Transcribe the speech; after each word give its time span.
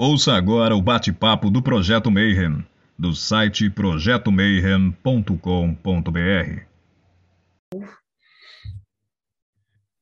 Ouça 0.00 0.34
agora 0.34 0.76
o 0.76 0.80
bate-papo 0.80 1.50
do 1.50 1.60
Projeto 1.60 2.08
Mayhem, 2.08 2.64
do 2.96 3.12
site 3.12 3.68
projetomayhem.com.br. 3.68 6.62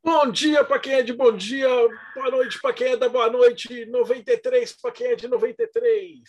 Bom 0.04 0.30
dia 0.30 0.62
para 0.64 0.78
quem 0.80 0.92
é 0.92 1.02
de 1.02 1.14
bom 1.14 1.34
dia, 1.34 1.66
boa 2.14 2.30
noite 2.30 2.60
para 2.60 2.74
quem 2.74 2.88
é 2.88 2.96
da 2.98 3.08
boa 3.08 3.30
noite, 3.30 3.86
93 3.86 4.76
para 4.82 4.92
quem 4.92 5.06
é 5.06 5.16
de 5.16 5.28
93. 5.28 6.22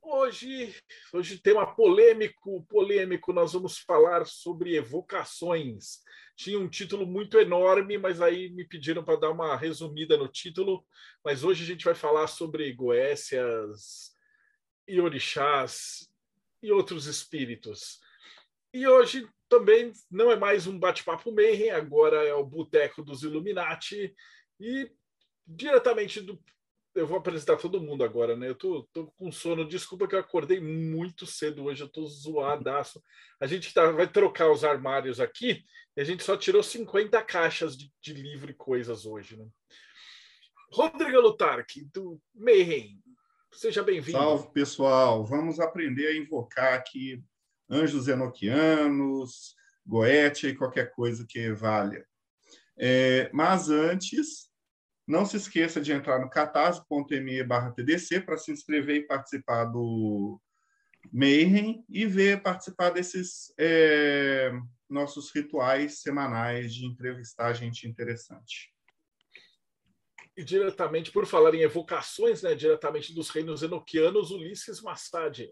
Hoje, 0.00 0.74
hoje 1.12 1.36
tema 1.36 1.66
polêmico, 1.66 2.64
polêmico, 2.66 3.30
nós 3.34 3.52
vamos 3.52 3.76
falar 3.76 4.24
sobre 4.24 4.74
evocações. 4.74 5.98
Tinha 6.36 6.58
um 6.58 6.68
título 6.68 7.06
muito 7.06 7.38
enorme, 7.38 7.96
mas 7.96 8.20
aí 8.20 8.48
me 8.50 8.64
pediram 8.64 9.04
para 9.04 9.18
dar 9.20 9.30
uma 9.30 9.56
resumida 9.56 10.16
no 10.16 10.28
título. 10.28 10.84
Mas 11.24 11.44
hoje 11.44 11.62
a 11.62 11.66
gente 11.66 11.84
vai 11.84 11.94
falar 11.94 12.26
sobre 12.26 12.72
goécias 12.72 14.12
e 14.86 15.00
orixás 15.00 16.08
e 16.62 16.72
outros 16.72 17.06
espíritos. 17.06 18.00
E 18.72 18.86
hoje 18.88 19.28
também 19.48 19.92
não 20.10 20.30
é 20.30 20.36
mais 20.36 20.66
um 20.66 20.78
bate-papo 20.78 21.30
Mayhem, 21.30 21.70
agora 21.70 22.24
é 22.24 22.34
o 22.34 22.44
Boteco 22.44 23.02
dos 23.02 23.22
Illuminati. 23.22 24.14
E 24.58 24.90
diretamente 25.46 26.20
do. 26.20 26.42
Eu 26.94 27.06
vou 27.06 27.18
apresentar 27.18 27.56
todo 27.56 27.80
mundo 27.80 28.04
agora, 28.04 28.36
né? 28.36 28.48
Eu 28.48 28.54
tô, 28.54 28.88
tô 28.92 29.06
com 29.16 29.32
sono. 29.32 29.66
Desculpa 29.66 30.06
que 30.06 30.14
eu 30.14 30.20
acordei 30.20 30.60
muito 30.60 31.26
cedo 31.26 31.64
hoje, 31.64 31.82
eu 31.82 31.88
tô 31.88 32.06
zoadaço. 32.06 33.02
A 33.40 33.46
gente 33.46 33.74
tá, 33.74 33.90
vai 33.90 34.06
trocar 34.06 34.50
os 34.50 34.62
armários 34.62 35.18
aqui 35.18 35.64
e 35.96 36.00
a 36.00 36.04
gente 36.04 36.22
só 36.22 36.36
tirou 36.36 36.62
50 36.62 37.20
caixas 37.22 37.76
de, 37.76 37.92
de 38.00 38.12
livro 38.12 38.50
e 38.50 38.54
coisas 38.54 39.06
hoje, 39.06 39.36
né? 39.36 39.46
Rodrigo 40.72 41.20
Lutarque, 41.20 41.84
do 41.92 42.20
Mayhem. 42.34 43.00
Seja 43.52 43.82
bem-vindo. 43.82 44.18
Salve, 44.18 44.52
pessoal. 44.52 45.24
Vamos 45.24 45.60
aprender 45.60 46.08
a 46.08 46.16
invocar 46.16 46.74
aqui 46.74 47.22
anjos 47.70 48.08
enoquianos, 48.08 49.54
goethe 49.86 50.48
e 50.48 50.56
qualquer 50.56 50.90
coisa 50.92 51.24
que 51.28 51.52
valha. 51.52 52.06
É, 52.76 53.30
mas 53.32 53.70
antes, 53.70 54.50
não 55.06 55.26
se 55.26 55.36
esqueça 55.36 55.80
de 55.80 55.92
entrar 55.92 56.18
no 56.18 56.30
catarse.me 56.30 57.46
TDC 57.76 58.20
para 58.20 58.38
se 58.38 58.50
inscrever 58.50 58.96
e 58.96 59.06
participar 59.06 59.64
do 59.66 60.40
Mayhem 61.12 61.84
e 61.88 62.06
ver 62.06 62.42
participar 62.42 62.90
desses 62.90 63.52
é, 63.58 64.50
nossos 64.88 65.30
rituais 65.34 66.00
semanais 66.00 66.72
de 66.74 66.86
entrevistar 66.86 67.52
gente 67.52 67.86
interessante. 67.86 68.72
E 70.36 70.42
diretamente, 70.42 71.12
por 71.12 71.26
falar 71.26 71.54
em 71.54 71.60
evocações, 71.60 72.42
né, 72.42 72.54
diretamente 72.54 73.14
dos 73.14 73.30
reinos 73.30 73.62
enoquianos, 73.62 74.30
Ulisses 74.30 74.80
Massad. 74.80 75.48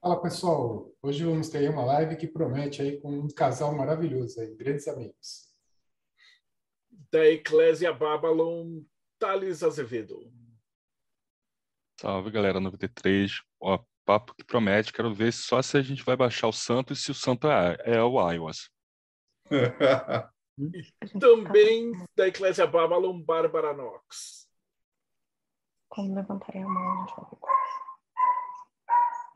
Fala 0.00 0.20
pessoal, 0.20 0.92
hoje 1.02 1.24
vamos 1.24 1.48
ter 1.48 1.68
uma 1.70 1.84
live 1.84 2.16
que 2.16 2.26
promete 2.26 2.82
aí 2.82 3.00
com 3.00 3.10
um 3.10 3.28
casal 3.28 3.74
maravilhoso 3.74 4.40
aí, 4.40 4.54
grandes 4.54 4.88
amigos. 4.88 5.55
Da 7.10 7.26
Eclésia 7.26 7.92
Babylon, 7.92 8.82
Thales 9.18 9.62
Azevedo. 9.62 10.32
Salve 12.00 12.30
galera, 12.30 12.60
93. 12.60 13.42
Ó, 13.60 13.78
papo 14.04 14.34
que 14.34 14.44
promete, 14.44 14.92
quero 14.92 15.14
ver 15.14 15.32
só 15.32 15.62
se 15.62 15.76
a 15.78 15.82
gente 15.82 16.04
vai 16.04 16.16
baixar 16.16 16.48
o 16.48 16.52
santo 16.52 16.92
e 16.92 16.96
se 16.96 17.10
o 17.10 17.14
santo 17.14 17.48
é, 17.48 17.76
é 17.84 18.02
o 18.02 18.30
Iowas. 18.30 18.68
e 19.50 21.08
também 21.18 21.92
da 22.16 22.28
Eclésia 22.28 22.66
Babylon, 22.66 23.20
Bárbara 23.22 23.72
Knox. 23.72 24.46
Como 25.88 26.14
levantarei 26.14 26.62
a 26.62 26.68
mão, 26.68 26.92
a 26.92 27.06
gente 27.06 27.16
vai 27.16 27.24
ver. 27.30 27.56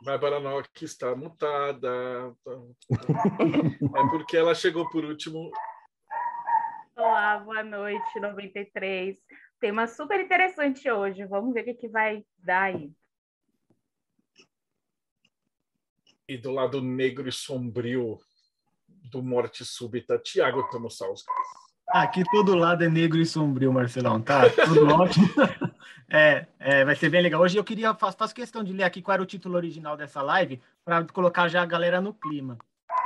Bárbara 0.03 0.41
Nock 0.41 0.85
está 0.85 1.15
mutada. 1.15 2.35
É 3.97 4.09
porque 4.11 4.37
ela 4.37 4.55
chegou 4.55 4.89
por 4.89 5.05
último. 5.05 5.51
Olá, 7.03 7.39
boa 7.39 7.63
noite, 7.63 8.21
93. 8.21 9.17
Tema 9.59 9.87
super 9.87 10.21
interessante 10.21 10.91
hoje. 10.91 11.25
Vamos 11.25 11.55
ver 11.55 11.63
o 11.63 11.65
que, 11.65 11.73
que 11.73 11.89
vai 11.89 12.23
dar 12.37 12.65
aí. 12.65 12.93
E 16.29 16.37
do 16.37 16.51
lado 16.51 16.83
negro 16.83 17.27
e 17.27 17.33
sombrio 17.33 18.19
do 18.87 19.23
Morte 19.23 19.65
Súbita, 19.65 20.19
Tiago 20.19 20.69
Tomosauskas. 20.69 21.35
Aqui 21.89 22.23
todo 22.31 22.55
lado 22.55 22.85
é 22.85 22.89
negro 22.91 23.19
e 23.19 23.25
sombrio, 23.25 23.73
Marcelão, 23.73 24.21
tá? 24.21 24.43
Tudo 24.51 24.85
ótimo. 24.93 25.27
É, 26.13 26.49
é, 26.59 26.85
vai 26.85 26.97
ser 26.97 27.09
bem 27.09 27.23
legal. 27.23 27.41
Hoje 27.41 27.57
eu 27.57 27.63
queria, 27.63 27.95
faço, 27.95 28.19
faço 28.19 28.35
questão 28.35 28.65
de 28.65 28.73
ler 28.73 28.83
aqui 28.83 29.01
qual 29.01 29.15
era 29.15 29.23
o 29.23 29.27
título 29.27 29.55
original 29.55 29.97
dessa 29.97 30.21
live, 30.21 30.61
para 30.85 31.05
colocar 31.05 31.47
já 31.47 31.63
a 31.63 31.67
galera 31.67 32.01
no 32.01 32.13
clima. 32.13 32.59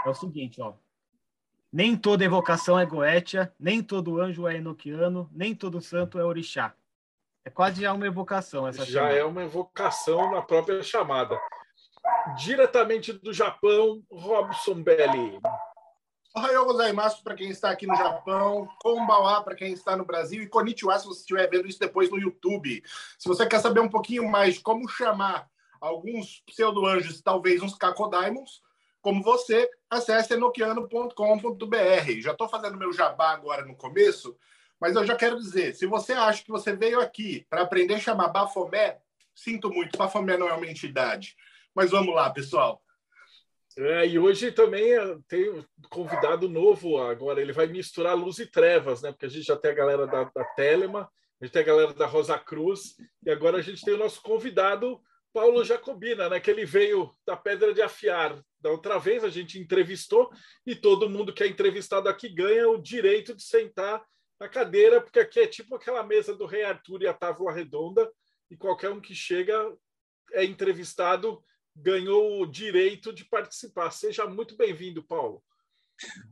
É 0.07 0.09
o 0.09 0.15
seguinte, 0.15 0.59
ó. 0.63 0.73
Nem 1.75 1.97
toda 1.97 2.25
evocação 2.25 2.79
é 2.79 2.87
goétia, 2.87 3.53
nem 3.59 3.83
todo 3.83 4.21
anjo 4.21 4.47
é 4.47 4.59
enoquiano, 4.59 5.29
nem 5.33 5.57
todo 5.57 5.81
santo 5.81 6.21
é 6.21 6.25
orixá. 6.25 6.73
É 7.45 7.51
quase 7.51 7.83
já 7.83 7.93
uma 7.93 8.07
evocação 8.07 8.69
essa 8.69 8.85
Já 8.85 9.01
chamada. 9.01 9.15
é 9.17 9.25
uma 9.25 9.43
evocação 9.43 10.31
na 10.31 10.41
própria 10.41 10.81
chamada. 10.85 11.37
Diretamente 12.37 13.13
do 13.13 13.33
Japão, 13.33 14.05
Robson 14.09 14.85
Belli. 14.85 15.41
Ohayou 16.37 16.67
gozaimasu 16.67 17.25
para 17.25 17.35
quem 17.35 17.51
está 17.51 17.71
aqui 17.71 17.89
no 17.89 17.97
Japão, 17.97 18.69
Konbawa 18.81 19.43
para 19.43 19.57
quem 19.57 19.73
está 19.73 19.97
no 19.97 20.05
Brasil 20.05 20.45
e 20.45 20.49
Konnichiwa 20.49 20.97
se 21.01 21.09
você 21.09 21.23
estiver 21.23 21.51
vendo 21.51 21.67
isso 21.67 21.81
depois 21.81 22.09
no 22.09 22.21
YouTube. 22.21 22.85
Se 23.19 23.29
você 23.29 23.45
quer 23.49 23.59
saber 23.59 23.81
um 23.81 23.91
pouquinho 23.91 24.31
mais 24.31 24.55
de 24.55 24.61
como 24.61 24.89
chamar 24.89 25.51
alguns 25.81 26.41
pseudo-anjos, 26.47 27.21
talvez 27.21 27.61
uns 27.63 27.75
Kakodaimons, 27.75 28.63
como 29.05 29.23
você, 29.23 29.71
acesse 29.91 30.33
enoquiano.com.br. 30.33 32.21
Já 32.23 32.33
estou 32.33 32.49
fazendo 32.49 32.79
meu 32.79 32.91
jabá 32.91 33.33
agora 33.33 33.63
no 33.63 33.77
começo, 33.77 34.35
mas 34.81 34.97
eu 34.97 35.05
já 35.05 35.15
quero 35.15 35.37
dizer, 35.37 35.75
se 35.75 35.85
você 35.85 36.15
acha 36.15 36.43
que 36.43 36.51
você 36.51 36.75
veio 36.75 36.99
aqui 36.99 37.47
para 37.51 37.61
aprender 37.61 37.97
a 37.97 38.01
chamar 38.01 38.29
Bafomé, 38.29 38.99
sinto 39.35 39.69
muito, 39.69 39.99
Bafomé 39.99 40.39
não 40.39 40.49
é 40.49 40.55
uma 40.55 40.67
entidade. 40.67 41.37
Mas 41.75 41.91
vamos 41.91 42.15
lá, 42.15 42.31
pessoal. 42.31 42.81
É, 43.77 44.07
e 44.07 44.19
hoje 44.19 44.51
também 44.51 44.95
tem 45.29 45.51
um 45.51 45.63
convidado 45.91 46.49
novo 46.49 46.97
agora. 46.97 47.43
Ele 47.43 47.53
vai 47.53 47.67
misturar 47.67 48.17
luz 48.17 48.39
e 48.39 48.47
trevas, 48.47 49.03
né? 49.03 49.13
Porque 49.13 49.27
a 49.27 49.29
gente 49.29 49.45
já 49.45 49.57
tem 49.57 49.73
a 49.73 49.75
galera 49.75 50.07
da, 50.07 50.25
da 50.35 50.45
Telema, 50.57 51.11
a 51.43 51.45
gente 51.45 51.53
tem 51.53 51.61
a 51.61 51.67
galera 51.67 51.93
da 51.93 52.07
Rosa 52.07 52.39
Cruz, 52.39 52.97
e 53.23 53.31
agora 53.31 53.59
a 53.59 53.63
gente 53.63 53.85
tem 53.85 53.93
o 53.93 53.99
nosso 53.99 54.23
convidado, 54.23 54.99
Paulo 55.35 55.65
Jacobina, 55.65 56.29
né? 56.29 56.39
Que 56.39 56.49
ele 56.49 56.65
veio 56.65 57.13
da 57.27 57.37
Pedra 57.37 57.75
de 57.75 57.83
Afiar. 57.83 58.41
Da 58.61 58.71
outra 58.71 58.99
vez 58.99 59.25
a 59.25 59.29
gente 59.29 59.59
entrevistou, 59.59 60.31
e 60.65 60.77
todo 60.77 61.11
mundo 61.11 61.35
que 61.35 61.43
é 61.43 61.49
entrevistado 61.49 62.09
aqui 62.09 62.29
ganha 62.29 62.69
o 62.69 62.81
direito 62.81 63.35
de 63.35 63.43
sentar 63.43 64.03
na 64.41 64.49
cadeira, 64.49 65.01
porque 65.01 65.19
aqui 65.19 65.41
é 65.41 65.47
tipo 65.47 65.75
aquela 65.75 66.05
mesa 66.05 66.35
do 66.35 66.47
Rei 66.47 66.63
Arthur 66.63 67.03
e 67.03 67.09
a 67.09 67.13
Távola 67.13 67.53
Redonda, 67.53 68.11
e 68.49 68.57
qualquer 68.57 68.91
um 68.91 69.01
que 69.01 69.15
chega 69.15 69.77
é 70.33 70.45
entrevistado 70.45 71.43
ganhou 71.77 72.41
o 72.41 72.47
direito 72.47 73.13
de 73.13 73.25
participar. 73.25 73.91
Seja 73.91 74.27
muito 74.27 74.57
bem-vindo, 74.57 75.03
Paulo. 75.03 75.43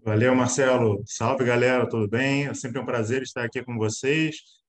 Valeu, 0.04 0.34
Marcelo. 0.34 1.02
Salve, 1.04 1.44
galera, 1.44 1.88
tudo 1.88 2.08
bem? 2.08 2.46
É 2.46 2.54
sempre 2.54 2.80
um 2.80 2.86
prazer 2.86 3.22
estar 3.22 3.44
aqui 3.44 3.62
com 3.64 3.76
vocês 3.76 4.61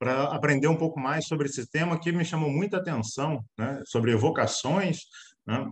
para 0.00 0.24
aprender 0.34 0.66
um 0.66 0.76
pouco 0.76 0.98
mais 0.98 1.26
sobre 1.26 1.46
esse 1.46 1.70
tema 1.70 2.00
que 2.00 2.10
me 2.10 2.24
chamou 2.24 2.50
muita 2.50 2.78
atenção, 2.78 3.44
né? 3.56 3.80
sobre 3.86 4.12
evocações. 4.12 5.02
Né? 5.46 5.70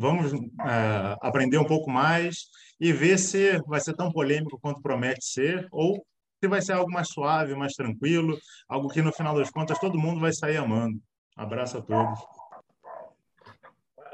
Vamos 0.00 0.32
é, 0.32 1.16
aprender 1.20 1.58
um 1.58 1.66
pouco 1.66 1.90
mais 1.90 2.46
e 2.80 2.92
ver 2.92 3.18
se 3.18 3.62
vai 3.66 3.80
ser 3.80 3.94
tão 3.94 4.10
polêmico 4.10 4.58
quanto 4.60 4.82
promete 4.82 5.24
ser 5.24 5.68
ou 5.70 6.04
se 6.42 6.48
vai 6.48 6.62
ser 6.62 6.72
algo 6.72 6.90
mais 6.90 7.08
suave, 7.08 7.54
mais 7.54 7.74
tranquilo, 7.74 8.36
algo 8.68 8.88
que 8.88 9.02
no 9.02 9.12
final 9.12 9.36
das 9.36 9.50
contas 9.50 9.78
todo 9.78 9.98
mundo 9.98 10.20
vai 10.20 10.32
sair 10.32 10.56
amando. 10.56 10.98
Abraço 11.36 11.78
a 11.78 11.82
todos 11.82 12.18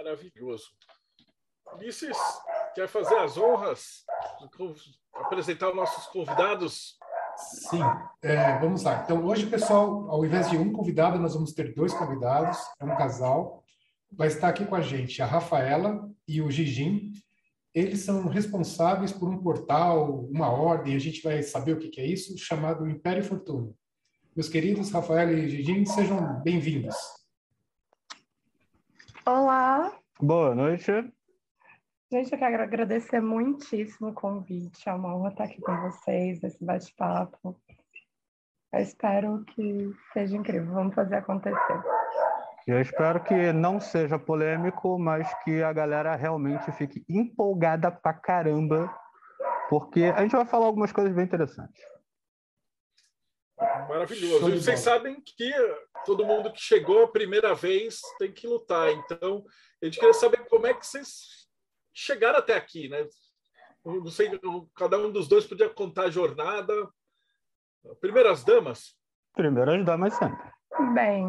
maravilhoso. 0.05 0.71
Ulisses, 1.73 2.17
quer 2.75 2.87
fazer 2.87 3.17
as 3.17 3.39
honras? 3.39 4.05
Apresentar 5.15 5.71
os 5.71 5.77
nossos 5.77 6.07
convidados? 6.09 6.99
Sim, 7.37 7.81
é, 8.23 8.59
vamos 8.59 8.83
lá. 8.83 9.03
Então, 9.05 9.25
hoje, 9.25 9.47
pessoal, 9.47 10.09
ao 10.11 10.25
invés 10.25 10.51
de 10.51 10.57
um 10.57 10.73
convidado, 10.73 11.19
nós 11.19 11.35
vamos 11.35 11.53
ter 11.53 11.75
dois 11.75 11.93
convidados. 11.93 12.59
É 12.81 12.85
um 12.85 12.97
casal. 12.97 13.63
Vai 14.13 14.29
estar 14.29 14.49
aqui 14.49 14.65
com 14.65 14.75
a 14.75 14.81
gente 14.81 15.21
a 15.21 15.27
Rafaela 15.27 16.09
e 16.27 16.41
o 16.41 16.51
Gigim. 16.51 17.13
Eles 17.75 18.01
são 18.01 18.29
responsáveis 18.29 19.11
por 19.13 19.29
um 19.29 19.39
portal, 19.39 20.27
uma 20.27 20.49
ordem, 20.49 20.95
a 20.95 20.99
gente 20.99 21.21
vai 21.23 21.43
saber 21.43 21.73
o 21.73 21.79
que 21.79 22.01
é 22.01 22.07
isso, 22.07 22.39
chamado 22.39 22.89
Império 22.89 23.25
Fortuna. 23.25 23.73
Meus 24.37 24.49
queridos 24.49 24.93
Rafaela 24.93 25.33
e 25.33 25.49
Gigim, 25.49 25.85
sejam 25.85 26.41
bem-vindos. 26.43 26.95
Olá. 29.27 29.93
Boa 30.21 30.55
noite. 30.55 30.93
Gente, 32.13 32.33
eu 32.33 32.39
quero 32.39 32.63
agradecer 32.63 33.21
muitíssimo 33.21 34.09
o 34.09 34.15
convite. 34.15 34.89
É 34.89 34.93
uma 34.93 35.17
honra 35.17 35.31
estar 35.31 35.45
aqui 35.45 35.61
com 35.61 35.77
vocês 35.83 36.41
nesse 36.41 36.65
bate-papo. 36.65 37.61
Eu 38.73 38.81
espero 38.81 39.45
que 39.45 39.91
seja 40.13 40.37
incrível. 40.37 40.73
Vamos 40.75 40.95
fazer 40.95 41.17
acontecer. 41.17 41.83
Eu 42.67 42.81
espero 42.81 43.23
que 43.23 43.53
não 43.53 43.81
seja 43.81 44.19
polêmico, 44.19 44.99
mas 44.99 45.33
que 45.43 45.63
a 45.63 45.73
galera 45.73 46.15
realmente 46.17 46.73
fique 46.73 47.05
empolgada 47.09 47.91
pra 47.91 48.15
caramba, 48.15 48.95
porque 49.69 50.05
a 50.05 50.23
gente 50.23 50.35
vai 50.35 50.47
falar 50.47 50.67
algumas 50.67 50.91
coisas 50.91 51.15
bem 51.15 51.25
interessantes. 51.25 51.83
Maravilhoso. 53.89 54.49
E 54.49 54.61
vocês 54.61 54.81
sabem 54.81 55.21
que 55.21 55.53
todo 56.07 56.25
mundo 56.25 56.53
que 56.53 56.61
chegou 56.61 57.05
a 57.05 57.13
primeira 57.13 57.55
vez 57.55 58.01
tem 58.19 58.33
que 58.33 58.47
lutar. 58.47 58.91
Então, 58.91 59.45
a 59.83 59.85
gente 59.85 59.99
queria 59.99 60.15
saber 60.15 60.47
como 60.49 60.67
é 60.67 60.75
que 60.75 60.87
vocês 60.87 61.44
chegaram 61.95 62.39
até 62.39 62.55
aqui, 62.55 62.89
né? 62.89 63.07
Não 63.85 64.07
sei, 64.09 64.31
cada 64.75 64.99
um 64.99 65.13
dos 65.13 65.29
dois 65.29 65.47
podia 65.47 65.69
contar 65.69 66.05
a 66.05 66.11
jornada. 66.11 66.89
Primeiras 68.01 68.43
damas? 68.43 68.97
Primeiras 69.35 69.85
damas 69.85 70.15
sempre. 70.15 70.51
Bem, 70.95 71.27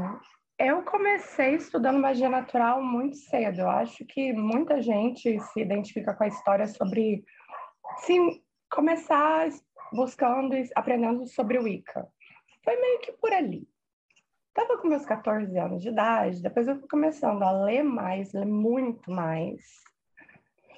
eu 0.58 0.84
comecei 0.84 1.56
estudando 1.56 2.00
magia 2.00 2.30
natural 2.30 2.82
muito 2.82 3.18
cedo. 3.18 3.62
Eu 3.62 3.70
acho 3.70 4.06
que 4.06 4.34
muita 4.34 4.82
gente 4.82 5.40
se 5.40 5.60
identifica 5.60 6.14
com 6.14 6.24
a 6.24 6.28
história 6.28 6.66
sobre 6.66 7.24
sim, 8.06 8.42
começar 8.72 9.50
buscando 9.94 10.56
e 10.56 10.70
aprendendo 10.76 11.26
sobre 11.28 11.58
o 11.58 11.64
Wicca. 11.64 12.08
Foi 12.64 12.76
meio 12.76 13.00
que 13.00 13.12
por 13.14 13.32
ali. 13.32 13.68
Estava 14.50 14.80
com 14.82 14.88
meus 14.88 15.06
14 15.06 15.58
anos 15.58 15.82
de 15.82 15.90
idade, 15.90 16.42
depois 16.42 16.68
eu 16.68 16.80
fui 16.80 16.88
começando 16.88 17.44
a 17.44 17.52
ler 17.52 17.84
mais, 17.84 18.32
ler 18.32 18.46
muito 18.46 19.12
mais, 19.12 19.62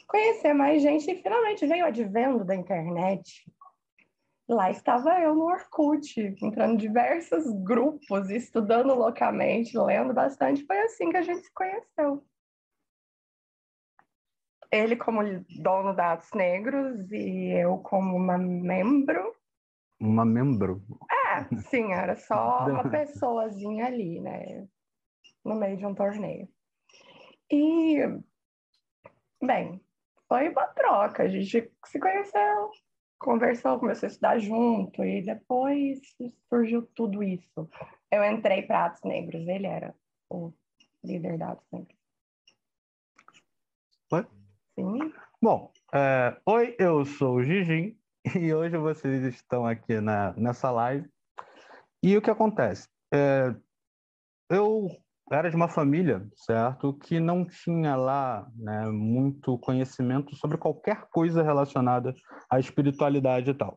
conhecer 0.08 0.54
mais 0.54 0.82
gente 0.82 1.12
e 1.12 1.22
finalmente 1.22 1.68
veio 1.68 1.86
o 1.86 1.88
advento 1.88 2.44
da 2.44 2.56
internet. 2.56 3.46
Lá 4.48 4.72
estava 4.72 5.20
eu 5.20 5.36
no 5.36 5.44
Orkut, 5.44 6.36
entrando 6.42 6.76
em 6.76 6.78
diversos 6.78 7.46
grupos, 7.64 8.30
estudando 8.30 8.96
loucamente, 8.96 9.78
lendo 9.78 10.14
bastante. 10.14 10.66
Foi 10.66 10.80
assim 10.80 11.10
que 11.10 11.18
a 11.18 11.22
gente 11.22 11.42
se 11.42 11.54
conheceu. 11.54 12.26
Ele 14.72 14.96
como 14.96 15.22
dono 15.62 15.94
da 15.94 16.14
Atos 16.14 16.32
Negros 16.34 17.12
e 17.12 17.52
eu 17.52 17.78
como 17.80 18.16
uma 18.16 18.38
membro. 18.38 19.36
Uma 20.00 20.24
membro? 20.24 20.82
É, 21.12 21.56
sim, 21.58 21.92
era 21.92 22.16
só 22.16 22.68
uma 22.68 22.88
pessoazinha 22.90 23.86
ali, 23.86 24.22
né? 24.22 24.66
No 25.44 25.56
meio 25.56 25.76
de 25.76 25.86
um 25.86 25.94
torneio. 25.94 26.48
E, 27.52 27.98
bem, 29.42 29.82
foi 30.28 30.50
uma 30.50 30.68
troca. 30.68 31.24
A 31.24 31.28
gente 31.28 31.72
se 31.86 32.00
conheceu, 32.00 32.72
conversou, 33.20 33.80
começou 33.80 34.08
a 34.08 34.10
estudar 34.10 34.40
junto 34.40 35.04
e 35.04 35.22
depois 35.22 36.00
surgiu 36.50 36.86
tudo 36.96 37.24
isso. 37.24 37.70
Eu 38.12 38.24
entrei 38.24 38.62
para 38.62 38.86
Atos 38.86 39.04
Negros, 39.04 39.48
ele 39.48 39.68
era 39.68 39.96
o 40.30 40.54
líder 41.04 41.38
da 41.38 41.52
Atos 41.52 41.68
Negros. 41.72 41.98
Oi? 44.12 44.26
Sim. 44.76 45.14
Bom, 45.42 45.72
é, 45.94 46.40
oi, 46.46 46.76
eu 46.80 47.06
sou 47.06 47.36
o 47.36 47.44
Gigim 47.44 47.98
e 48.36 48.54
hoje 48.54 48.78
vocês 48.78 49.24
estão 49.24 49.66
aqui 49.66 50.00
na, 50.02 50.34
nessa 50.34 50.72
live. 50.72 51.10
E 52.04 52.16
o 52.16 52.22
que 52.22 52.30
acontece? 52.30 52.88
É, 53.14 53.56
eu 54.50 54.90
era 55.32 55.50
de 55.50 55.56
uma 55.56 55.68
família, 55.68 56.26
certo, 56.36 56.94
que 56.94 57.20
não 57.20 57.46
tinha 57.46 57.96
lá 57.96 58.48
né, 58.56 58.86
muito 58.88 59.58
conhecimento 59.58 60.36
sobre 60.36 60.58
qualquer 60.58 61.08
coisa 61.12 61.44
relacionada 61.44 62.14
à 62.50 62.60
espiritualidade 62.60 63.52
e 63.52 63.54
tal. 63.54 63.76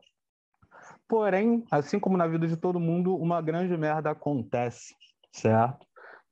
Porém, 1.07 1.65
assim 1.69 1.99
como 1.99 2.17
na 2.17 2.25
vida 2.25 2.47
de 2.47 2.55
todo 2.55 2.79
mundo, 2.79 3.15
uma 3.15 3.41
grande 3.41 3.75
merda 3.75 4.11
acontece, 4.11 4.95
certo? 5.33 5.85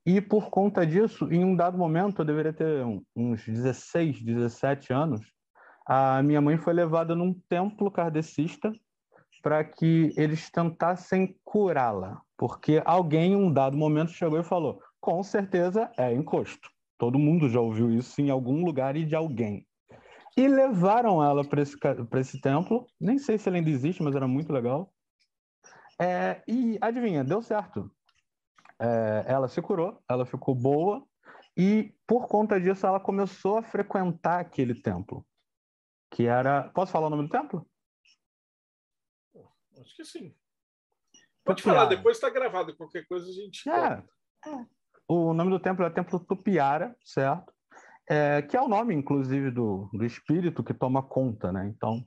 E 0.06 0.20
por 0.20 0.48
conta 0.48 0.86
disso, 0.86 1.30
em 1.30 1.44
um 1.44 1.54
dado 1.54 1.76
momento, 1.76 2.22
eu 2.22 2.24
deveria 2.24 2.52
ter 2.52 2.82
uns 3.14 3.44
16, 3.44 4.22
17 4.22 4.92
anos, 4.92 5.20
a 5.86 6.22
minha 6.22 6.40
mãe 6.40 6.56
foi 6.56 6.72
levada 6.72 7.14
num 7.14 7.34
templo 7.48 7.90
kardecista 7.90 8.72
para 9.42 9.62
que 9.64 10.12
eles 10.16 10.50
tentassem 10.50 11.36
curá-la, 11.44 12.20
porque 12.36 12.82
alguém 12.84 13.32
em 13.32 13.36
um 13.36 13.52
dado 13.52 13.76
momento 13.76 14.12
chegou 14.12 14.38
e 14.38 14.44
falou: 14.44 14.80
com 15.00 15.22
certeza 15.22 15.90
é 15.96 16.12
encosto. 16.12 16.70
Todo 16.98 17.18
mundo 17.18 17.48
já 17.48 17.60
ouviu 17.60 17.90
isso 17.90 18.20
em 18.20 18.30
algum 18.30 18.64
lugar 18.64 18.96
e 18.96 19.04
de 19.04 19.16
alguém. 19.16 19.66
E 20.36 20.46
levaram 20.46 21.22
ela 21.22 21.42
para 21.42 21.62
esse, 21.62 21.76
esse 22.16 22.40
templo. 22.40 22.86
Nem 23.00 23.18
sei 23.18 23.38
se 23.38 23.48
ela 23.48 23.56
ainda 23.56 23.70
existe, 23.70 24.02
mas 24.02 24.14
era 24.14 24.28
muito 24.28 24.52
legal. 24.52 24.92
É, 26.00 26.42
e 26.46 26.78
adivinha, 26.80 27.24
deu 27.24 27.42
certo. 27.42 27.90
É, 28.78 29.24
ela 29.26 29.48
se 29.48 29.60
curou, 29.60 30.02
ela 30.08 30.24
ficou 30.24 30.54
boa, 30.54 31.06
e 31.56 31.94
por 32.06 32.26
conta 32.26 32.60
disso 32.60 32.86
ela 32.86 32.98
começou 32.98 33.58
a 33.58 33.62
frequentar 33.62 34.40
aquele 34.40 34.74
templo. 34.74 35.26
Que 36.10 36.26
era. 36.26 36.70
Posso 36.70 36.92
falar 36.92 37.08
o 37.08 37.10
nome 37.10 37.24
do 37.24 37.28
templo? 37.28 37.68
Acho 39.78 39.96
que 39.96 40.04
sim. 40.04 40.34
Pode 41.44 41.62
falar, 41.62 41.86
depois 41.86 42.16
está 42.16 42.30
gravado. 42.30 42.76
Qualquer 42.76 43.06
coisa 43.06 43.28
a 43.28 43.32
gente. 43.32 43.68
É. 43.68 44.02
O 45.12 45.34
nome 45.34 45.50
do 45.50 45.58
templo 45.58 45.84
é 45.84 45.90
Templo 45.90 46.20
Tupiara, 46.20 46.94
certo? 47.04 47.52
É, 48.08 48.42
que 48.42 48.56
é 48.56 48.62
o 48.62 48.68
nome, 48.68 48.94
inclusive, 48.94 49.50
do, 49.50 49.90
do 49.92 50.04
espírito 50.04 50.62
que 50.62 50.72
toma 50.72 51.02
conta, 51.02 51.50
né? 51.50 51.66
Então. 51.66 52.04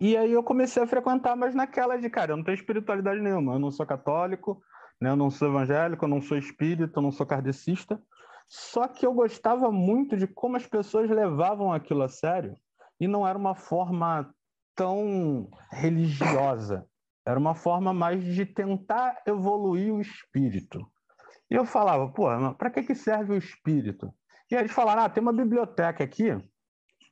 E 0.00 0.16
aí 0.16 0.30
eu 0.30 0.44
comecei 0.44 0.80
a 0.80 0.86
frequentar, 0.86 1.34
mas 1.34 1.52
naquela 1.52 1.96
de, 1.96 2.08
cara, 2.08 2.30
eu 2.30 2.36
não 2.36 2.44
tenho 2.44 2.54
espiritualidade 2.54 3.20
nenhuma. 3.20 3.54
Eu 3.54 3.58
não 3.58 3.72
sou 3.72 3.84
católico, 3.84 4.62
né? 5.00 5.10
eu 5.10 5.16
não 5.16 5.30
sou 5.30 5.48
evangélico, 5.48 6.04
eu 6.04 6.08
não 6.08 6.22
sou 6.22 6.38
espírita, 6.38 7.00
eu 7.00 7.02
não 7.02 7.10
sou 7.10 7.26
kardecista. 7.26 8.00
Só 8.48 8.86
que 8.86 9.04
eu 9.04 9.12
gostava 9.12 9.72
muito 9.72 10.16
de 10.16 10.28
como 10.28 10.56
as 10.56 10.64
pessoas 10.64 11.10
levavam 11.10 11.72
aquilo 11.72 12.04
a 12.04 12.08
sério 12.08 12.54
e 13.00 13.08
não 13.08 13.26
era 13.26 13.36
uma 13.36 13.56
forma 13.56 14.32
tão 14.76 15.50
religiosa. 15.72 16.86
Era 17.26 17.36
uma 17.36 17.56
forma 17.56 17.92
mais 17.92 18.22
de 18.22 18.46
tentar 18.46 19.22
evoluir 19.26 19.92
o 19.92 20.00
espírito. 20.00 20.88
E 21.50 21.54
eu 21.54 21.64
falava, 21.64 22.08
pô, 22.08 22.26
para 22.54 22.70
que, 22.70 22.82
que 22.82 22.94
serve 22.94 23.32
o 23.32 23.38
espírito? 23.38 24.12
E 24.50 24.54
aí 24.54 24.62
eles 24.62 24.72
falaram, 24.72 25.02
ah, 25.02 25.08
tem 25.08 25.22
uma 25.22 25.32
biblioteca 25.32 26.04
aqui, 26.04 26.28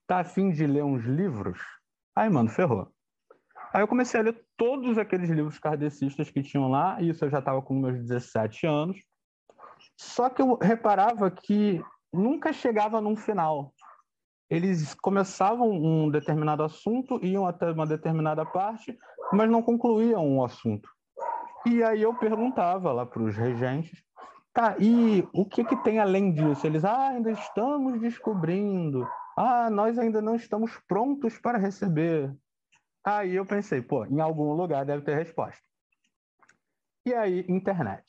tá 0.06 0.20
afim 0.20 0.50
de 0.50 0.66
ler 0.66 0.84
uns 0.84 1.04
livros? 1.04 1.58
Aí, 2.14 2.28
mano, 2.28 2.48
ferrou. 2.48 2.90
Aí 3.72 3.82
eu 3.82 3.88
comecei 3.88 4.20
a 4.20 4.22
ler 4.22 4.42
todos 4.56 4.96
aqueles 4.96 5.28
livros 5.28 5.58
kardecistas 5.58 6.30
que 6.30 6.42
tinham 6.42 6.68
lá, 6.68 7.00
e 7.00 7.10
isso 7.10 7.24
eu 7.24 7.30
já 7.30 7.40
estava 7.40 7.60
com 7.60 7.74
meus 7.74 7.98
17 7.98 8.66
anos. 8.66 8.98
Só 9.98 10.30
que 10.30 10.40
eu 10.40 10.56
reparava 10.56 11.30
que 11.30 11.82
nunca 12.12 12.52
chegava 12.52 13.00
num 13.00 13.16
final. 13.16 13.74
Eles 14.48 14.94
começavam 14.94 15.70
um 15.70 16.10
determinado 16.10 16.62
assunto, 16.62 17.22
iam 17.22 17.46
até 17.46 17.70
uma 17.70 17.86
determinada 17.86 18.46
parte, 18.46 18.96
mas 19.32 19.50
não 19.50 19.62
concluíam 19.62 20.24
o 20.24 20.36
um 20.36 20.44
assunto. 20.44 20.88
E 21.68 21.82
aí 21.82 22.02
eu 22.02 22.14
perguntava 22.14 22.92
lá 22.92 23.04
para 23.04 23.22
os 23.22 23.36
regentes, 23.36 24.00
tá, 24.52 24.76
e 24.78 25.26
o 25.34 25.44
que, 25.44 25.64
que 25.64 25.74
tem 25.82 25.98
além 25.98 26.32
disso? 26.32 26.64
Eles, 26.64 26.84
ah, 26.84 27.08
ainda 27.08 27.32
estamos 27.32 28.00
descobrindo. 28.00 29.04
Ah, 29.36 29.68
nós 29.68 29.98
ainda 29.98 30.22
não 30.22 30.36
estamos 30.36 30.78
prontos 30.86 31.38
para 31.38 31.58
receber. 31.58 32.32
Aí 33.04 33.34
eu 33.34 33.44
pensei, 33.44 33.82
pô, 33.82 34.06
em 34.06 34.20
algum 34.20 34.52
lugar 34.52 34.84
deve 34.84 35.02
ter 35.02 35.16
resposta. 35.16 35.60
E 37.04 37.12
aí, 37.12 37.44
internet. 37.48 38.04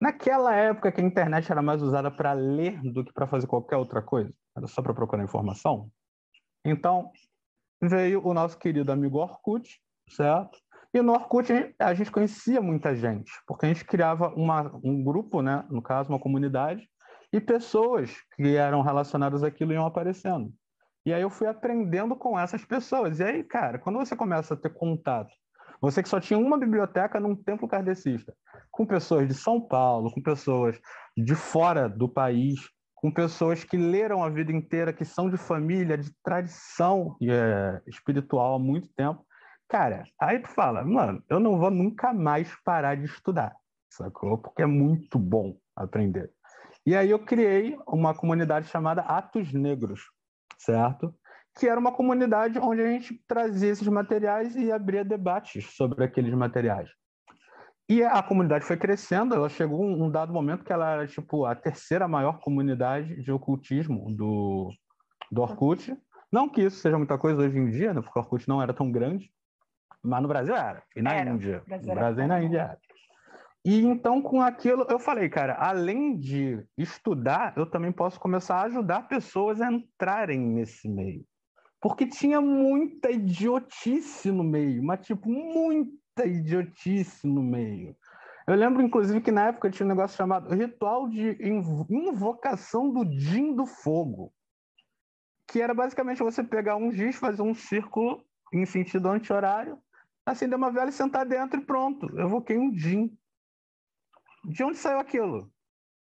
Naquela 0.00 0.54
época 0.54 0.92
que 0.92 1.00
a 1.00 1.04
internet 1.04 1.50
era 1.50 1.60
mais 1.60 1.82
usada 1.82 2.12
para 2.12 2.32
ler 2.32 2.80
do 2.82 3.04
que 3.04 3.12
para 3.12 3.26
fazer 3.26 3.48
qualquer 3.48 3.76
outra 3.76 4.00
coisa, 4.00 4.32
era 4.56 4.68
só 4.68 4.80
para 4.80 4.94
procurar 4.94 5.24
informação. 5.24 5.90
Então, 6.64 7.10
veio 7.82 8.24
o 8.24 8.32
nosso 8.32 8.56
querido 8.56 8.92
amigo 8.92 9.18
Orkut, 9.18 9.80
certo? 10.08 10.58
E 10.98 11.02
no 11.02 11.12
Orkut 11.12 11.52
a 11.78 11.94
gente 11.94 12.10
conhecia 12.10 12.60
muita 12.60 12.96
gente, 12.96 13.30
porque 13.46 13.66
a 13.66 13.68
gente 13.68 13.84
criava 13.84 14.34
uma, 14.34 14.76
um 14.82 15.04
grupo, 15.04 15.40
né? 15.40 15.64
no 15.70 15.80
caso, 15.80 16.08
uma 16.08 16.18
comunidade, 16.18 16.88
e 17.32 17.40
pessoas 17.40 18.16
que 18.34 18.56
eram 18.56 18.82
relacionadas 18.82 19.44
àquilo 19.44 19.72
iam 19.72 19.86
aparecendo. 19.86 20.52
E 21.06 21.12
aí 21.12 21.22
eu 21.22 21.30
fui 21.30 21.46
aprendendo 21.46 22.16
com 22.16 22.36
essas 22.36 22.64
pessoas. 22.64 23.20
E 23.20 23.22
aí, 23.22 23.44
cara, 23.44 23.78
quando 23.78 24.00
você 24.00 24.16
começa 24.16 24.54
a 24.54 24.56
ter 24.56 24.74
contato, 24.74 25.30
você 25.80 26.02
que 26.02 26.08
só 26.08 26.18
tinha 26.18 26.36
uma 26.38 26.58
biblioteca 26.58 27.20
num 27.20 27.36
templo 27.36 27.68
kardecista, 27.68 28.34
com 28.68 28.84
pessoas 28.84 29.28
de 29.28 29.34
São 29.34 29.60
Paulo, 29.60 30.12
com 30.12 30.20
pessoas 30.20 30.80
de 31.16 31.36
fora 31.36 31.88
do 31.88 32.08
país, 32.08 32.58
com 32.96 33.12
pessoas 33.12 33.62
que 33.62 33.76
leram 33.76 34.24
a 34.24 34.28
vida 34.28 34.50
inteira, 34.50 34.92
que 34.92 35.04
são 35.04 35.30
de 35.30 35.36
família, 35.36 35.96
de 35.96 36.10
tradição 36.24 37.16
é, 37.22 37.80
espiritual 37.86 38.56
há 38.56 38.58
muito 38.58 38.88
tempo, 38.96 39.24
Cara, 39.68 40.04
aí 40.18 40.38
tu 40.40 40.48
fala, 40.48 40.82
mano, 40.82 41.22
eu 41.28 41.38
não 41.38 41.58
vou 41.58 41.70
nunca 41.70 42.12
mais 42.14 42.50
parar 42.64 42.94
de 42.94 43.04
estudar, 43.04 43.54
sacou? 43.90 44.38
Porque 44.38 44.62
é 44.62 44.66
muito 44.66 45.18
bom 45.18 45.58
aprender. 45.76 46.30
E 46.86 46.96
aí 46.96 47.10
eu 47.10 47.18
criei 47.18 47.78
uma 47.86 48.14
comunidade 48.14 48.68
chamada 48.68 49.02
Atos 49.02 49.52
Negros, 49.52 50.00
certo? 50.56 51.14
Que 51.58 51.68
era 51.68 51.78
uma 51.78 51.92
comunidade 51.92 52.58
onde 52.58 52.80
a 52.80 52.86
gente 52.86 53.22
trazia 53.28 53.70
esses 53.70 53.86
materiais 53.86 54.56
e 54.56 54.72
abria 54.72 55.04
debates 55.04 55.66
sobre 55.76 56.02
aqueles 56.02 56.32
materiais. 56.32 56.88
E 57.90 58.02
a 58.02 58.22
comunidade 58.22 58.64
foi 58.64 58.76
crescendo, 58.78 59.34
ela 59.34 59.50
chegou 59.50 59.84
um, 59.84 60.10
dado 60.10 60.32
momento 60.32 60.64
que 60.64 60.72
ela 60.72 60.90
era 60.90 61.06
tipo 61.06 61.44
a 61.44 61.54
terceira 61.54 62.08
maior 62.08 62.38
comunidade 62.40 63.22
de 63.22 63.30
ocultismo 63.30 64.14
do, 64.14 64.70
do 65.30 65.42
Orkut. 65.42 65.94
Não 66.32 66.48
que 66.48 66.62
isso 66.62 66.78
seja 66.78 66.96
muita 66.96 67.18
coisa 67.18 67.42
hoje 67.42 67.58
em 67.58 67.70
dia, 67.70 67.92
né, 67.92 68.00
porque 68.00 68.18
o 68.18 68.22
Orkut 68.22 68.48
não 68.48 68.62
era 68.62 68.72
tão 68.72 68.90
grande, 68.90 69.30
mas 70.02 70.22
no 70.22 70.28
Brasil 70.28 70.54
era, 70.54 70.82
e 70.96 71.02
na 71.02 71.14
Era. 71.14 71.30
Índia. 71.30 71.62
Brasil 71.66 71.88
No 71.88 71.94
Brasil 71.94 72.24
e 72.24 72.26
na 72.26 72.34
comum. 72.36 72.46
Índia 72.46 72.58
era. 72.60 72.78
E 73.64 73.84
então, 73.84 74.22
com 74.22 74.40
aquilo, 74.40 74.86
eu 74.88 74.98
falei, 74.98 75.28
cara, 75.28 75.54
além 75.54 76.16
de 76.16 76.64
estudar, 76.76 77.52
eu 77.56 77.66
também 77.66 77.92
posso 77.92 78.18
começar 78.18 78.56
a 78.56 78.62
ajudar 78.62 79.08
pessoas 79.08 79.60
a 79.60 79.70
entrarem 79.70 80.40
nesse 80.40 80.88
meio. 80.88 81.24
Porque 81.80 82.06
tinha 82.06 82.40
muita 82.40 83.10
idiotice 83.10 84.30
no 84.30 84.42
meio, 84.42 84.82
mas 84.82 85.04
tipo, 85.06 85.28
muita 85.28 86.24
idiotice 86.24 87.26
no 87.26 87.42
meio. 87.42 87.94
Eu 88.46 88.54
lembro, 88.54 88.80
inclusive, 88.80 89.20
que 89.20 89.30
na 89.30 89.48
época 89.48 89.70
tinha 89.70 89.84
um 89.84 89.90
negócio 89.90 90.16
chamado 90.16 90.54
Ritual 90.54 91.08
de 91.08 91.36
Invo- 91.46 91.86
Invocação 91.90 92.90
do 92.90 93.04
Din 93.04 93.54
do 93.54 93.66
Fogo, 93.66 94.32
que 95.46 95.60
era 95.60 95.74
basicamente 95.74 96.22
você 96.22 96.42
pegar 96.42 96.76
um 96.76 96.90
giz, 96.90 97.16
fazer 97.16 97.42
um 97.42 97.54
círculo 97.54 98.24
em 98.52 98.64
sentido 98.64 99.08
anti-horário, 99.08 99.78
acender 100.30 100.56
uma 100.56 100.70
vela 100.70 100.90
e 100.90 100.92
sentar 100.92 101.26
dentro 101.26 101.60
e 101.60 101.64
pronto. 101.64 102.08
Eu 102.16 102.26
evoquei 102.26 102.58
um 102.58 102.70
Din. 102.70 103.16
De 104.44 104.62
onde 104.64 104.78
saiu 104.78 104.98
aquilo? 104.98 105.50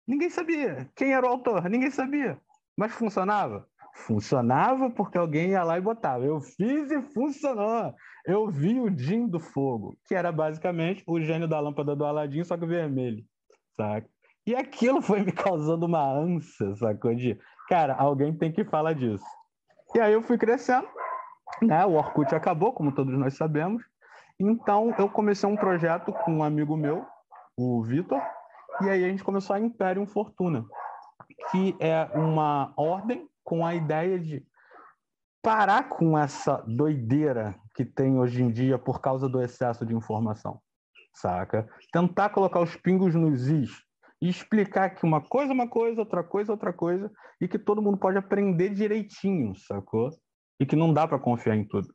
Ninguém 0.08 0.30
sabia. 0.30 0.90
Quem 0.96 1.14
era 1.14 1.26
o 1.26 1.30
autor? 1.30 1.70
Ninguém 1.70 1.92
sabia. 1.92 2.40
Mas 2.78 2.94
funcionava? 2.94 3.68
Funcionava 3.94 4.90
porque 4.92 5.18
alguém 5.18 5.50
ia 5.50 5.64
lá 5.64 5.78
e 5.78 5.82
botava. 5.82 6.24
Eu 6.24 6.40
fiz 6.40 6.92
e 6.92 7.02
funcionou. 7.02 7.94
Eu 8.26 8.48
vi 8.50 8.80
o 8.80 8.96
Jin 8.96 9.28
do 9.28 9.40
Fogo, 9.40 9.98
que 10.06 10.14
era 10.14 10.32
basicamente 10.32 11.04
o 11.08 11.20
gênio 11.20 11.48
da 11.48 11.60
lâmpada 11.60 11.96
do 11.96 12.06
Aladim, 12.06 12.44
só 12.44 12.56
que 12.58 12.66
vermelho, 12.66 13.24
saca? 13.76 14.08
E 14.46 14.56
aquilo 14.56 15.02
foi 15.02 15.24
me 15.24 15.32
causando 15.32 15.86
uma 15.86 16.04
ânsia, 16.04 16.76
sacou? 16.76 17.14
De, 17.16 17.38
cara, 17.68 17.96
alguém 17.96 18.34
tem 18.38 18.52
que 18.52 18.64
falar 18.64 18.94
disso. 18.94 19.26
E 19.96 20.00
aí 20.00 20.14
eu 20.14 20.22
fui 20.22 20.38
crescendo, 20.38 20.88
né? 21.62 21.86
O 21.86 21.94
Orkut 21.94 22.34
acabou, 22.36 22.72
como 22.72 22.94
todos 22.94 23.18
nós 23.18 23.36
sabemos. 23.36 23.84
Então 24.40 24.94
eu 24.98 25.10
comecei 25.10 25.50
um 25.50 25.56
projeto 25.56 26.14
com 26.14 26.38
um 26.38 26.44
amigo 26.44 26.78
meu, 26.78 27.06
o 27.58 27.82
Vitor, 27.84 28.22
e 28.82 28.90
aí 28.90 29.04
a 29.04 29.10
gente 29.10 29.24
começou 29.24 29.56
a 29.56 29.60
Imperium 29.60 30.06
Fortuna, 30.06 30.64
que 31.52 31.76
é 31.80 32.04
uma 32.14 32.72
ordem 32.78 33.28
com 33.44 33.66
a 33.66 33.74
ideia 33.74 34.20
de 34.20 34.46
parar 35.42 35.90
com 35.90 36.18
essa 36.18 36.64
doideira 36.68 37.56
que 37.74 37.86
tem 37.86 38.20
hoje 38.20 38.44
em 38.44 38.52
dia 38.52 38.78
por 38.78 39.00
causa 39.00 39.28
do 39.28 39.42
excesso 39.42 39.86
de 39.86 39.96
informação, 39.96 40.60
saca? 41.16 41.68
Tentar 41.92 42.30
colocar 42.30 42.60
os 42.60 42.76
pingos 42.76 43.16
nos 43.16 43.48
is 43.48 43.72
e 44.22 44.30
explicar 44.30 44.90
que 44.92 45.06
uma 45.06 45.22
coisa 45.22 45.52
é 45.52 45.56
uma 45.56 45.68
coisa, 45.68 46.02
outra 46.02 46.24
coisa 46.24 46.52
é 46.52 46.54
outra 46.54 46.74
coisa, 46.74 47.12
e 47.40 47.48
que 47.48 47.58
todo 47.58 47.82
mundo 47.82 47.98
pode 47.98 48.18
aprender 48.18 48.70
direitinho, 48.70 49.56
sacou? 49.56 50.10
E 50.60 50.66
que 50.66 50.76
não 50.76 50.92
dá 50.94 51.08
para 51.08 51.20
confiar 51.20 51.56
em 51.56 51.68
tudo. 51.68 51.88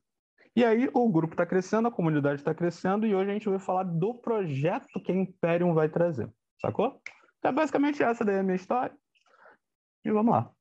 E 0.54 0.64
aí 0.64 0.88
o 0.92 1.08
grupo 1.10 1.32
está 1.32 1.46
crescendo, 1.46 1.88
a 1.88 1.92
comunidade 1.92 2.40
está 2.40 2.54
crescendo, 2.54 3.06
e 3.06 3.14
hoje 3.14 3.30
a 3.30 3.32
gente 3.32 3.48
vai 3.48 3.58
falar 3.58 3.84
do 3.84 4.14
projeto 4.14 5.00
que 5.00 5.10
a 5.10 5.14
Imperium 5.14 5.72
vai 5.72 5.88
trazer, 5.88 6.30
sacou? 6.60 7.00
Então, 7.38 7.50
é 7.50 7.54
basicamente 7.54 8.02
essa 8.02 8.24
daí 8.24 8.36
é 8.36 8.40
a 8.40 8.42
minha 8.42 8.56
história. 8.56 8.94
E 10.04 10.10
vamos 10.10 10.32
lá. 10.32 10.52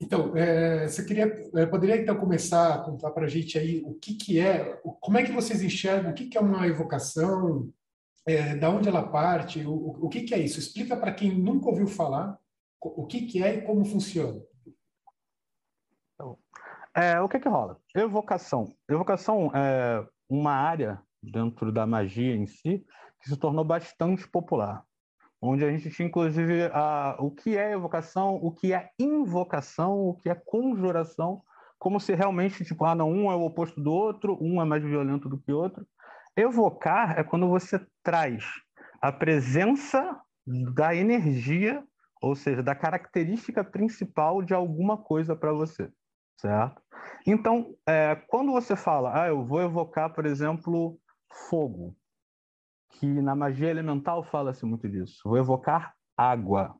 Então, 0.00 0.36
é, 0.36 0.86
você 0.86 1.04
queria, 1.04 1.24
é, 1.56 1.66
poderia 1.66 1.96
então 1.96 2.16
começar 2.16 2.74
a 2.74 2.78
contar 2.84 3.10
para 3.10 3.24
a 3.24 3.28
gente 3.28 3.58
aí 3.58 3.82
o 3.84 3.94
que 3.94 4.14
que 4.14 4.38
é, 4.38 4.76
como 5.00 5.18
é 5.18 5.24
que 5.24 5.32
vocês 5.32 5.62
enxergam, 5.62 6.12
o 6.12 6.14
que 6.14 6.26
que 6.28 6.38
é 6.38 6.40
uma 6.40 6.66
evocação, 6.68 7.72
é, 8.26 8.54
da 8.54 8.70
onde 8.70 8.88
ela 8.88 9.08
parte, 9.08 9.64
o, 9.64 10.04
o, 10.04 10.08
que 10.08 10.22
que 10.22 10.34
é 10.34 10.38
isso? 10.38 10.58
Explica 10.60 10.96
para 10.96 11.12
quem 11.12 11.36
nunca 11.36 11.68
ouviu 11.68 11.86
falar 11.86 12.38
o 12.80 13.06
que 13.06 13.26
que 13.26 13.42
é 13.42 13.56
e 13.56 13.62
como 13.62 13.84
funciona. 13.84 14.40
É, 16.94 17.20
o 17.20 17.28
que 17.28 17.38
que 17.38 17.48
rola? 17.48 17.78
Evocação. 17.94 18.74
Evocação 18.88 19.50
é 19.54 20.02
uma 20.28 20.52
área 20.52 20.98
dentro 21.22 21.70
da 21.70 21.86
magia 21.86 22.34
em 22.34 22.46
si 22.46 22.86
que 23.20 23.28
se 23.28 23.36
tornou 23.36 23.64
bastante 23.64 24.26
popular. 24.26 24.82
Onde 25.40 25.62
a 25.62 25.70
gente 25.70 25.90
tinha, 25.90 26.08
inclusive, 26.08 26.70
a, 26.72 27.16
o 27.20 27.30
que 27.30 27.56
é 27.56 27.72
evocação, 27.72 28.36
o 28.36 28.50
que 28.50 28.72
é 28.72 28.90
invocação, 28.98 30.08
o 30.08 30.14
que 30.14 30.30
é 30.30 30.34
conjuração, 30.34 31.42
como 31.78 32.00
se 32.00 32.14
realmente, 32.14 32.64
tipo, 32.64 32.84
ah, 32.86 32.94
não, 32.94 33.10
um 33.10 33.30
é 33.30 33.34
o 33.34 33.44
oposto 33.44 33.78
do 33.78 33.92
outro, 33.92 34.38
um 34.40 34.62
é 34.62 34.64
mais 34.64 34.82
violento 34.82 35.28
do 35.28 35.38
que 35.38 35.52
o 35.52 35.58
outro. 35.58 35.86
Evocar 36.34 37.18
é 37.18 37.22
quando 37.22 37.46
você 37.46 37.78
traz 38.02 38.44
a 39.02 39.12
presença 39.12 40.18
da 40.46 40.94
energia, 40.94 41.84
ou 42.20 42.34
seja, 42.34 42.62
da 42.62 42.74
característica 42.74 43.62
principal 43.62 44.42
de 44.42 44.54
alguma 44.54 44.96
coisa 44.96 45.36
para 45.36 45.52
você, 45.52 45.90
certo? 46.40 46.82
Então, 47.26 47.74
é, 47.86 48.14
quando 48.28 48.52
você 48.52 48.76
fala, 48.76 49.22
ah, 49.22 49.28
eu 49.28 49.44
vou 49.44 49.62
evocar, 49.62 50.12
por 50.12 50.26
exemplo, 50.26 50.98
fogo, 51.48 51.96
que 52.92 53.06
na 53.06 53.34
magia 53.34 53.68
elemental 53.68 54.24
fala-se 54.24 54.64
muito 54.64 54.88
disso, 54.88 55.20
vou 55.24 55.36
evocar 55.36 55.94
água. 56.16 56.74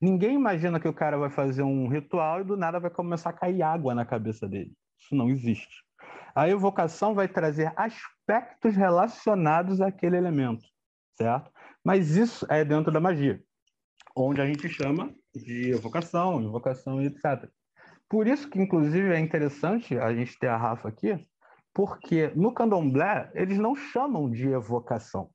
Ninguém 0.00 0.34
imagina 0.34 0.80
que 0.80 0.88
o 0.88 0.94
cara 0.94 1.18
vai 1.18 1.28
fazer 1.28 1.62
um 1.62 1.86
ritual 1.88 2.40
e 2.40 2.44
do 2.44 2.56
nada 2.56 2.80
vai 2.80 2.90
começar 2.90 3.30
a 3.30 3.34
cair 3.34 3.62
água 3.62 3.94
na 3.94 4.06
cabeça 4.06 4.48
dele. 4.48 4.72
Isso 4.98 5.14
não 5.14 5.28
existe. 5.28 5.84
A 6.34 6.48
evocação 6.48 7.14
vai 7.14 7.28
trazer 7.28 7.72
aspectos 7.76 8.74
relacionados 8.74 9.80
àquele 9.80 10.16
elemento, 10.16 10.64
certo? 11.16 11.50
Mas 11.84 12.16
isso 12.16 12.46
é 12.48 12.64
dentro 12.64 12.90
da 12.90 13.00
magia, 13.00 13.42
onde 14.22 14.40
a 14.40 14.46
gente 14.46 14.68
chama 14.68 15.12
de 15.34 15.70
evocação, 15.70 16.40
invocação 16.40 17.00
e 17.00 17.06
etc. 17.06 17.48
Por 18.08 18.26
isso 18.26 18.50
que, 18.50 18.60
inclusive, 18.60 19.12
é 19.12 19.20
interessante 19.20 19.98
a 19.98 20.12
gente 20.12 20.38
ter 20.38 20.48
a 20.48 20.56
Rafa 20.56 20.88
aqui, 20.88 21.26
porque 21.72 22.32
no 22.34 22.52
candomblé 22.52 23.30
eles 23.34 23.58
não 23.58 23.76
chamam 23.76 24.28
de 24.28 24.48
evocação. 24.48 25.30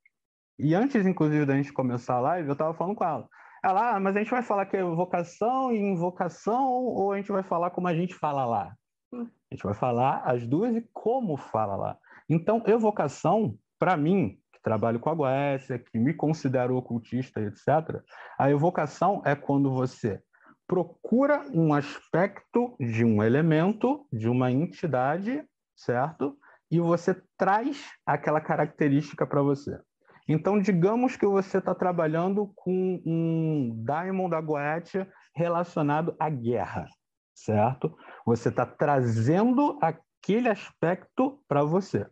E 0.60 0.74
antes, 0.74 1.06
inclusive, 1.06 1.46
da 1.46 1.56
gente 1.56 1.72
começar 1.72 2.16
a 2.16 2.22
live, 2.22 2.50
eu 2.50 2.54
estava 2.54 2.74
falando 2.74 2.96
com 2.96 3.04
ela. 3.04 3.30
Ela, 3.64 3.96
ah, 3.96 4.00
mas 4.00 4.16
a 4.16 4.20
gente 4.20 4.32
vai 4.32 4.44
falar 4.44 4.66
que 4.66 4.78
é 4.78 4.82
evocação 4.82 5.72
e 5.72 5.80
invocação, 5.80 6.72
ou 6.72 7.12
a 7.12 7.18
gente 7.18 7.32
vai 7.32 7.44
falar 7.44 7.72
como 7.72 7.88
a 7.88 7.96
gente 7.96 8.14
fala 8.14 8.46
lá? 8.46 8.76
A 9.14 9.54
gente 9.54 9.64
vai 9.64 9.74
falar 9.74 10.22
as 10.26 10.46
duas 10.46 10.76
e 10.76 10.88
como 10.94 11.38
fala 11.38 11.76
lá. 11.76 11.98
Então, 12.30 12.62
evocação, 12.68 13.58
para 13.80 13.96
mim, 13.96 14.38
trabalho 14.66 15.00
com 15.00 15.12
a 15.12 15.14
Goécia, 15.14 15.78
que 15.78 16.00
me 16.00 16.12
considero 16.12 16.76
ocultista, 16.76 17.40
etc., 17.40 18.02
a 18.36 18.50
evocação 18.50 19.22
é 19.24 19.36
quando 19.36 19.72
você 19.72 20.20
procura 20.68 21.46
um 21.54 21.72
aspecto 21.72 22.76
de 22.80 23.06
um 23.06 23.22
elemento, 23.22 24.08
de 24.12 24.28
uma 24.28 24.52
entidade, 24.52 25.48
certo? 25.76 26.36
E 26.72 26.80
você 26.80 27.16
traz 27.38 27.86
aquela 28.04 28.42
característica 28.42 29.28
para 29.28 29.44
você. 29.44 29.80
Então, 30.28 30.60
digamos 30.60 31.16
que 31.16 31.28
você 31.28 31.60
está 31.60 31.76
trabalhando 31.76 32.52
com 32.56 33.00
um 33.06 33.84
Diamond 33.86 34.32
da 34.32 34.42
Goetia 34.42 35.08
relacionado 35.36 36.16
à 36.20 36.28
guerra, 36.28 36.88
certo? 37.36 37.96
Você 38.26 38.50
está 38.50 38.66
trazendo 38.66 39.78
aquele 39.80 40.50
aspecto 40.50 41.40
para 41.48 41.64
você. 41.64 42.08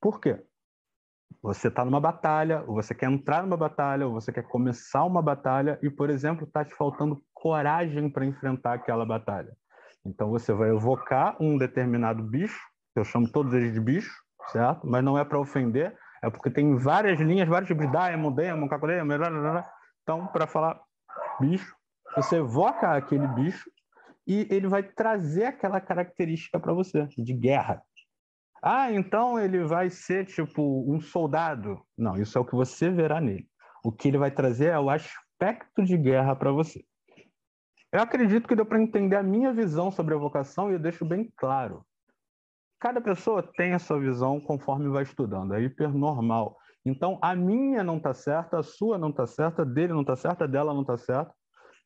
Por 0.00 0.18
quê? 0.18 0.42
Você 1.42 1.68
está 1.68 1.84
numa 1.84 2.00
batalha, 2.00 2.64
ou 2.66 2.74
você 2.74 2.94
quer 2.94 3.10
entrar 3.10 3.42
numa 3.42 3.56
batalha, 3.56 4.06
ou 4.06 4.12
você 4.12 4.32
quer 4.32 4.42
começar 4.42 5.04
uma 5.04 5.22
batalha, 5.22 5.78
e, 5.82 5.88
por 5.88 6.10
exemplo, 6.10 6.44
está 6.44 6.64
te 6.64 6.74
faltando 6.74 7.22
coragem 7.32 8.10
para 8.10 8.24
enfrentar 8.26 8.74
aquela 8.74 9.06
batalha. 9.06 9.56
Então, 10.04 10.30
você 10.30 10.52
vai 10.52 10.70
evocar 10.70 11.36
um 11.40 11.56
determinado 11.56 12.22
bicho, 12.22 12.60
eu 12.96 13.04
chamo 13.04 13.30
todos 13.30 13.54
eles 13.54 13.72
de 13.72 13.80
bicho, 13.80 14.12
certo? 14.48 14.86
Mas 14.86 15.04
não 15.04 15.16
é 15.16 15.24
para 15.24 15.38
ofender, 15.38 15.96
é 16.22 16.28
porque 16.28 16.50
tem 16.50 16.76
várias 16.76 17.20
linhas, 17.20 17.48
vários 17.48 17.68
tipos 17.68 17.86
de 17.86 17.92
Diamond, 17.92 18.34
Demon, 18.34 18.68
Cacodeia, 18.68 19.04
então, 20.02 20.26
para 20.28 20.46
falar 20.46 20.80
bicho, 21.40 21.76
você 22.16 22.36
evoca 22.36 22.96
aquele 22.96 23.26
bicho 23.28 23.70
e 24.26 24.48
ele 24.50 24.66
vai 24.66 24.82
trazer 24.82 25.44
aquela 25.44 25.80
característica 25.80 26.58
para 26.58 26.72
você, 26.72 27.06
de 27.06 27.32
guerra. 27.34 27.82
Ah, 28.62 28.92
então 28.92 29.38
ele 29.38 29.64
vai 29.64 29.88
ser 29.88 30.26
tipo 30.26 30.84
um 30.92 31.00
soldado. 31.00 31.80
Não, 31.96 32.16
isso 32.16 32.36
é 32.36 32.40
o 32.40 32.44
que 32.44 32.54
você 32.54 32.90
verá 32.90 33.20
nele. 33.20 33.48
O 33.84 33.92
que 33.92 34.08
ele 34.08 34.18
vai 34.18 34.30
trazer 34.30 34.66
é 34.66 34.78
o 34.78 34.90
aspecto 34.90 35.84
de 35.84 35.96
guerra 35.96 36.34
para 36.34 36.50
você. 36.50 36.84
Eu 37.92 38.00
acredito 38.00 38.46
que 38.46 38.56
deu 38.56 38.66
para 38.66 38.82
entender 38.82 39.16
a 39.16 39.22
minha 39.22 39.52
visão 39.52 39.90
sobre 39.90 40.14
a 40.14 40.18
vocação 40.18 40.70
e 40.70 40.74
eu 40.74 40.78
deixo 40.78 41.04
bem 41.04 41.32
claro. 41.36 41.86
Cada 42.80 43.00
pessoa 43.00 43.42
tem 43.56 43.72
a 43.72 43.78
sua 43.78 43.98
visão 43.98 44.40
conforme 44.40 44.88
vai 44.88 45.02
estudando, 45.02 45.54
é 45.54 45.62
hiper 45.62 45.92
normal. 45.92 46.56
Então, 46.84 47.18
a 47.22 47.34
minha 47.34 47.82
não 47.82 47.96
está 47.96 48.14
certa, 48.14 48.58
a 48.58 48.62
sua 48.62 48.98
não 48.98 49.10
está 49.10 49.26
certa, 49.26 49.62
a 49.62 49.64
dele 49.64 49.92
não 49.92 50.02
está 50.02 50.16
certa, 50.16 50.44
a 50.44 50.46
dela 50.46 50.72
não 50.72 50.82
está 50.82 50.96
certa. 50.96 51.32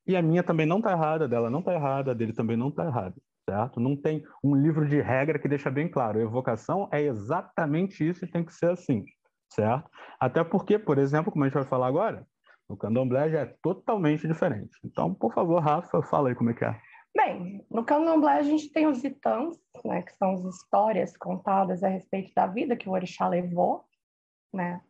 E 0.06 0.16
a 0.16 0.22
minha 0.22 0.42
também 0.42 0.66
não 0.66 0.78
está 0.78 0.92
errada, 0.92 1.24
a 1.24 1.28
dela 1.28 1.48
não 1.48 1.60
está 1.60 1.72
errada, 1.72 2.10
a 2.10 2.14
dele 2.14 2.32
também 2.32 2.56
não 2.56 2.68
está 2.68 2.84
errada. 2.84 3.14
Certo? 3.48 3.80
Não 3.80 3.96
tem 3.96 4.24
um 4.42 4.54
livro 4.54 4.86
de 4.88 5.00
regra 5.00 5.38
que 5.38 5.48
deixa 5.48 5.70
bem 5.70 5.88
claro. 5.88 6.20
Evocação 6.20 6.88
é 6.92 7.00
exatamente 7.00 8.06
isso 8.08 8.24
e 8.24 8.30
tem 8.30 8.44
que 8.44 8.54
ser 8.54 8.70
assim, 8.70 9.04
certo? 9.52 9.90
Até 10.20 10.44
porque, 10.44 10.78
por 10.78 10.98
exemplo, 10.98 11.32
como 11.32 11.44
a 11.44 11.48
gente 11.48 11.54
vai 11.54 11.64
falar 11.64 11.88
agora, 11.88 12.26
o 12.68 12.76
candomblé 12.76 13.30
já 13.30 13.40
é 13.40 13.54
totalmente 13.62 14.26
diferente. 14.26 14.76
Então, 14.84 15.12
por 15.12 15.32
favor, 15.32 15.60
Rafa, 15.60 16.02
fala 16.02 16.28
aí 16.28 16.34
como 16.34 16.50
é 16.50 16.54
que 16.54 16.64
é. 16.64 16.80
Bem, 17.14 17.64
no 17.70 17.84
candomblé 17.84 18.38
a 18.38 18.42
gente 18.42 18.72
tem 18.72 18.86
os 18.86 19.04
itãs, 19.04 19.58
né, 19.84 20.00
que 20.02 20.12
são 20.14 20.32
as 20.32 20.44
histórias 20.44 21.14
contadas 21.16 21.84
a 21.84 21.88
respeito 21.88 22.32
da 22.34 22.46
vida 22.46 22.76
que 22.76 22.88
o 22.88 22.92
orixá 22.92 23.28
levou, 23.28 23.84
né? 24.52 24.80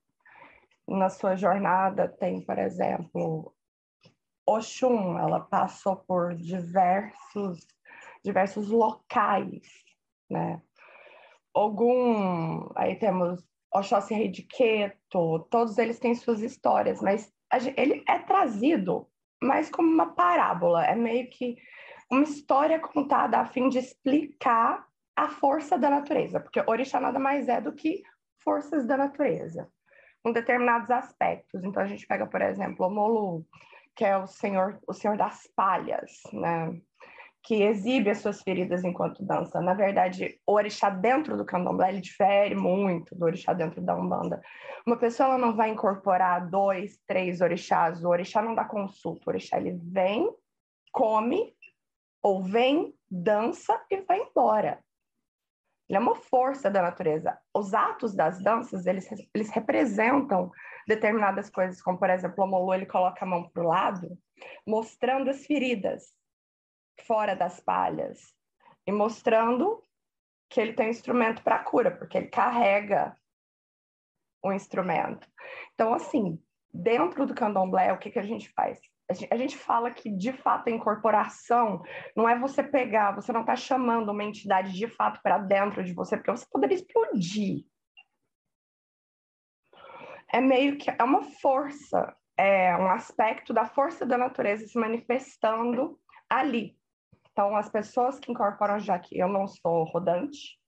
Na 0.86 1.08
sua 1.08 1.34
jornada 1.36 2.08
tem, 2.08 2.40
por 2.44 2.58
exemplo, 2.58 3.52
Oxum, 4.46 5.18
ela 5.18 5.40
passou 5.40 5.96
por 5.96 6.34
diversos 6.34 7.66
diversos 8.24 8.68
locais, 8.68 9.66
né? 10.30 10.60
Ogum, 11.54 12.70
aí 12.74 12.96
temos 12.96 13.44
Oxóssi 13.74 14.14
Rei 14.14 14.28
de 14.28 14.42
Queto, 14.42 15.46
todos 15.50 15.78
eles 15.78 15.98
têm 15.98 16.14
suas 16.14 16.40
histórias, 16.40 17.00
mas 17.02 17.32
ele 17.76 18.02
é 18.08 18.18
trazido 18.18 19.08
mais 19.42 19.70
como 19.70 19.88
uma 19.88 20.14
parábola, 20.14 20.84
é 20.84 20.94
meio 20.94 21.28
que 21.30 21.56
uma 22.10 22.22
história 22.22 22.78
contada 22.78 23.38
a 23.38 23.46
fim 23.46 23.68
de 23.68 23.78
explicar 23.78 24.86
a 25.16 25.28
força 25.28 25.78
da 25.78 25.90
natureza, 25.90 26.40
porque 26.40 26.62
orixá 26.66 27.00
nada 27.00 27.18
mais 27.18 27.48
é 27.48 27.60
do 27.60 27.72
que 27.72 28.02
forças 28.42 28.86
da 28.86 28.96
natureza, 28.96 29.68
com 30.22 30.32
determinados 30.32 30.90
aspectos. 30.90 31.64
Então 31.64 31.82
a 31.82 31.86
gente 31.86 32.06
pega, 32.06 32.26
por 32.26 32.40
exemplo, 32.40 32.86
o 32.86 32.90
Molu, 32.90 33.46
que 33.94 34.04
é 34.04 34.16
o 34.16 34.26
senhor, 34.26 34.80
o 34.86 34.92
senhor 34.92 35.16
das 35.16 35.46
palhas, 35.54 36.22
né? 36.32 36.80
Que 37.42 37.62
exibe 37.62 38.10
as 38.10 38.18
suas 38.18 38.40
feridas 38.40 38.84
enquanto 38.84 39.24
dança. 39.24 39.60
Na 39.60 39.74
verdade, 39.74 40.38
o 40.46 40.52
orixá 40.52 40.88
dentro 40.88 41.36
do 41.36 41.44
candomblé 41.44 41.88
ele 41.88 42.00
difere 42.00 42.54
muito 42.54 43.14
do 43.16 43.24
orixá 43.24 43.52
dentro 43.52 43.80
da 43.82 43.96
umbanda. 43.96 44.40
Uma 44.86 44.96
pessoa 44.96 45.30
ela 45.30 45.38
não 45.38 45.54
vai 45.54 45.70
incorporar 45.70 46.48
dois, 46.48 46.98
três 47.06 47.40
orixás. 47.40 48.04
O 48.04 48.08
orixá 48.08 48.40
não 48.40 48.54
dá 48.54 48.64
consulta. 48.64 49.22
O 49.26 49.30
orixá 49.30 49.58
ele 49.58 49.72
vem, 49.82 50.30
come, 50.92 51.52
ou 52.22 52.42
vem, 52.42 52.94
dança 53.10 53.84
e 53.90 54.00
vai 54.02 54.20
embora. 54.20 54.78
Ele 55.88 55.96
é 55.96 56.00
uma 56.00 56.14
força 56.14 56.70
da 56.70 56.80
natureza. 56.80 57.36
Os 57.52 57.74
atos 57.74 58.14
das 58.14 58.40
danças, 58.40 58.86
eles, 58.86 59.08
eles 59.34 59.50
representam 59.50 60.50
determinadas 60.86 61.50
coisas, 61.50 61.82
como, 61.82 61.98
por 61.98 62.08
exemplo, 62.08 62.44
o 62.44 62.46
Molu, 62.46 62.72
ele 62.72 62.86
coloca 62.86 63.24
a 63.24 63.28
mão 63.28 63.48
para 63.48 63.62
o 63.62 63.66
lado, 63.66 64.16
mostrando 64.66 65.28
as 65.28 65.44
feridas 65.44 66.14
fora 67.00 67.34
das 67.34 67.60
palhas 67.60 68.34
e 68.86 68.92
mostrando 68.92 69.82
que 70.48 70.60
ele 70.60 70.74
tem 70.74 70.88
um 70.88 70.90
instrumento 70.90 71.42
para 71.42 71.64
cura, 71.64 71.90
porque 71.90 72.18
ele 72.18 72.28
carrega 72.28 73.16
o 74.42 74.52
instrumento. 74.52 75.26
Então, 75.74 75.94
assim, 75.94 76.38
dentro 76.72 77.26
do 77.26 77.34
candomblé, 77.34 77.92
o 77.92 77.98
que, 77.98 78.10
que 78.10 78.18
a 78.18 78.24
gente 78.24 78.50
faz? 78.50 78.80
A 79.30 79.36
gente 79.36 79.56
fala 79.56 79.90
que, 79.90 80.10
de 80.10 80.32
fato, 80.32 80.68
a 80.68 80.70
incorporação 80.70 81.82
não 82.16 82.28
é 82.28 82.38
você 82.38 82.62
pegar, 82.62 83.12
você 83.12 83.32
não 83.32 83.42
está 83.42 83.54
chamando 83.54 84.10
uma 84.10 84.24
entidade 84.24 84.72
de 84.72 84.88
fato 84.88 85.20
para 85.22 85.38
dentro 85.38 85.84
de 85.84 85.92
você, 85.92 86.16
porque 86.16 86.30
você 86.30 86.46
poderia 86.50 86.76
explodir. 86.76 87.64
É 90.32 90.40
meio 90.40 90.78
que 90.78 90.90
é 90.90 91.02
uma 91.02 91.22
força, 91.22 92.16
é 92.38 92.74
um 92.76 92.90
aspecto 92.90 93.52
da 93.52 93.66
força 93.66 94.06
da 94.06 94.16
natureza 94.16 94.66
se 94.66 94.78
manifestando 94.78 96.00
ali. 96.28 96.74
Então, 97.32 97.56
as 97.56 97.68
pessoas 97.68 98.18
que 98.18 98.30
incorporam, 98.30 98.78
já 98.78 98.98
que 98.98 99.18
eu 99.18 99.26
não 99.26 99.46
sou 99.46 99.84
rodante, 99.84 100.58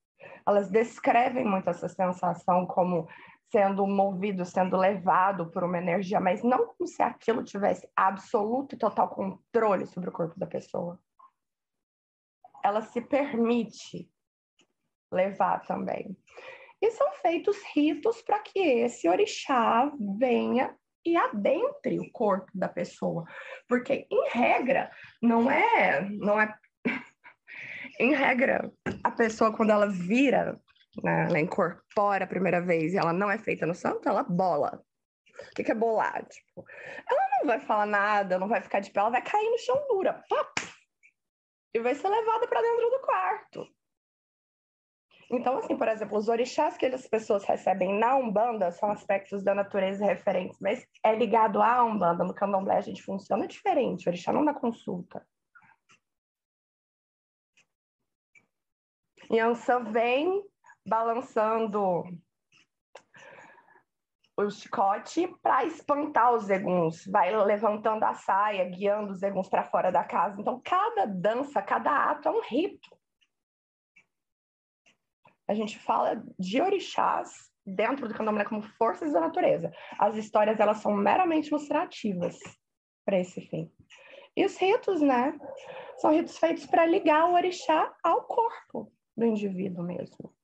elas 0.46 0.70
descrevem 0.70 1.44
muito 1.44 1.68
essa 1.68 1.88
sensação 1.88 2.66
como 2.66 3.06
sendo 3.52 3.86
movido, 3.86 4.44
sendo 4.44 4.76
levado 4.76 5.50
por 5.50 5.62
uma 5.62 5.78
energia, 5.78 6.18
mas 6.18 6.42
não 6.42 6.66
como 6.66 6.88
se 6.88 7.02
aquilo 7.02 7.44
tivesse 7.44 7.88
absoluto 7.94 8.74
e 8.74 8.78
total 8.78 9.08
controle 9.08 9.86
sobre 9.86 10.08
o 10.08 10.12
corpo 10.12 10.38
da 10.38 10.46
pessoa. 10.46 10.98
Ela 12.64 12.80
se 12.80 13.00
permite 13.00 14.10
levar 15.12 15.60
também. 15.66 16.16
E 16.80 16.90
são 16.90 17.12
feitos 17.12 17.56
ritos 17.74 18.20
para 18.22 18.40
que 18.40 18.58
esse 18.58 19.08
orixá 19.08 19.92
venha 20.18 20.76
e 21.04 21.16
adentre 21.16 21.98
o 21.98 22.10
corpo 22.10 22.50
da 22.54 22.68
pessoa, 22.68 23.24
porque 23.68 24.06
em 24.10 24.28
regra 24.30 24.90
não 25.22 25.50
é, 25.50 26.08
não 26.10 26.40
é 26.40 26.54
em 28.00 28.14
regra 28.14 28.70
a 29.02 29.10
pessoa 29.10 29.54
quando 29.54 29.70
ela 29.70 29.88
vira, 29.88 30.58
né, 31.02 31.26
ela 31.28 31.40
incorpora 31.40 32.24
a 32.24 32.28
primeira 32.28 32.60
vez 32.60 32.94
e 32.94 32.98
ela 32.98 33.12
não 33.12 33.30
é 33.30 33.38
feita 33.38 33.66
no 33.66 33.74
santo, 33.74 34.08
ela 34.08 34.22
bola. 34.22 34.82
O 35.50 35.54
que, 35.54 35.64
que 35.64 35.72
é 35.72 35.74
bolar? 35.74 36.24
Tipo, 36.26 36.64
ela 37.10 37.28
não 37.38 37.46
vai 37.46 37.60
falar 37.60 37.86
nada, 37.86 38.38
não 38.38 38.48
vai 38.48 38.62
ficar 38.62 38.80
de 38.80 38.90
pé, 38.90 39.00
ela 39.00 39.10
vai 39.10 39.22
cair 39.22 39.50
no 39.50 39.58
chão 39.58 39.84
dura, 39.88 40.22
pop, 40.28 40.62
e 41.74 41.80
vai 41.80 41.94
ser 41.94 42.08
levada 42.08 42.46
para 42.46 42.62
dentro 42.62 42.90
do 42.90 43.00
quarto. 43.00 43.68
Então, 45.30 45.56
assim, 45.56 45.76
por 45.76 45.88
exemplo, 45.88 46.18
os 46.18 46.28
orixás 46.28 46.76
que 46.76 46.86
as 46.86 47.06
pessoas 47.06 47.44
recebem 47.44 47.98
na 47.98 48.16
Umbanda 48.16 48.70
são 48.72 48.90
aspectos 48.90 49.42
da 49.42 49.54
natureza 49.54 50.04
referentes, 50.04 50.58
mas 50.60 50.86
é 51.02 51.14
ligado 51.14 51.62
à 51.62 51.82
Umbanda. 51.84 52.24
No 52.24 52.34
candomblé 52.34 52.76
a 52.76 52.82
gente 52.82 53.02
funciona 53.02 53.46
diferente, 53.46 54.06
o 54.06 54.10
orixá 54.10 54.32
não 54.32 54.44
dá 54.44 54.52
consulta. 54.52 55.26
Yansan 59.32 59.84
vem 59.84 60.44
balançando 60.86 62.04
o 64.36 64.50
chicote 64.50 65.28
para 65.40 65.64
espantar 65.64 66.34
os 66.34 66.44
zeguns, 66.44 67.06
vai 67.06 67.34
levantando 67.44 68.04
a 68.04 68.14
saia, 68.14 68.68
guiando 68.68 69.12
os 69.12 69.20
zeguns 69.20 69.48
para 69.48 69.64
fora 69.64 69.90
da 69.90 70.04
casa. 70.04 70.40
Então, 70.40 70.60
cada 70.62 71.06
dança, 71.06 71.62
cada 71.62 72.10
ato 72.10 72.28
é 72.28 72.30
um 72.32 72.42
rito 72.42 72.93
a 75.46 75.54
gente 75.54 75.78
fala 75.78 76.22
de 76.38 76.60
orixás 76.60 77.50
dentro 77.66 78.08
do 78.08 78.14
candomblé 78.14 78.44
como 78.44 78.62
forças 78.62 79.12
da 79.12 79.20
natureza. 79.20 79.72
As 79.98 80.16
histórias 80.16 80.58
elas 80.60 80.78
são 80.78 80.94
meramente 80.94 81.48
ilustrativas 81.48 82.38
para 83.04 83.18
esse 83.18 83.40
fim. 83.40 83.70
E 84.36 84.44
os 84.44 84.56
ritos, 84.56 85.00
né? 85.00 85.38
São 85.98 86.12
ritos 86.12 86.38
feitos 86.38 86.66
para 86.66 86.86
ligar 86.86 87.28
o 87.28 87.34
orixá 87.34 87.94
ao 88.02 88.24
corpo 88.24 88.92
do 89.16 89.24
indivíduo 89.24 89.84
mesmo. 89.84 90.34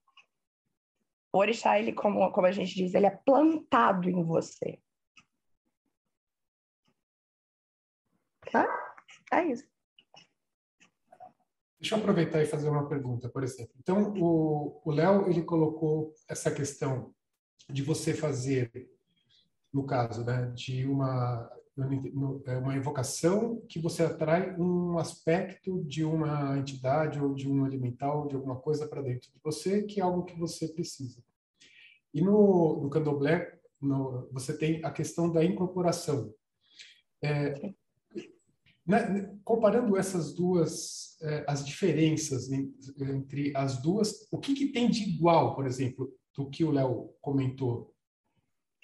O 1.32 1.38
orixá, 1.38 1.78
ele, 1.78 1.92
como, 1.92 2.30
como 2.32 2.46
a 2.46 2.52
gente 2.52 2.74
diz, 2.74 2.94
ele 2.94 3.06
é 3.06 3.10
plantado 3.24 4.08
em 4.08 4.22
você. 4.24 4.80
É 9.32 9.44
isso. 9.44 9.69
Deixa 11.80 11.94
eu 11.94 11.98
aproveitar 11.98 12.42
e 12.42 12.46
fazer 12.46 12.68
uma 12.68 12.86
pergunta, 12.86 13.28
por 13.30 13.42
exemplo. 13.42 13.72
Então, 13.78 14.12
o 14.18 14.90
Léo, 14.90 15.30
ele 15.30 15.42
colocou 15.42 16.12
essa 16.28 16.50
questão 16.50 17.14
de 17.70 17.82
você 17.82 18.12
fazer, 18.12 18.70
no 19.72 19.86
caso, 19.86 20.22
né, 20.22 20.52
de 20.54 20.86
uma, 20.86 21.50
é 22.46 22.58
uma 22.58 22.76
invocação 22.76 23.62
que 23.66 23.78
você 23.78 24.02
atrai 24.02 24.54
um 24.58 24.98
aspecto 24.98 25.82
de 25.84 26.04
uma 26.04 26.58
entidade 26.58 27.18
ou 27.18 27.34
de 27.34 27.48
um 27.48 27.66
elemental, 27.66 28.28
de 28.28 28.36
alguma 28.36 28.56
coisa 28.56 28.86
para 28.86 29.00
dentro 29.00 29.30
de 29.32 29.40
você, 29.42 29.82
que 29.82 30.00
é 30.00 30.02
algo 30.02 30.24
que 30.24 30.38
você 30.38 30.68
precisa. 30.68 31.22
E 32.12 32.20
no, 32.20 32.78
no 32.82 32.90
candomblé, 32.90 33.58
no, 33.80 34.28
você 34.30 34.54
tem 34.56 34.84
a 34.84 34.90
questão 34.90 35.32
da 35.32 35.42
incorporação. 35.42 36.34
É, 37.22 37.72
né, 38.90 39.32
comparando 39.44 39.96
essas 39.96 40.34
duas, 40.34 41.16
eh, 41.22 41.44
as 41.46 41.64
diferenças 41.64 42.50
entre 42.50 43.56
as 43.56 43.80
duas, 43.80 44.28
o 44.32 44.38
que, 44.38 44.52
que 44.54 44.66
tem 44.66 44.90
de 44.90 45.04
igual, 45.04 45.54
por 45.54 45.66
exemplo, 45.66 46.12
do 46.36 46.50
que 46.50 46.64
o 46.64 46.72
Léo 46.72 47.14
comentou 47.20 47.94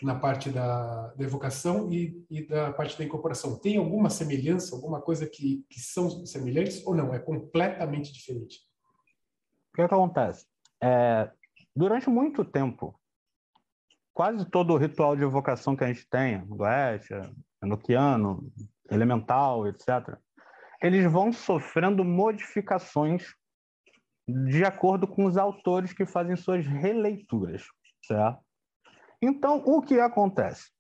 na 0.03 0.15
parte 0.15 0.51
da, 0.51 1.09
da 1.15 1.25
evocação 1.25 1.93
e, 1.93 2.25
e, 2.31 2.47
da 2.47 2.73
parte 2.73 2.97
da 2.97 3.05
incorporação? 3.05 3.59
Tem 3.59 3.77
alguma 3.77 4.09
semelhança, 4.09 4.75
alguma 4.77 5.01
coisa 5.01 5.27
que, 5.27 5.65
que 5.69 5.81
são 5.81 6.25
semelhantes 6.25 6.87
ou 6.87 6.95
não? 6.95 7.13
É 7.13 7.19
completamente 7.19 8.13
diferente? 8.13 8.61
O 9.73 9.77
que 9.77 9.83
acontece? 9.83 10.47
É, 10.83 11.31
durante 11.75 12.09
muito 12.09 12.45
tempo, 12.45 12.99
quase 14.15 14.45
todo 14.45 14.73
o 14.73 14.79
ritual 14.79 15.17
de 15.17 15.23
evocação 15.23 15.75
que 15.75 15.85
a 15.85 15.89
gente 15.89 16.09
tem, 16.09 16.47
do 16.47 16.63
Oeste, 16.63 17.13
Enoquiano, 17.63 18.53
elemental, 18.91 19.67
etc., 19.67 20.17
eles 20.83 21.11
vão 21.11 21.33
sofrendo 21.33 22.05
modificações 22.05 23.35
de 24.29 24.65
acordo 24.65 25.07
com 25.07 25.25
os 25.25 25.37
autores 25.37 25.93
que 25.93 26.05
fazem 26.05 26.37
suas 26.37 26.67
releituras, 26.67 27.65
certo? 28.05 28.41
Então, 29.23 29.63
o 29.65 29.81
que 29.81 29.99
acontece? 29.99 30.71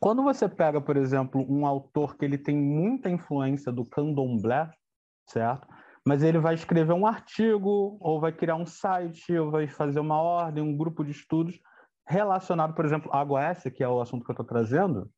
Quando 0.00 0.22
você 0.22 0.48
pega, 0.48 0.80
por 0.80 0.96
exemplo, 0.96 1.44
um 1.48 1.66
autor 1.66 2.16
que 2.16 2.24
ele 2.24 2.38
tem 2.38 2.56
muita 2.56 3.10
influência 3.10 3.70
do 3.70 3.84
candomblé, 3.84 4.70
certo? 5.26 5.66
mas 6.08 6.22
ele 6.22 6.38
vai 6.38 6.54
escrever 6.54 6.94
um 6.94 7.06
artigo, 7.06 7.98
ou 8.00 8.18
vai 8.18 8.32
criar 8.32 8.56
um 8.56 8.64
site, 8.64 9.36
ou 9.36 9.50
vai 9.50 9.68
fazer 9.68 10.00
uma 10.00 10.18
ordem, 10.18 10.64
um 10.64 10.74
grupo 10.74 11.04
de 11.04 11.10
estudos 11.10 11.60
relacionado, 12.06 12.74
por 12.74 12.86
exemplo, 12.86 13.10
à 13.12 13.20
AGOS, 13.20 13.64
que 13.74 13.84
é 13.84 13.88
o 13.88 14.00
assunto 14.00 14.24
que 14.24 14.30
eu 14.30 14.32
estou 14.32 14.46
trazendo, 14.46 15.10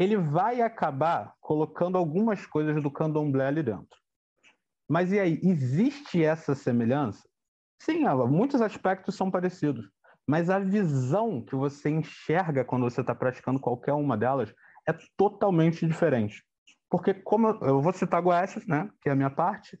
ele 0.00 0.16
vai 0.16 0.62
acabar 0.62 1.34
colocando 1.42 1.98
algumas 1.98 2.46
coisas 2.46 2.82
do 2.82 2.90
candomblé 2.90 3.46
ali 3.46 3.62
dentro. 3.62 4.00
Mas 4.88 5.12
e 5.12 5.20
aí, 5.20 5.38
existe 5.42 6.24
essa 6.24 6.54
semelhança? 6.54 7.28
Sim, 7.82 8.06
muitos 8.26 8.62
aspectos 8.62 9.14
são 9.14 9.30
parecidos, 9.30 9.90
mas 10.26 10.48
a 10.48 10.58
visão 10.58 11.44
que 11.44 11.54
você 11.54 11.90
enxerga 11.90 12.64
quando 12.64 12.88
você 12.88 13.02
está 13.02 13.14
praticando 13.14 13.60
qualquer 13.60 13.92
uma 13.92 14.16
delas 14.16 14.54
é 14.88 14.94
totalmente 15.18 15.86
diferente. 15.86 16.42
Porque, 16.88 17.12
como 17.12 17.48
eu, 17.48 17.60
eu 17.60 17.82
vou 17.82 17.92
citar 17.92 18.20
a 18.20 18.22
Goécia, 18.22 18.62
né, 18.66 18.90
que 19.02 19.10
é 19.10 19.12
a 19.12 19.16
minha 19.16 19.30
parte, 19.30 19.78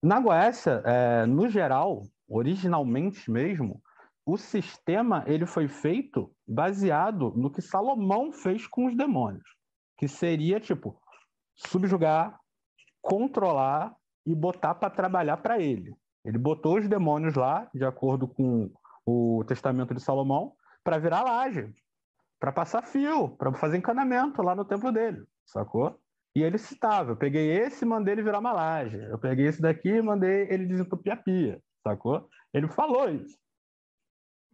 na 0.00 0.20
Goécia, 0.20 0.82
é, 0.84 1.26
no 1.26 1.48
geral, 1.48 2.04
originalmente 2.28 3.28
mesmo, 3.28 3.82
o 4.24 4.36
sistema 4.36 5.24
ele 5.26 5.46
foi 5.46 5.66
feito 5.66 6.32
baseado 6.48 7.30
no 7.36 7.50
que 7.50 7.60
Salomão 7.60 8.32
fez 8.32 8.66
com 8.66 8.86
os 8.86 8.96
demônios, 8.96 9.44
que 9.98 10.08
seria 10.08 10.58
tipo 10.58 10.98
subjugar, 11.54 12.40
controlar 13.02 13.94
e 14.24 14.34
botar 14.34 14.74
para 14.74 14.88
trabalhar 14.88 15.36
para 15.38 15.60
ele. 15.60 15.94
Ele 16.24 16.38
botou 16.38 16.78
os 16.78 16.88
demônios 16.88 17.34
lá, 17.34 17.68
de 17.74 17.84
acordo 17.84 18.26
com 18.26 18.70
o 19.04 19.44
testamento 19.46 19.94
de 19.94 20.02
Salomão, 20.02 20.54
para 20.82 20.98
virar 20.98 21.22
laje, 21.22 21.72
para 22.40 22.52
passar 22.52 22.82
fio, 22.82 23.28
para 23.36 23.52
fazer 23.54 23.76
encanamento 23.76 24.42
lá 24.42 24.54
no 24.54 24.64
templo 24.64 24.90
dele, 24.90 25.24
sacou? 25.44 25.98
E 26.34 26.42
ele 26.42 26.58
citava, 26.58 27.12
eu 27.12 27.16
peguei 27.16 27.50
esse 27.50 27.84
e 27.84 27.88
mandei 27.88 28.14
ele 28.14 28.22
virar 28.22 28.38
uma 28.38 28.52
laje. 28.52 28.96
Eu 28.96 29.18
peguei 29.18 29.46
esse 29.46 29.60
daqui 29.60 29.88
e 29.88 30.02
mandei 30.02 30.46
ele 30.50 30.66
desentupir 30.66 31.12
a 31.12 31.16
pia, 31.16 31.62
sacou? 31.82 32.28
Ele 32.52 32.68
falou 32.68 33.08
isso. 33.10 33.36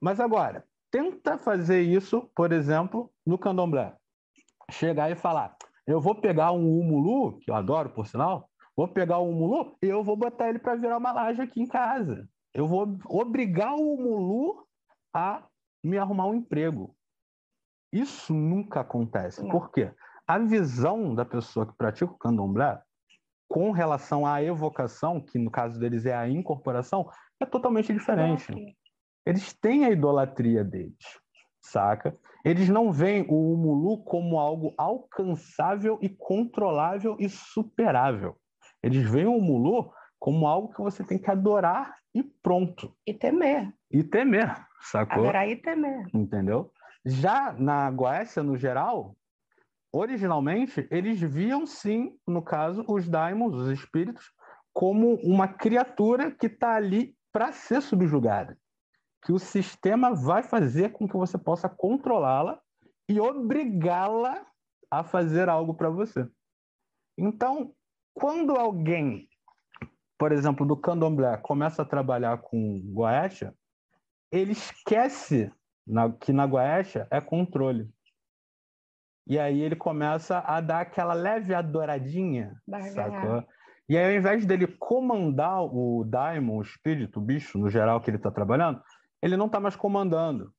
Mas 0.01 0.19
agora, 0.19 0.65
tenta 0.95 1.37
fazer 1.37 1.83
isso, 1.83 2.31
por 2.37 2.53
exemplo, 2.53 3.11
no 3.27 3.37
candomblé. 3.37 3.97
Chegar 4.71 5.11
e 5.11 5.17
falar: 5.17 5.57
eu 5.85 6.01
vou 6.01 6.15
pegar 6.15 6.53
um 6.53 6.79
umulu, 6.79 7.41
que 7.41 7.51
eu 7.51 7.55
adoro, 7.57 7.91
por 7.91 8.07
sinal, 8.07 8.49
vou 8.77 8.87
pegar 8.87 9.19
o 9.19 9.29
umulu 9.29 9.77
e 9.83 9.87
eu 9.87 10.05
vou 10.05 10.17
botar 10.17 10.49
ele 10.49 10.61
para 10.61 10.77
virar 10.77 10.99
uma 10.99 11.11
laje 11.11 11.43
aqui 11.43 11.61
em 11.61 11.67
casa. 11.67 12.29
Eu 12.55 12.69
vou 12.69 12.97
obrigar 13.07 13.75
o 13.75 13.95
umulu 13.95 14.65
a 15.13 15.43
me 15.83 15.99
arrumar 15.99 16.29
um 16.29 16.35
emprego. 16.37 16.95
Isso 17.93 18.33
nunca 18.33 18.81
acontece. 18.81 19.43
Não. 19.43 19.51
Por 19.51 19.73
quê? 19.73 19.93
A 20.29 20.39
visão 20.39 21.13
da 21.13 21.25
pessoa 21.25 21.67
que 21.67 21.77
pratica 21.77 22.13
o 22.13 22.19
candomblé 22.19 22.81
com 23.49 23.73
relação 23.73 24.25
à 24.25 24.41
evocação, 24.41 25.21
que 25.21 25.41
no 25.41 25.51
caso 25.51 25.79
deles 25.79 26.07
é 26.07 26.15
a 26.15 26.29
incorporação, 26.29 27.11
é 27.41 27.45
totalmente 27.45 27.93
diferente. 27.93 28.77
Eles 29.27 29.55
têm 29.55 29.87
a 29.87 29.91
idolatria 29.91 30.63
deles, 30.63 31.19
saca? 31.63 32.17
Eles 32.45 32.69
não 32.69 32.93
veem 32.93 33.25
o 33.29 33.55
Umulu 33.55 34.05
como 34.05 34.39
algo 34.39 34.75
alcançável 34.77 35.99
e 36.03 36.11
controlável 36.11 37.17
e 37.19 37.29
superável. 37.29 38.37
Eles 38.83 39.09
veem 39.09 39.27
o 39.27 39.37
Umulu 39.37 39.91
como 40.19 40.47
algo 40.47 40.75
que 40.75 40.83
você 40.83 41.03
tem 41.03 41.19
que 41.19 41.31
adorar 41.31 41.97
e 42.15 42.23
pronto. 42.23 42.95
E 43.07 43.15
temer. 43.15 43.73
E 43.91 44.05
temer, 44.05 44.55
sacou? 44.81 45.25
Adorar 45.25 45.49
e 45.49 45.57
temer. 45.57 46.07
Entendeu? 46.13 46.71
Já 47.05 47.55
na 47.55 47.91
Goécia, 47.91 48.43
no 48.43 48.59
geral, 48.59 49.17
originalmente, 49.91 50.87
eles 50.91 51.19
viam 51.19 51.67
sim, 51.67 52.15
no 52.27 52.43
caso, 52.43 52.85
os 52.87 53.09
daimons, 53.09 53.55
os 53.55 53.69
espíritos, 53.71 54.33
como 54.71 55.15
uma 55.23 55.49
criatura 55.49 56.31
que 56.31 56.47
está 56.47 56.75
ali 56.75 57.17
para 57.33 57.53
ser 57.53 57.81
subjugada 57.81 58.59
que 59.25 59.33
o 59.33 59.39
sistema 59.39 60.15
vai 60.15 60.43
fazer 60.43 60.93
com 60.93 61.09
que 61.09 61.17
você 61.17 61.39
possa 61.39 61.69
controlá-la 61.69 62.61
e 63.09 63.19
obrigá-la 63.21 64.47
a 64.91 65.03
fazer 65.03 65.49
algo 65.49 65.75
para 65.75 65.89
você. 65.89 66.29
Então, 67.19 67.75
quando 68.13 68.55
alguém, 68.55 69.29
por 70.19 70.31
exemplo, 70.31 70.67
do 70.67 70.77
candomblé, 70.77 71.37
começa 71.39 71.83
a 71.83 71.87
trabalhar 71.87 72.39
com 72.39 72.81
goetia, 72.93 73.55
ele 74.31 74.53
esquece 74.53 75.51
que 76.21 76.33
na 76.33 76.47
goetia 76.47 77.09
é 77.11 77.21
controle. 77.21 77.91
E 79.27 79.39
aí 79.39 79.63
ele 79.63 79.75
começa 79.75 80.39
a 80.41 80.61
dar 80.61 80.81
aquela 80.81 81.15
leve 81.15 81.55
adoradinha, 81.55 82.61
sacou? 82.93 83.43
E 83.89 83.97
aí, 83.97 84.15
ao 84.15 84.19
invés 84.19 84.47
dele 84.47 84.67
comandar 84.67 85.63
o 85.63 86.05
daimon, 86.05 86.59
o 86.59 86.63
espírito, 86.63 87.21
o 87.21 87.23
bicho, 87.23 87.59
no 87.59 87.69
geral, 87.69 88.01
que 88.01 88.11
ele 88.11 88.17
está 88.17 88.31
trabalhando, 88.31 88.83
ele 89.25 89.39
não 89.39 89.47
está 89.47 89.59
mais 89.59 89.75
comandando. 89.75 90.55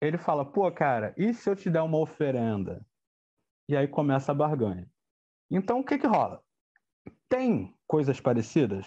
Ele 0.00 0.16
fala, 0.16 0.44
pô, 0.44 0.70
cara, 0.70 1.12
e 1.18 1.34
se 1.34 1.50
eu 1.50 1.56
te 1.56 1.68
der 1.68 1.82
uma 1.82 1.98
oferenda? 1.98 2.86
E 3.68 3.76
aí 3.76 3.88
começa 3.88 4.30
a 4.30 4.34
barganha. 4.34 4.88
Então, 5.50 5.80
o 5.80 5.84
que 5.84 5.98
que 5.98 6.06
rola? 6.06 6.40
Tem 7.28 7.76
coisas 7.88 8.20
parecidas? 8.20 8.86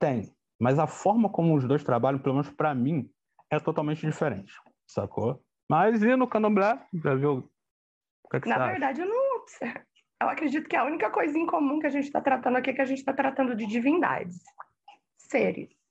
Tem. 0.00 0.34
Mas 0.58 0.78
a 0.78 0.86
forma 0.86 1.28
como 1.28 1.54
os 1.54 1.68
dois 1.68 1.84
trabalham, 1.84 2.18
pelo 2.18 2.36
menos 2.36 2.48
para 2.48 2.74
mim, 2.74 3.12
é 3.50 3.60
totalmente 3.60 4.00
diferente. 4.00 4.54
Sacou? 4.86 5.44
Mas 5.68 6.02
e 6.02 6.16
no 6.16 6.26
candomblé? 6.26 6.82
Já 7.04 7.14
viu? 7.14 7.50
O 8.24 8.28
que, 8.30 8.36
é 8.38 8.40
que 8.40 8.48
Na 8.48 8.66
verdade, 8.66 9.02
eu 9.02 9.08
não. 9.08 9.44
Eu 10.22 10.28
acredito 10.28 10.68
que 10.68 10.76
a 10.76 10.84
única 10.84 11.10
coisa 11.10 11.36
em 11.36 11.44
comum 11.44 11.80
que 11.80 11.86
a 11.86 11.90
gente 11.90 12.04
está 12.04 12.20
tratando 12.20 12.56
aqui 12.56 12.70
é 12.70 12.72
que 12.72 12.80
a 12.80 12.86
gente 12.86 12.98
está 12.98 13.12
tratando 13.12 13.54
de 13.54 13.66
divindades, 13.66 14.40
seres 15.18 15.81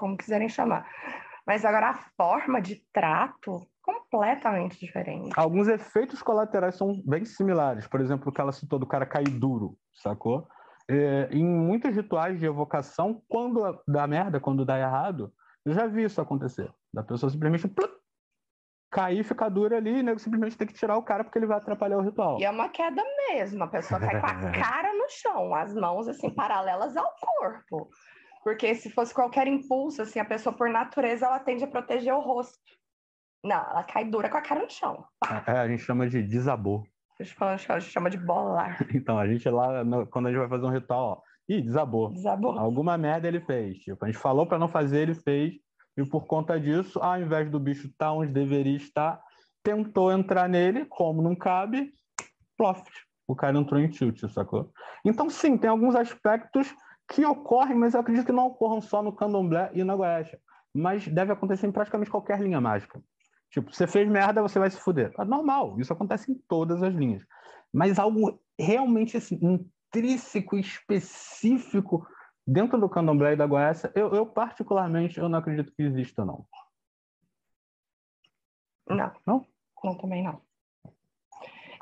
como 0.00 0.16
quiserem 0.16 0.48
chamar. 0.48 0.88
Mas 1.46 1.64
agora 1.64 1.90
a 1.90 1.94
forma 1.94 2.60
de 2.60 2.82
trato 2.92 3.66
completamente 3.82 4.78
diferente. 4.78 5.32
Alguns 5.36 5.68
efeitos 5.68 6.22
colaterais 6.22 6.76
são 6.76 7.02
bem 7.04 7.24
similares. 7.24 7.86
Por 7.86 8.00
exemplo, 8.00 8.30
o 8.30 8.32
que 8.32 8.40
ela 8.40 8.52
citou 8.52 8.78
do 8.78 8.86
cara 8.86 9.04
cair 9.04 9.28
duro, 9.28 9.76
sacou? 9.92 10.48
É, 10.88 11.28
em 11.30 11.44
muitos 11.44 11.94
rituais 11.94 12.38
de 12.38 12.46
evocação, 12.46 13.22
quando 13.28 13.60
dá 13.86 14.06
merda, 14.06 14.40
quando 14.40 14.64
dá 14.64 14.78
errado, 14.78 15.32
eu 15.64 15.72
já 15.72 15.86
vi 15.86 16.04
isso 16.04 16.20
acontecer. 16.20 16.72
Da 16.92 17.02
pessoa 17.02 17.30
simplesmente 17.30 17.68
plut, 17.68 17.92
cair, 18.90 19.22
ficar 19.22 19.48
dura 19.48 19.76
ali, 19.76 19.98
e 19.98 20.02
nego 20.02 20.18
simplesmente 20.18 20.56
tem 20.56 20.66
que 20.66 20.74
tirar 20.74 20.96
o 20.96 21.02
cara 21.02 21.22
porque 21.22 21.38
ele 21.38 21.46
vai 21.46 21.58
atrapalhar 21.58 21.98
o 21.98 22.02
ritual. 22.02 22.40
E 22.40 22.44
é 22.44 22.50
uma 22.50 22.68
queda 22.68 23.02
mesmo, 23.28 23.62
a 23.62 23.68
pessoa 23.68 24.00
cai 24.00 24.20
com 24.20 24.26
a 24.26 24.50
cara 24.50 24.92
no 24.92 25.08
chão, 25.08 25.54
as 25.54 25.72
mãos 25.74 26.08
assim 26.08 26.30
paralelas 26.30 26.96
ao 26.96 27.12
corpo. 27.20 27.88
Porque 28.42 28.74
se 28.74 28.90
fosse 28.90 29.14
qualquer 29.14 29.46
impulso, 29.46 30.02
assim, 30.02 30.18
a 30.18 30.24
pessoa, 30.24 30.54
por 30.54 30.68
natureza, 30.70 31.26
ela 31.26 31.38
tende 31.38 31.64
a 31.64 31.68
proteger 31.68 32.14
o 32.14 32.20
rosto. 32.20 32.58
Não, 33.44 33.56
ela 33.56 33.84
cai 33.84 34.04
dura 34.04 34.28
com 34.28 34.36
a 34.36 34.42
cara 34.42 34.62
no 34.62 34.70
chão. 34.70 35.04
É, 35.46 35.52
a 35.52 35.68
gente 35.68 35.82
chama 35.82 36.08
de 36.08 36.22
desabor. 36.22 36.84
A 37.18 37.56
gente 37.56 37.90
chama 37.90 38.08
de 38.08 38.16
bolar. 38.16 38.78
Então, 38.94 39.18
a 39.18 39.26
gente 39.26 39.48
lá, 39.48 39.84
quando 40.10 40.26
a 40.26 40.30
gente 40.30 40.38
vai 40.38 40.48
fazer 40.48 40.66
um 40.66 40.70
ritual, 40.70 41.04
ó, 41.04 41.22
ih, 41.48 41.60
desabou. 41.60 42.10
Desabou. 42.10 42.58
Alguma 42.58 42.96
merda 42.96 43.28
ele 43.28 43.40
fez. 43.40 43.78
Tipo, 43.78 44.04
a 44.04 44.08
gente 44.08 44.18
falou 44.18 44.46
para 44.46 44.58
não 44.58 44.68
fazer, 44.68 45.00
ele 45.00 45.14
fez. 45.14 45.54
E 45.96 46.04
por 46.04 46.26
conta 46.26 46.58
disso, 46.58 46.98
ao 46.98 47.20
invés 47.20 47.50
do 47.50 47.60
bicho 47.60 47.88
estar 47.88 48.06
tá 48.06 48.12
onde 48.12 48.32
deveria 48.32 48.76
estar, 48.76 49.20
tentou 49.62 50.10
entrar 50.10 50.48
nele, 50.48 50.86
como 50.86 51.20
não 51.20 51.34
cabe, 51.34 51.92
plof, 52.56 52.82
o 53.26 53.36
cara 53.36 53.58
entrou 53.58 53.78
em 53.80 53.88
tilt, 53.88 54.18
sacou? 54.28 54.72
Então, 55.04 55.28
sim, 55.28 55.56
tem 55.56 55.68
alguns 55.70 55.94
aspectos 55.94 56.74
que 57.10 57.24
ocorrem, 57.24 57.76
mas 57.76 57.92
eu 57.92 58.00
acredito 58.00 58.24
que 58.24 58.32
não 58.32 58.46
ocorram 58.46 58.80
só 58.80 59.02
no 59.02 59.12
candomblé 59.12 59.70
e 59.74 59.82
na 59.82 59.96
goiás. 59.96 60.30
Mas 60.72 61.08
deve 61.08 61.32
acontecer 61.32 61.66
em 61.66 61.72
praticamente 61.72 62.10
qualquer 62.10 62.40
linha 62.40 62.60
mágica. 62.60 63.02
Tipo, 63.50 63.74
você 63.74 63.84
fez 63.84 64.08
merda, 64.08 64.40
você 64.40 64.60
vai 64.60 64.70
se 64.70 64.78
fuder. 64.78 65.12
É 65.18 65.24
normal, 65.24 65.78
isso 65.80 65.92
acontece 65.92 66.30
em 66.30 66.36
todas 66.48 66.82
as 66.84 66.94
linhas. 66.94 67.26
Mas 67.72 67.98
algo 67.98 68.40
realmente 68.56 69.16
assim, 69.16 69.40
intrínseco, 69.42 70.56
específico 70.56 72.06
dentro 72.46 72.78
do 72.78 72.88
candomblé 72.88 73.32
e 73.32 73.36
da 73.36 73.46
goiás, 73.46 73.82
eu, 73.96 74.14
eu 74.14 74.24
particularmente 74.24 75.18
eu 75.18 75.28
não 75.28 75.40
acredito 75.40 75.72
que 75.72 75.82
exista, 75.82 76.24
não. 76.24 76.46
Não. 78.88 79.12
Não? 79.26 79.46
Não, 79.82 79.98
também 79.98 80.22
não 80.22 80.40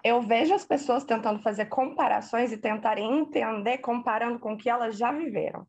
eu 0.05 0.21
vejo 0.23 0.55
as 0.55 0.65
pessoas 0.65 1.05
tentando 1.05 1.41
fazer 1.41 1.67
comparações 1.67 2.53
e 2.53 2.59
tentarem 2.59 3.21
entender 3.21 3.79
comparando 3.79 4.39
com 4.39 4.53
o 4.53 4.57
que 4.57 4.71
elas 4.71 4.97
já 4.97 5.13
viveram. 5.13 5.67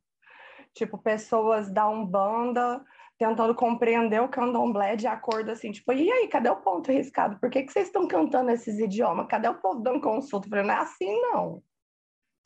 Tipo, 0.74 0.98
pessoas 0.98 1.72
da 1.72 1.88
Umbanda 1.88 2.84
tentando 3.18 3.54
compreender 3.54 4.22
o 4.22 4.30
candomblé 4.30 4.96
de 4.96 5.06
acordo 5.06 5.52
assim, 5.52 5.72
tipo, 5.72 5.92
e 5.92 6.10
aí, 6.10 6.28
cadê 6.30 6.50
o 6.50 6.56
ponto 6.56 6.89
riscado? 6.89 7.38
Por 7.38 7.50
que, 7.50 7.63
que 7.63 7.74
vocês 7.74 7.88
estão 7.88 8.08
cantando 8.08 8.50
esses 8.50 8.80
idiomas? 8.80 9.28
Cadê 9.28 9.50
o 9.50 9.60
povo 9.60 9.82
dando 9.82 10.00
consulta? 10.00 10.48
Eu 10.48 10.50
falei, 10.50 10.65
não 10.65 10.74
é 10.74 10.78
assim, 10.78 11.22
não. 11.22 11.63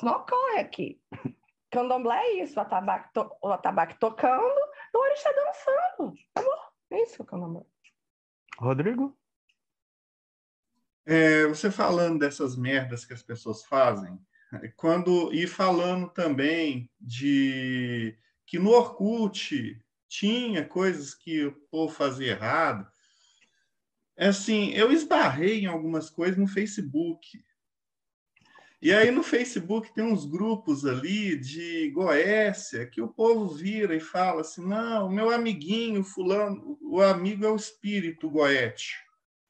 Não 0.02 0.14
ocorre 0.14 0.60
aqui. 0.60 1.00
Candomblé 1.70 2.18
é 2.18 2.44
isso, 2.44 2.60
o 2.60 2.62
atabaque, 2.62 3.10
to 3.14 3.22
o 3.42 4.00
tocando, 4.00 4.60
o 4.94 4.98
orixá 5.00 5.32
dançando. 5.32 6.14
Acabou. 6.36 6.60
É 6.92 7.04
isso 7.04 7.24
o 7.24 7.26
candomblé. 7.26 7.64
Rodrigo? 8.60 9.18
É, 11.06 11.46
você 11.48 11.70
falando 11.70 12.20
dessas 12.20 12.56
merdas 12.56 13.06
que 13.06 13.14
as 13.14 13.22
pessoas 13.22 13.64
fazem, 13.66 14.18
quando 14.76 15.34
e 15.34 15.48
falando 15.48 16.10
também 16.10 16.90
de 17.00 18.18
que 18.46 18.60
no 18.60 18.70
Orkut 18.70 19.80
tinha 20.08 20.64
coisas 20.64 21.14
que 21.14 21.46
o 21.46 21.54
povo 21.72 21.94
fazia 21.94 22.32
errado. 22.32 22.88
É 24.16 24.28
assim, 24.28 24.72
eu 24.74 24.92
esbarrei 24.92 25.62
em 25.62 25.66
algumas 25.66 26.10
coisas 26.10 26.38
no 26.38 26.48
Facebook. 26.48 27.44
E 28.80 28.94
aí 28.94 29.10
no 29.10 29.24
Facebook 29.24 29.94
tem 29.94 30.04
uns 30.04 30.26
grupos 30.26 30.86
ali 30.86 31.38
de 31.38 31.90
Goécia 31.92 32.86
que 32.86 33.02
o 33.02 33.08
povo 33.08 33.48
vira 33.48 33.96
e 33.96 34.00
fala 34.00 34.42
assim: 34.42 34.64
não, 34.68 35.10
meu 35.10 35.32
amiguinho, 35.32 36.04
fulano, 36.04 36.78
o 36.82 37.02
amigo 37.02 37.46
é 37.46 37.50
o 37.50 37.56
espírito 37.56 38.30
Goethe. 38.30 38.94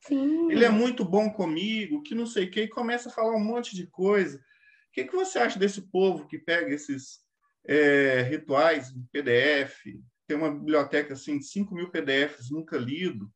Sim. 0.08 0.52
Ele 0.52 0.66
é 0.66 0.70
muito 0.70 1.06
bom 1.06 1.30
comigo, 1.30 2.04
que 2.04 2.13
não 2.13 2.26
sei 2.26 2.46
o 2.46 2.52
que, 2.52 2.63
e 2.63 2.68
começa 2.68 3.10
a 3.10 3.12
falar 3.12 3.36
um 3.36 3.44
monte 3.44 3.76
de 3.76 3.88
coisa. 3.88 4.38
O 4.38 4.92
que, 4.92 5.06
que 5.06 5.16
você 5.16 5.39
acha 5.39 5.58
desse 5.58 5.82
povo 5.82 6.28
que 6.28 6.38
pega 6.38 6.74
esses 6.74 7.22
é, 7.66 8.22
rituais 8.24 8.92
em 8.92 9.04
PDF, 9.12 9.82
tem 10.28 10.38
uma 10.38 10.54
biblioteca 10.54 11.13
assim, 11.13 11.38
de 11.38 11.46
5 11.46 11.74
mil 11.74 11.89
PDFs 11.89 12.52
nunca 12.52 12.78
lido, 12.78 13.32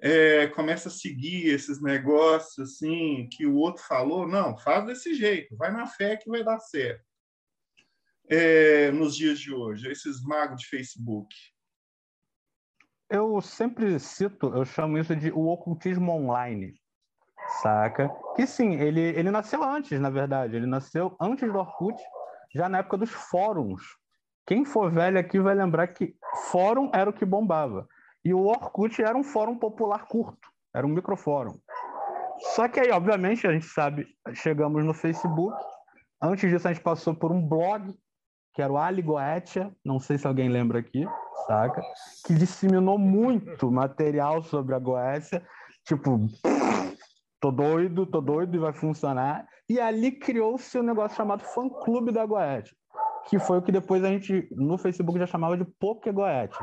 é, 0.00 0.46
começa 0.48 0.88
a 0.88 0.92
seguir 0.92 1.48
esses 1.48 1.80
negócios 1.80 2.58
assim 2.58 3.28
que 3.30 3.46
o 3.46 3.56
outro 3.56 3.82
falou, 3.84 4.26
não, 4.26 4.56
faz 4.56 4.86
desse 4.86 5.14
jeito, 5.14 5.56
vai 5.56 5.70
na 5.70 5.86
fé 5.86 6.16
que 6.16 6.30
vai 6.30 6.42
dar 6.42 6.58
certo. 6.58 7.04
É, 8.28 8.90
nos 8.90 9.14
dias 9.14 9.38
de 9.38 9.52
hoje, 9.52 9.90
esses 9.90 10.22
magos 10.22 10.62
de 10.62 10.66
Facebook. 10.66 11.34
Eu 13.14 13.40
sempre 13.40 13.96
cito, 14.00 14.52
eu 14.56 14.64
chamo 14.64 14.98
isso 14.98 15.14
de 15.14 15.30
o 15.30 15.46
ocultismo 15.46 16.10
online, 16.10 16.74
saca? 17.62 18.10
Que 18.34 18.44
sim, 18.44 18.74
ele, 18.74 19.00
ele 19.00 19.30
nasceu 19.30 19.62
antes, 19.62 20.00
na 20.00 20.10
verdade, 20.10 20.56
ele 20.56 20.66
nasceu 20.66 21.14
antes 21.20 21.48
do 21.48 21.56
Orkut, 21.56 21.96
já 22.52 22.68
na 22.68 22.78
época 22.78 22.96
dos 22.96 23.10
fóruns. 23.10 23.82
Quem 24.44 24.64
for 24.64 24.90
velho 24.90 25.16
aqui 25.16 25.38
vai 25.38 25.54
lembrar 25.54 25.86
que 25.86 26.16
fórum 26.50 26.90
era 26.92 27.08
o 27.08 27.12
que 27.12 27.24
bombava. 27.24 27.86
E 28.24 28.34
o 28.34 28.46
Orkut 28.46 29.00
era 29.00 29.16
um 29.16 29.22
fórum 29.22 29.56
popular 29.56 30.08
curto, 30.08 30.48
era 30.74 30.84
um 30.84 30.90
microfórum. 30.90 31.56
Só 32.56 32.66
que 32.66 32.80
aí, 32.80 32.90
obviamente, 32.90 33.46
a 33.46 33.52
gente 33.52 33.66
sabe, 33.66 34.08
chegamos 34.32 34.84
no 34.84 34.92
Facebook. 34.92 35.56
Antes 36.20 36.50
disso, 36.50 36.66
a 36.66 36.72
gente 36.72 36.82
passou 36.82 37.14
por 37.14 37.30
um 37.30 37.40
blog, 37.40 37.94
que 38.52 38.60
era 38.60 38.72
o 38.72 38.76
Ali 38.76 39.02
Goetia, 39.02 39.72
não 39.84 40.00
sei 40.00 40.18
se 40.18 40.26
alguém 40.26 40.48
lembra 40.48 40.80
aqui, 40.80 41.06
saca? 41.46 41.82
Que 42.26 42.34
disseminou 42.34 42.98
muito 42.98 43.70
material 43.70 44.42
sobre 44.42 44.74
a 44.74 44.78
Goécia, 44.78 45.46
tipo, 45.84 46.26
tô 47.40 47.50
doido, 47.50 48.06
tô 48.06 48.20
doido 48.20 48.56
e 48.56 48.60
vai 48.60 48.72
funcionar. 48.72 49.46
E 49.68 49.80
ali 49.80 50.12
criou-se 50.12 50.78
um 50.78 50.82
negócio 50.82 51.16
chamado 51.16 51.42
Fã 51.42 51.68
Clube 51.68 52.12
da 52.12 52.24
Goethe, 52.24 52.74
que 53.28 53.38
foi 53.38 53.58
o 53.58 53.62
que 53.62 53.72
depois 53.72 54.04
a 54.04 54.08
gente, 54.08 54.48
no 54.52 54.78
Facebook, 54.78 55.18
já 55.18 55.26
chamava 55.26 55.56
de 55.56 55.64
Poké 55.64 56.12
Goethe, 56.12 56.58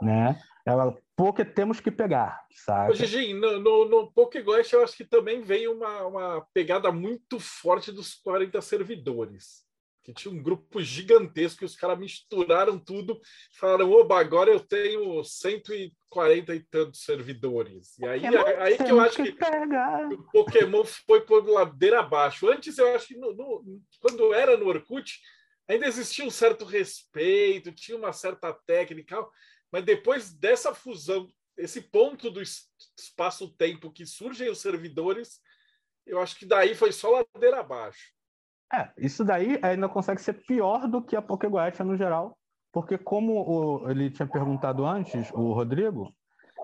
né? 0.00 0.38
Ela, 0.66 0.96
Poké 1.16 1.44
temos 1.44 1.80
que 1.80 1.90
pegar, 1.90 2.40
sabe? 2.64 2.94
Gigi, 2.94 3.34
no, 3.34 3.58
no, 3.58 3.88
no 3.88 4.12
Poké 4.12 4.40
Goethe 4.40 4.74
eu 4.74 4.82
acho 4.82 4.96
que 4.96 5.04
também 5.04 5.42
veio 5.42 5.72
uma, 5.72 6.06
uma 6.06 6.46
pegada 6.52 6.90
muito 6.90 7.38
forte 7.38 7.92
dos 7.92 8.14
40 8.14 8.60
servidores 8.60 9.64
que 10.04 10.12
tinha 10.12 10.32
um 10.32 10.42
grupo 10.42 10.82
gigantesco 10.82 11.64
e 11.64 11.66
os 11.66 11.74
caras 11.74 11.98
misturaram 11.98 12.78
tudo 12.78 13.18
falaram, 13.58 13.90
oba, 13.90 14.20
agora 14.20 14.50
eu 14.50 14.60
tenho 14.60 15.24
140 15.24 16.54
e 16.54 16.60
tantos 16.60 17.02
servidores. 17.02 17.98
E 17.98 18.06
aí, 18.06 18.20
Pokémon 18.20 18.44
aí 18.58 18.76
que 18.76 18.92
eu 18.92 19.00
acho 19.00 19.16
que, 19.16 19.32
que, 19.32 20.14
o 20.14 20.22
Pokémon 20.30 20.84
foi 20.84 21.22
por 21.22 21.48
ladeira 21.48 22.00
abaixo. 22.00 22.48
Antes, 22.48 22.76
eu 22.76 22.94
acho 22.94 23.08
que 23.08 23.16
no, 23.16 23.32
no, 23.32 23.80
quando 23.98 24.34
era 24.34 24.58
no 24.58 24.66
Orkut, 24.66 25.18
ainda 25.66 25.86
existia 25.86 26.26
um 26.26 26.30
certo 26.30 26.66
respeito, 26.66 27.72
tinha 27.72 27.96
uma 27.96 28.12
certa 28.12 28.52
técnica, 28.66 29.26
mas 29.72 29.84
depois 29.84 30.34
dessa 30.34 30.74
fusão, 30.74 31.26
esse 31.56 31.80
ponto 31.80 32.30
do 32.30 32.42
espaço-tempo 32.98 33.90
que 33.90 34.04
surgem 34.04 34.50
os 34.50 34.60
servidores, 34.60 35.40
eu 36.06 36.20
acho 36.20 36.36
que 36.36 36.44
daí 36.44 36.74
foi 36.74 36.92
só 36.92 37.10
ladeira 37.10 37.60
abaixo. 37.60 38.13
É, 38.72 38.90
isso 38.98 39.24
daí 39.24 39.58
ainda 39.62 39.88
consegue 39.88 40.20
ser 40.20 40.44
pior 40.46 40.88
do 40.88 41.02
que 41.02 41.16
a 41.16 41.22
Pokégoetia 41.22 41.84
no 41.84 41.96
geral, 41.96 42.36
porque 42.72 42.98
como 42.98 43.34
o, 43.34 43.90
ele 43.90 44.10
tinha 44.10 44.26
perguntado 44.26 44.84
antes, 44.84 45.30
o 45.32 45.52
Rodrigo, 45.52 46.12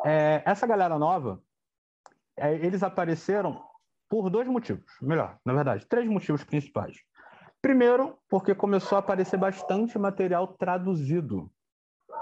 é, 0.04 0.42
essa 0.44 0.66
galera 0.66 0.98
nova, 0.98 1.40
é, 2.36 2.54
eles 2.54 2.82
apareceram 2.82 3.62
por 4.08 4.28
dois 4.28 4.48
motivos, 4.48 4.84
melhor, 5.00 5.38
na 5.44 5.52
verdade, 5.52 5.86
três 5.86 6.08
motivos 6.08 6.42
principais. 6.42 6.96
Primeiro, 7.62 8.18
porque 8.28 8.54
começou 8.54 8.96
a 8.96 9.00
aparecer 9.00 9.36
bastante 9.36 9.98
material 9.98 10.48
traduzido, 10.48 11.50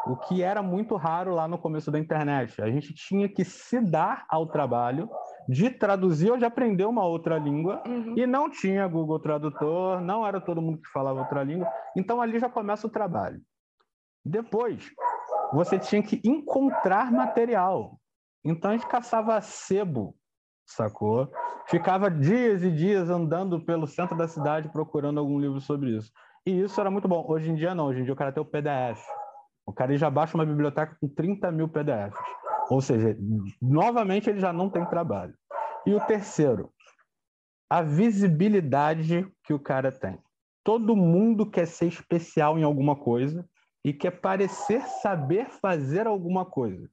o 0.07 0.17
que 0.17 0.43
era 0.43 0.63
muito 0.63 0.97
raro 0.97 1.35
lá 1.35 1.47
no 1.47 1.59
começo 1.59 1.91
da 1.91 1.99
internet. 1.99 2.61
A 2.61 2.71
gente 2.71 2.93
tinha 2.93 3.29
que 3.29 3.45
se 3.45 3.81
dar 3.81 4.27
ao 4.29 4.47
trabalho 4.47 5.09
de 5.49 5.71
traduzir 5.71 6.31
ou 6.31 6.37
de 6.37 6.45
aprender 6.45 6.85
uma 6.85 7.05
outra 7.05 7.39
língua 7.39 7.83
uhum. 7.87 8.15
e 8.17 8.27
não 8.27 8.51
tinha 8.51 8.87
Google 8.87 9.19
Tradutor, 9.19 10.01
não 10.03 10.27
era 10.27 10.41
todo 10.41 10.61
mundo 10.61 10.83
que 10.83 10.91
falava 10.91 11.21
outra 11.21 11.43
língua. 11.43 11.67
Então 11.97 12.21
ali 12.21 12.39
já 12.39 12.51
começa 12.51 12.87
o 12.87 12.91
trabalho. 12.91 13.41
Depois, 14.23 14.91
você 15.53 15.79
tinha 15.79 16.03
que 16.03 16.21
encontrar 16.23 17.11
material. 17.11 17.99
Então 18.45 18.71
a 18.71 18.75
gente 18.75 18.87
caçava 18.87 19.41
sebo, 19.41 20.15
sacou? 20.67 21.33
Ficava 21.67 22.11
dias 22.11 22.63
e 22.63 22.71
dias 22.71 23.09
andando 23.09 23.59
pelo 23.65 23.87
centro 23.87 24.17
da 24.17 24.29
cidade 24.29 24.71
procurando 24.71 25.19
algum 25.19 25.39
livro 25.39 25.61
sobre 25.61 25.97
isso. 25.97 26.13
E 26.47 26.61
isso 26.61 26.79
era 26.79 26.91
muito 26.91 27.09
bom. 27.09 27.25
Hoje 27.27 27.51
em 27.51 27.55
dia 27.55 27.75
não, 27.75 27.87
hoje 27.87 28.01
em 28.01 28.05
dia 28.05 28.13
o 28.13 28.17
cara 28.17 28.33
tem 28.33 28.43
o 28.43 28.47
PDF. 28.47 29.03
O 29.67 29.73
cara 29.73 29.97
já 29.97 30.11
baixa 30.11 30.37
uma 30.37 30.47
biblioteca 30.47 30.97
com 31.01 31.09
30 31.09 31.51
mil 31.53 31.69
PDFs. 31.69 32.19
Ou 32.69 32.81
seja, 32.81 33.17
novamente 33.61 34.29
ele 34.29 34.41
já 34.41 34.53
não 34.53 34.69
tem 34.69 34.85
trabalho. 34.85 35.35
E 35.87 35.95
o 35.95 36.01
terceiro, 36.01 36.71
a 37.71 37.83
visibilidade 37.83 39.27
que 39.43 39.55
o 39.55 39.59
cara 39.59 39.91
tem. 39.91 40.19
Todo 40.63 40.97
mundo 40.97 41.51
quer 41.51 41.67
ser 41.67 41.87
especial 41.87 42.59
em 42.59 42.63
alguma 42.63 42.95
coisa 42.95 43.49
e 43.83 43.93
quer 43.93 44.21
parecer 44.21 44.83
saber 45.03 45.49
fazer 45.49 46.07
alguma 46.07 46.45
coisa. 46.45 46.91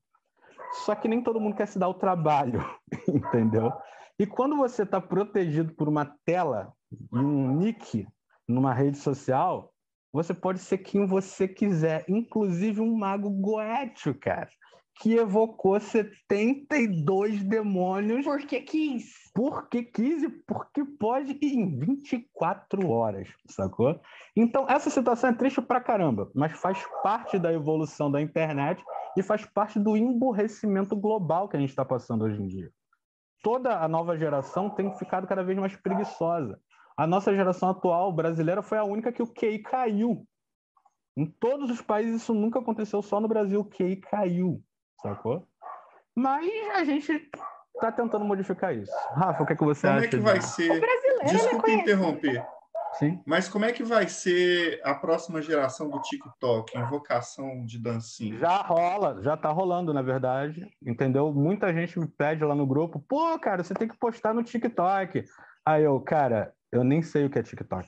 Só 0.85 0.95
que 0.95 1.07
nem 1.07 1.21
todo 1.21 1.41
mundo 1.41 1.55
quer 1.55 1.67
se 1.67 1.77
dar 1.77 1.89
o 1.89 1.93
trabalho, 1.93 2.63
entendeu? 3.07 3.71
E 4.17 4.25
quando 4.25 4.55
você 4.55 4.83
está 4.83 5.01
protegido 5.01 5.73
por 5.73 5.89
uma 5.89 6.05
tela 6.25 6.71
e 6.91 7.17
um 7.17 7.57
nick 7.57 8.07
numa 8.47 8.73
rede 8.73 8.97
social, 8.97 9.73
você 10.13 10.33
pode 10.33 10.59
ser 10.59 10.77
quem 10.77 11.05
você 11.05 11.47
quiser, 11.47 12.05
inclusive 12.07 12.79
um 12.79 12.95
mago 12.95 13.29
goético, 13.29 14.17
cara 14.17 14.49
que 14.95 15.15
evocou 15.15 15.79
72 15.79 17.43
demônios. 17.43 18.25
Porque 18.25 18.61
quis. 18.61 19.13
Porque 19.33 19.83
quis 19.83 20.23
e 20.23 20.29
porque 20.29 20.85
pode 20.85 21.37
em 21.41 21.77
24 21.77 22.89
horas, 22.89 23.27
sacou? 23.47 23.99
Então, 24.35 24.65
essa 24.69 24.89
situação 24.89 25.29
é 25.29 25.33
triste 25.33 25.61
pra 25.61 25.81
caramba, 25.81 26.31
mas 26.33 26.57
faz 26.57 26.81
parte 27.03 27.37
da 27.37 27.51
evolução 27.51 28.09
da 28.09 28.21
internet 28.21 28.81
e 29.17 29.23
faz 29.23 29.45
parte 29.45 29.79
do 29.79 29.97
emburrecimento 29.97 30.95
global 30.95 31.49
que 31.49 31.57
a 31.57 31.59
gente 31.59 31.69
está 31.69 31.83
passando 31.83 32.23
hoje 32.23 32.41
em 32.41 32.47
dia. 32.47 32.71
Toda 33.43 33.79
a 33.79 33.87
nova 33.87 34.17
geração 34.17 34.69
tem 34.69 34.95
ficado 34.97 35.27
cada 35.27 35.43
vez 35.43 35.57
mais 35.59 35.75
preguiçosa. 35.75 36.59
A 36.97 37.05
nossa 37.05 37.35
geração 37.35 37.69
atual 37.69 38.13
brasileira 38.13 38.61
foi 38.61 38.77
a 38.77 38.85
única 38.85 39.11
que 39.11 39.21
o 39.21 39.27
QI 39.27 39.59
caiu. 39.59 40.25
Em 41.17 41.25
todos 41.25 41.69
os 41.69 41.81
países 41.81 42.21
isso 42.21 42.33
nunca 42.33 42.59
aconteceu, 42.59 43.01
só 43.01 43.19
no 43.19 43.27
Brasil 43.27 43.59
o 43.59 43.65
QI 43.65 43.97
caiu 43.97 44.63
sacou? 45.01 45.47
Mas 46.15 46.49
a 46.75 46.83
gente 46.83 47.29
está 47.75 47.91
tentando 47.91 48.25
modificar 48.25 48.75
isso. 48.75 48.91
Rafa, 49.13 49.43
o 49.43 49.45
que, 49.45 49.53
é 49.53 49.55
que 49.55 49.63
você 49.63 49.87
como 49.87 49.99
acha? 49.99 50.09
Como 50.09 50.29
é 50.29 50.33
que 50.33 50.39
vai 50.39 50.41
ser? 50.41 50.81
Desculpe 51.25 51.71
interromper. 51.71 52.45
Sim. 52.97 53.21
Mas 53.25 53.49
como 53.49 53.65
é 53.65 53.73
que 53.73 53.83
vai 53.83 54.07
ser 54.07 54.79
a 54.83 54.93
próxima 54.93 55.41
geração 55.41 55.89
do 55.89 55.99
TikTok, 56.01 56.77
invocação 56.77 57.65
de 57.65 57.77
dancinha? 57.77 58.39
Já 58.39 58.57
rola, 58.61 59.21
já 59.21 59.35
tá 59.35 59.49
rolando, 59.49 59.93
na 59.93 60.01
verdade, 60.01 60.65
entendeu? 60.81 61.33
Muita 61.33 61.73
gente 61.73 61.99
me 61.99 62.07
pede 62.07 62.45
lá 62.45 62.55
no 62.55 62.65
grupo, 62.65 63.03
pô, 63.07 63.37
cara, 63.37 63.63
você 63.63 63.73
tem 63.73 63.87
que 63.87 63.97
postar 63.97 64.33
no 64.33 64.43
TikTok. 64.43 65.25
Aí 65.65 65.83
eu, 65.83 65.99
cara, 65.99 66.53
eu 66.71 66.83
nem 66.83 67.01
sei 67.01 67.25
o 67.25 67.29
que 67.29 67.37
é 67.37 67.43
TikTok. 67.43 67.87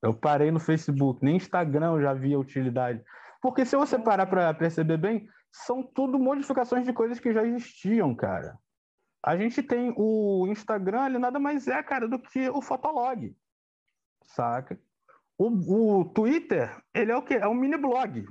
Eu 0.00 0.14
parei 0.14 0.52
no 0.52 0.60
Facebook, 0.60 1.24
nem 1.24 1.36
Instagram 1.36 1.94
eu 1.94 2.02
já 2.02 2.14
vi 2.14 2.32
a 2.32 2.38
utilidade. 2.38 3.02
Porque 3.42 3.64
se 3.64 3.76
você 3.76 3.98
parar 3.98 4.26
para 4.26 4.54
perceber 4.54 4.96
bem, 4.96 5.28
são 5.64 5.82
tudo 5.82 6.18
modificações 6.18 6.84
de 6.84 6.92
coisas 6.92 7.18
que 7.18 7.32
já 7.32 7.44
existiam, 7.44 8.14
cara. 8.14 8.58
A 9.24 9.36
gente 9.36 9.62
tem 9.62 9.92
o 9.96 10.46
Instagram, 10.48 11.06
ele 11.06 11.18
nada 11.18 11.38
mais 11.38 11.66
é, 11.66 11.82
cara, 11.82 12.06
do 12.06 12.18
que 12.18 12.48
o 12.50 12.60
Fotolog, 12.60 13.34
saca? 14.22 14.78
O, 15.38 16.00
o 16.00 16.04
Twitter, 16.04 16.76
ele 16.94 17.10
é 17.10 17.16
o 17.16 17.22
quê? 17.22 17.34
É 17.34 17.48
um 17.48 17.54
mini 17.54 17.76
blog, 17.76 18.24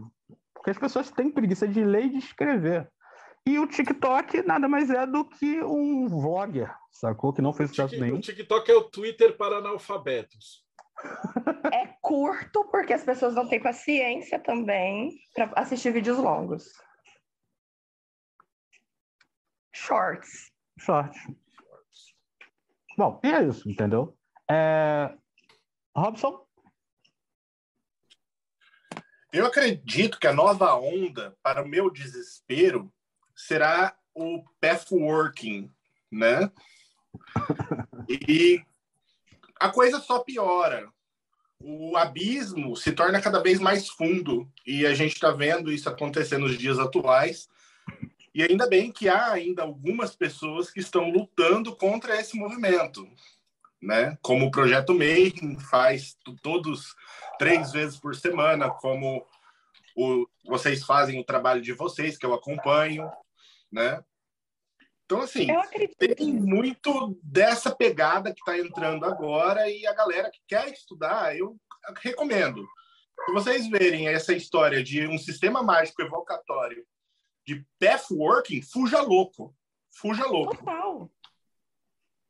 porque 0.54 0.70
as 0.70 0.78
pessoas 0.78 1.12
têm 1.12 1.32
preguiça 1.32 1.68
de 1.68 1.84
ler 1.84 2.06
e 2.06 2.10
de 2.10 2.18
escrever. 2.20 2.90
E 3.46 3.60
o 3.60 3.68
TikTok 3.68 4.44
nada 4.44 4.68
mais 4.68 4.90
é 4.90 5.06
do 5.06 5.26
que 5.26 5.64
um 5.64 6.08
vlogger, 6.08 6.74
sacou? 6.92 7.34
Que 7.34 7.42
não 7.42 7.54
fez 7.54 7.70
sucesso 7.70 8.00
nenhum. 8.00 8.18
O 8.18 8.22
TikTok 8.22 8.72
é 8.72 8.76
o 8.76 8.84
Twitter 8.84 9.36
para 9.38 9.58
analfabetos. 9.58 10.64
É 11.72 11.88
curto 12.02 12.64
porque 12.72 12.94
as 12.94 13.04
pessoas 13.04 13.36
não 13.36 13.48
têm 13.48 13.62
paciência 13.62 14.40
também 14.40 15.12
para 15.34 15.52
assistir 15.56 15.92
vídeos 15.92 16.18
longos. 16.18 16.85
Shorts. 19.76 20.52
Shorts. 20.80 21.20
Bom, 22.98 23.20
e 23.24 23.28
é 23.28 23.44
isso, 23.44 23.70
entendeu? 23.70 24.18
É... 24.50 25.14
Robson? 25.96 26.46
Eu 29.34 29.46
acredito 29.46 30.18
que 30.18 30.28
a 30.28 30.34
nova 30.34 30.74
onda, 30.76 31.38
para 31.44 31.62
o 31.62 31.68
meu 31.68 31.92
desespero, 31.92 32.92
será 33.36 33.94
o 34.14 34.44
pathworking, 34.62 35.70
né? 36.12 36.50
E 38.30 38.64
a 39.60 39.70
coisa 39.70 40.00
só 40.00 40.20
piora. 40.20 40.88
O 41.60 41.98
abismo 41.98 42.76
se 42.76 42.92
torna 42.92 43.20
cada 43.20 43.42
vez 43.42 43.60
mais 43.60 43.90
fundo 43.90 44.48
e 44.66 44.86
a 44.86 44.94
gente 44.94 45.14
está 45.14 45.32
vendo 45.32 45.72
isso 45.72 45.90
acontecer 45.90 46.38
nos 46.38 46.58
dias 46.58 46.78
atuais. 46.78 47.50
E 48.36 48.44
ainda 48.44 48.68
bem 48.68 48.92
que 48.92 49.08
há 49.08 49.32
ainda 49.32 49.64
algumas 49.64 50.14
pessoas 50.14 50.70
que 50.70 50.82
estão 50.82 51.10
lutando 51.10 51.74
contra 51.74 52.20
esse 52.20 52.36
movimento, 52.38 53.08
né? 53.82 54.18
Como 54.22 54.48
o 54.48 54.52
Projeto 54.52 54.94
MEI 54.94 55.34
faz 55.70 56.18
todos 56.44 56.94
três 57.40 57.72
vezes 57.72 57.98
por 57.98 58.14
semana, 58.14 58.70
como 58.70 59.26
o, 59.96 60.28
vocês 60.46 60.84
fazem 60.84 61.18
o 61.18 61.24
trabalho 61.24 61.62
de 61.62 61.72
vocês, 61.72 62.18
que 62.18 62.26
eu 62.26 62.34
acompanho, 62.34 63.10
né? 63.72 64.04
Então, 65.06 65.22
assim, 65.22 65.48
tem 65.98 66.34
muito 66.34 67.18
dessa 67.24 67.74
pegada 67.74 68.34
que 68.34 68.42
está 68.42 68.60
entrando 68.60 69.06
agora 69.06 69.70
e 69.70 69.88
a 69.88 69.94
galera 69.94 70.30
que 70.30 70.42
quer 70.46 70.68
estudar, 70.74 71.38
eu 71.38 71.56
recomendo. 72.02 72.68
Se 73.26 73.32
vocês 73.32 73.70
verem 73.70 74.10
essa 74.10 74.34
história 74.34 74.84
de 74.84 75.08
um 75.08 75.18
sistema 75.18 75.64
mágico 75.64 76.02
evocatório 76.02 76.86
de 77.46 77.66
pathworking, 77.80 78.62
fuja 78.62 79.02
louco. 79.02 79.56
Fuja 79.92 80.26
louco. 80.26 80.58
Total. 80.58 81.10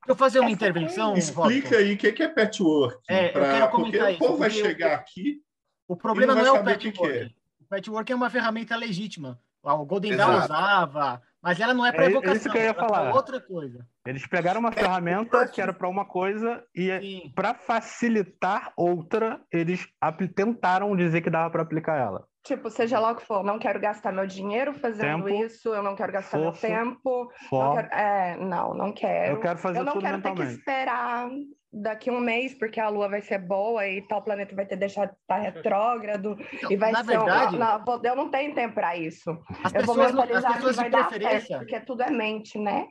eu 0.08 0.15
fazer 0.15 0.39
uma 0.39 0.51
intervenção? 0.51 1.15
Explica 1.15 1.78
aí 1.78 1.93
o 1.93 1.97
que 1.97 2.23
é 2.23 2.28
patchwork. 2.28 3.01
É, 3.08 3.30
pra... 3.30 3.41
eu 3.41 3.54
quero 3.54 3.71
comentar 3.71 3.99
porque 4.01 4.13
isso. 4.13 4.23
o 4.23 4.28
povo 4.28 4.39
vai 4.39 4.49
chegar 4.49 4.93
aqui. 4.93 5.41
O 5.88 5.95
problema 5.95 6.36
não, 6.36 6.43
não, 6.43 6.56
é 6.56 6.60
o 6.60 6.63
patchwork. 6.63 6.97
Que 6.97 7.08
é. 7.08 7.30
O 7.60 7.65
patchwork 7.65 8.12
é 8.12 8.15
uma 8.15 8.30
ferramenta 8.30 8.75
legítima. 8.75 9.39
O 9.63 9.86
Golden 9.86 10.15
Dawn 10.15 10.43
usava, 10.43 11.19
mas 11.41 11.60
ela 11.60 11.73
não 11.73 11.84
é 11.84 11.91
para 11.91 12.06
É 12.06 12.10
evocação. 12.10 12.36
isso 12.36 12.49
que 12.51 12.58
eu 12.58 12.62
ia 12.62 12.69
é 12.69 12.73
falar. 12.73 13.15
outra 13.15 13.41
coisa. 13.41 13.88
Eles 14.06 14.28
pegaram 14.28 14.60
uma 14.60 14.71
ferramenta 14.71 15.47
que 15.47 15.60
era 15.60 15.73
para 15.73 15.89
uma 15.89 16.06
coisa 16.06 16.63
e 16.75 17.32
para 17.34 17.56
facilitar 17.56 18.71
outra, 18.78 19.41
eles 19.51 19.88
tentaram 20.36 20.95
dizer 20.95 21.21
que 21.21 21.32
dava 21.32 21.49
para 21.49 21.63
aplicar 21.63 21.99
ela. 21.99 22.28
Tipo, 22.45 22.69
seja 22.69 22.99
lá 22.99 23.12
o 23.12 23.15
que 23.15 23.25
for, 23.25 23.43
não 23.43 23.58
quero 23.58 23.79
gastar 23.79 24.12
meu 24.12 24.27
dinheiro 24.27 24.71
fazendo 24.75 25.25
Tempo, 25.25 25.43
isso, 25.45 25.69
eu 25.73 25.81
não 25.81 25.95
quero 25.95 26.12
gastar 26.13 26.38
força, 26.39 26.67
meu 26.69 26.77
tempo. 26.77 27.31
Não 27.51 27.73
quero, 27.75 27.88
é, 27.88 28.38
não, 28.38 28.73
não 28.75 28.93
quero. 28.93 29.34
Eu 29.34 29.39
quero 29.41 29.58
fazer 29.58 29.79
Eu 29.79 29.84
não 29.84 29.93
tudo 29.93 30.03
quero 30.03 30.21
ter 30.21 30.34
que 30.36 30.43
esperar 30.43 31.27
daqui 31.73 32.12
um 32.12 32.19
mês, 32.19 32.53
porque 32.53 32.79
a 32.79 32.88
Lua 32.88 33.10
vai 33.10 33.21
ser 33.21 33.39
boa 33.39 33.88
e 33.88 33.99
tal 34.08 34.21
planeta 34.21 34.55
vai 34.55 34.65
ter 34.67 34.75
deixado 34.75 35.10
de 35.10 35.15
estar 35.15 35.38
retrógrado. 35.39 36.38
e 36.69 36.75
vai 36.77 36.91
na 36.91 37.03
ser. 37.03 37.17
um- 37.19 37.25
verdade- 37.25 37.58
não, 37.58 37.84
não, 37.84 38.01
eu 38.03 38.15
não 38.15 38.29
tenho 38.29 38.53
tempo 38.53 38.75
para 38.75 38.95
isso. 38.95 39.31
As 39.63 39.73
eu 39.73 39.81
vou 39.84 39.95
pessoas 39.95 40.13
não- 40.13 40.21
as 40.21 40.27
mentalizar 40.29 40.51
que 40.51 40.58
pessoas 40.58 40.75
de 40.75 40.81
vai 40.81 40.89
dar 40.91 41.08
preferência- 41.08 41.47
certo, 41.47 41.60
porque 41.62 41.79
tudo 41.79 42.03
é 42.03 42.10
mente, 42.12 42.60
né? 42.60 42.88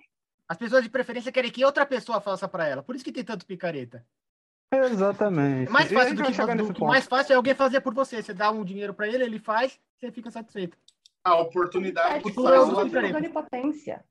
As 0.48 0.56
pessoas 0.58 0.82
de 0.82 0.90
preferência 0.90 1.30
querem 1.30 1.50
que 1.52 1.64
outra 1.64 1.86
pessoa 1.86 2.20
faça 2.20 2.48
para 2.48 2.66
ela. 2.66 2.82
Por 2.82 2.96
isso 2.96 3.04
que 3.04 3.12
tem 3.12 3.24
tanto 3.24 3.46
picareta. 3.46 4.04
Exatamente. 4.86 5.70
Mais 5.70 5.90
fácil 5.90 6.14
do 6.16 6.22
que, 6.24 6.32
chegar 6.32 6.56
do 6.56 6.84
mais 6.86 7.06
fácil 7.06 7.32
é 7.32 7.36
alguém 7.36 7.54
fazer 7.54 7.80
por 7.80 7.94
você. 7.94 8.22
Você 8.22 8.34
dá 8.34 8.50
um 8.50 8.64
dinheiro 8.64 8.94
para 8.94 9.06
ele, 9.08 9.24
ele 9.24 9.38
faz, 9.38 9.78
você 9.98 10.10
fica 10.10 10.30
satisfeito. 10.30 10.76
A 11.24 11.36
oportunidade 11.36 12.14
É 12.16 12.20
tipo 12.20 12.48
é 12.48 12.58
faz 12.58 12.68
o 12.68 12.72
uma 12.72 12.84
picareta. 12.84 13.16
onipotência. 13.18 14.04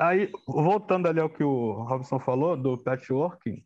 Aí, 0.00 0.30
voltando 0.46 1.08
ali 1.08 1.18
ao 1.18 1.28
que 1.28 1.42
o 1.42 1.72
Robson 1.82 2.20
falou 2.20 2.56
do 2.56 2.78
patchworking, 2.78 3.54
o 3.54 3.64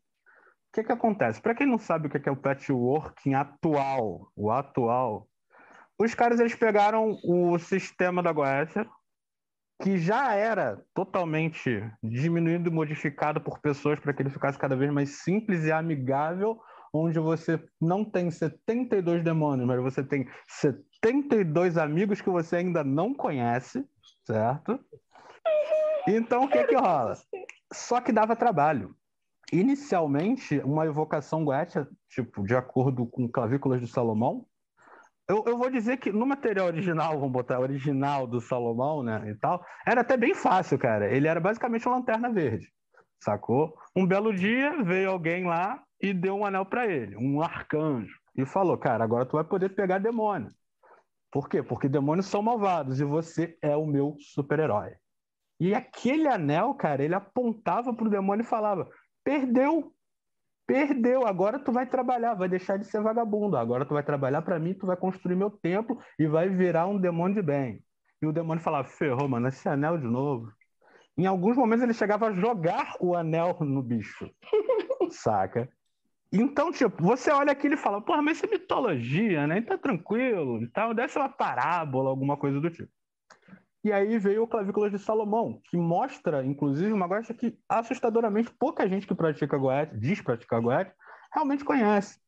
que 0.73 0.83
que 0.83 0.93
acontece? 0.93 1.43
Para 1.43 1.55
quem 1.55 1.67
não 1.67 1.79
sabe 1.79 2.07
o 2.07 2.11
que 2.11 2.19
que 2.19 2.29
é 2.29 2.33
o 2.33 2.37
patchworking 2.37 3.35
atual, 3.35 4.33
o 4.35 4.51
atual, 4.51 5.29
os 5.99 6.15
caras 6.15 6.41
eles 6.41 6.55
pegaram 6.55 7.19
o 7.23 7.59
sistema 7.59 8.23
da 8.23 8.33
Goethe, 8.33 8.89
que 9.83 9.99
já 9.99 10.33
era 10.33 10.81
totalmente 10.95 11.85
diminuído 12.01 12.71
e 12.71 12.73
modificado 12.73 13.41
por 13.41 13.59
pessoas 13.59 13.99
para 13.99 14.13
que 14.13 14.23
ele 14.23 14.31
ficasse 14.31 14.57
cada 14.57 14.77
vez 14.77 14.93
mais 14.93 15.23
simples 15.25 15.65
e 15.65 15.73
amigável, 15.73 16.61
onde 16.95 17.19
você 17.19 17.61
não 17.81 18.05
tem 18.05 18.31
72 18.31 19.25
demônios, 19.25 19.67
mas 19.67 19.83
você 19.83 20.05
tem 20.05 20.29
72 20.47 21.77
amigos 21.77 22.21
que 22.21 22.31
você 22.31 22.57
ainda 22.57 22.85
não 22.85 23.13
conhece, 23.13 23.85
certo? 24.25 24.79
Então, 26.07 26.45
o 26.45 26.49
que 26.49 26.63
que 26.63 26.77
rola? 26.77 27.17
Só 27.73 28.01
que 28.01 28.13
dava 28.13 28.37
trabalho. 28.37 28.95
Inicialmente, 29.53 30.61
uma 30.61 30.87
evocação 30.87 31.45
Goetia, 31.45 31.89
tipo, 32.09 32.47
de 32.47 32.55
acordo 32.55 33.05
com 33.05 33.29
Clavículas 33.29 33.81
de 33.81 33.89
Salomão, 33.89 34.47
eu, 35.29 35.45
eu 35.47 35.57
vou 35.57 35.71
dizer 35.71 35.99
que 35.99 36.13
no 36.13 36.27
material 36.27 36.67
original, 36.67 37.19
vamos 37.19 37.33
botar 37.33 37.61
original 37.61 38.27
do 38.27 38.41
Salomão, 38.41 39.03
né, 39.03 39.31
e 39.31 39.35
tal, 39.37 39.65
era 39.87 40.01
até 40.01 40.17
bem 40.17 40.35
fácil, 40.35 40.79
cara. 40.79 41.11
Ele 41.11 41.29
era 41.29 41.41
basicamente 41.41 41.87
uma 41.87 41.97
lanterna 41.97 42.31
verde, 42.31 42.73
sacou? 43.21 43.75
Um 43.97 44.07
belo 44.07 44.35
dia 44.35 44.83
veio 44.83 45.11
alguém 45.11 45.45
lá 45.45 45.83
e 46.01 46.13
deu 46.13 46.37
um 46.37 46.45
anel 46.45 46.67
para 46.67 46.87
ele, 46.87 47.17
um 47.17 47.41
arcanjo, 47.41 48.15
e 48.37 48.45
falou, 48.45 48.77
cara, 48.77 49.05
agora 49.05 49.27
tu 49.27 49.37
vai 49.37 49.45
poder 49.45 49.71
pegar 49.71 49.99
demônio. 49.99 50.51
Por 51.31 51.49
quê? 51.49 51.63
Porque 51.63 51.89
demônios 51.89 52.27
são 52.27 52.43
malvados 52.43 53.01
e 53.01 53.05
você 53.05 53.57
é 53.63 53.75
o 53.75 53.87
meu 53.87 54.17
super-herói. 54.19 54.93
E 55.59 55.75
aquele 55.75 56.29
anel, 56.29 56.75
cara, 56.75 57.03
ele 57.03 57.15
apontava 57.15 57.95
pro 57.95 58.11
demônio 58.11 58.43
e 58.43 58.47
falava: 58.47 58.89
perdeu, 59.25 59.95
perdeu, 60.67 61.27
agora 61.27 61.59
tu 61.59 61.73
vai 61.73 61.87
trabalhar, 61.87 62.35
vai 62.35 62.49
deixar 62.49 62.77
de 62.77 62.85
ser 62.85 63.03
vagabundo, 63.03 63.57
agora 63.57 63.85
tu 63.85 63.95
vai 63.95 64.03
trabalhar 64.03 64.43
para 64.43 64.59
mim, 64.59 64.75
tu 64.75 64.87
vai 64.87 64.97
construir 64.97 65.37
meu 65.37 65.51
templo 65.51 65.99
e 66.19 66.27
vai 66.27 66.49
virar 66.49 66.87
um 66.87 66.99
demônio 66.99 67.37
de 67.37 67.43
bem. 67.43 67.85
E 68.21 68.27
o 68.27 68.33
demônio 68.33 68.63
falava: 68.63 68.89
ferrou, 68.89 69.29
mano, 69.29 69.49
esse 69.49 69.69
anel 69.69 69.99
de 69.99 70.07
novo. 70.07 70.53
Em 71.17 71.27
alguns 71.27 71.57
momentos 71.57 71.83
ele 71.83 71.93
chegava 71.93 72.29
a 72.29 72.33
jogar 72.33 72.97
o 73.01 73.15
anel 73.15 73.57
no 73.61 73.83
bicho, 73.83 74.31
saca? 75.11 75.69
Então, 76.33 76.73
tipo, 76.73 77.03
você 77.03 77.31
olha 77.31 77.53
aquilo 77.53 77.75
e 77.75 77.77
fala, 77.77 78.01
porra, 78.01 78.23
mas 78.23 78.39
isso 78.39 78.47
é 78.47 78.49
mitologia, 78.49 79.47
né? 79.47 79.59
Então 79.59 79.77
tranquilo 79.77 80.63
e 80.63 80.69
tal, 80.69 80.95
deve 80.95 81.13
ser 81.13 81.19
uma 81.19 81.29
parábola, 81.29 82.09
alguma 82.09 82.39
coisa 82.39 82.59
do 82.59 82.71
tipo. 82.71 82.91
E 83.85 83.93
aí 83.93 84.17
veio 84.19 84.45
o 84.45 84.47
Clavículas 84.47 84.93
de 84.93 84.99
Salomão, 84.99 85.61
que 85.65 85.77
mostra, 85.77 86.45
inclusive, 86.45 86.93
uma 86.93 87.09
coisa 87.09 87.35
que 87.35 87.59
assustadoramente 87.69 88.53
pouca 88.57 88.89
gente 88.89 89.07
que 89.07 89.15
pratica 89.15 89.59
Goethe, 89.59 89.99
diz 89.99 90.21
praticar 90.21 90.61
Goethe, 90.61 90.93
realmente 91.33 91.65
conhece. 91.65 92.21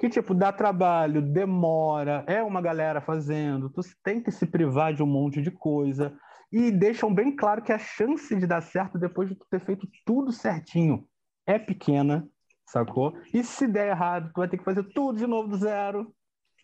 Que, 0.00 0.08
tipo, 0.08 0.34
dá 0.34 0.52
trabalho, 0.52 1.20
demora, 1.20 2.24
é 2.26 2.42
uma 2.42 2.62
galera 2.62 3.00
fazendo, 3.00 3.70
tu 3.70 3.82
tem 4.02 4.22
que 4.22 4.30
se 4.30 4.46
privar 4.46 4.94
de 4.94 5.02
um 5.02 5.06
monte 5.06 5.42
de 5.42 5.50
coisa. 5.50 6.16
E 6.50 6.70
deixam 6.70 7.12
bem 7.12 7.34
claro 7.34 7.62
que 7.62 7.72
a 7.72 7.78
chance 7.78 8.34
de 8.34 8.46
dar 8.46 8.62
certo 8.62 8.98
depois 8.98 9.28
de 9.28 9.34
tu 9.34 9.46
ter 9.50 9.60
feito 9.60 9.86
tudo 10.04 10.32
certinho 10.32 11.06
é 11.46 11.58
pequena, 11.58 12.26
sacou? 12.64 13.18
E 13.32 13.42
se 13.44 13.66
der 13.66 13.88
errado, 13.88 14.32
tu 14.32 14.38
vai 14.38 14.48
ter 14.48 14.58
que 14.58 14.64
fazer 14.64 14.84
tudo 14.94 15.18
de 15.18 15.26
novo 15.26 15.48
do 15.48 15.56
zero. 15.56 16.14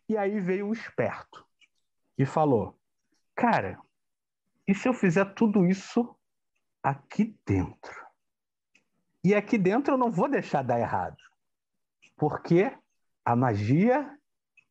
E 0.09 0.16
aí 0.16 0.40
veio 0.40 0.68
o 0.68 0.73
esperto 0.73 1.45
e 2.18 2.27
falou: 2.27 2.79
Cara, 3.35 3.79
e 4.66 4.75
se 4.75 4.88
eu 4.88 4.94
fizer 4.94 5.25
tudo 5.35 5.66
isso 5.66 6.16
aqui 6.83 7.37
dentro? 7.46 8.03
E 9.25 9.35
aqui 9.35 9.57
dentro 9.57 9.94
eu 9.94 9.98
não 9.98 10.11
vou 10.11 10.29
deixar 10.29 10.62
dar 10.62 10.81
errado, 10.81 11.16
porque 12.16 12.72
a 13.25 13.37
magia 13.37 14.19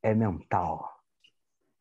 é 0.04 0.14
mental. 0.14 0.90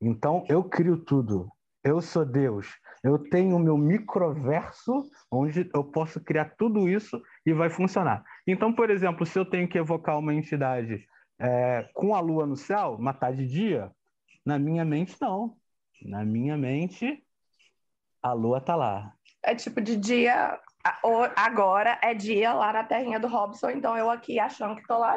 Então 0.01 0.45
eu 0.49 0.65
crio 0.65 0.97
tudo. 0.97 1.51
Eu 1.83 2.01
sou 2.01 2.25
Deus. 2.25 2.69
Eu 3.03 3.19
tenho 3.19 3.57
o 3.57 3.59
meu 3.59 3.77
microverso 3.77 5.11
onde 5.31 5.71
eu 5.75 5.83
posso 5.83 6.21
criar 6.21 6.55
tudo 6.57 6.89
isso 6.89 7.21
e 7.45 7.53
vai 7.55 7.71
funcionar. 7.71 8.23
Então, 8.47 8.73
por 8.73 8.91
exemplo, 8.91 9.25
se 9.25 9.39
eu 9.39 9.45
tenho 9.47 9.67
que 9.67 9.79
evocar 9.79 10.19
uma 10.19 10.35
entidade 10.35 11.07
é, 11.39 11.89
com 11.95 12.15
a 12.15 12.21
lua 12.21 12.47
no 12.47 12.57
céu, 12.57 12.99
matar 12.99 13.33
de 13.33 13.47
dia, 13.47 13.91
na 14.45 14.59
minha 14.59 14.85
mente 14.85 15.17
não. 15.21 15.57
Na 16.03 16.25
minha 16.25 16.57
mente, 16.57 17.25
a 18.23 18.33
lua 18.33 18.61
tá 18.61 18.77
lá. 18.77 19.13
É 19.43 19.55
tipo 19.55 19.81
de 19.81 19.97
dia. 19.97 20.59
Agora 21.37 21.99
é 22.03 22.15
dia 22.15 22.53
lá 22.53 22.73
na 22.73 22.85
terrinha 22.85 23.21
do 23.21 23.29
Robson, 23.29 23.71
então 23.71 23.97
eu 23.97 24.11
aqui 24.11 24.39
achando 24.39 24.77
que 24.77 24.87
tô 24.87 24.99
lá. 24.99 25.17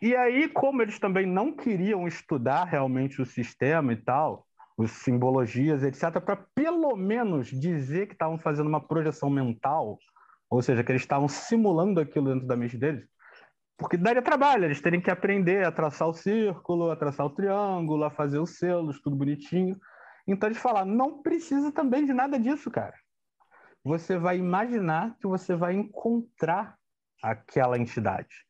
E 0.00 0.14
aí, 0.14 0.48
como 0.48 0.82
eles 0.82 0.98
também 0.98 1.26
não 1.26 1.52
queriam 1.52 2.06
estudar 2.06 2.64
realmente 2.64 3.20
o 3.20 3.26
sistema 3.26 3.92
e 3.92 3.96
tal, 3.96 4.46
as 4.78 4.90
simbologias, 4.92 5.82
etc., 5.82 6.20
para 6.20 6.36
pelo 6.54 6.94
menos 6.94 7.48
dizer 7.48 8.06
que 8.06 8.12
estavam 8.12 8.38
fazendo 8.38 8.68
uma 8.68 8.80
projeção 8.80 9.28
mental, 9.28 9.98
ou 10.48 10.62
seja, 10.62 10.84
que 10.84 10.92
eles 10.92 11.02
estavam 11.02 11.26
simulando 11.26 12.00
aquilo 12.00 12.32
dentro 12.32 12.46
da 12.46 12.56
mente 12.56 12.76
deles, 12.76 13.04
porque 13.76 13.96
daria 13.96 14.22
trabalho, 14.22 14.64
eles 14.64 14.80
terem 14.80 15.00
que 15.00 15.10
aprender 15.10 15.64
a 15.64 15.72
traçar 15.72 16.08
o 16.08 16.14
círculo, 16.14 16.90
a 16.90 16.96
traçar 16.96 17.26
o 17.26 17.30
triângulo, 17.30 18.04
a 18.04 18.10
fazer 18.10 18.38
os 18.38 18.58
selos, 18.58 19.00
tudo 19.00 19.16
bonitinho. 19.16 19.76
Então 20.28 20.46
eles 20.46 20.60
falaram, 20.60 20.90
não 20.90 21.22
precisa 21.22 21.72
também 21.72 22.04
de 22.04 22.12
nada 22.12 22.38
disso, 22.38 22.70
cara. 22.70 22.94
Você 23.82 24.18
vai 24.18 24.36
imaginar 24.36 25.16
que 25.18 25.26
você 25.26 25.56
vai 25.56 25.74
encontrar 25.74 26.76
aquela 27.22 27.78
entidade. 27.78 28.44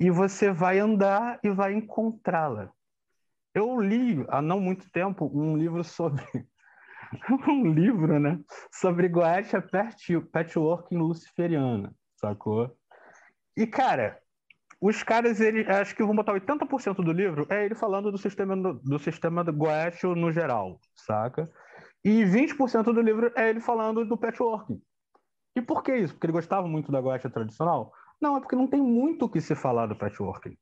E 0.00 0.10
você 0.10 0.50
vai 0.50 0.78
andar 0.78 1.38
e 1.44 1.50
vai 1.50 1.74
encontrá-la. 1.74 2.72
Eu 3.54 3.78
li 3.78 4.24
há 4.28 4.40
não 4.40 4.58
muito 4.58 4.90
tempo 4.90 5.30
um 5.34 5.56
livro 5.56 5.84
sobre 5.84 6.24
um 7.48 7.70
livro, 7.70 8.18
né, 8.18 8.40
sobre 8.72 9.08
Goetia 9.08 9.60
Patchwork 10.32 10.94
Luciferiana, 10.94 11.94
sacou? 12.16 12.74
E 13.54 13.66
cara, 13.66 14.18
os 14.80 15.02
caras, 15.02 15.40
ele, 15.40 15.70
acho 15.70 15.94
que 15.94 16.02
vão 16.02 16.16
botar 16.16 16.32
80% 16.32 17.04
do 17.04 17.12
livro, 17.12 17.46
é 17.50 17.66
ele 17.66 17.74
falando 17.74 18.10
do 18.10 18.16
sistema 18.16 18.56
do, 18.56 18.74
do 18.74 18.98
sistema 18.98 19.44
do 19.44 19.52
Goethe 19.52 20.06
no 20.06 20.32
geral, 20.32 20.80
saca? 20.96 21.50
E 22.02 22.24
20% 22.24 22.84
do 22.84 23.02
livro 23.02 23.30
é 23.36 23.50
ele 23.50 23.60
falando 23.60 24.06
do 24.06 24.16
patchwork. 24.16 24.80
E 25.54 25.60
por 25.60 25.82
que 25.82 25.94
isso? 25.94 26.14
Porque 26.14 26.26
ele 26.26 26.32
gostava 26.32 26.66
muito 26.66 26.90
da 26.90 27.00
Goethe 27.00 27.28
tradicional? 27.28 27.92
Não, 28.18 28.36
é 28.36 28.40
porque 28.40 28.56
não 28.56 28.66
tem 28.66 28.80
muito 28.80 29.26
o 29.26 29.28
que 29.28 29.40
se 29.40 29.54
falar 29.54 29.86
do 29.86 29.96
patchwork. 29.96 30.56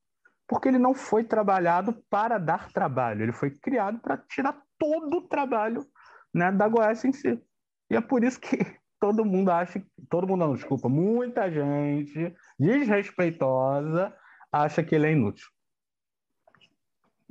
Porque 0.49 0.69
ele 0.69 0.79
não 0.79 0.95
foi 0.95 1.23
trabalhado 1.23 1.95
para 2.11 2.39
dar 2.39 2.73
trabalho, 2.73 3.23
ele 3.23 3.33
foi 3.33 3.51
criado 3.51 4.01
para 4.01 4.17
tirar 4.17 4.61
todo 4.77 5.19
o 5.19 5.29
trabalho 5.29 5.87
né, 6.35 6.51
da 6.51 6.67
Goethe 6.67 7.07
em 7.07 7.13
si. 7.13 7.41
E 7.89 7.95
é 7.95 8.01
por 8.01 8.25
isso 8.25 8.41
que 8.41 8.59
todo 9.01 9.25
mundo 9.25 9.51
acha, 9.51 9.83
todo 10.09 10.27
mundo 10.27 10.41
não, 10.41 10.55
desculpa, 10.55 10.89
muita 10.89 11.51
gente 11.51 12.35
desrespeitosa 12.59 14.15
acha 14.51 14.83
que 14.83 14.95
ele 14.95 15.07
é 15.07 15.13
inútil. 15.13 15.47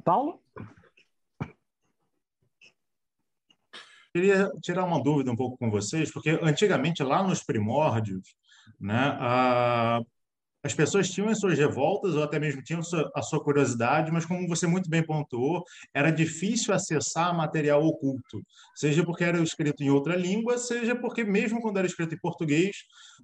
Paulo? 0.03 0.41
Queria 4.13 4.49
tirar 4.61 4.85
uma 4.85 5.03
dúvida 5.03 5.31
um 5.31 5.35
pouco 5.35 5.57
com 5.57 5.69
vocês, 5.69 6.11
porque 6.11 6.39
antigamente, 6.41 7.03
lá 7.03 7.21
nos 7.21 7.43
primórdios, 7.43 8.35
né, 8.79 9.15
a, 9.19 10.01
as 10.67 10.73
pessoas 10.73 11.09
tinham 11.09 11.29
as 11.29 11.39
suas 11.39 11.57
revoltas 11.57 12.13
ou 12.13 12.23
até 12.23 12.37
mesmo 12.37 12.61
tinham 12.61 12.81
a 13.15 13.21
sua 13.21 13.41
curiosidade, 13.41 14.11
mas 14.11 14.25
como 14.25 14.47
você 14.47 14.67
muito 14.67 14.89
bem 14.89 15.01
pontuou, 15.01 15.63
era 15.93 16.11
difícil 16.11 16.73
acessar 16.73 17.35
material 17.35 17.81
oculto, 17.85 18.43
seja 18.75 19.03
porque 19.03 19.23
era 19.23 19.41
escrito 19.41 19.81
em 19.81 19.89
outra 19.89 20.15
língua, 20.15 20.57
seja 20.57 20.93
porque 20.93 21.23
mesmo 21.23 21.61
quando 21.61 21.77
era 21.77 21.87
escrito 21.87 22.13
em 22.13 22.19
português, 22.19 22.75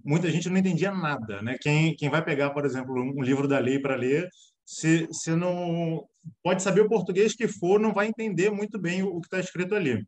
muita 0.03 0.31
gente 0.31 0.49
não 0.49 0.57
entendia 0.57 0.91
nada, 0.91 1.41
né? 1.41 1.57
Quem, 1.59 1.93
quem 1.95 2.09
vai 2.09 2.23
pegar, 2.23 2.51
por 2.51 2.65
exemplo, 2.65 2.95
um 2.95 3.21
livro 3.21 3.47
da 3.47 3.59
lei 3.59 3.77
para 3.77 3.95
ler, 3.95 4.29
se, 4.65 5.07
se 5.11 5.35
não 5.35 6.05
pode 6.41 6.63
saber 6.63 6.81
o 6.81 6.89
português 6.89 7.35
que 7.35 7.47
for, 7.47 7.77
não 7.77 7.93
vai 7.93 8.07
entender 8.07 8.49
muito 8.49 8.79
bem 8.79 9.03
o, 9.03 9.09
o 9.09 9.19
que 9.19 9.27
está 9.27 9.39
escrito 9.39 9.75
ali. 9.75 10.01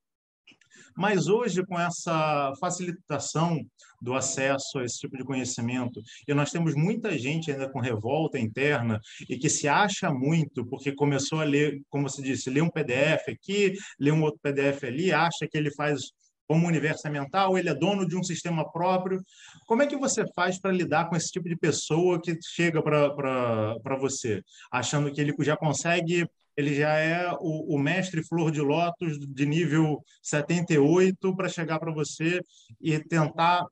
Mas 0.95 1.27
hoje, 1.27 1.65
com 1.65 1.79
essa 1.79 2.53
facilitação 2.59 3.59
do 4.01 4.13
acesso 4.13 4.79
a 4.79 4.85
esse 4.85 4.99
tipo 4.99 5.17
de 5.17 5.23
conhecimento, 5.23 6.01
e 6.27 6.33
nós 6.33 6.51
temos 6.51 6.75
muita 6.75 7.17
gente 7.17 7.51
ainda 7.51 7.69
com 7.69 7.79
revolta 7.79 8.39
interna 8.39 8.99
e 9.27 9.37
que 9.37 9.49
se 9.49 9.67
acha 9.67 10.11
muito 10.11 10.65
porque 10.65 10.93
começou 10.93 11.41
a 11.41 11.43
ler, 11.43 11.81
como 11.89 12.07
você 12.07 12.21
disse, 12.21 12.49
ler 12.49 12.61
um 12.61 12.69
PDF 12.69 13.29
aqui, 13.29 13.73
ler 13.99 14.13
um 14.13 14.23
outro 14.23 14.39
PDF 14.41 14.83
ali, 14.83 15.11
acha 15.11 15.47
que 15.49 15.57
ele 15.57 15.71
faz 15.71 16.11
como 16.47 16.67
universo 16.67 17.09
mental, 17.09 17.57
ele 17.57 17.69
é 17.69 17.73
dono 17.73 18.07
de 18.07 18.15
um 18.15 18.23
sistema 18.23 18.71
próprio. 18.71 19.19
Como 19.65 19.81
é 19.81 19.87
que 19.87 19.97
você 19.97 20.23
faz 20.35 20.59
para 20.59 20.71
lidar 20.71 21.09
com 21.09 21.15
esse 21.15 21.31
tipo 21.31 21.49
de 21.49 21.55
pessoa 21.55 22.21
que 22.21 22.37
chega 22.39 22.83
para 22.83 23.97
você, 23.99 24.43
achando 24.71 25.11
que 25.11 25.19
ele 25.19 25.33
já 25.39 25.57
consegue 25.57 26.27
ele 26.57 26.73
já 26.73 26.97
é 26.97 27.31
o, 27.39 27.75
o, 27.75 27.77
mestre 27.77 28.23
flor 28.23 28.51
de 28.51 28.61
lótus 28.61 29.19
de 29.19 29.45
nível 29.45 30.03
78 30.23 31.35
para 31.35 31.49
chegar 31.49 31.79
para 31.79 31.91
você 31.91 32.39
e 32.79 32.97
tentar 32.99 33.65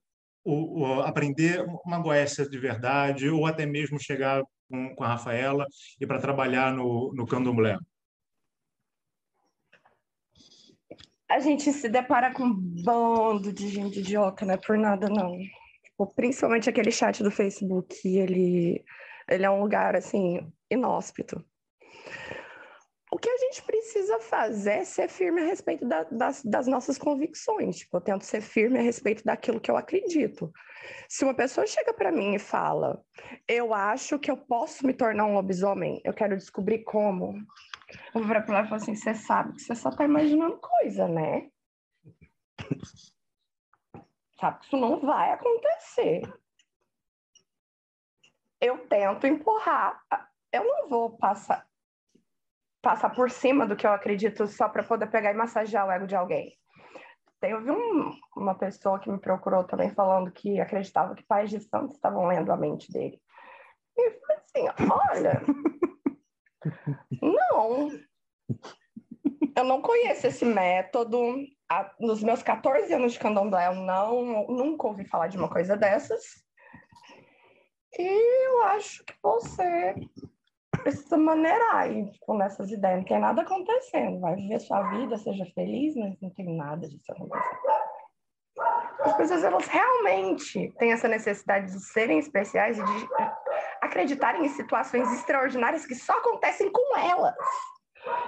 o, 0.44 0.82
o, 0.82 1.02
aprender 1.02 1.64
uma 1.86 2.00
goécia 2.00 2.48
de 2.48 2.58
verdade 2.58 3.30
ou 3.30 3.46
até 3.46 3.66
mesmo 3.66 4.00
chegar 4.00 4.44
com, 4.70 4.96
com 4.96 5.04
a 5.04 5.08
Rafaela 5.08 5.66
e 6.00 6.06
para 6.06 6.20
trabalhar 6.20 6.74
no, 6.74 7.14
no 7.14 7.26
candomblé? 7.26 7.78
A 11.30 11.40
gente 11.40 11.72
se 11.72 11.90
depara 11.90 12.34
com 12.34 12.44
um 12.44 12.54
bando 12.54 13.52
de 13.52 13.70
gente 13.70 14.02
idiota, 14.02 14.46
não 14.46 14.54
é 14.54 14.58
por 14.58 14.78
nada 14.78 15.10
não. 15.10 15.36
Tipo, 15.84 16.14
principalmente 16.14 16.70
aquele 16.70 16.92
chat 16.92 17.24
do 17.24 17.32
Facebook, 17.32 17.96
ele, 18.06 18.84
ele 19.28 19.46
é 19.46 19.50
um 19.50 19.62
lugar 19.62 19.96
assim 19.96 20.52
inóspito 20.70 21.44
o 23.14 23.18
que 23.20 23.30
a 23.30 23.38
gente 23.38 23.61
precisa 23.61 24.20
fazer 24.20 24.72
é 24.72 24.84
ser 24.84 25.07
firme 25.07 25.39
a 25.39 25.45
respeito 25.45 25.86
da, 25.86 26.01
das, 26.05 26.43
das, 26.43 26.66
nossas 26.66 26.97
convicções. 26.97 27.78
Tipo, 27.78 27.97
eu 27.97 28.01
tento 28.01 28.24
ser 28.24 28.41
firme 28.41 28.80
a 28.80 28.82
respeito 28.82 29.24
daquilo 29.24 29.61
que 29.61 29.70
eu 29.70 29.78
acredito. 29.78 30.51
Se 31.07 31.24
uma 31.24 31.36
pessoa 31.36 31.68
chega 31.68 31.93
para 31.93 32.11
mim 32.11 32.34
e 32.34 32.39
fala, 32.39 33.05
eu 33.47 33.72
acho 33.72 34.18
que 34.18 34.32
eu 34.32 34.38
posso 34.38 34.84
me 34.88 34.95
tornar 34.95 35.26
um 35.26 35.36
lobisomem, 35.36 36.01
eu 36.03 36.11
quero 36.11 36.36
descobrir 36.36 36.80
como. 36.80 37.36
Eu 38.16 38.24
vou 38.24 38.26
para 38.26 38.39
e 38.39 38.45
falar 38.47 38.78
assim: 38.78 38.95
você 38.95 39.14
sabe 39.14 39.53
que 39.53 39.61
você 39.61 39.76
só 39.76 39.89
está 39.89 40.03
imaginando 40.05 40.57
coisa, 40.57 41.07
né? 41.07 41.51
sabe 44.41 44.59
que 44.59 44.66
isso 44.66 44.78
não 44.78 44.99
vai 44.99 45.34
acontecer. 45.34 46.22
Eu 48.59 48.88
tento 48.88 49.28
empurrar. 49.28 50.01
Eu 50.51 50.64
não 50.64 50.89
vou 50.89 51.16
passar 51.16 51.64
passar 52.84 53.10
por 53.12 53.32
cima 53.32 53.66
do 53.66 53.78
que 53.78 53.88
eu 53.88 53.94
acredito 53.94 54.46
só 54.46 54.68
para 54.68 54.84
poder 54.84 55.08
pegar 55.08 55.32
e 55.32 55.36
massagear 55.36 55.88
o 55.88 55.92
ego 55.92 56.06
de 56.06 56.16
alguém. 56.16 56.54
Teve 57.40 57.72
um, 57.72 58.12
uma 58.36 58.56
pessoa 58.56 59.00
que 59.00 59.10
me 59.10 59.18
procurou 59.18 59.64
também 59.64 59.90
falando 59.90 60.32
que 60.32 60.60
acreditava 60.60 61.16
que 61.16 61.24
pais 61.24 61.50
de 61.50 61.62
santos 61.62 61.96
estavam 61.96 62.28
lendo 62.28 62.52
a 62.52 62.58
mente 62.58 62.92
dele. 62.92 63.20
E 63.98 64.10
eu 64.10 64.20
falei 64.20 64.38
assim: 64.44 64.90
olha, 65.10 65.42
não, 67.22 67.90
eu 69.56 69.64
não 69.64 69.82
conheço 69.82 70.28
esse 70.28 70.46
método. 70.46 71.18
Nos 72.00 72.22
meus 72.22 72.44
14 72.44 72.94
anos 72.94 73.14
de 73.14 73.20
candomblé, 73.20 73.68
eu 73.68 73.76
não, 73.76 74.46
nunca 74.48 74.88
ouvi 74.88 75.06
falar 75.06 75.28
de 75.28 75.38
uma 75.38 75.50
coisa 75.50 75.76
dessas. 75.76 76.22
E 77.98 78.46
eu 78.48 78.64
acho 78.64 79.04
que 79.06 79.14
você 79.22 79.96
precisa 80.84 81.18
maneirar 81.18 81.92
e 81.92 82.12
tipo, 82.12 82.38
nessas 82.38 82.70
ideias. 82.72 82.98
Não 83.00 83.06
tem 83.06 83.20
nada 83.20 83.42
acontecendo. 83.42 84.20
Vai 84.20 84.36
viver 84.36 84.60
sua 84.60 84.84
vida, 84.92 85.18
seja 85.18 85.46
feliz, 85.56 85.96
mas 85.96 86.20
não 86.22 86.30
tem 86.32 86.56
nada 86.56 86.88
disso 86.88 87.12
acontecendo. 87.12 87.60
As 89.00 89.18
pessoas, 89.18 89.44
elas 89.44 89.68
realmente 89.68 90.72
têm 90.78 90.92
essa 90.92 91.08
necessidade 91.08 91.72
de 91.72 91.80
serem 91.80 92.20
especiais 92.20 92.78
e 92.78 92.84
de 92.84 93.10
acreditarem 93.82 94.46
em 94.46 94.50
situações 94.50 95.12
extraordinárias 95.14 95.86
que 95.86 95.96
só 95.96 96.14
acontecem 96.14 96.72
com 96.72 96.98
elas. 96.98 97.36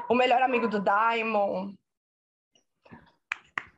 O 0.09 0.15
melhor 0.15 0.41
amigo 0.41 0.67
do 0.67 0.81
Daimon. 0.81 1.73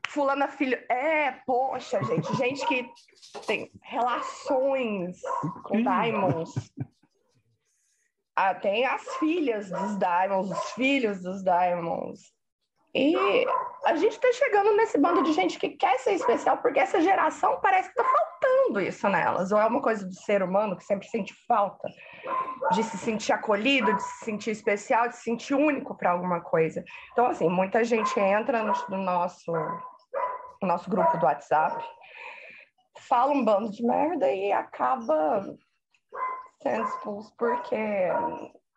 Fulana 0.08 0.48
filho. 0.48 0.78
É, 0.90 1.32
poxa, 1.46 2.02
gente. 2.04 2.34
Gente 2.36 2.66
que 2.66 2.90
tem 3.46 3.70
relações 3.84 5.20
com 5.64 5.84
Daimons 5.84 6.72
ah, 8.38 8.54
tem 8.54 8.86
as 8.86 9.02
filhas 9.16 9.68
dos 9.68 9.98
Diamonds, 9.98 10.52
os 10.52 10.72
filhos 10.74 11.24
dos 11.24 11.44
Diamonds. 11.44 12.32
E 12.94 13.16
a 13.84 13.96
gente 13.96 14.14
está 14.14 14.32
chegando 14.32 14.76
nesse 14.76 15.00
bando 15.00 15.24
de 15.24 15.34
gente 15.34 15.58
que 15.58 15.70
quer 15.70 15.98
ser 15.98 16.14
especial, 16.14 16.58
porque 16.58 16.80
essa 16.80 17.02
geração 17.02 17.60
parece 17.60 17.92
que 17.92 18.00
está 18.00 18.04
faltando 18.04 18.80
isso 18.80 19.10
nelas. 19.10 19.52
Ou 19.52 19.60
é 19.60 19.66
uma 19.66 19.82
coisa 19.82 20.06
do 20.06 20.14
ser 20.14 20.44
humano 20.44 20.78
que 20.78 20.84
sempre 20.84 21.08
sente 21.08 21.34
falta 21.48 21.90
de 22.74 22.84
se 22.84 22.98
sentir 23.00 23.34
acolhido, 23.34 23.92
de 23.92 24.04
se 24.04 24.26
sentir 24.26 24.52
especial, 24.52 25.08
de 25.08 25.16
se 25.16 25.24
sentir 25.24 25.56
único 25.56 25.96
para 25.96 26.12
alguma 26.12 26.40
coisa. 26.40 26.84
Então, 27.14 27.26
assim, 27.26 27.50
muita 27.50 27.84
gente 27.84 28.20
entra 28.20 28.62
no, 28.62 28.74
no 28.90 28.98
nosso, 28.98 29.52
no 30.62 30.68
nosso 30.68 30.88
grupo 30.92 31.18
do 31.18 31.26
WhatsApp, 31.26 31.84
fala 33.00 33.32
um 33.32 33.44
bando 33.44 33.72
de 33.72 33.84
merda 33.84 34.32
e 34.32 34.52
acaba 34.52 35.44
sendo 36.62 36.84
expulso 36.84 37.34
porque 37.38 38.08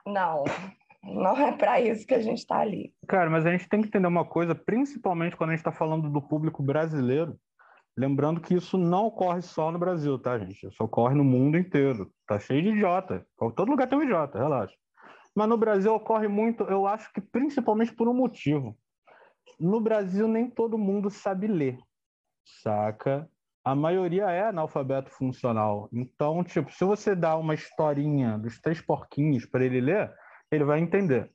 não, 0.06 0.44
não 1.02 1.36
é 1.36 1.52
para 1.52 1.80
isso 1.80 2.06
que 2.06 2.14
a 2.14 2.20
gente 2.20 2.38
está 2.38 2.58
ali. 2.58 2.94
Cara, 3.08 3.30
mas 3.30 3.46
a 3.46 3.50
gente 3.50 3.68
tem 3.68 3.80
que 3.80 3.88
entender 3.88 4.06
uma 4.06 4.24
coisa, 4.24 4.54
principalmente 4.54 5.36
quando 5.36 5.50
a 5.50 5.52
gente 5.52 5.60
está 5.60 5.72
falando 5.72 6.10
do 6.10 6.22
público 6.22 6.62
brasileiro, 6.62 7.38
lembrando 7.96 8.40
que 8.40 8.54
isso 8.54 8.76
não 8.78 9.06
ocorre 9.06 9.42
só 9.42 9.70
no 9.70 9.78
Brasil, 9.78 10.18
tá, 10.18 10.38
gente? 10.38 10.66
Isso 10.66 10.82
ocorre 10.82 11.14
no 11.14 11.24
mundo 11.24 11.58
inteiro. 11.58 12.10
Tá 12.26 12.38
cheio 12.38 12.62
de 12.62 12.68
idiota. 12.70 13.26
Todo 13.56 13.70
lugar 13.70 13.88
tem 13.88 13.98
um 13.98 14.02
idiota, 14.02 14.38
relaxa. 14.38 14.74
Mas 15.34 15.48
no 15.48 15.56
Brasil 15.56 15.94
ocorre 15.94 16.28
muito, 16.28 16.64
eu 16.64 16.86
acho 16.86 17.12
que 17.12 17.20
principalmente 17.20 17.94
por 17.94 18.08
um 18.08 18.14
motivo. 18.14 18.76
No 19.58 19.80
Brasil 19.80 20.26
nem 20.26 20.50
todo 20.50 20.78
mundo 20.78 21.10
sabe 21.10 21.46
ler, 21.46 21.78
saca? 22.62 23.28
A 23.70 23.74
maioria 23.74 24.28
é 24.30 24.48
analfabeto 24.48 25.10
funcional. 25.10 25.88
Então, 25.92 26.42
tipo, 26.42 26.72
se 26.72 26.84
você 26.84 27.14
dá 27.14 27.36
uma 27.36 27.54
historinha 27.54 28.36
dos 28.36 28.60
três 28.60 28.80
porquinhos 28.80 29.46
para 29.46 29.64
ele 29.64 29.80
ler, 29.80 30.12
ele 30.50 30.64
vai 30.64 30.80
entender. 30.80 31.30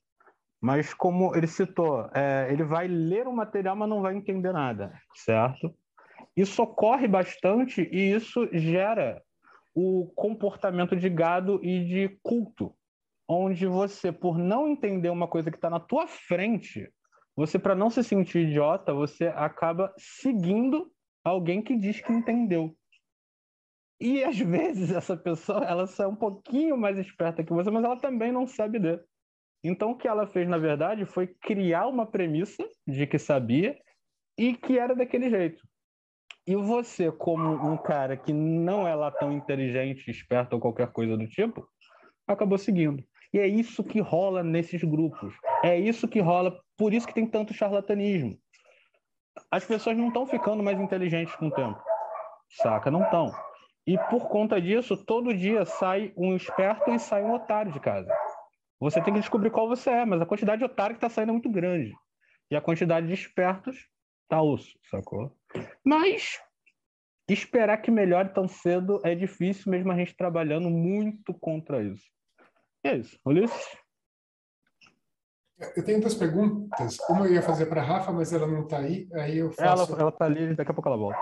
Mas 0.61 0.93
como 0.93 1.33
ele 1.33 1.47
citou, 1.47 2.09
é, 2.13 2.51
ele 2.51 2.65
vai 2.65 2.89
ler 2.89 3.25
o 3.25 3.33
material, 3.33 3.73
mas 3.77 3.88
não 3.88 4.01
vai 4.01 4.17
entender 4.17 4.51
nada, 4.51 4.91
certo? 5.13 5.73
Isso 6.36 6.61
ocorre 6.61 7.07
bastante 7.07 7.88
e 7.89 8.11
isso 8.11 8.49
gera 8.51 9.21
o 9.73 10.11
comportamento 10.13 10.93
de 10.93 11.09
gado 11.09 11.61
e 11.63 11.86
de 11.86 12.19
culto, 12.21 12.75
onde 13.29 13.65
você, 13.65 14.11
por 14.11 14.38
não 14.38 14.67
entender 14.67 15.09
uma 15.09 15.27
coisa 15.27 15.49
que 15.49 15.57
está 15.57 15.69
na 15.69 15.79
tua 15.79 16.05
frente, 16.05 16.91
você, 17.33 17.57
para 17.57 17.75
não 17.75 17.89
se 17.89 18.03
sentir 18.03 18.47
idiota, 18.47 18.93
você 18.93 19.27
acaba 19.27 19.93
seguindo 19.97 20.91
alguém 21.26 21.61
que 21.61 21.76
diz 21.76 21.99
que 21.99 22.13
entendeu. 22.13 22.78
E 23.99 24.23
às 24.23 24.38
vezes 24.39 24.91
essa 24.91 25.17
pessoa, 25.17 25.65
ela 25.65 25.86
é 25.99 26.07
um 26.07 26.15
pouquinho 26.15 26.78
mais 26.78 26.97
esperta 26.99 27.43
que 27.43 27.51
você, 27.51 27.71
mas 27.71 27.84
ela 27.84 27.99
também 27.99 28.32
não 28.32 28.45
sabe 28.45 28.78
ler. 28.78 29.03
Então 29.63 29.91
o 29.91 29.97
que 29.97 30.07
ela 30.07 30.28
fez, 30.28 30.47
na 30.47 30.59
verdade, 30.59 31.05
foi 31.05 31.26
criar 31.28 31.88
uma 31.88 32.05
premissa 32.05 32.63
de 32.88 33.07
que 33.07 33.17
sabia 33.17 33.76
e 34.38 34.55
que 34.55 34.78
era 34.78 34.95
daquele 34.95 35.30
jeito. 35.30 35.67
E 36.47 36.55
você, 36.55 37.11
como 37.11 37.49
um 37.49 37.76
cara 37.76 38.15
que 38.15 38.32
não 38.32 38.88
é 38.88 38.93
lá 38.93 39.09
tão 39.09 39.32
inteligente, 39.32 40.11
esperto 40.11 40.53
ou 40.53 40.59
qualquer 40.59 40.91
coisa 40.91 41.17
do 41.17 41.28
tipo, 41.28 41.67
acabou 42.28 42.59
seguindo. 42.59 43.03
E 43.34 43.39
é 43.39 43.47
isso 43.47 43.84
que 43.84 43.99
rola 43.99 44.43
nesses 44.43 44.84
grupos. 44.84 45.34
É 45.63 45.80
isso 45.80 46.07
que 46.07 46.19
rola, 46.19 46.55
por 46.78 46.93
isso 46.93 47.07
que 47.07 47.13
tem 47.15 47.26
tanto 47.26 47.53
charlatanismo. 47.53 48.39
As 49.51 49.65
pessoas 49.65 49.97
não 49.97 50.07
estão 50.07 50.25
ficando 50.25 50.63
mais 50.63 50.79
inteligentes 50.79 51.35
com 51.35 51.47
o 51.47 51.51
tempo. 51.51 51.81
Saca? 52.49 52.91
Não 52.91 53.03
estão. 53.03 53.31
E 53.87 53.97
por 54.09 54.27
conta 54.27 54.59
disso, 54.59 54.97
todo 54.97 55.35
dia 55.35 55.65
sai 55.65 56.11
um 56.17 56.35
esperto 56.35 56.91
e 56.91 56.99
sai 56.99 57.23
um 57.23 57.33
otário 57.33 57.71
de 57.71 57.79
casa. 57.79 58.11
Você 58.79 59.01
tem 59.01 59.13
que 59.13 59.19
descobrir 59.19 59.51
qual 59.51 59.67
você 59.67 59.89
é, 59.89 60.05
mas 60.05 60.21
a 60.21 60.25
quantidade 60.25 60.59
de 60.59 60.65
otário 60.65 60.95
que 60.95 60.97
está 60.97 61.09
saindo 61.09 61.29
é 61.29 61.33
muito 61.33 61.49
grande. 61.49 61.93
E 62.49 62.55
a 62.55 62.61
quantidade 62.61 63.07
de 63.07 63.13
espertos 63.13 63.87
tá 64.27 64.41
osso, 64.41 64.77
sacou? 64.89 65.35
Mas 65.83 66.39
esperar 67.29 67.77
que 67.77 67.89
melhore 67.89 68.33
tão 68.33 68.47
cedo 68.47 69.01
é 69.03 69.15
difícil, 69.15 69.71
mesmo 69.71 69.91
a 69.91 69.95
gente 69.95 70.15
trabalhando 70.15 70.69
muito 70.69 71.33
contra 71.33 71.83
isso. 71.83 72.05
E 72.83 72.89
é 72.89 72.97
isso. 72.97 73.19
Ulisses? 73.25 73.77
Eu 75.57 75.85
tenho 75.85 76.01
duas 76.01 76.15
perguntas. 76.15 76.97
Uma 77.09 77.27
eu 77.27 77.33
ia 77.33 77.41
fazer 77.41 77.67
para 77.67 77.81
a 77.81 77.85
Rafa, 77.85 78.11
mas 78.11 78.33
ela 78.33 78.45
não 78.45 78.63
está 78.63 78.79
aí. 78.79 79.07
Aí 79.13 79.37
eu 79.37 79.51
faço... 79.51 79.93
Ela 79.95 80.09
está 80.09 80.25
ali, 80.25 80.53
daqui 80.53 80.71
a 80.71 80.73
pouco 80.73 80.89
ela 80.89 80.97
volta. 80.97 81.17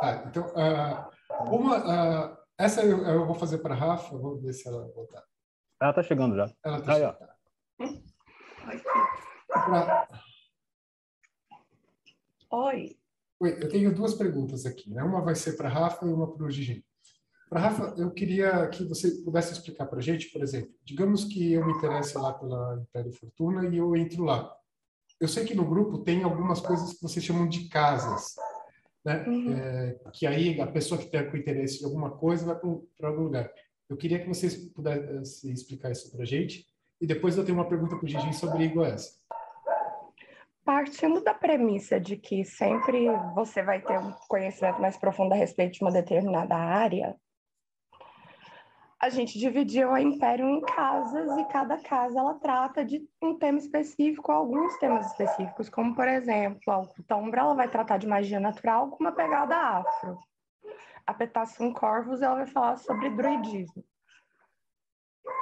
Tá, 0.00 0.24
então, 0.26 0.46
uh, 0.46 1.54
uma, 1.54 2.30
uh, 2.30 2.36
essa 2.58 2.82
eu, 2.82 3.04
eu, 3.04 3.26
vou 3.26 3.34
fazer 3.34 3.58
para 3.58 3.74
a 3.74 3.76
Rafa, 3.76 4.16
vou 4.16 4.40
ver 4.40 4.54
se 4.54 4.66
ela 4.66 4.86
voltar. 4.94 5.22
Ela 5.80 5.90
está 5.90 6.02
chegando 6.02 6.36
já. 6.36 6.50
Ela 6.64 6.78
está 6.78 6.94
chegando. 6.94 7.16
Pra... 9.48 10.08
Oi. 12.50 12.96
Oi, 13.40 13.58
eu 13.62 13.68
tenho 13.68 13.94
duas 13.94 14.14
perguntas 14.14 14.64
aqui. 14.64 14.88
Né? 14.90 15.02
Uma 15.02 15.20
vai 15.20 15.34
ser 15.34 15.56
para 15.56 15.68
a 15.68 15.72
Rafa 15.72 16.06
e 16.06 16.08
uma 16.08 16.32
para 16.32 16.46
o 16.46 16.50
Gigi. 16.50 16.85
Para 17.48 17.60
Rafa, 17.60 17.94
eu 17.96 18.10
queria 18.10 18.68
que 18.68 18.84
você 18.84 19.10
pudesse 19.22 19.52
explicar 19.52 19.86
para 19.86 19.98
a 19.98 20.02
gente, 20.02 20.30
por 20.30 20.42
exemplo, 20.42 20.70
digamos 20.84 21.24
que 21.24 21.52
eu 21.52 21.64
me 21.64 21.72
interesse 21.72 22.18
lá 22.18 22.32
pela 22.32 22.80
Império 22.80 23.12
Fortuna 23.12 23.68
e 23.68 23.76
eu 23.76 23.94
entro 23.94 24.24
lá. 24.24 24.52
Eu 25.20 25.28
sei 25.28 25.44
que 25.44 25.54
no 25.54 25.64
grupo 25.64 25.98
tem 25.98 26.24
algumas 26.24 26.60
coisas 26.60 26.94
que 26.94 27.02
vocês 27.02 27.24
chamam 27.24 27.48
de 27.48 27.68
casas, 27.68 28.34
né? 29.04 29.24
Uhum. 29.26 29.52
É, 29.52 29.96
que 30.12 30.26
aí 30.26 30.60
a 30.60 30.66
pessoa 30.66 31.00
que 31.00 31.06
tem 31.06 31.30
com 31.30 31.36
interesse 31.36 31.82
em 31.82 31.86
alguma 31.86 32.10
coisa 32.10 32.44
vai 32.44 32.56
para 32.56 33.08
algum 33.08 33.22
lugar. 33.22 33.50
Eu 33.88 33.96
queria 33.96 34.18
que 34.18 34.28
vocês 34.28 34.56
pudessem 34.72 35.52
explicar 35.52 35.92
isso 35.92 36.10
para 36.10 36.22
a 36.22 36.26
gente. 36.26 36.66
E 37.00 37.06
depois 37.06 37.36
eu 37.36 37.44
tenho 37.44 37.58
uma 37.58 37.68
pergunta 37.68 37.96
para 37.96 38.04
o 38.04 38.08
Gigi 38.08 38.32
sobre 38.32 38.72
essa. 38.84 39.10
Partindo 40.64 41.22
da 41.22 41.32
premissa 41.32 42.00
de 42.00 42.16
que 42.16 42.44
sempre 42.44 43.06
você 43.34 43.62
vai 43.62 43.80
ter 43.80 43.98
um 43.98 44.12
conhecimento 44.28 44.80
mais 44.80 44.96
profundo 44.96 45.32
a 45.32 45.36
respeito 45.36 45.74
de 45.74 45.82
uma 45.82 45.92
determinada 45.92 46.56
área, 46.56 47.14
a 48.98 49.10
gente 49.10 49.38
dividiu 49.38 49.90
o 49.90 49.98
império 49.98 50.48
em 50.48 50.60
casas 50.62 51.36
e 51.38 51.44
cada 51.48 51.76
casa 51.82 52.18
ela 52.18 52.34
trata 52.34 52.84
de 52.84 53.06
um 53.22 53.38
tema 53.38 53.58
específico, 53.58 54.32
alguns 54.32 54.76
temas 54.78 55.06
específicos, 55.10 55.68
como 55.68 55.94
por 55.94 56.08
exemplo, 56.08 56.72
a 56.72 56.78
Ocultombra 56.78 57.42
ela 57.42 57.54
vai 57.54 57.68
tratar 57.68 57.98
de 57.98 58.06
magia 58.06 58.40
natural 58.40 58.90
com 58.90 59.04
uma 59.04 59.12
pegada 59.12 59.54
afro. 59.54 60.18
A 61.06 61.12
Petassum 61.12 61.72
Corvus 61.72 62.22
ela 62.22 62.36
vai 62.36 62.46
falar 62.46 62.76
sobre 62.78 63.10
druidismo, 63.10 63.84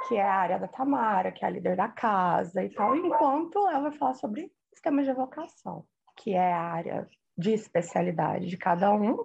que 0.07 0.15
é 0.15 0.23
a 0.23 0.35
área 0.35 0.59
da 0.59 0.67
Tamara, 0.67 1.31
que 1.31 1.45
é 1.45 1.47
a 1.47 1.51
líder 1.51 1.77
da 1.77 1.87
casa 1.87 2.61
e 2.61 2.69
tal, 2.69 2.95
enquanto 2.95 3.57
ela 3.69 3.89
vai 3.89 3.91
falar 3.93 4.15
sobre 4.15 4.51
sistemas 4.73 5.05
de 5.05 5.11
evocação, 5.11 5.85
que 6.17 6.33
é 6.33 6.53
a 6.53 6.61
área 6.61 7.07
de 7.37 7.53
especialidade 7.53 8.47
de 8.47 8.57
cada 8.57 8.91
um, 8.93 9.17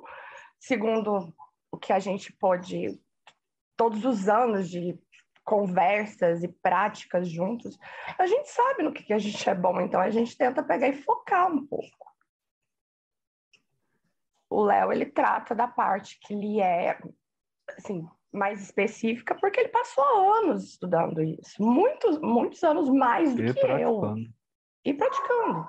segundo 0.58 1.34
o 1.72 1.76
que 1.76 1.92
a 1.92 1.98
gente 1.98 2.32
pode 2.32 2.98
todos 3.80 4.04
os 4.04 4.28
anos 4.28 4.68
de 4.68 4.94
conversas 5.42 6.42
e 6.42 6.48
práticas 6.48 7.26
juntos, 7.26 7.78
a 8.18 8.26
gente 8.26 8.50
sabe 8.50 8.82
no 8.82 8.92
que, 8.92 9.02
que 9.02 9.14
a 9.14 9.18
gente 9.18 9.48
é 9.48 9.54
bom, 9.54 9.80
então 9.80 9.98
a 9.98 10.10
gente 10.10 10.36
tenta 10.36 10.62
pegar 10.62 10.88
e 10.88 10.92
focar 10.92 11.50
um 11.50 11.66
pouco. 11.66 12.14
O 14.50 14.62
Léo, 14.62 14.92
ele 14.92 15.06
trata 15.06 15.54
da 15.54 15.66
parte 15.66 16.20
que 16.20 16.34
ele 16.34 16.60
é, 16.60 17.00
assim, 17.70 18.06
mais 18.30 18.60
específica, 18.60 19.34
porque 19.34 19.60
ele 19.60 19.70
passou 19.70 20.04
anos 20.34 20.72
estudando 20.72 21.22
isso, 21.22 21.62
muitos, 21.62 22.20
muitos 22.20 22.62
anos 22.62 22.90
mais 22.90 23.34
do 23.34 23.42
e 23.42 23.54
que 23.54 23.60
praticando. 23.60 24.18
eu. 24.18 24.26
E 24.84 24.92
praticando. 24.92 25.66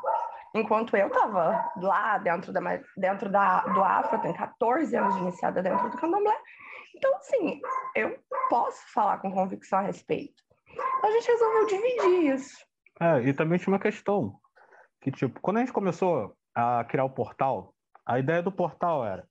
Enquanto 0.53 0.97
eu 0.97 1.07
estava 1.07 1.72
lá 1.78 2.18
dentro, 2.18 2.51
da, 2.51 2.59
dentro 2.97 3.30
da, 3.30 3.62
do 3.68 3.82
Afro, 3.82 4.18
eu 4.18 4.22
tenho 4.22 4.36
14 4.36 4.93
anos 4.97 5.16
de 5.16 5.22
iniciada 5.22 5.64
dentro 5.64 5.89
do 5.89 5.95
candomblé, 5.95 6.38
então, 6.95 7.15
assim, 7.17 7.61
eu 7.95 8.17
posso 8.49 8.81
falar 8.93 9.19
com 9.19 9.31
convicção 9.31 9.79
a 9.79 9.83
respeito. 9.83 10.41
A 11.03 11.11
gente 11.11 11.27
resolveu 11.27 11.65
dividir 11.67 12.35
isso. 12.35 12.57
É, 12.99 13.21
e 13.23 13.33
também 13.33 13.57
tinha 13.57 13.73
uma 13.73 13.79
questão, 13.79 14.35
que 15.01 15.11
tipo, 15.11 15.39
quando 15.41 15.57
a 15.57 15.59
gente 15.61 15.73
começou 15.73 16.35
a 16.53 16.83
criar 16.83 17.05
o 17.05 17.09
portal, 17.09 17.73
a 18.05 18.19
ideia 18.19 18.43
do 18.43 18.51
portal 18.51 19.05
era, 19.05 19.25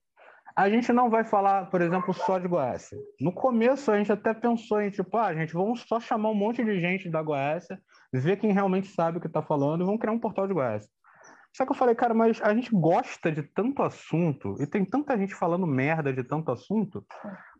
a 0.55 0.69
gente 0.69 0.91
não 0.91 1.09
vai 1.09 1.23
falar, 1.23 1.69
por 1.69 1.81
exemplo, 1.81 2.13
só 2.13 2.37
de 2.37 2.47
Goiás. 2.47 2.89
No 3.19 3.31
começo 3.31 3.89
a 3.91 3.97
gente 3.97 4.11
até 4.11 4.33
pensou 4.33 4.81
em 4.81 4.89
tipo, 4.89 5.17
ah, 5.17 5.33
gente, 5.33 5.53
vamos 5.53 5.83
só 5.87 5.99
chamar 5.99 6.29
um 6.29 6.35
monte 6.35 6.63
de 6.63 6.79
gente 6.79 7.09
da 7.09 7.21
Goiás, 7.21 7.67
ver 8.11 8.37
quem 8.37 8.51
realmente 8.51 8.89
sabe 8.89 9.17
o 9.17 9.21
que 9.21 9.27
está 9.27 9.41
falando 9.41 9.81
e 9.81 9.85
vamos 9.85 10.01
criar 10.01 10.11
um 10.11 10.19
portal 10.19 10.47
de 10.47 10.53
Goiás. 10.53 10.89
Só 11.55 11.65
que 11.65 11.71
eu 11.71 11.75
falei, 11.75 11.95
cara, 11.95 12.13
mas 12.13 12.41
a 12.41 12.53
gente 12.53 12.71
gosta 12.73 13.31
de 13.31 13.43
tanto 13.43 13.83
assunto 13.83 14.55
e 14.61 14.65
tem 14.65 14.85
tanta 14.85 15.17
gente 15.17 15.35
falando 15.35 15.67
merda 15.67 16.13
de 16.13 16.23
tanto 16.23 16.51
assunto, 16.51 17.05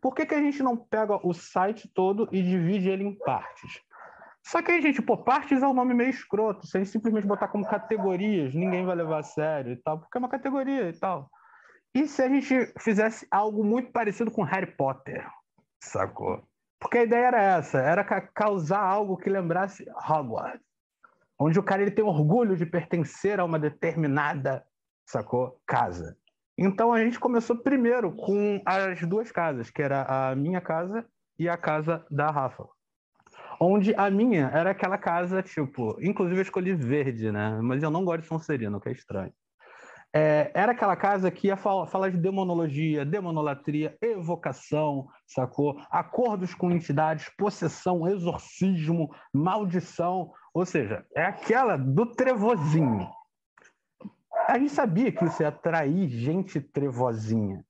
por 0.02 0.16
que, 0.16 0.26
que 0.26 0.36
a 0.36 0.42
gente 0.42 0.64
não 0.64 0.76
pega 0.76 1.20
o 1.26 1.34
site 1.34 1.90
todo 1.94 2.28
e 2.32 2.42
divide 2.42 2.90
ele 2.90 3.04
em 3.04 3.16
partes? 3.16 3.80
Só 4.44 4.62
que 4.62 4.72
aí, 4.72 4.82
gente, 4.82 5.02
pô, 5.02 5.18
partes 5.18 5.62
é 5.62 5.68
um 5.68 5.74
nome 5.74 5.94
meio 5.94 6.10
escroto. 6.10 6.66
Se 6.66 6.76
a 6.76 6.80
gente 6.80 6.92
simplesmente 6.92 7.28
botar 7.28 7.48
como 7.48 7.68
categorias, 7.68 8.56
ninguém 8.56 8.84
vai 8.86 8.96
levar 8.96 9.20
a 9.20 9.24
sério 9.24 9.74
e 9.74 9.76
tal, 9.78 10.00
porque 10.00 10.18
é 10.18 10.20
uma 10.20 10.30
categoria 10.30 10.90
e 10.90 10.94
tal. 10.94 11.30
E 11.94 12.08
se 12.08 12.24
a 12.24 12.28
gente 12.28 12.74
fizesse 12.80 13.28
algo 13.30 13.64
muito 13.64 13.92
parecido 13.92 14.32
com 14.32 14.44
Harry 14.44 14.76
Potter, 14.76 15.28
sacou? 15.84 16.44
Porque 16.80 16.98
a 16.98 17.04
ideia 17.04 17.28
era 17.28 17.42
essa, 17.42 17.80
era 17.80 18.04
causar 18.04 18.82
algo 18.82 19.18
que 19.18 19.30
lembrasse 19.30 19.86
Hogwarts 20.10 20.72
onde 21.42 21.58
o 21.58 21.64
cara 21.64 21.82
ele 21.82 21.90
tem 21.90 22.06
orgulho 22.06 22.56
de 22.56 22.68
pertencer 22.68 23.40
a 23.40 23.46
uma 23.46 23.58
determinada, 23.58 24.64
sacou? 25.08 25.60
Casa. 25.66 26.16
Então 26.64 26.94
a 26.94 27.04
gente 27.04 27.20
começou 27.20 27.56
primeiro 27.56 28.12
com 28.12 28.62
as 28.64 29.02
duas 29.02 29.32
casas, 29.32 29.72
que 29.72 29.82
era 29.82 30.04
a 30.04 30.36
minha 30.36 30.62
casa 30.62 31.04
e 31.40 31.50
a 31.50 31.58
casa 31.58 32.06
da 32.12 32.30
Rafa. 32.30 32.66
Onde 33.60 33.96
a 33.96 34.12
minha 34.12 34.48
era 34.54 34.70
aquela 34.70 34.96
casa, 34.96 35.42
tipo, 35.42 35.98
inclusive 36.00 36.38
eu 36.38 36.44
escolhi 36.44 36.76
verde, 36.76 37.32
né? 37.32 37.60
Mas 37.64 37.82
eu 37.82 37.90
não 37.90 38.06
gosto 38.06 38.22
de 38.22 38.28
Sonserino, 38.28 38.80
que 38.80 38.90
é 38.90 38.92
estranho. 38.92 39.34
É, 40.14 40.52
era 40.54 40.74
aquela 40.74 40.96
casa 40.96 41.32
que 41.32 41.48
ia 41.48 41.58
falar, 41.58 41.88
falar 41.88 42.10
de 42.12 42.18
demonologia, 42.18 43.04
demonolatria, 43.04 43.98
evocação, 44.00 45.08
sacou? 45.26 45.82
Acordos 45.90 46.54
com 46.54 46.70
entidades, 46.70 47.28
possessão, 47.36 48.08
exorcismo, 48.08 49.10
maldição. 49.34 50.32
Ou 50.54 50.64
seja, 50.64 51.04
é 51.16 51.24
aquela 51.26 51.76
do 51.76 52.06
trevozinho. 52.06 53.10
A 54.52 54.60
gente 54.60 54.74
sabia 54.74 55.14
que 55.14 55.24
isso 55.24 55.42
ia 55.42 55.48
atrair 55.48 56.10
gente 56.10 56.60
trevozinha. 56.60 57.64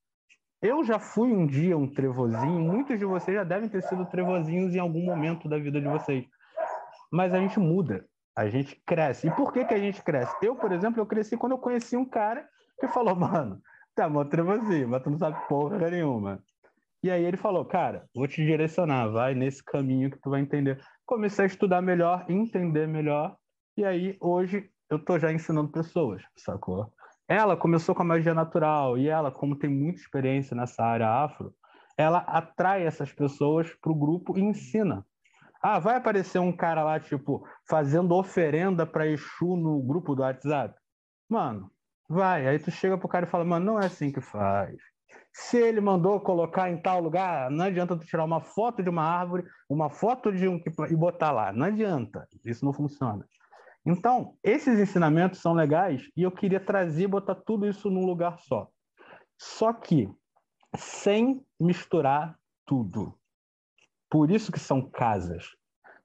Eu 0.59 0.84
já 0.84 0.97
fui 0.97 1.32
um 1.32 1.45
dia 1.45 1.77
um 1.77 1.88
trevozinho, 1.88 2.59
muitos 2.59 2.97
de 2.97 3.05
vocês 3.05 3.38
já 3.38 3.43
devem 3.43 3.69
ter 3.69 3.84
sido 3.84 4.03
trevozinhos 4.07 4.73
em 4.73 4.79
algum 4.79 5.05
momento 5.05 5.47
da 5.47 5.59
vida 5.59 5.79
de 5.79 5.88
vocês. 5.88 6.25
Mas 7.11 7.36
a 7.36 7.38
gente 7.38 7.59
muda, 7.59 8.03
a 8.36 8.49
gente 8.49 8.82
cresce. 8.84 9.27
E 9.27 9.32
por 9.32 9.53
que, 9.53 9.63
que 9.63 9.75
a 9.75 9.77
gente 9.77 10.01
cresce? 10.01 10.36
Eu, 10.41 10.55
por 10.55 10.71
exemplo, 10.71 10.99
eu 10.99 11.05
cresci 11.05 11.38
quando 11.38 11.51
eu 11.51 11.59
conheci 11.59 11.95
um 11.95 12.05
cara 12.05 12.47
que 12.79 12.88
falou, 12.88 13.15
mano, 13.15 13.61
Tá, 13.93 14.07
mó 14.07 14.23
trevozinho, 14.23 14.88
mas 14.88 15.03
tu 15.03 15.09
não 15.09 15.17
sabe 15.19 15.38
porra 15.49 15.89
nenhuma. 15.89 16.41
E 17.03 17.11
aí 17.11 17.23
ele 17.23 17.36
falou, 17.36 17.65
cara, 17.65 18.07
vou 18.15 18.27
te 18.27 18.43
direcionar, 18.43 19.09
vai 19.09 19.36
nesse 19.36 19.63
caminho 19.63 20.09
que 20.09 20.19
tu 20.19 20.29
vai 20.29 20.39
entender. 20.39 20.82
Comecei 21.05 21.43
a 21.43 21.47
estudar 21.47 21.82
melhor, 21.82 22.25
entender 22.29 22.88
melhor, 22.88 23.36
e 23.75 23.84
aí 23.84 24.17
hoje 24.21 24.69
eu 24.92 25.00
tô 25.00 25.18
já 25.18 25.32
ensinando 25.32 25.72
pessoas, 25.72 26.22
sacou? 26.36 26.94
Ela 27.26 27.56
começou 27.56 27.96
com 27.96 28.02
a 28.02 28.06
magia 28.06 28.34
natural, 28.34 28.98
e 28.98 29.08
ela, 29.08 29.32
como 29.32 29.58
tem 29.58 29.70
muita 29.70 30.02
experiência 30.02 30.56
nessa 30.56 30.84
área 30.84 31.10
afro, 31.10 31.56
ela 31.98 32.20
atrai 32.20 32.86
essas 32.86 33.14
pessoas 33.14 33.74
pro 33.82 33.96
grupo 33.96 34.38
e 34.38 34.42
ensina. 34.42 35.06
Ah, 35.64 35.80
vai 35.80 35.96
aparecer 35.96 36.39
um 36.39 36.52
cara 36.52 36.84
lá, 36.84 37.00
tipo, 37.00 37.48
fazendo 37.70 38.16
oferenda 38.16 38.86
para 38.86 39.08
Exu 39.08 39.56
no 39.56 39.82
grupo 39.82 40.14
do 40.14 40.24
WhatsApp? 40.24 40.76
Mano, 41.30 41.72
vai. 42.10 42.48
Aí 42.48 42.60
tu 42.60 42.70
chega 42.70 42.98
pro 42.98 43.08
cara 43.08 43.26
e 43.26 43.30
fala, 43.30 43.46
mano, 43.46 43.66
não 43.66 43.80
é 43.80 43.86
assim 43.86 44.12
que 44.12 44.20
faz. 44.20 44.76
Se 45.32 45.56
ele 45.56 45.80
mandou 45.80 46.20
colocar 46.20 46.70
em 46.70 46.82
tal 46.82 47.00
lugar, 47.00 47.50
não 47.50 47.66
adianta 47.66 47.96
tu 47.96 48.06
tirar 48.06 48.26
uma 48.26 48.42
foto 48.42 48.84
de 48.84 48.89
uma 48.89 49.04
árvore, 49.04 49.46
uma 49.70 49.89
foto 49.89 50.34
de 50.34 50.50
um 50.50 50.60
e 50.89 50.96
botar 50.96 51.32
lá. 51.32 51.54
Não 51.54 51.68
adianta. 51.68 52.28
Isso 52.44 52.66
não 52.66 52.74
funciona. 52.74 53.26
Então, 53.86 54.38
esses 54.43 54.79
ensinamentos 54.79 55.39
são 55.39 55.53
legais 55.53 56.03
e 56.15 56.23
eu 56.23 56.32
queria 56.32 56.59
trazer 56.59 57.03
e 57.03 57.07
botar 57.07 57.36
tudo 57.36 57.67
isso 57.67 57.89
num 57.89 58.05
lugar 58.05 58.38
só. 58.39 58.67
Só 59.38 59.73
que 59.73 60.09
sem 60.75 61.43
misturar 61.59 62.38
tudo. 62.65 63.17
Por 64.09 64.29
isso 64.29 64.51
que 64.51 64.59
são 64.59 64.89
casas. 64.89 65.45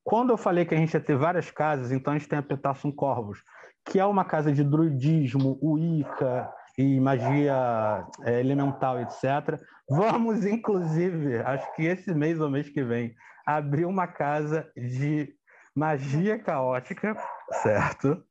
Quando 0.02 0.30
eu 0.30 0.36
falei 0.36 0.64
que 0.64 0.74
a 0.74 0.78
gente 0.78 0.94
ia 0.94 1.00
ter 1.00 1.16
várias 1.16 1.50
casas, 1.50 1.90
então 1.90 2.12
a 2.12 2.18
gente 2.18 2.28
tem 2.28 2.38
a 2.38 2.42
Petassum 2.42 2.92
Corvos, 2.92 3.42
que 3.84 3.98
é 3.98 4.04
uma 4.04 4.24
casa 4.24 4.52
de 4.52 4.64
druidismo, 4.64 5.58
Wicca, 5.62 6.50
e 6.78 7.00
magia 7.00 8.06
é, 8.22 8.40
elemental, 8.40 9.00
etc. 9.00 9.60
Vamos, 9.88 10.44
inclusive, 10.44 11.38
acho 11.38 11.74
que 11.74 11.84
esse 11.84 12.14
mês 12.14 12.38
ou 12.40 12.50
mês 12.50 12.68
que 12.68 12.82
vem, 12.82 13.14
abrir 13.46 13.86
uma 13.86 14.06
casa 14.06 14.70
de 14.76 15.34
magia 15.74 16.38
caótica, 16.38 17.16
certo? 17.62 18.22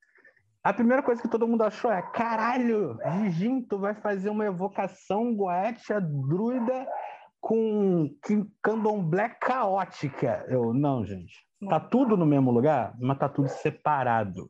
A 0.63 0.73
primeira 0.73 1.03
coisa 1.03 1.21
que 1.21 1.27
todo 1.27 1.47
mundo 1.47 1.63
achou 1.63 1.91
é: 1.91 2.01
caralho, 2.01 2.97
Gigim, 3.21 3.61
tu 3.61 3.77
vai 3.77 3.93
fazer 3.93 4.29
uma 4.29 4.45
evocação 4.45 5.35
goetia 5.35 6.01
druida 6.01 6.87
com 7.39 8.09
candomblé 8.61 9.29
caótica. 9.29 10.45
Eu, 10.47 10.73
não, 10.73 11.05
gente. 11.05 11.45
Tá 11.69 11.79
tudo 11.79 12.17
no 12.17 12.25
mesmo 12.25 12.51
lugar, 12.51 12.93
mas 12.99 13.17
tá 13.17 13.29
tudo 13.29 13.47
separado 13.47 14.49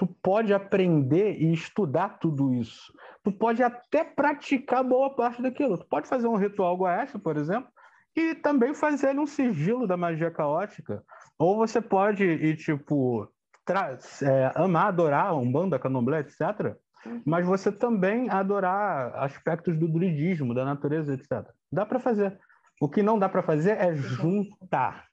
tu 0.00 0.06
pode 0.06 0.54
aprender 0.54 1.36
e 1.42 1.52
estudar 1.52 2.18
tudo 2.18 2.54
isso. 2.54 2.90
Tu 3.22 3.30
pode 3.30 3.62
até 3.62 4.02
praticar 4.02 4.82
boa 4.82 5.14
parte 5.14 5.42
daquilo. 5.42 5.76
Tu 5.76 5.84
pode 5.84 6.08
fazer 6.08 6.26
um 6.26 6.36
ritual 6.36 6.74
goécio, 6.74 7.20
por 7.20 7.36
exemplo, 7.36 7.70
e 8.16 8.34
também 8.34 8.72
fazer 8.72 9.18
um 9.18 9.26
sigilo 9.26 9.86
da 9.86 9.98
magia 9.98 10.30
caótica. 10.30 11.04
Ou 11.38 11.58
você 11.58 11.82
pode 11.82 12.24
ir, 12.24 12.56
tipo, 12.56 13.30
é, 14.22 14.52
amar, 14.54 14.88
adorar 14.88 15.36
um 15.36 15.50
banda, 15.50 15.78
candomblé, 15.78 16.20
etc. 16.20 16.76
Uhum. 17.04 17.22
Mas 17.24 17.46
você 17.46 17.70
também 17.72 18.28
adorar 18.30 19.14
aspectos 19.16 19.78
do 19.78 19.88
druidismo, 19.88 20.54
da 20.54 20.64
natureza, 20.64 21.14
etc. 21.14 21.48
Dá 21.72 21.86
para 21.86 21.98
fazer. 21.98 22.38
O 22.80 22.88
que 22.88 23.02
não 23.02 23.18
dá 23.18 23.28
para 23.28 23.42
fazer 23.42 23.76
é 23.78 23.94
juntar. 23.94 25.06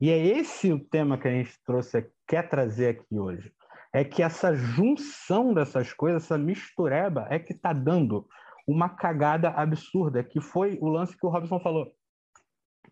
E 0.00 0.10
é 0.10 0.18
esse 0.18 0.72
o 0.72 0.78
tema 0.78 1.18
que 1.18 1.28
a 1.28 1.30
gente 1.30 1.52
trouxe, 1.64 2.08
quer 2.26 2.48
trazer 2.48 2.88
aqui 2.88 3.18
hoje 3.18 3.52
é 3.92 4.04
que 4.04 4.22
essa 4.22 4.54
junção 4.54 5.54
dessas 5.54 5.92
coisas, 5.92 6.24
essa 6.24 6.38
mistureba, 6.38 7.26
é 7.30 7.38
que 7.38 7.52
está 7.52 7.72
dando 7.72 8.26
uma 8.66 8.88
cagada 8.88 9.48
absurda, 9.48 10.22
que 10.22 10.40
foi 10.40 10.78
o 10.80 10.88
lance 10.88 11.16
que 11.16 11.26
o 11.26 11.30
Robson 11.30 11.58
falou. 11.58 11.92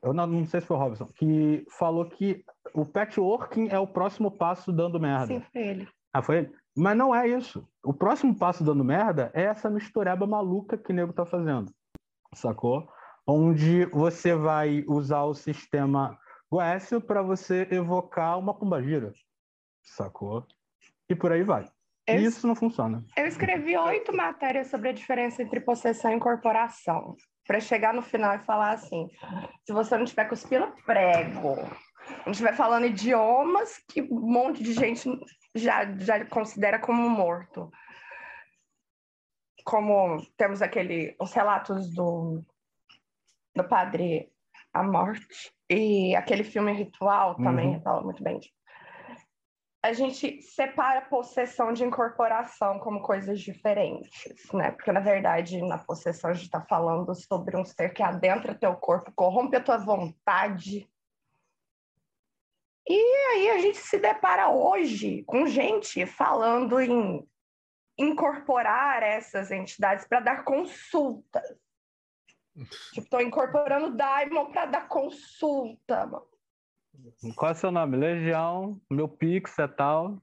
Eu 0.03 0.13
não, 0.13 0.27
não 0.27 0.45
sei 0.47 0.61
se 0.61 0.67
foi 0.67 0.77
o 0.77 0.81
Robson, 0.81 1.07
que 1.15 1.65
falou 1.79 2.09
que 2.09 2.45
o 2.75 2.85
patchworking 2.85 3.69
é 3.69 3.79
o 3.79 3.87
próximo 3.87 4.31
passo 4.31 4.73
dando 4.73 5.01
merda. 5.01 5.27
Sim, 5.27 5.43
foi 5.53 5.63
ele. 5.63 5.89
Ah, 6.13 6.23
foi 6.23 6.39
ele? 6.39 6.53
Mas 6.77 6.97
não 6.97 7.15
é 7.15 7.29
isso. 7.29 7.67
O 7.85 7.95
próximo 7.95 8.37
passo 8.37 8.65
dando 8.65 8.85
merda 8.85 9.31
é 9.35 9.45
essa 9.45 9.71
mistureba 9.71 10.27
maluca 10.27 10.77
que 10.77 10.93
o 10.93 10.95
nego 10.95 11.13
tá 11.13 11.25
fazendo. 11.25 11.73
Sacou? 12.35 12.89
Onde 13.27 13.87
você 13.87 14.35
vai 14.35 14.85
usar 14.87 15.25
o 15.25 15.35
sistema 15.35 16.19
Goécio 16.51 17.01
para 17.01 17.23
você 17.23 17.67
evocar 17.71 18.39
uma 18.39 18.55
pombagira. 18.55 19.13
Sacou? 19.83 20.47
e 21.09 21.15
por 21.15 21.33
aí 21.33 21.43
vai. 21.43 21.69
Eu, 22.07 22.21
Isso 22.21 22.47
não 22.47 22.55
funciona. 22.55 23.05
Eu 23.17 23.27
escrevi 23.27 23.77
oito 23.77 24.15
matérias 24.15 24.69
sobre 24.69 24.91
a 24.91 24.93
diferença 24.93 25.43
entre 25.43 25.61
possessão 25.61 26.13
e 26.13 26.15
incorporação, 26.15 27.17
para 27.47 27.61
chegar 27.61 27.95
no 27.95 28.03
final 28.03 28.35
e 28.37 28.45
falar 28.45 28.73
assim: 28.73 29.09
se 29.65 29.73
você 29.73 29.97
não 29.97 30.05
tiver 30.05 30.27
cuspindo 30.27 30.73
prego, 30.85 31.57
não 32.25 32.33
estiver 32.33 32.55
falando 32.55 32.87
idiomas 32.87 33.79
que 33.89 34.03
um 34.03 34.21
monte 34.21 34.63
de 34.63 34.73
gente 34.73 35.09
já, 35.55 35.85
já 35.99 36.25
considera 36.27 36.79
como 36.79 37.09
morto. 37.09 37.71
Como 39.65 40.25
temos 40.37 40.63
aquele, 40.63 41.17
os 41.21 41.33
relatos 41.33 41.93
do, 41.93 42.45
do 43.55 43.65
padre 43.65 44.31
A 44.73 44.83
Morte 44.83 45.53
e 45.69 46.15
aquele 46.15 46.45
filme 46.45 46.73
Ritual 46.73 47.35
também 47.35 47.75
uhum. 47.75 47.83
fala 47.83 48.03
muito 48.03 48.23
bem 48.23 48.41
a 49.87 49.93
gente 49.93 50.43
separa 50.43 51.01
possessão 51.03 51.73
de 51.73 51.85
incorporação 51.85 52.81
como 52.81 53.01
coisas 53.01 53.41
diferentes, 53.41 54.51
né? 54.53 54.73
Porque, 54.73 54.91
na 54.91 54.99
verdade, 54.99 55.63
na 55.63 55.79
possessão 55.79 56.31
a 56.31 56.35
gente 56.35 56.47
está 56.47 56.61
falando 56.61 57.15
sobre 57.15 57.57
um 57.57 57.65
ser 57.65 57.95
que 57.95 58.03
adentra 58.03 58.53
teu 58.53 58.75
corpo, 58.75 59.13
corrompe 59.15 59.57
a 59.57 59.63
tua 59.63 59.77
vontade. 59.77 60.91
E 62.89 62.95
aí 63.33 63.51
a 63.51 63.59
gente 63.59 63.79
se 63.79 63.97
depara 63.99 64.49
hoje 64.49 65.23
com 65.23 65.47
gente 65.47 66.05
falando 66.05 66.81
em 66.81 67.25
incorporar 67.97 69.05
essas 69.05 69.53
entidades 69.53 70.05
para 70.05 70.19
dar 70.19 70.45
consultas. 70.45 71.45
Tipo, 72.93 73.03
estou 73.03 73.21
incorporando 73.21 73.95
Daimon 73.95 74.51
para 74.51 74.67
dar 74.67 74.89
consulta, 74.89 76.07
mano. 76.07 76.36
Qual 77.35 77.51
é 77.51 77.55
o 77.55 77.57
seu 77.57 77.71
nome? 77.71 77.97
Legião, 77.97 78.81
meu 78.91 79.09
Pix 79.09 79.59
é 79.59 79.69
tal, 79.69 80.21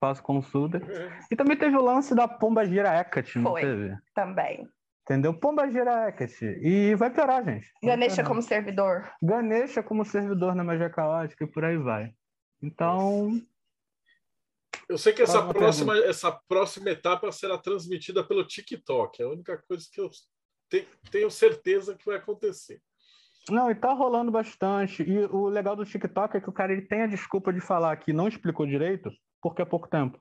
faço 0.00 0.22
consulta. 0.22 0.80
E 1.30 1.36
também 1.36 1.56
teve 1.56 1.76
o 1.76 1.82
lance 1.82 2.14
da 2.14 2.26
Pomba 2.28 2.66
Gira 2.66 2.98
Hecate, 2.98 3.38
não 3.38 3.52
Foi, 3.52 3.62
teve? 3.62 3.96
também. 4.14 4.68
Entendeu? 5.02 5.32
Pomba 5.32 5.70
Gira 5.70 6.08
Hecate. 6.08 6.44
E 6.62 6.94
vai 6.96 7.10
piorar, 7.10 7.44
gente. 7.44 7.70
Vai 7.80 7.90
Ganesha 7.90 8.16
piorar. 8.16 8.28
como 8.28 8.42
servidor. 8.42 9.12
Ganesha 9.22 9.82
como 9.82 10.04
servidor 10.04 10.54
na 10.54 10.64
magia 10.64 10.90
caótica 10.90 11.44
e 11.44 11.46
por 11.46 11.64
aí 11.64 11.78
vai. 11.78 12.12
Então... 12.62 13.40
Eu 14.88 14.98
sei 14.98 15.12
que 15.12 15.22
essa 15.22 15.42
próxima, 15.52 15.96
essa 15.98 16.30
próxima 16.48 16.90
etapa 16.90 17.32
será 17.32 17.58
transmitida 17.58 18.22
pelo 18.22 18.46
TikTok. 18.46 19.20
É 19.20 19.24
a 19.24 19.28
única 19.28 19.58
coisa 19.66 19.84
que 19.90 20.00
eu 20.00 20.08
tenho 21.10 21.30
certeza 21.30 21.96
que 21.96 22.06
vai 22.06 22.16
acontecer. 22.16 22.80
Não, 23.50 23.70
e 23.70 23.74
tá 23.74 23.92
rolando 23.92 24.30
bastante. 24.30 25.02
E 25.02 25.24
o 25.26 25.46
legal 25.46 25.76
do 25.76 25.84
TikTok 25.84 26.36
é 26.36 26.40
que 26.40 26.48
o 26.48 26.52
cara 26.52 26.72
ele 26.72 26.82
tem 26.82 27.02
a 27.02 27.06
desculpa 27.06 27.52
de 27.52 27.60
falar 27.60 27.96
que 27.96 28.12
não 28.12 28.28
explicou 28.28 28.66
direito 28.66 29.10
porque 29.40 29.62
é 29.62 29.64
pouco 29.64 29.88
tempo. 29.88 30.20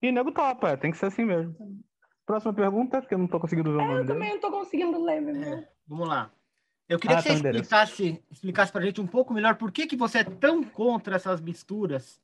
E 0.00 0.10
nego 0.10 0.32
topa, 0.32 0.70
é, 0.70 0.76
tem 0.76 0.90
que 0.90 0.96
ser 0.96 1.06
assim 1.06 1.24
mesmo. 1.24 1.54
Próxima 2.24 2.52
pergunta, 2.52 3.02
que 3.02 3.14
eu 3.14 3.18
não 3.18 3.26
tô 3.26 3.38
conseguindo 3.38 3.70
ver 3.70 3.78
o 3.78 3.80
é, 3.80 3.86
nome 3.86 4.00
Eu 4.00 4.06
também 4.06 4.30
não 4.30 4.40
tô 4.40 4.50
conseguindo 4.50 5.02
ler, 5.02 5.20
meu 5.20 5.34
é, 5.36 5.68
Vamos 5.86 6.08
lá. 6.08 6.30
Eu 6.88 6.98
queria 6.98 7.18
ah, 7.18 7.22
que 7.22 7.28
você 7.28 7.42
tá 7.42 7.50
explicasse, 7.50 8.24
explicasse 8.30 8.72
pra 8.72 8.82
gente 8.82 9.00
um 9.00 9.06
pouco 9.06 9.34
melhor 9.34 9.56
por 9.56 9.72
que, 9.72 9.86
que 9.86 9.96
você 9.96 10.18
é 10.18 10.24
tão 10.24 10.62
contra 10.62 11.16
essas 11.16 11.40
misturas. 11.40 12.20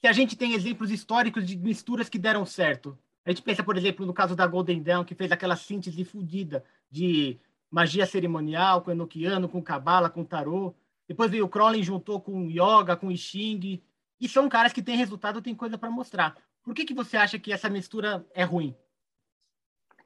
Se 0.00 0.06
a 0.06 0.12
gente 0.12 0.36
tem 0.36 0.52
exemplos 0.52 0.90
históricos 0.90 1.46
de 1.46 1.56
misturas 1.56 2.08
que 2.08 2.18
deram 2.18 2.46
certo. 2.46 2.96
A 3.24 3.30
gente 3.30 3.42
pensa, 3.42 3.64
por 3.64 3.76
exemplo, 3.76 4.06
no 4.06 4.14
caso 4.14 4.36
da 4.36 4.46
Golden 4.46 4.80
Dawn, 4.82 5.04
que 5.04 5.14
fez 5.14 5.32
aquela 5.32 5.56
síntese 5.56 6.04
fodida 6.04 6.64
de 6.88 7.38
magia 7.70 8.06
cerimonial, 8.06 8.82
com 8.82 8.90
Enochiano, 8.90 9.48
com 9.48 9.62
Cabala, 9.62 10.10
com 10.10 10.24
Tarô. 10.24 10.74
Depois 11.08 11.30
veio 11.30 11.44
o 11.44 11.48
Crowley, 11.48 11.82
juntou 11.82 12.20
com 12.20 12.48
Yoga, 12.50 12.96
com 12.96 13.10
I 13.10 13.16
Ching. 13.16 13.82
E 14.20 14.28
são 14.28 14.48
caras 14.48 14.72
que 14.72 14.82
têm 14.82 14.96
resultado, 14.96 15.42
têm 15.42 15.54
coisa 15.54 15.76
para 15.76 15.90
mostrar. 15.90 16.36
Por 16.62 16.74
que, 16.74 16.84
que 16.84 16.94
você 16.94 17.16
acha 17.16 17.38
que 17.38 17.52
essa 17.52 17.68
mistura 17.68 18.26
é 18.34 18.42
ruim? 18.42 18.74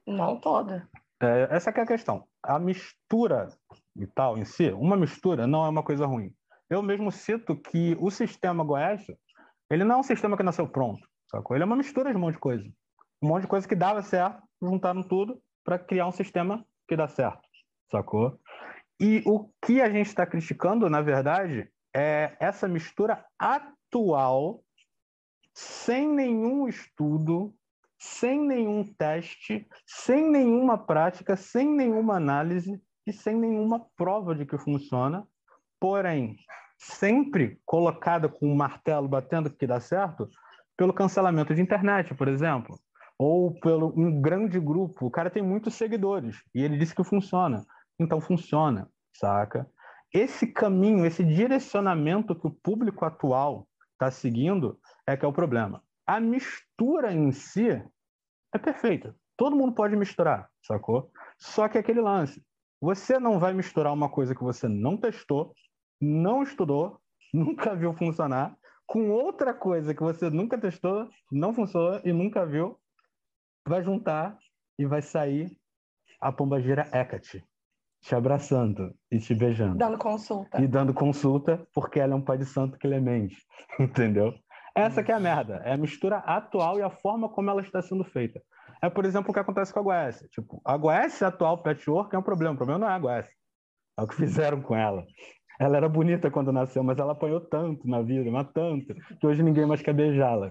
Não 0.05 0.39
toda. 0.39 0.87
É, 1.21 1.47
essa 1.51 1.69
é 1.69 1.81
a 1.81 1.87
questão. 1.87 2.27
A 2.43 2.59
mistura 2.59 3.47
e 3.95 4.05
tal 4.05 4.37
em 4.37 4.45
si, 4.45 4.71
uma 4.71 4.97
mistura 4.97 5.47
não 5.47 5.65
é 5.65 5.69
uma 5.69 5.83
coisa 5.83 6.05
ruim. 6.05 6.33
Eu 6.69 6.81
mesmo 6.81 7.11
cito 7.11 7.55
que 7.55 7.97
o 7.99 8.09
sistema 8.09 8.63
Goethe, 8.63 9.17
ele 9.69 9.83
não 9.83 9.95
é 9.95 9.99
um 9.99 10.03
sistema 10.03 10.37
que 10.37 10.43
nasceu 10.43 10.67
pronto, 10.67 11.07
sacou? 11.29 11.55
Ele 11.55 11.63
é 11.63 11.65
uma 11.65 11.75
mistura 11.75 12.11
de 12.11 12.17
um 12.17 12.21
monte 12.21 12.35
de 12.35 12.39
coisa. 12.39 12.63
Um 13.21 13.27
monte 13.27 13.41
de 13.43 13.47
coisa 13.47 13.67
que 13.67 13.75
dava 13.75 14.01
certo, 14.01 14.41
juntaram 14.61 15.03
tudo 15.03 15.41
para 15.63 15.77
criar 15.77 16.07
um 16.07 16.11
sistema 16.11 16.65
que 16.87 16.95
dá 16.95 17.07
certo 17.07 17.50
sacou? 17.91 18.39
E 18.99 19.21
o 19.25 19.49
que 19.63 19.81
a 19.81 19.89
gente 19.89 20.07
está 20.07 20.25
criticando, 20.25 20.89
na 20.89 21.01
verdade, 21.01 21.69
é 21.95 22.35
essa 22.39 22.67
mistura 22.67 23.25
atual, 23.37 24.63
sem 25.53 26.07
nenhum 26.07 26.67
estudo, 26.67 27.53
sem 27.99 28.39
nenhum 28.39 28.83
teste, 28.83 29.67
sem 29.85 30.29
nenhuma 30.29 30.77
prática, 30.77 31.35
sem 31.35 31.67
nenhuma 31.67 32.15
análise 32.15 32.81
e 33.05 33.11
sem 33.11 33.35
nenhuma 33.35 33.85
prova 33.97 34.33
de 34.33 34.45
que 34.45 34.57
funciona, 34.57 35.27
porém, 35.79 36.35
sempre 36.77 37.59
colocada 37.65 38.29
com 38.29 38.51
um 38.51 38.55
martelo 38.55 39.07
batendo 39.07 39.49
que 39.49 39.67
dá 39.67 39.79
certo, 39.79 40.29
pelo 40.75 40.93
cancelamento 40.93 41.53
de 41.53 41.61
internet, 41.61 42.13
por 42.15 42.27
exemplo, 42.27 42.79
ou 43.17 43.53
pelo 43.59 43.93
um 43.95 44.19
grande 44.19 44.59
grupo. 44.59 45.05
O 45.05 45.11
cara 45.11 45.29
tem 45.29 45.43
muitos 45.43 45.75
seguidores 45.75 46.37
e 46.55 46.63
ele 46.63 46.77
disse 46.77 46.95
que 46.95 47.03
funciona. 47.03 47.63
Então 48.01 48.19
funciona, 48.19 48.89
saca? 49.15 49.69
Esse 50.11 50.47
caminho, 50.47 51.05
esse 51.05 51.23
direcionamento 51.23 52.35
que 52.35 52.47
o 52.47 52.51
público 52.51 53.05
atual 53.05 53.67
está 53.93 54.09
seguindo 54.09 54.79
é 55.05 55.15
que 55.15 55.23
é 55.23 55.27
o 55.27 55.33
problema. 55.33 55.83
A 56.07 56.19
mistura 56.19 57.13
em 57.13 57.31
si 57.31 57.69
é 57.69 58.57
perfeita. 58.57 59.15
Todo 59.37 59.55
mundo 59.55 59.73
pode 59.73 59.95
misturar, 59.95 60.49
sacou? 60.63 61.11
Só 61.37 61.69
que 61.69 61.77
é 61.77 61.81
aquele 61.81 62.01
lance. 62.01 62.43
Você 62.81 63.19
não 63.19 63.37
vai 63.37 63.53
misturar 63.53 63.93
uma 63.93 64.09
coisa 64.09 64.33
que 64.33 64.43
você 64.43 64.67
não 64.67 64.97
testou, 64.97 65.53
não 66.01 66.41
estudou, 66.41 66.99
nunca 67.31 67.75
viu 67.75 67.93
funcionar, 67.93 68.57
com 68.87 69.11
outra 69.11 69.53
coisa 69.53 69.93
que 69.93 70.01
você 70.01 70.27
nunca 70.31 70.57
testou, 70.57 71.07
não 71.31 71.53
funcionou 71.53 72.01
e 72.03 72.11
nunca 72.11 72.47
viu, 72.47 72.79
vai 73.65 73.83
juntar 73.83 74.37
e 74.79 74.87
vai 74.87 75.03
sair 75.03 75.55
a 76.19 76.31
pombagira 76.31 76.89
Hecate, 76.91 77.43
te 78.01 78.15
abraçando 78.15 78.93
e 79.11 79.19
te 79.19 79.35
beijando. 79.35 79.77
Dando 79.77 79.97
consulta. 79.97 80.59
E 80.61 80.67
dando 80.67 80.93
consulta, 80.93 81.65
porque 81.73 81.99
ela 81.99 82.13
é 82.13 82.15
um 82.15 82.21
pai 82.21 82.37
de 82.37 82.45
santo 82.45 82.77
clemente, 82.79 83.37
entendeu? 83.79 84.33
Essa 84.75 85.03
que 85.03 85.11
é 85.11 85.15
a 85.15 85.19
merda, 85.19 85.61
é 85.65 85.73
a 85.73 85.77
mistura 85.77 86.17
atual 86.17 86.79
e 86.79 86.81
a 86.81 86.89
forma 86.89 87.29
como 87.29 87.49
ela 87.49 87.61
está 87.61 87.81
sendo 87.81 88.03
feita. 88.03 88.41
É, 88.81 88.89
por 88.89 89.05
exemplo, 89.05 89.29
o 89.29 89.33
que 89.33 89.39
acontece 89.39 89.71
com 89.71 89.79
a 89.79 89.83
Goécia. 89.83 90.27
Tipo, 90.29 90.61
a 90.65 90.75
Goécia 90.75 91.27
atual 91.27 91.61
patchwork 91.61 92.15
é 92.15 92.17
um 92.17 92.23
problema, 92.23 92.55
o 92.55 92.57
problema 92.57 92.79
não 92.79 92.89
é 92.89 92.93
a 92.93 92.99
Goécia. 92.99 93.33
É 93.97 94.01
o 94.01 94.07
que 94.07 94.15
fizeram 94.15 94.61
com 94.61 94.75
ela. 94.75 95.05
Ela 95.59 95.77
era 95.77 95.87
bonita 95.87 96.31
quando 96.31 96.51
nasceu, 96.51 96.83
mas 96.83 96.97
ela 96.97 97.11
apanhou 97.11 97.39
tanto 97.39 97.87
na 97.87 98.01
vida, 98.01 98.31
mas 98.31 98.47
tanto, 98.51 98.95
que 99.19 99.27
hoje 99.27 99.43
ninguém 99.43 99.65
mais 99.65 99.81
quer 99.81 99.93
beijá-la. 99.93 100.49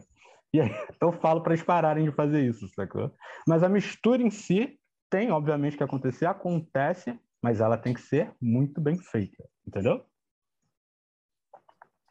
E 0.53 0.61
aí 0.61 0.71
eu 1.01 1.13
falo 1.13 1.43
para 1.43 1.55
eles 1.55 1.65
pararem 1.65 2.05
de 2.05 2.13
fazer 2.13 2.43
isso, 2.43 2.69
sacou? 2.75 3.11
Mas 3.49 3.65
a 3.65 3.69
mistura 3.69 4.23
em 4.23 4.31
si 4.31 4.79
tem, 5.11 5.33
obviamente, 5.33 5.77
que 5.77 5.83
acontecer, 5.83 6.27
acontece, 6.27 7.19
mas 7.43 7.61
ela 7.61 7.79
tem 7.79 7.95
que 7.95 8.03
ser 8.03 8.35
muito 8.41 8.81
bem 8.81 8.99
feita, 8.99 9.49
entendeu? 9.67 10.05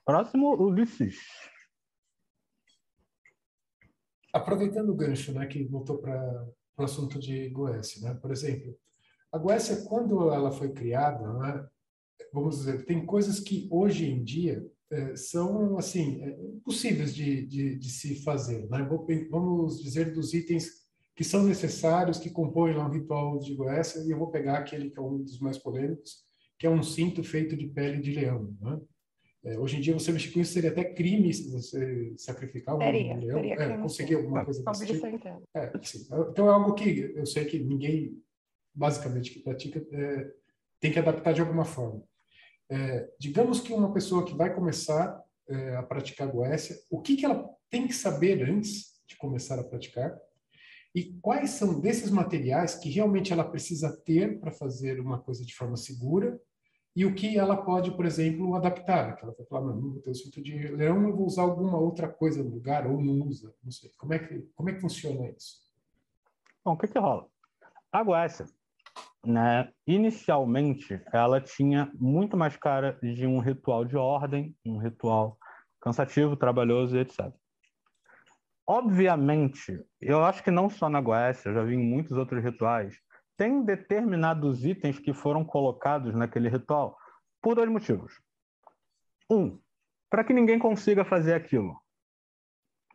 Próximo, 0.05 0.55
Ulisses. 0.55 1.17
Aproveitando 4.33 4.89
o 4.89 4.95
gancho, 4.95 5.33
né, 5.33 5.45
que 5.45 5.63
voltou 5.65 5.99
para 5.99 6.47
o 6.77 6.83
assunto 6.83 7.19
de 7.19 7.49
Goécia, 7.49 8.01
né? 8.01 8.19
Por 8.19 8.31
exemplo, 8.31 8.77
a 9.31 9.37
Goécia, 9.37 9.85
quando 9.87 10.31
ela 10.31 10.51
foi 10.51 10.71
criada, 10.71 11.31
né, 11.33 11.67
vamos 12.33 12.57
dizer, 12.57 12.85
tem 12.85 13.05
coisas 13.05 13.39
que 13.39 13.67
hoje 13.71 14.09
em 14.09 14.23
dia 14.23 14.65
é, 14.91 15.15
são 15.15 15.77
assim 15.77 16.21
é, 16.23 16.37
possíveis 16.63 17.13
de, 17.13 17.45
de, 17.45 17.75
de, 17.75 17.89
se 17.89 18.23
fazer. 18.23 18.67
Né? 18.69 18.87
Vamos 19.29 19.81
dizer 19.81 20.11
dos 20.11 20.33
itens 20.33 20.88
que 21.19 21.23
são 21.25 21.43
necessários, 21.43 22.17
que 22.17 22.29
compõem 22.29 22.73
lá 22.73 22.87
um 22.87 22.91
ritual 22.91 23.39
de 23.39 23.53
Goécia, 23.53 24.01
e 24.05 24.09
eu 24.09 24.17
vou 24.17 24.31
pegar 24.31 24.59
aquele 24.59 24.89
que 24.89 24.97
é 24.97 25.01
um 25.01 25.17
dos 25.17 25.37
mais 25.41 25.57
polêmicos, 25.57 26.23
que 26.57 26.65
é 26.65 26.69
um 26.69 26.81
cinto 26.81 27.21
feito 27.25 27.57
de 27.57 27.67
pele 27.67 27.99
de 27.99 28.13
leão. 28.13 28.55
Né? 28.61 28.79
É, 29.43 29.59
hoje 29.59 29.75
em 29.75 29.81
dia, 29.81 29.93
você 29.93 30.13
mexer 30.13 30.31
com 30.31 30.39
isso 30.39 30.53
seria 30.53 30.69
até 30.69 30.81
crime 30.81 31.33
se 31.33 31.51
você 31.51 32.13
sacrificar 32.15 32.77
um 32.77 32.79
seria, 32.79 33.17
leão. 33.17 33.37
Seria 33.37 33.53
é, 33.55 33.77
conseguir 33.79 34.15
alguma 34.15 34.45
coisa 34.45 34.63
desse 34.63 34.85
tipo. 34.85 35.05
É, 35.53 35.73
então, 36.31 36.47
é 36.47 36.53
algo 36.53 36.73
que 36.73 37.11
eu 37.13 37.25
sei 37.25 37.43
que 37.43 37.59
ninguém, 37.59 38.17
basicamente, 38.73 39.31
que 39.31 39.39
pratica, 39.39 39.85
é, 39.91 40.31
tem 40.79 40.89
que 40.89 40.99
adaptar 40.99 41.33
de 41.33 41.41
alguma 41.41 41.65
forma. 41.65 42.01
É, 42.71 43.09
digamos 43.19 43.59
que 43.59 43.73
uma 43.73 43.91
pessoa 43.91 44.23
que 44.23 44.37
vai 44.37 44.55
começar 44.55 45.21
é, 45.49 45.75
a 45.75 45.83
praticar 45.83 46.31
Goécia, 46.31 46.77
o 46.89 47.01
que, 47.01 47.17
que 47.17 47.25
ela 47.25 47.45
tem 47.69 47.85
que 47.85 47.93
saber 47.93 48.41
antes 48.49 49.01
de 49.05 49.17
começar 49.17 49.59
a 49.59 49.65
praticar? 49.65 50.17
E 50.93 51.13
quais 51.21 51.51
são 51.51 51.79
desses 51.79 52.09
materiais 52.09 52.75
que 52.75 52.89
realmente 52.89 53.31
ela 53.31 53.43
precisa 53.43 53.95
ter 54.05 54.39
para 54.39 54.51
fazer 54.51 54.99
uma 54.99 55.19
coisa 55.19 55.45
de 55.45 55.53
forma 55.53 55.77
segura 55.77 56.39
e 56.95 57.05
o 57.05 57.13
que 57.13 57.37
ela 57.37 57.55
pode, 57.55 57.91
por 57.91 58.05
exemplo, 58.05 58.55
adaptar. 58.55 59.15
Que 59.15 59.23
ela 59.23 59.35
vai 59.37 59.45
falar, 59.45 59.67
não, 59.67 59.91
vou 59.91 60.01
ter 60.01 60.09
o 60.09 60.15
cinto 60.15 60.41
de 60.41 60.57
leão, 60.69 61.07
eu 61.07 61.15
vou 61.15 61.27
usar 61.27 61.43
alguma 61.43 61.77
outra 61.77 62.07
coisa 62.07 62.43
no 62.43 62.49
lugar, 62.49 62.87
ou 62.87 63.01
não 63.01 63.27
usa, 63.27 63.53
não 63.63 63.71
sei. 63.71 63.91
Como 63.97 64.13
é 64.13 64.19
que, 64.19 64.39
como 64.55 64.69
é 64.69 64.73
que 64.73 64.81
funciona 64.81 65.29
isso? 65.29 65.59
Bom, 66.65 66.73
o 66.73 66.77
que 66.77 66.87
que 66.87 66.99
rola? 66.99 67.27
A 67.91 68.03
Goécia, 68.03 68.47
né, 69.25 69.71
inicialmente, 69.87 71.01
ela 71.13 71.39
tinha 71.39 71.91
muito 71.95 72.35
mais 72.35 72.57
cara 72.57 72.97
de 73.01 73.25
um 73.25 73.39
ritual 73.39 73.85
de 73.85 73.95
ordem, 73.95 74.55
um 74.65 74.77
ritual 74.77 75.37
cansativo, 75.79 76.35
trabalhoso 76.35 76.97
e 76.97 76.99
etc. 76.99 77.31
Obviamente, 78.71 79.83
eu 79.99 80.23
acho 80.23 80.43
que 80.43 80.51
não 80.51 80.69
só 80.69 80.87
na 80.87 81.01
Goécia, 81.01 81.49
eu 81.49 81.55
já 81.55 81.63
vi 81.63 81.73
em 81.73 81.83
muitos 81.83 82.15
outros 82.15 82.43
rituais, 82.43 82.95
tem 83.35 83.65
determinados 83.65 84.63
itens 84.63 84.99
que 84.99 85.11
foram 85.11 85.43
colocados 85.43 86.13
naquele 86.13 86.49
ritual 86.49 86.95
por 87.41 87.55
dois 87.55 87.67
motivos. 87.67 88.21
Um, 89.27 89.59
para 90.07 90.23
que 90.23 90.33
ninguém 90.33 90.59
consiga 90.59 91.03
fazer 91.03 91.33
aquilo. 91.33 91.75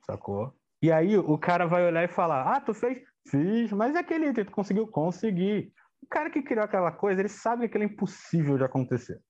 Sacou? 0.06 0.54
E 0.80 0.92
aí 0.92 1.18
o 1.18 1.36
cara 1.36 1.66
vai 1.66 1.84
olhar 1.84 2.04
e 2.04 2.08
falar: 2.08 2.54
Ah, 2.54 2.60
tu 2.60 2.72
fez? 2.72 3.02
Fiz, 3.26 3.72
mas 3.72 3.96
é 3.96 3.98
aquele 3.98 4.28
item 4.28 4.44
tu 4.44 4.52
conseguiu? 4.52 4.86
Conseguir. 4.86 5.72
O 6.00 6.06
cara 6.06 6.30
que 6.30 6.40
criou 6.40 6.64
aquela 6.64 6.92
coisa, 6.92 7.20
ele 7.20 7.28
sabe 7.28 7.62
que 7.62 7.66
aquilo 7.66 7.82
é 7.82 7.86
impossível 7.92 8.56
de 8.56 8.62
acontecer. 8.62 9.20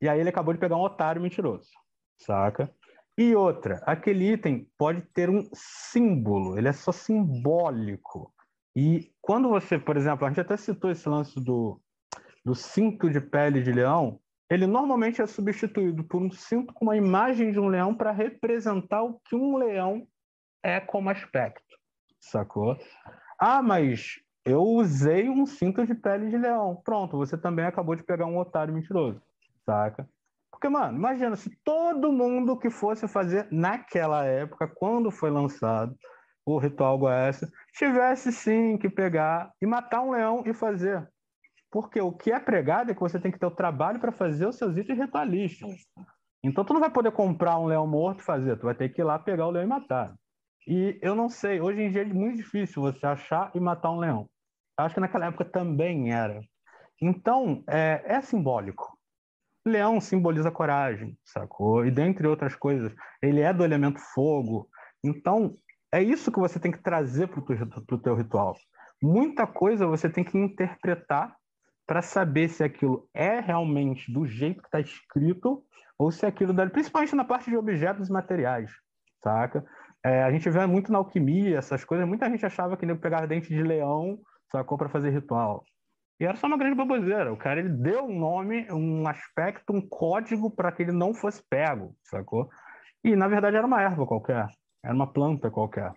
E 0.00 0.08
aí 0.08 0.18
ele 0.18 0.30
acabou 0.30 0.54
de 0.54 0.60
pegar 0.60 0.76
um 0.76 0.82
otário 0.84 1.20
mentiroso, 1.20 1.68
saca? 2.16 2.74
E 3.16 3.34
outra, 3.34 3.82
aquele 3.84 4.32
item 4.32 4.66
pode 4.78 5.02
ter 5.12 5.28
um 5.28 5.46
símbolo, 5.52 6.56
ele 6.56 6.68
é 6.68 6.72
só 6.72 6.90
simbólico. 6.92 8.32
E 8.74 9.12
quando 9.20 9.50
você, 9.50 9.78
por 9.78 9.96
exemplo, 9.96 10.24
a 10.24 10.28
gente 10.30 10.40
até 10.40 10.56
citou 10.56 10.90
esse 10.90 11.06
lance 11.08 11.38
do, 11.38 11.78
do 12.44 12.54
cinto 12.54 13.10
de 13.10 13.20
pele 13.20 13.62
de 13.62 13.70
leão, 13.70 14.18
ele 14.48 14.66
normalmente 14.66 15.20
é 15.20 15.26
substituído 15.26 16.04
por 16.04 16.22
um 16.22 16.30
cinto 16.30 16.72
com 16.72 16.86
uma 16.86 16.96
imagem 16.96 17.52
de 17.52 17.60
um 17.60 17.68
leão 17.68 17.94
para 17.94 18.12
representar 18.12 19.02
o 19.02 19.20
que 19.24 19.36
um 19.36 19.56
leão 19.56 20.06
é 20.62 20.80
como 20.80 21.10
aspecto, 21.10 21.76
sacou? 22.20 22.78
Ah, 23.38 23.62
mas 23.62 24.20
eu 24.44 24.62
usei 24.62 25.28
um 25.28 25.44
cinto 25.44 25.86
de 25.86 25.94
pele 25.94 26.30
de 26.30 26.38
leão. 26.38 26.80
Pronto, 26.84 27.16
você 27.16 27.36
também 27.36 27.64
acabou 27.64 27.94
de 27.94 28.02
pegar 28.02 28.26
um 28.26 28.38
otário 28.38 28.72
mentiroso, 28.72 29.20
saca? 29.66 30.08
Porque, 30.62 30.72
mano, 30.72 30.96
imagina 30.96 31.34
se 31.34 31.50
todo 31.64 32.12
mundo 32.12 32.56
que 32.56 32.70
fosse 32.70 33.08
fazer 33.08 33.48
naquela 33.50 34.24
época, 34.24 34.68
quando 34.68 35.10
foi 35.10 35.28
lançado 35.28 35.92
o 36.46 36.56
ritual 36.56 36.96
Goécia, 36.96 37.48
tivesse 37.74 38.30
sim 38.30 38.78
que 38.78 38.88
pegar 38.88 39.50
e 39.60 39.66
matar 39.66 40.02
um 40.02 40.12
leão 40.12 40.44
e 40.46 40.54
fazer. 40.54 41.04
Porque 41.68 42.00
o 42.00 42.12
que 42.12 42.30
é 42.30 42.38
pregado 42.38 42.92
é 42.92 42.94
que 42.94 43.00
você 43.00 43.18
tem 43.18 43.32
que 43.32 43.40
ter 43.40 43.46
o 43.46 43.50
trabalho 43.50 43.98
para 43.98 44.12
fazer 44.12 44.46
os 44.46 44.54
seus 44.54 44.76
itens 44.76 45.00
ritualísticos. 45.00 45.84
Então, 46.44 46.64
tu 46.64 46.72
não 46.72 46.80
vai 46.80 46.90
poder 46.90 47.10
comprar 47.10 47.58
um 47.58 47.66
leão 47.66 47.84
morto 47.84 48.20
e 48.20 48.24
fazer, 48.24 48.56
tu 48.56 48.66
vai 48.66 48.74
ter 48.76 48.88
que 48.90 49.00
ir 49.00 49.04
lá 49.04 49.18
pegar 49.18 49.48
o 49.48 49.50
leão 49.50 49.64
e 49.64 49.68
matar. 49.68 50.14
E 50.68 50.96
eu 51.02 51.16
não 51.16 51.28
sei, 51.28 51.60
hoje 51.60 51.82
em 51.82 51.90
dia 51.90 52.02
é 52.02 52.04
muito 52.04 52.36
difícil 52.36 52.82
você 52.82 53.04
achar 53.04 53.50
e 53.52 53.58
matar 53.58 53.90
um 53.90 53.98
leão. 53.98 54.30
Acho 54.78 54.94
que 54.94 55.00
naquela 55.00 55.26
época 55.26 55.44
também 55.44 56.12
era. 56.12 56.40
Então, 57.00 57.64
é, 57.66 58.00
é 58.04 58.20
simbólico. 58.20 58.91
Leão 59.66 60.00
simboliza 60.00 60.50
coragem, 60.50 61.16
sacou? 61.24 61.86
E 61.86 61.90
dentre 61.90 62.26
outras 62.26 62.56
coisas, 62.56 62.92
ele 63.22 63.40
é 63.40 63.52
do 63.52 63.64
elemento 63.64 64.00
fogo. 64.14 64.68
Então, 65.04 65.56
é 65.92 66.02
isso 66.02 66.32
que 66.32 66.40
você 66.40 66.58
tem 66.58 66.72
que 66.72 66.82
trazer 66.82 67.28
para 67.28 67.40
o 67.94 67.98
teu 67.98 68.14
ritual. 68.14 68.56
Muita 69.00 69.46
coisa 69.46 69.86
você 69.86 70.08
tem 70.08 70.24
que 70.24 70.38
interpretar 70.38 71.34
para 71.86 72.02
saber 72.02 72.48
se 72.48 72.64
aquilo 72.64 73.08
é 73.12 73.40
realmente 73.40 74.12
do 74.12 74.26
jeito 74.26 74.62
que 74.62 74.68
está 74.68 74.80
escrito 74.80 75.64
ou 75.98 76.10
se 76.10 76.24
aquilo 76.24 76.52
dá, 76.52 76.68
principalmente 76.68 77.14
na 77.14 77.24
parte 77.24 77.50
de 77.50 77.56
objetos 77.56 78.08
e 78.08 78.12
materiais, 78.12 78.70
saca? 79.22 79.64
É, 80.04 80.22
a 80.22 80.32
gente 80.32 80.48
vê 80.50 80.64
muito 80.66 80.90
na 80.90 80.98
alquimia 80.98 81.58
essas 81.58 81.84
coisas. 81.84 82.08
Muita 82.08 82.28
gente 82.28 82.44
achava 82.44 82.76
que 82.76 82.84
ele 82.84 82.94
pegava 82.96 83.26
dente 83.26 83.48
de 83.48 83.62
leão 83.62 84.18
sacou 84.52 84.76
para 84.76 84.88
fazer 84.88 85.10
ritual. 85.10 85.64
E 86.22 86.24
era 86.24 86.36
só 86.36 86.46
uma 86.46 86.56
grande 86.56 86.76
baboseira. 86.76 87.32
O 87.32 87.36
cara 87.36 87.58
ele 87.58 87.68
deu 87.68 88.04
um 88.04 88.16
nome, 88.16 88.70
um 88.70 89.08
aspecto, 89.08 89.72
um 89.72 89.80
código 89.80 90.48
para 90.48 90.70
que 90.70 90.84
ele 90.84 90.92
não 90.92 91.12
fosse 91.12 91.42
pego, 91.50 91.96
sacou? 92.04 92.48
E 93.02 93.16
na 93.16 93.26
verdade 93.26 93.56
era 93.56 93.66
uma 93.66 93.82
erva 93.82 94.06
qualquer, 94.06 94.46
era 94.84 94.94
uma 94.94 95.12
planta 95.12 95.50
qualquer. 95.50 95.92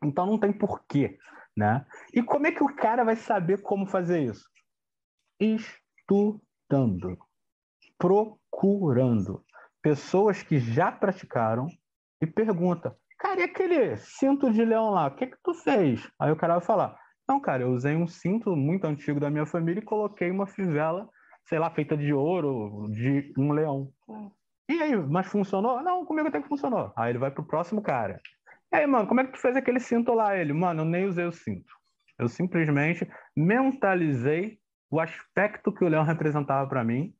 Então 0.00 0.24
não 0.24 0.38
tem 0.38 0.52
porquê, 0.52 1.18
né? 1.56 1.84
E 2.14 2.22
como 2.22 2.46
é 2.46 2.52
que 2.52 2.62
o 2.62 2.76
cara 2.76 3.02
vai 3.02 3.16
saber 3.16 3.60
como 3.60 3.88
fazer 3.88 4.20
isso? 4.22 4.48
Estudando, 5.40 7.18
procurando 7.98 9.44
pessoas 9.82 10.44
que 10.44 10.60
já 10.60 10.92
praticaram 10.92 11.66
e 12.22 12.26
pergunta: 12.28 12.96
cara, 13.18 13.40
e 13.40 13.42
aquele 13.42 13.96
cinto 13.96 14.48
de 14.52 14.64
leão 14.64 14.90
lá? 14.90 15.08
O 15.08 15.16
que 15.16 15.26
que 15.26 15.38
tu 15.42 15.54
fez? 15.54 16.08
Aí 16.20 16.30
o 16.30 16.36
cara 16.36 16.54
vai 16.58 16.64
falar, 16.64 16.96
não, 17.28 17.40
cara, 17.40 17.62
eu 17.62 17.70
usei 17.70 17.96
um 17.96 18.06
cinto 18.06 18.54
muito 18.54 18.86
antigo 18.86 19.18
da 19.18 19.28
minha 19.28 19.46
família 19.46 19.80
e 19.80 19.84
coloquei 19.84 20.30
uma 20.30 20.46
fivela, 20.46 21.08
sei 21.44 21.58
lá, 21.58 21.68
feita 21.70 21.96
de 21.96 22.12
ouro, 22.12 22.88
de 22.90 23.32
um 23.36 23.52
leão. 23.52 23.92
E 24.68 24.80
aí, 24.80 24.96
mas 24.96 25.26
funcionou? 25.26 25.82
Não, 25.82 26.04
comigo 26.04 26.28
até 26.28 26.40
que 26.40 26.48
funcionou. 26.48 26.92
Aí 26.96 27.10
ele 27.10 27.18
vai 27.18 27.30
pro 27.30 27.46
próximo 27.46 27.82
cara. 27.82 28.20
E 28.72 28.76
aí, 28.76 28.86
mano, 28.86 29.08
como 29.08 29.20
é 29.20 29.24
que 29.24 29.32
tu 29.32 29.38
fez 29.38 29.56
aquele 29.56 29.80
cinto 29.80 30.12
lá? 30.12 30.36
Ele, 30.36 30.52
mano, 30.52 30.82
eu 30.82 30.84
nem 30.84 31.06
usei 31.06 31.24
o 31.24 31.32
cinto. 31.32 31.72
Eu 32.18 32.28
simplesmente 32.28 33.08
mentalizei 33.36 34.58
o 34.90 35.00
aspecto 35.00 35.72
que 35.72 35.84
o 35.84 35.88
leão 35.88 36.04
representava 36.04 36.68
para 36.68 36.84
mim 36.84 37.12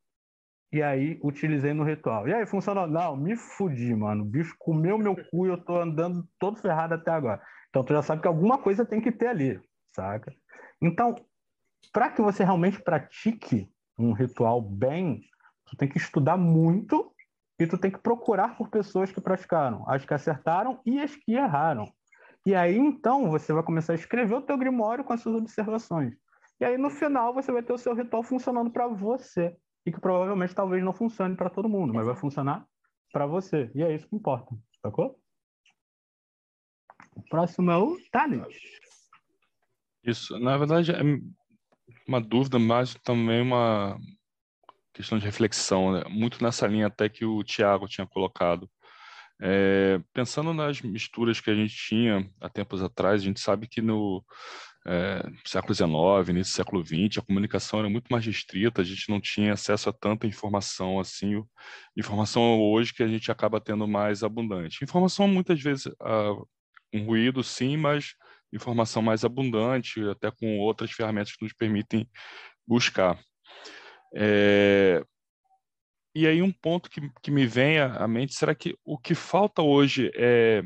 e 0.72 0.82
aí 0.82 1.18
utilizei 1.22 1.72
no 1.72 1.84
ritual. 1.84 2.28
E 2.28 2.34
aí, 2.34 2.46
funcionou? 2.46 2.86
Não, 2.86 3.16
me 3.16 3.36
fudi, 3.36 3.94
mano. 3.94 4.22
O 4.22 4.26
bicho 4.26 4.54
comeu 4.58 4.98
meu 4.98 5.16
cu 5.30 5.46
e 5.46 5.50
eu 5.50 5.64
tô 5.64 5.80
andando 5.80 6.26
todo 6.38 6.60
ferrado 6.60 6.94
até 6.94 7.10
agora. 7.10 7.40
Então 7.70 7.84
tu 7.84 7.92
já 7.92 8.02
sabe 8.02 8.22
que 8.22 8.28
alguma 8.28 8.58
coisa 8.58 8.84
tem 8.84 9.00
que 9.00 9.12
ter 9.12 9.28
ali, 9.28 9.60
saca? 9.96 10.32
Então, 10.80 11.14
para 11.92 12.10
que 12.10 12.20
você 12.20 12.44
realmente 12.44 12.82
pratique 12.82 13.68
um 13.98 14.12
ritual 14.12 14.60
bem, 14.60 15.22
tu 15.64 15.76
tem 15.76 15.88
que 15.88 15.98
estudar 15.98 16.36
muito 16.36 17.12
e 17.58 17.66
tu 17.66 17.78
tem 17.78 17.90
que 17.90 17.98
procurar 17.98 18.56
por 18.56 18.68
pessoas 18.68 19.10
que 19.10 19.20
praticaram, 19.20 19.88
as 19.88 20.04
que 20.04 20.12
acertaram 20.12 20.80
e 20.84 21.00
as 21.00 21.16
que 21.16 21.34
erraram. 21.34 21.90
E 22.44 22.54
aí, 22.54 22.76
então, 22.76 23.30
você 23.30 23.52
vai 23.52 23.62
começar 23.62 23.92
a 23.92 23.96
escrever 23.96 24.34
o 24.34 24.42
teu 24.42 24.56
grimório 24.56 25.02
com 25.02 25.12
as 25.12 25.20
suas 25.20 25.36
observações. 25.36 26.14
E 26.60 26.64
aí, 26.64 26.78
no 26.78 26.90
final, 26.90 27.34
você 27.34 27.50
vai 27.50 27.62
ter 27.62 27.72
o 27.72 27.78
seu 27.78 27.94
ritual 27.94 28.22
funcionando 28.22 28.70
para 28.70 28.86
você. 28.86 29.56
E 29.84 29.92
que 29.92 30.00
provavelmente 30.00 30.54
talvez 30.54 30.82
não 30.82 30.92
funcione 30.92 31.36
para 31.36 31.50
todo 31.50 31.68
mundo, 31.68 31.94
mas 31.94 32.06
vai 32.06 32.16
funcionar 32.16 32.66
para 33.12 33.26
você. 33.26 33.70
E 33.74 33.82
é 33.82 33.94
isso 33.94 34.08
que 34.08 34.16
importa, 34.16 34.54
sacou? 34.82 35.18
O 37.14 37.22
próximo 37.28 37.70
é 37.70 37.76
o 37.76 37.96
Thales. 38.10 38.58
Isso, 40.06 40.38
na 40.38 40.56
verdade, 40.56 40.92
é 40.92 41.00
uma 42.06 42.20
dúvida, 42.20 42.58
mas 42.58 42.94
também 42.94 43.42
uma 43.42 43.98
questão 44.94 45.18
de 45.18 45.24
reflexão, 45.24 45.92
né? 45.92 46.04
muito 46.08 46.42
nessa 46.42 46.66
linha 46.66 46.86
até 46.86 47.08
que 47.08 47.24
o 47.24 47.42
Tiago 47.42 47.88
tinha 47.88 48.06
colocado. 48.06 48.70
É, 49.42 50.00
pensando 50.14 50.54
nas 50.54 50.80
misturas 50.80 51.40
que 51.40 51.50
a 51.50 51.54
gente 51.54 51.74
tinha 51.74 52.30
há 52.40 52.48
tempos 52.48 52.82
atrás, 52.82 53.20
a 53.20 53.24
gente 53.24 53.40
sabe 53.40 53.66
que 53.66 53.82
no 53.82 54.24
é, 54.86 55.22
século 55.44 55.74
XIX, 55.74 56.30
início 56.30 56.52
do 56.52 56.56
século 56.56 56.86
XX, 56.86 57.18
a 57.18 57.26
comunicação 57.26 57.80
era 57.80 57.90
muito 57.90 58.08
mais 58.08 58.24
restrita, 58.24 58.80
a 58.80 58.84
gente 58.84 59.10
não 59.10 59.20
tinha 59.20 59.52
acesso 59.52 59.90
a 59.90 59.92
tanta 59.92 60.26
informação 60.26 61.00
assim, 61.00 61.42
informação 61.96 62.60
hoje 62.60 62.94
que 62.94 63.02
a 63.02 63.08
gente 63.08 63.30
acaba 63.30 63.60
tendo 63.60 63.86
mais 63.88 64.22
abundante. 64.22 64.84
Informação 64.84 65.26
muitas 65.26 65.60
vezes 65.60 65.86
uh, 65.86 66.48
um 66.94 67.04
ruído, 67.04 67.42
sim, 67.42 67.76
mas 67.76 68.14
informação 68.52 69.02
mais 69.02 69.24
abundante, 69.24 70.00
até 70.08 70.30
com 70.30 70.58
outras 70.58 70.90
ferramentas 70.90 71.34
que 71.34 71.44
nos 71.44 71.52
permitem 71.52 72.08
buscar. 72.66 73.18
É, 74.14 75.02
e 76.14 76.26
aí 76.26 76.40
um 76.40 76.50
ponto 76.50 76.88
que, 76.88 77.10
que 77.22 77.30
me 77.30 77.46
vem 77.46 77.78
à 77.78 78.08
mente, 78.08 78.34
será 78.34 78.54
que 78.54 78.74
o 78.84 78.98
que 78.98 79.14
falta 79.14 79.62
hoje 79.62 80.10
é... 80.14 80.62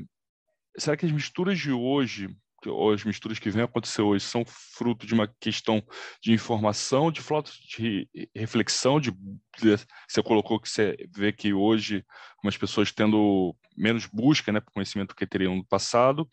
Será 0.79 0.97
que 0.97 1.05
as 1.05 1.11
misturas 1.11 1.59
de 1.59 1.73
hoje, 1.73 2.29
ou 2.65 2.93
as 2.93 3.03
misturas 3.03 3.41
que 3.41 3.51
vêm 3.51 3.65
acontecer 3.65 4.03
hoje, 4.03 4.25
são 4.25 4.45
fruto 4.47 5.05
de 5.05 5.13
uma 5.13 5.27
questão 5.41 5.83
de 6.23 6.33
informação, 6.33 7.11
de 7.11 7.21
falta 7.21 7.51
de 7.77 8.09
reflexão, 8.35 9.01
de, 9.01 9.13
você 9.59 10.23
colocou 10.23 10.61
que 10.61 10.69
você 10.69 10.97
vê 11.13 11.33
que 11.33 11.53
hoje 11.53 12.05
umas 12.45 12.57
pessoas 12.57 12.93
tendo 12.93 13.57
menos 13.77 14.07
busca 14.07 14.53
né, 14.53 14.61
por 14.61 14.73
conhecimento 14.73 15.17
que 15.17 15.27
teriam 15.27 15.57
no 15.57 15.67
passado, 15.67 16.29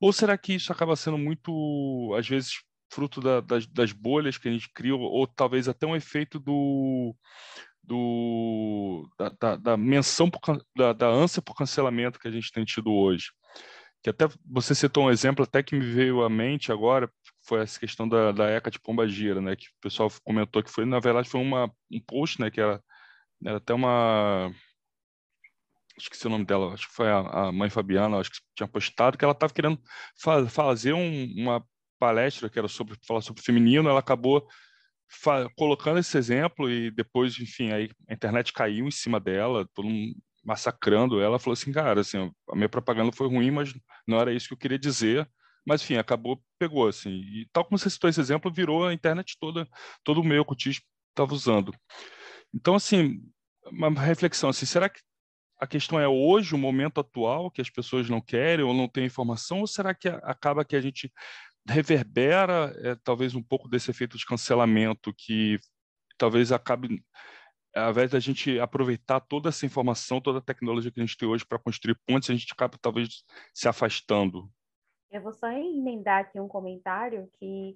ou 0.00 0.12
será 0.12 0.36
que 0.38 0.54
isso 0.54 0.72
acaba 0.72 0.96
sendo 0.96 1.18
muito, 1.18 2.14
às 2.16 2.28
vezes, 2.28 2.62
fruto 2.90 3.20
da, 3.20 3.40
das, 3.40 3.66
das, 3.66 3.92
bolhas 3.92 4.38
que 4.38 4.48
a 4.48 4.52
gente 4.52 4.70
cria, 4.72 4.94
ou, 4.94 5.26
talvez 5.26 5.68
até 5.68 5.86
um 5.86 5.96
efeito 5.96 6.38
do, 6.38 7.14
do 7.82 9.08
da, 9.18 9.28
da, 9.40 9.56
da 9.56 9.76
menção, 9.76 10.30
por, 10.30 10.40
da, 10.76 10.92
da 10.92 11.08
ânsia 11.08 11.42
por 11.42 11.54
cancelamento 11.54 12.18
que 12.18 12.28
a 12.28 12.30
gente 12.30 12.52
tem 12.52 12.64
tido 12.64 12.92
hoje? 12.92 13.26
Que 14.02 14.10
até 14.10 14.26
você 14.46 14.74
citou 14.74 15.06
um 15.06 15.10
exemplo 15.10 15.44
até 15.44 15.62
que 15.62 15.74
me 15.74 15.84
veio 15.84 16.22
à 16.22 16.30
mente 16.30 16.70
agora, 16.70 17.10
foi 17.44 17.60
essa 17.62 17.80
questão 17.80 18.08
da, 18.08 18.30
da 18.32 18.48
ECA 18.50 18.70
de 18.70 18.78
Pombagira, 18.80 19.40
né? 19.40 19.56
Que 19.56 19.66
o 19.66 19.80
pessoal 19.80 20.10
comentou 20.24 20.62
que 20.62 20.70
foi, 20.70 20.84
na 20.84 21.00
verdade, 21.00 21.28
foi 21.28 21.40
uma, 21.40 21.70
um 21.90 22.00
post, 22.00 22.40
né? 22.40 22.50
Que 22.50 22.60
era, 22.60 22.82
era 23.44 23.56
até 23.58 23.74
uma 23.74 24.52
esqueci 25.98 26.26
o 26.26 26.30
nome 26.30 26.44
dela, 26.44 26.72
acho 26.72 26.88
que 26.88 26.94
foi 26.94 27.08
a, 27.08 27.18
a 27.18 27.52
mãe 27.52 27.70
Fabiana, 27.70 28.18
acho 28.18 28.30
que 28.30 28.38
tinha 28.54 28.68
postado 28.68 29.18
que 29.18 29.24
ela 29.24 29.32
estava 29.32 29.52
querendo 29.52 29.78
fa 30.20 30.46
fazer 30.48 30.92
um, 30.92 31.24
uma 31.36 31.64
palestra 31.98 32.48
que 32.48 32.58
era 32.58 32.68
sobre 32.68 32.96
falar 33.06 33.20
sobre 33.20 33.42
feminino, 33.42 33.88
ela 33.88 34.00
acabou 34.00 34.46
colocando 35.56 35.98
esse 35.98 36.16
exemplo 36.16 36.70
e 36.70 36.90
depois, 36.90 37.38
enfim, 37.40 37.72
aí 37.72 37.90
a 38.08 38.14
internet 38.14 38.52
caiu 38.52 38.86
em 38.86 38.90
cima 38.90 39.18
dela, 39.18 39.66
todo 39.74 39.88
mundo 39.88 40.14
massacrando 40.44 41.20
ela, 41.20 41.38
falou 41.38 41.54
assim, 41.54 41.72
cara, 41.72 42.00
assim, 42.00 42.30
a 42.50 42.56
minha 42.56 42.68
propaganda 42.68 43.12
foi 43.12 43.28
ruim, 43.28 43.50
mas 43.50 43.74
não 44.06 44.18
era 44.18 44.32
isso 44.32 44.48
que 44.48 44.54
eu 44.54 44.58
queria 44.58 44.78
dizer, 44.78 45.28
mas 45.66 45.82
enfim, 45.82 45.96
acabou, 45.96 46.42
pegou, 46.58 46.88
assim, 46.88 47.10
e 47.10 47.48
tal 47.52 47.64
como 47.64 47.78
você 47.78 47.90
citou 47.90 48.08
esse 48.08 48.20
exemplo, 48.20 48.52
virou 48.52 48.86
a 48.86 48.94
internet 48.94 49.36
toda, 49.38 49.68
todo 50.04 50.20
o 50.20 50.24
meio 50.24 50.44
que 50.44 50.52
o 50.52 50.70
estava 50.70 51.34
usando. 51.34 51.74
Então, 52.54 52.74
assim, 52.74 53.20
uma 53.66 53.90
reflexão, 53.90 54.50
assim, 54.50 54.64
será 54.64 54.88
que 54.88 55.00
a 55.58 55.66
questão 55.66 55.98
é 55.98 56.06
hoje, 56.06 56.54
o 56.54 56.58
momento 56.58 57.00
atual, 57.00 57.50
que 57.50 57.60
as 57.60 57.70
pessoas 57.70 58.08
não 58.08 58.20
querem 58.20 58.64
ou 58.64 58.72
não 58.72 58.88
têm 58.88 59.06
informação, 59.06 59.60
ou 59.60 59.66
será 59.66 59.94
que 59.94 60.08
acaba 60.08 60.64
que 60.64 60.76
a 60.76 60.80
gente 60.80 61.12
reverbera 61.66 62.72
é, 62.82 62.94
talvez 63.02 63.34
um 63.34 63.42
pouco 63.42 63.68
desse 63.68 63.90
efeito 63.90 64.16
de 64.16 64.24
cancelamento 64.24 65.12
que 65.14 65.58
talvez 66.16 66.50
acabe 66.52 67.02
ao 67.74 67.90
invés 67.90 68.10
da 68.10 68.18
gente 68.18 68.58
aproveitar 68.58 69.20
toda 69.20 69.50
essa 69.50 69.66
informação, 69.66 70.20
toda 70.20 70.38
a 70.38 70.42
tecnologia 70.42 70.90
que 70.90 71.00
a 71.00 71.04
gente 71.04 71.16
tem 71.16 71.28
hoje 71.28 71.44
para 71.44 71.58
construir 71.58 71.96
pontes, 72.06 72.30
a 72.30 72.34
gente 72.34 72.52
acaba 72.52 72.78
talvez 72.80 73.24
se 73.54 73.68
afastando. 73.68 74.50
Eu 75.10 75.22
vou 75.22 75.32
só 75.32 75.48
emendar 75.48 76.22
aqui 76.22 76.40
um 76.40 76.48
comentário 76.48 77.28
que 77.38 77.74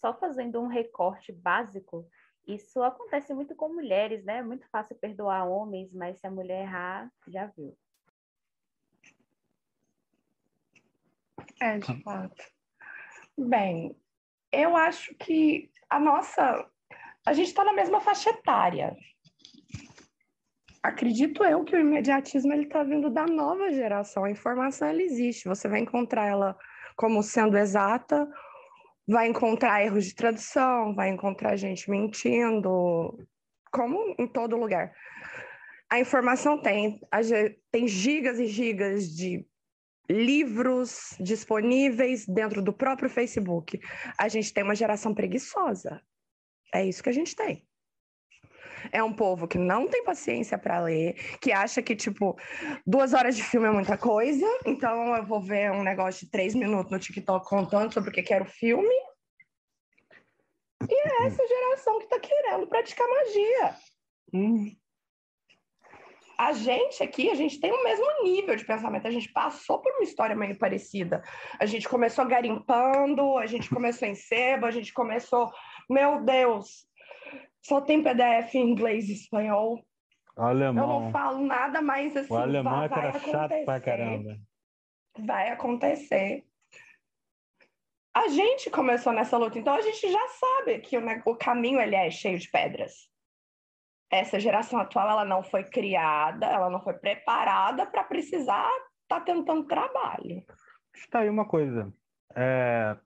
só 0.00 0.14
fazendo 0.14 0.60
um 0.60 0.66
recorte 0.66 1.32
básico, 1.32 2.06
isso 2.54 2.82
acontece 2.82 3.32
muito 3.34 3.54
com 3.54 3.68
mulheres, 3.68 4.24
né? 4.24 4.38
É 4.38 4.42
muito 4.42 4.68
fácil 4.70 4.96
perdoar 4.96 5.48
homens, 5.48 5.92
mas 5.92 6.18
se 6.18 6.26
a 6.26 6.30
mulher 6.30 6.62
errar, 6.62 7.10
já 7.28 7.46
viu. 7.46 7.76
É, 11.60 11.78
de 11.78 12.02
fato. 12.02 12.42
Bem, 13.36 13.96
eu 14.52 14.76
acho 14.76 15.14
que 15.16 15.70
a 15.88 15.98
nossa. 15.98 16.68
A 17.26 17.32
gente 17.32 17.48
está 17.48 17.64
na 17.64 17.72
mesma 17.72 18.00
faixa 18.00 18.30
etária. 18.30 18.96
Acredito 20.82 21.44
eu 21.44 21.62
que 21.62 21.76
o 21.76 21.80
imediatismo 21.80 22.52
ele 22.52 22.64
está 22.64 22.82
vindo 22.82 23.10
da 23.10 23.26
nova 23.26 23.70
geração. 23.70 24.24
A 24.24 24.30
informação 24.30 24.88
ela 24.88 25.02
existe. 25.02 25.48
Você 25.48 25.68
vai 25.68 25.80
encontrar 25.80 26.26
ela 26.26 26.56
como 26.96 27.22
sendo 27.22 27.58
exata 27.58 28.26
vai 29.10 29.26
encontrar 29.26 29.82
erros 29.84 30.06
de 30.06 30.14
tradução, 30.14 30.94
vai 30.94 31.08
encontrar 31.08 31.56
gente 31.56 31.90
mentindo, 31.90 33.18
como 33.72 34.14
em 34.16 34.26
todo 34.26 34.56
lugar. 34.56 34.92
A 35.90 35.98
informação 35.98 36.56
tem, 36.62 37.00
tem 37.72 37.88
gigas 37.88 38.38
e 38.38 38.46
gigas 38.46 39.08
de 39.10 39.44
livros 40.08 41.16
disponíveis 41.18 42.24
dentro 42.24 42.62
do 42.62 42.72
próprio 42.72 43.10
Facebook. 43.10 43.80
A 44.16 44.28
gente 44.28 44.52
tem 44.52 44.62
uma 44.62 44.76
geração 44.76 45.12
preguiçosa. 45.12 46.00
É 46.72 46.84
isso 46.84 47.02
que 47.02 47.08
a 47.08 47.12
gente 47.12 47.34
tem. 47.34 47.66
É 48.92 49.02
um 49.02 49.12
povo 49.12 49.46
que 49.46 49.58
não 49.58 49.88
tem 49.88 50.04
paciência 50.04 50.58
para 50.58 50.80
ler, 50.80 51.14
que 51.40 51.52
acha 51.52 51.82
que, 51.82 51.94
tipo, 51.94 52.36
duas 52.86 53.12
horas 53.12 53.36
de 53.36 53.42
filme 53.42 53.66
é 53.66 53.70
muita 53.70 53.96
coisa, 53.96 54.46
então 54.64 55.14
eu 55.16 55.24
vou 55.24 55.40
ver 55.40 55.70
um 55.72 55.82
negócio 55.82 56.24
de 56.24 56.30
três 56.30 56.54
minutos 56.54 56.90
no 56.90 56.98
TikTok 56.98 57.48
contando 57.48 57.92
sobre 57.92 58.10
o 58.10 58.12
que 58.12 58.22
quero 58.22 58.44
filme. 58.44 58.94
E 60.88 60.94
é 60.94 61.26
essa 61.26 61.46
geração 61.46 61.98
que 61.98 62.04
está 62.04 62.18
querendo 62.18 62.66
praticar 62.66 63.06
magia. 63.06 63.76
Hum. 64.32 64.74
A 66.40 66.54
gente 66.54 67.02
aqui, 67.02 67.28
a 67.28 67.34
gente 67.34 67.60
tem 67.60 67.70
o 67.70 67.84
mesmo 67.84 68.06
nível 68.22 68.56
de 68.56 68.64
pensamento. 68.64 69.06
A 69.06 69.10
gente 69.10 69.30
passou 69.30 69.78
por 69.78 69.92
uma 69.92 70.04
história 70.04 70.34
meio 70.34 70.56
parecida. 70.56 71.22
A 71.58 71.66
gente 71.66 71.86
começou 71.86 72.24
garimpando, 72.24 73.36
a 73.36 73.44
gente 73.44 73.68
começou 73.68 74.08
em 74.08 74.14
sebo, 74.14 74.64
a 74.64 74.70
gente 74.70 74.90
começou, 74.90 75.52
meu 75.88 76.24
Deus, 76.24 76.86
só 77.62 77.80
tem 77.80 78.02
PDF 78.02 78.54
em 78.54 78.70
inglês 78.70 79.08
e 79.08 79.12
espanhol. 79.12 79.84
Alemão. 80.36 80.82
Eu 80.82 81.00
não 81.00 81.12
falo 81.12 81.44
nada 81.44 81.82
mais 81.82 82.16
assim. 82.16 82.32
O 82.32 82.36
alemão 82.36 82.82
é 82.82 82.88
vai 82.88 82.98
era 82.98 83.18
chato 83.18 83.64
pra 83.64 83.80
caramba. 83.80 84.36
Vai 85.18 85.48
acontecer. 85.50 86.44
A 88.14 88.28
gente 88.28 88.70
começou 88.70 89.12
nessa 89.12 89.36
luta, 89.36 89.58
então 89.58 89.74
a 89.74 89.80
gente 89.80 90.10
já 90.10 90.28
sabe 90.28 90.80
que 90.80 90.96
o, 90.96 91.02
o 91.26 91.36
caminho 91.36 91.80
ele 91.80 91.94
é 91.94 92.10
cheio 92.10 92.38
de 92.38 92.50
pedras. 92.50 93.08
Essa 94.10 94.40
geração 94.40 94.80
atual 94.80 95.08
ela 95.08 95.24
não 95.24 95.42
foi 95.42 95.62
criada, 95.62 96.46
ela 96.46 96.68
não 96.68 96.82
foi 96.82 96.94
preparada 96.94 97.86
para 97.86 98.02
precisar 98.04 98.68
está 99.02 99.20
tentando 99.20 99.64
trabalho. 99.64 100.44
Está 100.94 101.20
aí 101.20 101.28
uma 101.28 101.44
coisa. 101.44 101.92
É, 102.36 102.96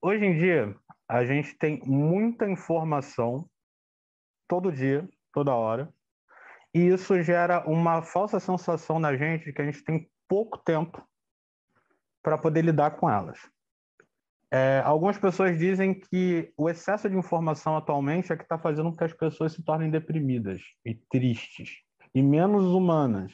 Hoje 0.00 0.24
em 0.24 0.38
dia, 0.38 0.76
a 1.08 1.24
gente 1.24 1.58
tem 1.58 1.80
muita 1.84 2.48
informação 2.48 3.50
todo 4.48 4.72
dia, 4.72 5.08
toda 5.32 5.54
hora, 5.54 5.92
e 6.74 6.88
isso 6.88 7.22
gera 7.22 7.68
uma 7.68 8.02
falsa 8.02 8.40
sensação 8.40 8.98
na 8.98 9.16
gente 9.16 9.44
de 9.44 9.52
que 9.52 9.62
a 9.62 9.64
gente 9.64 9.84
tem 9.84 10.08
pouco 10.26 10.58
tempo 10.58 11.06
para 12.22 12.36
poder 12.36 12.62
lidar 12.62 12.92
com 12.92 13.08
elas. 13.08 13.38
É, 14.50 14.80
algumas 14.84 15.18
pessoas 15.18 15.58
dizem 15.58 15.94
que 15.94 16.52
o 16.56 16.70
excesso 16.70 17.08
de 17.08 17.16
informação 17.16 17.76
atualmente 17.76 18.32
é 18.32 18.36
que 18.36 18.42
está 18.42 18.58
fazendo 18.58 18.90
com 18.90 18.96
que 18.96 19.04
as 19.04 19.12
pessoas 19.12 19.52
se 19.52 19.62
tornem 19.62 19.90
deprimidas 19.90 20.62
e 20.84 20.94
tristes 20.94 21.70
e 22.14 22.22
menos 22.22 22.64
humanas. 22.64 23.32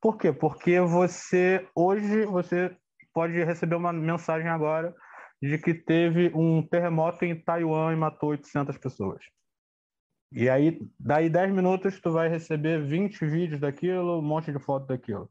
Por 0.00 0.16
quê? 0.16 0.32
Porque 0.32 0.80
você 0.80 1.68
hoje 1.74 2.24
você 2.24 2.76
pode 3.12 3.32
receber 3.44 3.76
uma 3.76 3.92
mensagem 3.92 4.48
agora 4.48 4.94
de 5.40 5.56
que 5.58 5.72
teve 5.72 6.32
um 6.34 6.66
terremoto 6.66 7.24
em 7.24 7.40
Taiwan 7.40 7.92
e 7.92 7.96
matou 7.96 8.30
800 8.30 8.76
pessoas. 8.78 9.22
E 10.32 10.48
aí, 10.48 10.80
daí 10.98 11.28
10 11.28 11.52
minutos, 11.52 12.00
tu 12.00 12.12
vai 12.12 12.28
receber 12.28 12.84
20 12.84 13.26
vídeos 13.26 13.60
daquilo, 13.60 14.18
um 14.18 14.22
monte 14.22 14.52
de 14.52 14.58
foto 14.60 14.86
daquilo. 14.86 15.28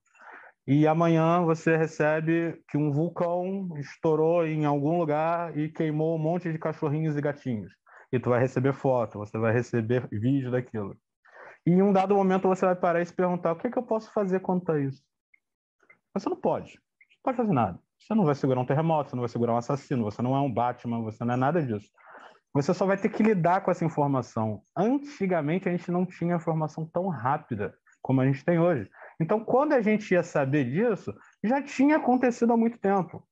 E 0.68 0.86
amanhã 0.86 1.42
você 1.44 1.78
recebe 1.78 2.62
que 2.70 2.78
um 2.78 2.92
vulcão 2.92 3.70
estourou 3.78 4.46
em 4.46 4.66
algum 4.66 5.00
lugar 5.00 5.58
e 5.58 5.70
queimou 5.70 6.16
um 6.16 6.22
monte 6.22 6.52
de 6.52 6.60
cachorrinhos 6.60 7.16
e 7.16 7.22
gatinhos. 7.22 7.74
E 8.12 8.20
tu 8.20 8.30
vai 8.30 8.40
receber 8.40 8.74
foto, 8.74 9.20
você 9.20 9.38
vai 9.38 9.54
receber 9.54 10.08
vídeo 10.12 10.52
daquilo. 10.52 10.96
E 11.66 11.72
em 11.72 11.82
um 11.82 11.94
dado 11.94 12.16
momento 12.16 12.48
você 12.48 12.66
vai 12.66 12.76
parar 12.76 13.02
e 13.02 13.06
se 13.06 13.14
perguntar: 13.14 13.54
o 13.54 13.56
que, 13.56 13.68
é 13.68 13.72
que 13.72 13.78
eu 13.78 13.84
posso 13.84 14.12
fazer 14.12 14.42
quanto 14.42 14.72
a 14.72 14.80
isso? 14.80 15.02
Você 16.14 16.30
não 16.30 16.38
pode. 16.38 16.74
Não 16.74 17.24
pode 17.24 17.38
fazer 17.38 17.54
nada. 17.54 17.80
Você 17.98 18.14
não 18.14 18.26
vai 18.26 18.36
segurar 18.36 18.62
um 18.62 18.66
terremoto, 18.66 19.10
você 19.10 19.16
não 19.16 19.22
vai 19.22 19.30
segurar 19.30 19.54
um 19.54 19.58
assassino, 19.58 20.04
você 20.04 20.22
não 20.22 20.36
é 20.36 20.40
um 20.40 20.54
Batman, 20.54 21.02
você 21.02 21.24
não 21.24 21.34
é 21.34 21.38
nada 21.38 21.62
disso. 21.62 21.90
Você 22.54 22.74
só 22.74 22.86
vai 22.86 22.98
ter 22.98 23.10
que 23.10 23.22
lidar 23.22 23.62
com 23.62 23.72
essa 23.72 23.86
informação. 23.86 24.62
Antigamente 24.76 25.70
a 25.70 25.72
gente 25.72 25.92
não 25.92 26.06
tinha 26.06 26.36
informação 26.36 26.86
tão 26.86 27.08
rápida 27.08 27.76
como 28.02 28.22
a 28.22 28.26
gente 28.26 28.44
tem 28.44 28.60
hoje. 28.60 28.90
Então, 29.20 29.44
quando 29.44 29.74
a 29.74 29.82
gente 29.82 30.14
ia 30.14 30.24
saber 30.24 30.66
disso, 30.66 31.14
já 31.44 31.62
tinha 31.62 31.98
acontecido 31.98 32.54
há 32.54 32.58
muito 32.58 32.80
tempo. 32.80 33.24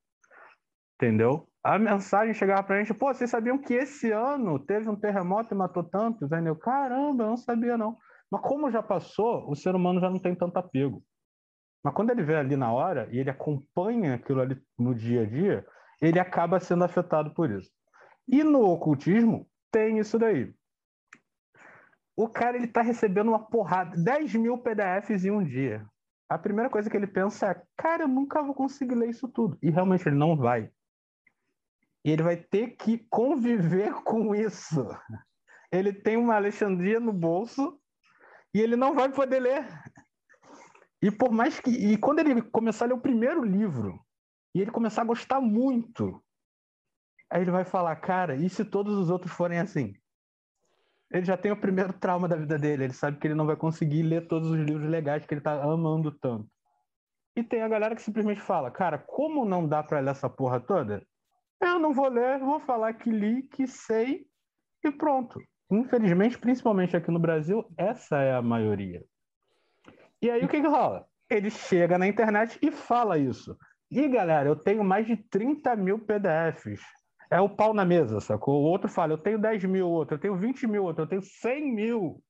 Entendeu? 0.96 1.48
A 1.64 1.78
mensagem 1.80 2.34
chegava 2.34 2.64
para 2.64 2.76
a 2.76 2.80
gente, 2.80 2.94
pô, 2.94 3.14
vocês 3.14 3.30
sabiam 3.30 3.58
que 3.58 3.74
esse 3.74 4.12
ano 4.12 4.60
teve 4.60 4.90
um 4.90 4.96
terremoto 4.96 5.54
e 5.54 5.58
matou 5.58 5.84
tantos? 5.84 6.32
Aí 6.32 6.46
eu, 6.46 6.56
caramba, 6.56 7.24
eu 7.24 7.30
não 7.30 7.38
sabia 7.38 7.78
não. 7.78 7.96
Mas 8.32 8.42
como 8.42 8.72
já 8.72 8.84
passou, 8.84 9.50
o 9.50 9.56
ser 9.56 9.76
humano 9.76 10.00
já 10.00 10.10
não 10.10 10.20
tem 10.20 10.36
tanto 10.36 10.58
apego. 10.58 11.04
Mas 11.84 11.94
quando 11.94 12.10
ele 12.10 12.24
vê 12.24 12.36
ali 12.36 12.56
na 12.56 12.72
hora 12.72 13.08
e 13.12 13.20
ele 13.20 13.30
acompanha 13.30 14.16
aquilo 14.16 14.42
ali 14.42 14.62
no 14.78 14.94
dia 14.94 15.22
a 15.22 15.26
dia, 15.26 15.66
ele 16.02 16.20
acaba 16.20 16.60
sendo 16.60 16.84
afetado 16.84 17.34
por 17.34 17.50
isso. 17.50 17.72
E 18.28 18.44
no 18.44 18.62
ocultismo 18.62 19.50
tem 19.72 20.00
isso 20.00 20.20
daí. 20.20 20.54
O 22.16 22.28
cara 22.28 22.58
ele 22.58 22.66
está 22.66 22.82
recebendo 22.82 23.30
uma 23.30 23.46
porrada, 23.46 23.96
10 23.96 24.36
mil 24.36 24.58
PDFs 24.58 25.24
em 25.24 25.32
um 25.32 25.44
dia. 25.44 25.86
A 26.30 26.38
primeira 26.38 26.70
coisa 26.70 26.90
que 26.90 26.98
ele 26.98 27.08
pensa 27.08 27.52
é, 27.52 27.62
cara, 27.78 28.04
eu 28.04 28.08
nunca 28.08 28.42
vou 28.42 28.54
conseguir 28.54 28.96
ler 28.96 29.10
isso 29.10 29.28
tudo. 29.28 29.58
E 29.62 29.70
realmente 29.70 30.08
ele 30.08 30.18
não 30.18 30.36
vai. 30.36 30.70
E 32.04 32.12
ele 32.12 32.24
vai 32.24 32.36
ter 32.36 32.76
que 32.76 32.98
conviver 33.10 33.94
com 34.04 34.36
isso. 34.36 34.88
Ele 35.72 35.94
tem 35.94 36.18
uma 36.18 36.36
Alexandria 36.36 37.00
no 37.00 37.14
bolso 37.14 37.80
e 38.54 38.60
ele 38.60 38.76
não 38.76 38.94
vai 38.94 39.10
poder 39.10 39.40
ler. 39.40 39.68
E 41.02 41.12
por 41.12 41.32
mais 41.32 41.60
que. 41.60 41.70
E 41.70 41.98
quando 41.98 42.20
ele 42.20 42.42
começar 42.42 42.86
a 42.86 42.88
ler 42.88 42.94
o 42.96 43.02
primeiro 43.02 43.44
livro, 43.44 44.00
e 44.56 44.62
ele 44.62 44.72
começar 44.72 45.04
a 45.04 45.06
gostar 45.06 45.40
muito, 45.40 46.24
aí 47.30 47.42
ele 47.42 47.52
vai 47.52 47.66
falar, 47.66 47.96
cara, 47.98 48.36
e 48.36 48.50
se 48.50 48.64
todos 48.64 48.98
os 48.98 49.10
outros 49.10 49.32
forem 49.32 49.60
assim? 49.60 49.94
Ele 51.12 51.26
já 51.26 51.38
tem 51.38 51.52
o 51.52 51.60
primeiro 51.60 51.94
trauma 51.94 52.28
da 52.28 52.36
vida 52.36 52.58
dele, 52.58 52.86
ele 52.86 52.94
sabe 52.94 53.18
que 53.18 53.28
ele 53.28 53.36
não 53.36 53.46
vai 53.46 53.56
conseguir 53.56 54.04
ler 54.04 54.28
todos 54.28 54.50
os 54.50 54.58
livros 54.58 54.90
legais 54.90 55.26
que 55.26 55.34
ele 55.34 55.42
tá 55.42 55.62
amando 55.64 56.12
tanto. 56.12 56.50
E 57.36 57.44
tem 57.44 57.62
a 57.62 57.68
galera 57.68 57.96
que 57.96 58.02
simplesmente 58.02 58.42
fala, 58.42 58.72
cara, 58.72 58.98
como 58.98 59.46
não 59.46 59.68
dá 59.68 59.84
para 59.84 60.00
ler 60.00 60.12
essa 60.12 60.30
porra 60.30 60.60
toda? 60.60 61.06
Eu 61.62 61.80
não 61.80 61.94
vou 61.94 62.10
ler, 62.10 62.40
vou 62.40 62.60
falar 62.60 62.94
que 62.94 63.10
li, 63.10 63.44
que 63.44 63.68
sei 63.68 64.26
e 64.84 64.92
pronto. 64.92 65.40
Infelizmente, 65.70 66.38
principalmente 66.38 66.96
aqui 66.96 67.12
no 67.12 67.20
Brasil, 67.20 67.64
essa 67.78 68.18
é 68.18 68.34
a 68.34 68.42
maioria. 68.42 69.04
E 70.22 70.32
aí 70.32 70.44
o 70.44 70.48
que, 70.48 70.62
que 70.62 70.68
rola? 70.68 71.06
Ele 71.30 71.50
chega 71.50 71.98
na 71.98 72.08
internet 72.08 72.58
e 72.62 72.72
fala 72.72 73.18
isso. 73.18 73.58
E 73.90 74.08
galera, 74.08 74.50
eu 74.50 74.56
tenho 74.56 74.84
mais 74.84 75.06
de 75.06 75.16
30 75.16 75.76
mil 75.76 76.00
PDFs. 76.00 76.82
É 77.30 77.42
o 77.42 77.50
pau 77.50 77.74
na 77.74 77.84
mesa, 77.84 78.20
sacou? 78.22 78.62
O 78.62 78.66
outro 78.66 78.90
fala, 78.90 79.14
eu 79.14 79.18
tenho 79.18 79.40
10 79.40 79.66
mil, 79.66 79.90
outro, 79.90 80.16
eu 80.16 80.20
tenho 80.20 80.38
20 80.38 80.68
mil, 80.68 80.84
outro, 80.84 81.04
eu 81.04 81.08
tenho 81.08 81.22
100 81.22 81.74
mil. 81.74 82.24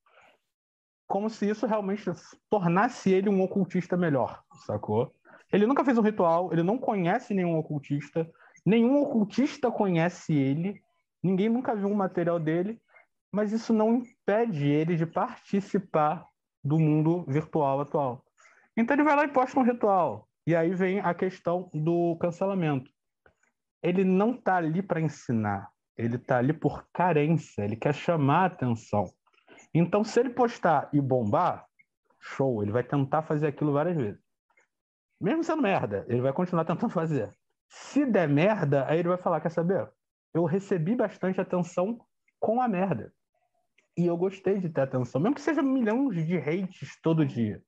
Como 1.07 1.29
se 1.29 1.49
isso 1.49 1.65
realmente 1.65 2.03
tornasse 2.49 3.11
ele 3.11 3.29
um 3.29 3.41
ocultista 3.41 3.95
melhor, 3.95 4.41
sacou? 4.65 5.13
Ele 5.51 5.65
nunca 5.65 5.85
fez 5.85 5.97
um 5.97 6.01
ritual, 6.01 6.51
ele 6.51 6.63
não 6.63 6.77
conhece 6.77 7.33
nenhum 7.33 7.57
ocultista, 7.57 8.29
nenhum 8.65 9.01
ocultista 9.01 9.71
conhece 9.71 10.33
ele, 10.33 10.81
ninguém 11.23 11.47
nunca 11.47 11.75
viu 11.75 11.87
um 11.87 11.95
material 11.95 12.39
dele, 12.39 12.81
mas 13.31 13.53
isso 13.53 13.71
não 13.71 13.95
impede 13.95 14.67
ele 14.67 14.95
de 14.95 15.05
participar 15.05 16.25
do 16.63 16.77
mundo 16.77 17.23
virtual 17.27 17.79
atual. 17.81 18.25
Então 18.75 18.95
ele 18.95 19.03
vai 19.03 19.15
lá 19.15 19.23
e 19.23 19.29
posta 19.29 19.59
um 19.59 19.63
ritual. 19.63 20.27
E 20.45 20.55
aí 20.55 20.73
vem 20.73 20.99
a 20.99 21.13
questão 21.13 21.69
do 21.73 22.15
cancelamento. 22.17 22.91
Ele 23.81 24.03
não 24.03 24.31
está 24.31 24.57
ali 24.57 24.81
para 24.81 25.01
ensinar, 25.01 25.69
ele 25.97 26.15
está 26.15 26.37
ali 26.37 26.53
por 26.53 26.87
carência, 26.93 27.63
ele 27.63 27.75
quer 27.75 27.93
chamar 27.93 28.43
a 28.43 28.45
atenção. 28.45 29.05
Então, 29.73 30.03
se 30.03 30.19
ele 30.19 30.29
postar 30.29 30.89
e 30.93 31.01
bombar, 31.01 31.65
show, 32.19 32.61
ele 32.61 32.71
vai 32.71 32.83
tentar 32.83 33.23
fazer 33.23 33.47
aquilo 33.47 33.73
várias 33.73 33.95
vezes. 33.95 34.21
Mesmo 35.19 35.43
sendo 35.43 35.61
merda, 35.61 36.05
ele 36.07 36.21
vai 36.21 36.33
continuar 36.33 36.65
tentando 36.65 36.91
fazer. 36.91 37.29
Se 37.69 38.05
der 38.05 38.29
merda, 38.29 38.85
aí 38.87 38.99
ele 38.99 39.09
vai 39.09 39.17
falar: 39.17 39.41
quer 39.41 39.49
saber? 39.49 39.89
Eu 40.33 40.45
recebi 40.45 40.95
bastante 40.95 41.41
atenção 41.41 41.99
com 42.39 42.61
a 42.61 42.67
merda. 42.67 43.11
E 43.97 44.05
eu 44.05 44.15
gostei 44.15 44.59
de 44.59 44.69
ter 44.69 44.81
atenção, 44.81 45.19
mesmo 45.19 45.35
que 45.35 45.41
seja 45.41 45.63
milhões 45.63 46.25
de 46.25 46.37
hates 46.37 46.99
todo 47.01 47.25
dia. 47.25 47.61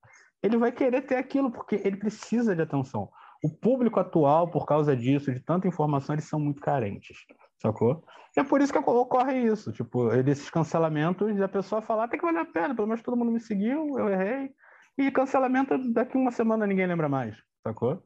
Ele 0.44 0.58
vai 0.58 0.72
querer 0.72 1.02
ter 1.02 1.16
aquilo 1.16 1.52
porque 1.52 1.76
ele 1.84 1.98
precisa 1.98 2.56
de 2.56 2.62
atenção. 2.62 3.12
O 3.44 3.50
público 3.50 4.00
atual, 4.00 4.50
por 4.50 4.66
causa 4.66 4.96
disso, 4.96 5.34
de 5.34 5.40
tanta 5.40 5.68
informação, 5.68 6.14
eles 6.16 6.26
são 6.26 6.40
muito 6.40 6.62
carentes, 6.62 7.18
sacou? 7.62 8.04
E 8.36 8.40
é 8.40 8.44
por 8.44 8.62
isso 8.62 8.72
que 8.72 8.80
ocorre 8.80 9.38
isso, 9.40 9.72
tipo, 9.72 10.12
esses 10.14 10.50
cancelamentos 10.50 11.38
e 11.38 11.44
a 11.44 11.48
pessoa 11.48 11.82
falar, 11.82 12.08
tem 12.08 12.20
que 12.20 12.26
valer 12.26 12.42
a 12.42 12.46
pena, 12.46 12.76
pelo 12.76 12.88
menos 12.88 13.02
todo 13.02 13.18
mundo 13.18 13.32
me 13.32 13.40
seguiu, 13.40 13.98
eu 13.98 14.10
errei. 14.10 14.52
E 14.98 15.10
cancelamento, 15.10 15.78
daqui 15.94 16.18
uma 16.18 16.32
semana 16.32 16.68
ninguém 16.68 16.86
lembra 16.86 17.08
mais, 17.08 17.38
sacou? 17.66 18.04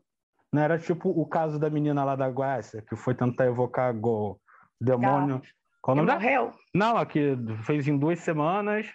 Não 0.51 0.61
era 0.61 0.77
tipo 0.77 1.09
o 1.09 1.25
caso 1.25 1.59
da 1.59 1.67
menina 1.67 2.03
lá 2.03 2.15
da 2.15 2.29
Guácia, 2.29 2.83
que 2.87 2.95
foi 2.95 3.15
tentar 3.15 3.47
evocar 3.47 3.95
o 3.95 4.39
demônio. 4.79 5.41
Qual 5.81 5.97
o 5.97 5.99
nome 5.99 6.13
morreu? 6.13 6.51
Não, 6.75 6.95
a 6.95 7.05
que 7.05 7.35
fez 7.63 7.87
em 7.87 7.97
duas 7.97 8.19
semanas, 8.19 8.87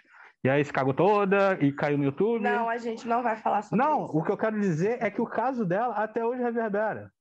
e 0.43 0.49
aí 0.49 0.63
se 0.63 0.71
cagou 0.71 0.93
toda 0.93 1.57
e 1.61 1.71
caiu 1.71 1.97
no 1.97 2.05
YouTube. 2.05 2.41
Não, 2.41 2.69
a 2.69 2.77
gente 2.77 3.07
não 3.07 3.21
vai 3.21 3.35
falar 3.37 3.61
sobre 3.61 3.83
Não, 3.83 4.05
isso. 4.05 4.17
o 4.17 4.23
que 4.23 4.31
eu 4.31 4.37
quero 4.37 4.59
dizer 4.59 5.01
é 5.03 5.11
que 5.11 5.21
o 5.21 5.25
caso 5.27 5.65
dela 5.65 5.95
até 5.95 6.25
hoje 6.25 6.41
reverbera. 6.41 7.11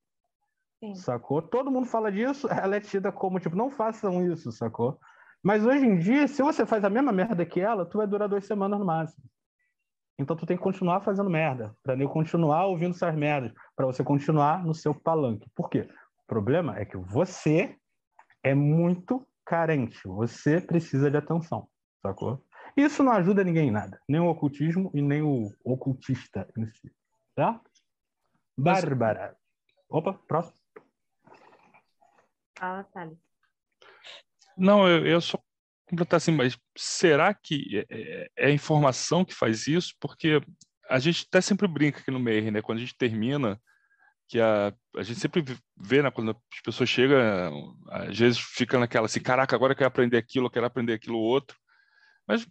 Sim. 0.83 0.95
Sacou? 0.95 1.43
Todo 1.43 1.71
mundo 1.71 1.87
fala 1.87 2.13
disso, 2.13 2.47
ela 2.53 2.77
é 2.77 2.81
tida 2.81 3.11
como, 3.11 3.41
tipo, 3.41 3.57
não 3.57 3.71
façam 3.71 4.25
isso, 4.31 4.53
sacou? 4.53 4.99
Mas 5.43 5.65
hoje 5.65 5.85
em 5.85 5.99
dia, 5.99 6.29
se 6.29 6.43
você 6.43 6.65
faz 6.65 6.85
a 6.85 6.91
mesma 6.91 7.13
merda 7.13 7.45
que 7.45 7.61
ela, 7.61 7.85
tu 7.87 7.99
vai 7.99 8.07
durar 8.07 8.29
duas 8.29 8.45
semanas 8.45 8.79
no 8.79 8.85
máximo. 8.85 9.25
Então 10.19 10.37
tu 10.37 10.45
tem 10.47 10.57
que 10.57 10.63
continuar 10.63 11.01
fazendo 11.01 11.31
merda, 11.31 11.75
pra 11.83 11.97
eu 11.97 12.09
continuar 12.09 12.67
ouvindo 12.67 12.91
essas 12.95 13.15
merdas, 13.15 13.53
pra 13.77 13.87
você 13.87 14.03
continuar 14.03 14.65
no 14.65 14.75
seu 14.75 14.93
palanque. 14.93 15.49
Por 15.55 15.69
quê? 15.69 15.89
O 16.23 16.27
problema 16.27 16.77
é 16.77 16.85
que 16.85 16.97
você 16.97 17.77
é 18.43 18.53
muito 18.55 19.27
carente, 19.45 20.01
você 20.07 20.61
precisa 20.61 21.11
de 21.11 21.17
atenção, 21.17 21.69
sacou? 22.03 22.43
Isso 22.79 23.03
não 23.03 23.11
ajuda 23.11 23.43
ninguém 23.43 23.69
em 23.69 23.73
nada, 23.73 24.01
nem 24.09 24.21
o 24.21 24.29
ocultismo 24.29 24.89
e 24.95 25.03
nem 25.03 25.21
o 25.21 25.53
ocultista 25.65 26.49
em 26.57 26.65
si, 26.67 26.95
tá? 27.35 27.61
Bárbara. 28.57 29.37
Opa, 29.89 30.15
próximo. 30.15 30.57
Fala, 32.57 32.85
Thales. 32.85 33.19
Não, 34.57 34.89
eu, 34.89 35.05
eu 35.05 35.21
só 35.21 35.43
completar 35.89 36.19
assim, 36.19 36.31
mas 36.31 36.57
será 36.77 37.35
que 37.35 37.85
é, 37.91 38.31
é 38.37 38.47
a 38.47 38.53
informação 38.53 39.25
que 39.25 39.35
faz 39.35 39.67
isso? 39.67 39.97
Porque 39.99 40.41
a 40.89 41.01
gente 41.01 41.27
até 41.29 41.41
sempre 41.41 41.67
brinca 41.67 41.99
aqui 41.99 42.13
no 42.13 42.21
meio, 42.21 42.53
né? 42.53 42.63
Quando 42.63 42.79
a 42.79 42.81
gente 42.81 42.97
termina, 42.97 43.61
que 44.29 44.41
a, 44.41 44.73
a 44.97 45.03
gente 45.03 45.19
sempre 45.19 45.45
vê, 45.77 46.01
né, 46.01 46.13
quando 46.13 46.31
as 46.31 46.61
pessoas 46.63 46.89
chegam, 46.89 47.77
às 47.91 48.17
vezes 48.17 48.39
fica 48.39 48.79
naquela 48.79 49.07
assim, 49.07 49.21
caraca, 49.21 49.57
agora 49.57 49.73
eu 49.73 49.77
quero 49.77 49.89
aprender 49.89 50.17
aquilo, 50.17 50.47
eu 50.47 50.51
quero 50.51 50.67
aprender 50.67 50.93
aquilo 50.93 51.19
outro. 51.19 51.57
Mas, 52.27 52.47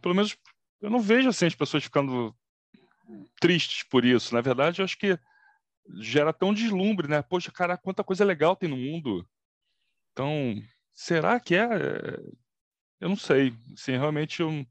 pelo 0.00 0.14
menos, 0.14 0.36
eu 0.80 0.90
não 0.90 1.00
vejo 1.00 1.28
assim 1.28 1.46
as 1.46 1.54
pessoas 1.54 1.84
ficando 1.84 2.34
tristes 3.40 3.82
por 3.84 4.04
isso. 4.04 4.34
Na 4.34 4.40
verdade, 4.40 4.80
eu 4.80 4.84
acho 4.84 4.98
que 4.98 5.18
gera 6.00 6.32
tão 6.32 6.52
deslumbre, 6.52 7.08
né? 7.08 7.22
Poxa, 7.22 7.50
cara, 7.50 7.76
quanta 7.76 8.04
coisa 8.04 8.24
legal 8.24 8.54
tem 8.54 8.68
no 8.68 8.76
mundo. 8.76 9.26
Então, 10.12 10.60
será 10.92 11.38
que 11.40 11.54
é? 11.54 11.68
Eu 13.00 13.08
não 13.08 13.16
sei. 13.16 13.54
Sim, 13.76 13.92
realmente 13.92 14.40
eu. 14.40 14.66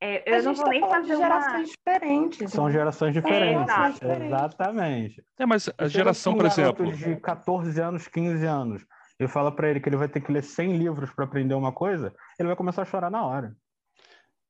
É, 0.00 0.38
eu 0.38 0.42
não 0.42 0.54
vou 0.54 0.64
tá 0.64 0.70
nem 0.70 0.80
fazer 0.80 1.16
gerações 1.16 1.70
uma... 1.70 1.94
diferentes. 1.94 2.50
São 2.50 2.66
né? 2.66 2.72
gerações 2.72 3.14
diferentes. 3.14 4.02
É, 4.02 4.26
Exatamente. 4.26 5.24
É, 5.38 5.46
mas 5.46 5.70
a 5.78 5.88
geração, 5.88 6.34
um 6.34 6.36
por 6.36 6.46
exemplo. 6.46 6.92
de 6.94 7.16
14 7.16 7.80
anos, 7.80 8.08
15 8.08 8.44
anos, 8.44 8.86
eu 9.18 9.28
falo 9.28 9.52
para 9.52 9.70
ele 9.70 9.80
que 9.80 9.88
ele 9.88 9.96
vai 9.96 10.08
ter 10.08 10.20
que 10.20 10.32
ler 10.32 10.42
100 10.42 10.76
livros 10.76 11.10
para 11.12 11.24
aprender 11.24 11.54
uma 11.54 11.72
coisa, 11.72 12.14
ele 12.38 12.48
vai 12.48 12.56
começar 12.56 12.82
a 12.82 12.86
chorar 12.86 13.10
na 13.10 13.24
hora. 13.24 13.56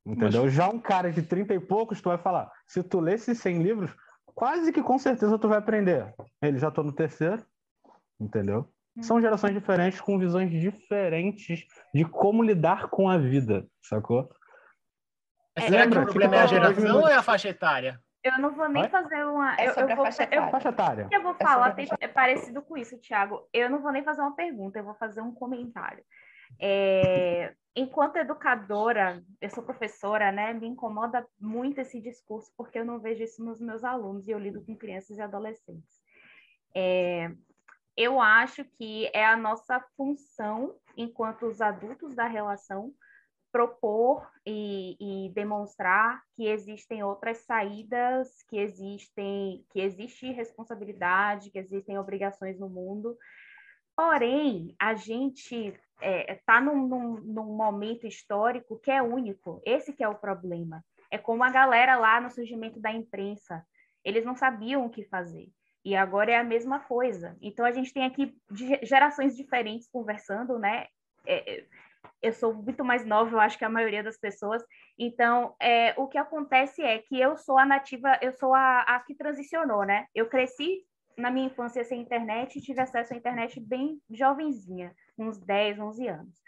Entendeu? 0.07 0.45
Mas... 0.45 0.53
Já 0.53 0.69
um 0.69 0.79
cara 0.79 1.11
de 1.11 1.23
30 1.23 1.55
e 1.55 1.61
poucos, 1.61 2.01
tu 2.01 2.09
vai 2.09 2.19
falar, 2.19 2.51
se 2.67 2.83
tu 2.83 3.01
lê 3.01 3.15
esses 3.15 3.39
100 3.39 3.63
livros, 3.63 3.95
quase 4.27 4.73
que 4.73 4.83
com 4.83 4.99
certeza 4.99 5.39
tu 5.39 5.49
vai 5.49 5.59
aprender. 5.59 6.15
Ele 6.43 6.59
já 6.59 6.71
tô 6.71 6.83
no 6.83 6.93
terceiro, 6.93 7.45
entendeu? 8.21 8.69
São 9.03 9.21
gerações 9.21 9.53
diferentes 9.53 10.01
com 10.01 10.19
visões 10.19 10.51
diferentes 10.51 11.67
de 11.93 12.05
como 12.05 12.45
lidar 12.45 12.89
com 12.89 13.09
a 13.09 13.19
vida, 13.19 13.67
sacou? 13.83 14.31
É, 15.57 15.63
será 15.63 15.89
que 15.89 15.99
o 15.99 16.03
problema 16.03 16.37
é 16.37 16.41
a 16.41 16.47
geração 16.47 17.01
ou 17.01 17.09
é 17.09 17.15
a 17.15 17.23
faixa 17.23 17.49
etária? 17.49 18.01
Eu 18.25 18.39
não 18.39 18.53
vou 18.55 18.67
nem 18.69 18.83
Vai? 18.85 18.91
fazer 18.91 19.23
uma. 19.27 19.55
É 19.57 19.69
Eu, 19.69 19.75
sobre 19.75 19.91
eu 19.91 19.93
a 19.93 19.97
vou, 19.97 20.05
faixa 20.07 20.23
eu, 20.23 20.27
etária. 20.29 20.51
Faixa 20.51 20.69
etária. 20.71 21.09
eu 21.13 21.23
vou 21.23 21.33
É 21.39 21.45
falar, 21.45 21.67
a 21.67 21.75
tem- 21.75 21.87
é 22.01 22.09
parecido 22.09 22.63
com 22.63 22.75
isso, 22.77 22.99
Thiago. 22.99 23.47
Eu 23.53 23.69
não 23.69 23.81
vou 23.83 23.93
nem 23.93 24.03
fazer 24.03 24.23
uma 24.23 24.35
pergunta, 24.35 24.79
eu 24.79 24.85
vou 24.85 24.95
fazer 24.95 25.21
um 25.21 25.31
comentário. 25.35 26.03
É, 26.59 27.55
enquanto 27.77 28.17
educadora, 28.17 29.23
eu 29.43 29.51
sou 29.51 29.63
professora, 29.63 30.33
né? 30.33 30.55
Me 30.55 30.67
incomoda 30.67 31.27
muito 31.39 31.81
esse 31.81 32.01
discurso, 32.01 32.51
porque 32.57 32.79
eu 32.79 32.85
não 32.85 32.99
vejo 32.99 33.23
isso 33.23 33.45
nos 33.45 33.61
meus 33.61 33.85
alunos 33.85 34.27
e 34.27 34.31
eu 34.31 34.39
lido 34.39 34.65
com 34.65 34.75
crianças 34.75 35.19
e 35.19 35.21
adolescentes. 35.21 36.01
É, 36.75 37.31
eu 37.97 38.21
acho 38.21 38.65
que 38.65 39.11
é 39.13 39.27
a 39.27 39.37
nossa 39.37 39.81
função, 39.97 40.77
enquanto 40.97 41.47
os 41.47 41.61
adultos 41.61 42.15
da 42.15 42.27
relação, 42.27 42.93
propor 43.55 44.29
e, 44.45 44.97
e 44.99 45.33
demonstrar 45.33 46.21
que 46.35 46.49
existem 46.49 47.05
outras 47.05 47.39
saídas, 47.45 48.43
que 48.49 48.59
existem, 48.59 49.65
que 49.71 49.81
existe 49.81 50.33
responsabilidade, 50.33 51.53
que 51.53 51.59
existem 51.61 51.97
obrigações 51.97 52.59
no 52.59 52.69
mundo. 52.69 53.17
Porém, 53.97 54.75
a 54.77 54.97
gente 54.97 55.73
está 56.03 56.61
num, 56.61 56.89
num, 56.89 57.15
num 57.21 57.57
momento 57.57 58.09
histórico 58.09 58.81
que 58.81 58.91
é 58.91 59.01
único. 59.01 59.63
Esse 59.65 59.93
que 59.93 60.03
é 60.03 60.09
o 60.09 60.19
problema. 60.19 60.85
É 61.09 61.17
como 61.17 61.45
a 61.45 61.51
galera 61.51 61.97
lá 61.97 62.21
no 62.21 62.33
surgimento 62.33 62.81
da 62.81 62.91
imprensa. 62.91 63.65
Eles 64.05 64.25
não 64.25 64.35
sabiam 64.35 64.85
o 64.85 64.91
que 64.91 65.05
fazer. 65.05 65.49
E 65.85 65.95
agora 65.95 66.33
é 66.33 66.37
a 66.37 66.43
mesma 66.43 66.81
coisa. 66.81 67.37
Então 67.41 67.65
a 67.65 67.71
gente 67.71 67.93
tem 67.93 68.05
aqui 68.05 68.37
gerações 68.83 69.37
diferentes 69.37 69.87
conversando, 69.87 70.59
né? 70.59 70.89
É, 71.25 71.55
é, 71.55 71.67
eu 72.23 72.33
sou 72.33 72.55
muito 72.55 72.85
mais 72.85 73.05
nova, 73.05 73.31
eu 73.31 73.41
acho 73.41 73.59
que 73.59 73.65
a 73.65 73.69
maioria 73.69 74.03
das 74.03 74.19
pessoas. 74.19 74.63
Então, 74.99 75.55
é, 75.61 75.95
o 75.97 76.09
que 76.09 76.19
acontece 76.19 76.83
é 76.83 76.99
que 76.99 77.21
eu 77.21 77.37
sou 77.37 77.59
a 77.59 77.67
nativa, 77.67 78.19
eu 78.23 78.33
sou 78.33 78.55
a, 78.55 78.81
a 78.81 79.01
que 79.01 79.15
transicionou, 79.15 79.85
né? 79.85 80.07
Eu 80.15 80.29
cresci 80.29 80.85
na 81.17 81.31
minha 81.31 81.47
infância 81.47 81.85
sem 81.85 82.01
internet 82.01 82.59
e 82.59 82.63
tive 82.63 82.81
acesso 82.81 83.15
à 83.15 83.17
internet 83.17 83.61
bem 83.61 84.01
jovenzinha, 84.11 84.95
uns 85.19 85.39
10, 85.39 85.79
11 85.79 86.09
anos. 86.09 86.43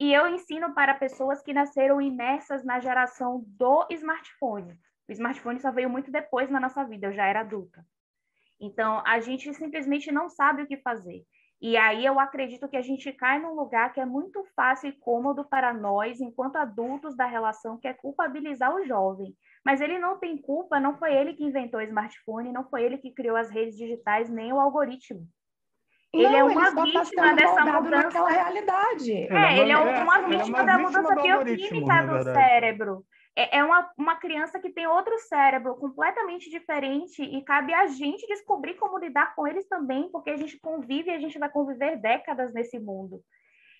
E 0.00 0.12
eu 0.12 0.28
ensino 0.28 0.74
para 0.74 0.94
pessoas 0.94 1.42
que 1.42 1.52
nasceram 1.52 2.00
imersas 2.00 2.64
na 2.64 2.78
geração 2.78 3.42
do 3.46 3.86
smartphone. 3.90 4.78
O 5.08 5.12
smartphone 5.12 5.58
só 5.58 5.72
veio 5.72 5.90
muito 5.90 6.10
depois 6.10 6.50
na 6.50 6.60
nossa 6.60 6.84
vida, 6.84 7.08
eu 7.08 7.12
já 7.12 7.26
era 7.26 7.40
adulta. 7.40 7.84
Então, 8.60 9.02
a 9.06 9.20
gente 9.20 9.52
simplesmente 9.54 10.12
não 10.12 10.28
sabe 10.28 10.62
o 10.62 10.66
que 10.66 10.76
fazer. 10.76 11.24
E 11.60 11.76
aí 11.76 12.06
eu 12.06 12.20
acredito 12.20 12.68
que 12.68 12.76
a 12.76 12.82
gente 12.82 13.12
cai 13.12 13.40
num 13.40 13.54
lugar 13.54 13.92
que 13.92 14.00
é 14.00 14.06
muito 14.06 14.44
fácil 14.54 14.90
e 14.90 14.92
cômodo 14.92 15.44
para 15.44 15.74
nós, 15.74 16.20
enquanto 16.20 16.56
adultos 16.56 17.16
da 17.16 17.26
relação, 17.26 17.76
que 17.76 17.88
é 17.88 17.92
culpabilizar 17.92 18.72
o 18.74 18.84
jovem. 18.86 19.34
Mas 19.64 19.80
ele 19.80 19.98
não 19.98 20.18
tem 20.18 20.36
culpa, 20.36 20.78
não 20.78 20.96
foi 20.96 21.12
ele 21.12 21.34
que 21.34 21.44
inventou 21.44 21.80
o 21.80 21.82
smartphone, 21.82 22.52
não 22.52 22.68
foi 22.68 22.84
ele 22.84 22.98
que 22.98 23.12
criou 23.12 23.36
as 23.36 23.50
redes 23.50 23.76
digitais, 23.76 24.30
nem 24.30 24.52
o 24.52 24.60
algoritmo. 24.60 25.26
Ele 26.12 26.36
é 26.36 26.42
uma 26.42 26.74
tá 26.74 26.84
vítima 26.84 27.34
dessa 27.34 27.64
mudança. 27.64 27.90
naquela 27.90 28.30
realidade. 28.30 29.12
É, 29.12 29.58
ele 29.58 29.72
é 29.72 29.74
é, 29.74 29.78
uma 29.78 30.18
ele 30.20 30.34
é 30.34 30.38
vítima 30.38 30.58
uma 30.58 30.64
da 30.64 30.76
vítima 30.76 30.88
mudança 30.88 31.14
do 31.14 31.20
algoritmo, 31.20 31.68
bioquímica 31.68 32.02
do 32.02 32.12
verdade. 32.12 32.38
cérebro. 32.38 33.04
É, 33.38 33.58
é 33.58 33.64
uma, 33.64 33.88
uma 33.96 34.16
criança 34.16 34.58
que 34.58 34.68
tem 34.68 34.88
outro 34.88 35.16
cérebro 35.20 35.76
completamente 35.76 36.50
diferente 36.50 37.22
e 37.22 37.40
cabe 37.44 37.72
a 37.72 37.86
gente 37.86 38.26
descobrir 38.26 38.74
como 38.74 38.98
lidar 38.98 39.32
com 39.36 39.46
eles 39.46 39.64
também, 39.68 40.10
porque 40.10 40.30
a 40.30 40.36
gente 40.36 40.58
convive 40.58 41.08
e 41.08 41.14
a 41.14 41.20
gente 41.20 41.38
vai 41.38 41.48
conviver 41.48 42.00
décadas 42.00 42.52
nesse 42.52 42.80
mundo. 42.80 43.22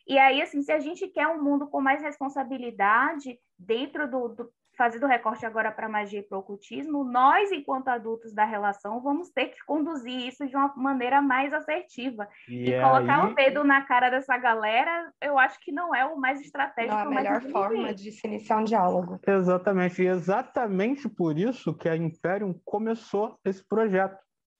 E 0.06 0.16
aí, 0.16 0.40
assim, 0.40 0.62
se 0.62 0.70
a 0.70 0.78
gente 0.78 1.08
quer 1.08 1.26
um 1.26 1.42
mundo 1.42 1.66
com 1.66 1.80
mais 1.80 2.00
responsabilidade 2.00 3.36
dentro 3.58 4.08
do, 4.08 4.28
do 4.28 4.52
fazendo 4.78 5.06
recorte 5.06 5.44
agora 5.44 5.72
para 5.72 5.88
magia 5.88 6.20
e 6.20 6.22
para 6.22 6.38
ocultismo, 6.38 7.02
nós, 7.02 7.50
enquanto 7.50 7.88
adultos 7.88 8.32
da 8.32 8.44
relação, 8.44 9.02
vamos 9.02 9.28
ter 9.28 9.46
que 9.46 9.58
conduzir 9.66 10.28
isso 10.28 10.46
de 10.46 10.54
uma 10.54 10.72
maneira 10.76 11.20
mais 11.20 11.52
assertiva. 11.52 12.28
E, 12.48 12.70
E 12.70 12.80
colocar 12.80 13.24
aí, 13.24 13.32
o 13.32 13.34
dedo 13.34 13.64
na 13.64 13.82
cara 13.82 14.08
dessa 14.08 14.38
galera, 14.38 15.12
eu 15.20 15.36
acho 15.36 15.58
que 15.58 15.72
não 15.72 15.92
é 15.92 16.06
o 16.06 16.16
mais 16.16 16.40
estratégico. 16.40 16.94
Não, 16.94 17.02
a 17.02 17.08
o 17.08 17.12
mais 17.12 17.26
melhor 17.26 17.42
forma 17.50 17.92
de 17.92 18.12
se 18.12 18.26
iniciar 18.28 18.58
um 18.58 18.64
diálogo. 18.64 19.18
Exatamente, 19.26 20.00
e 20.00 20.06
exatamente 20.06 21.08
por 21.08 21.36
isso 21.36 21.74
que 21.74 21.88
a 21.88 21.96
Imperium 21.96 22.54
começou 22.64 23.36
esse 23.44 23.66
projeto, 23.66 24.16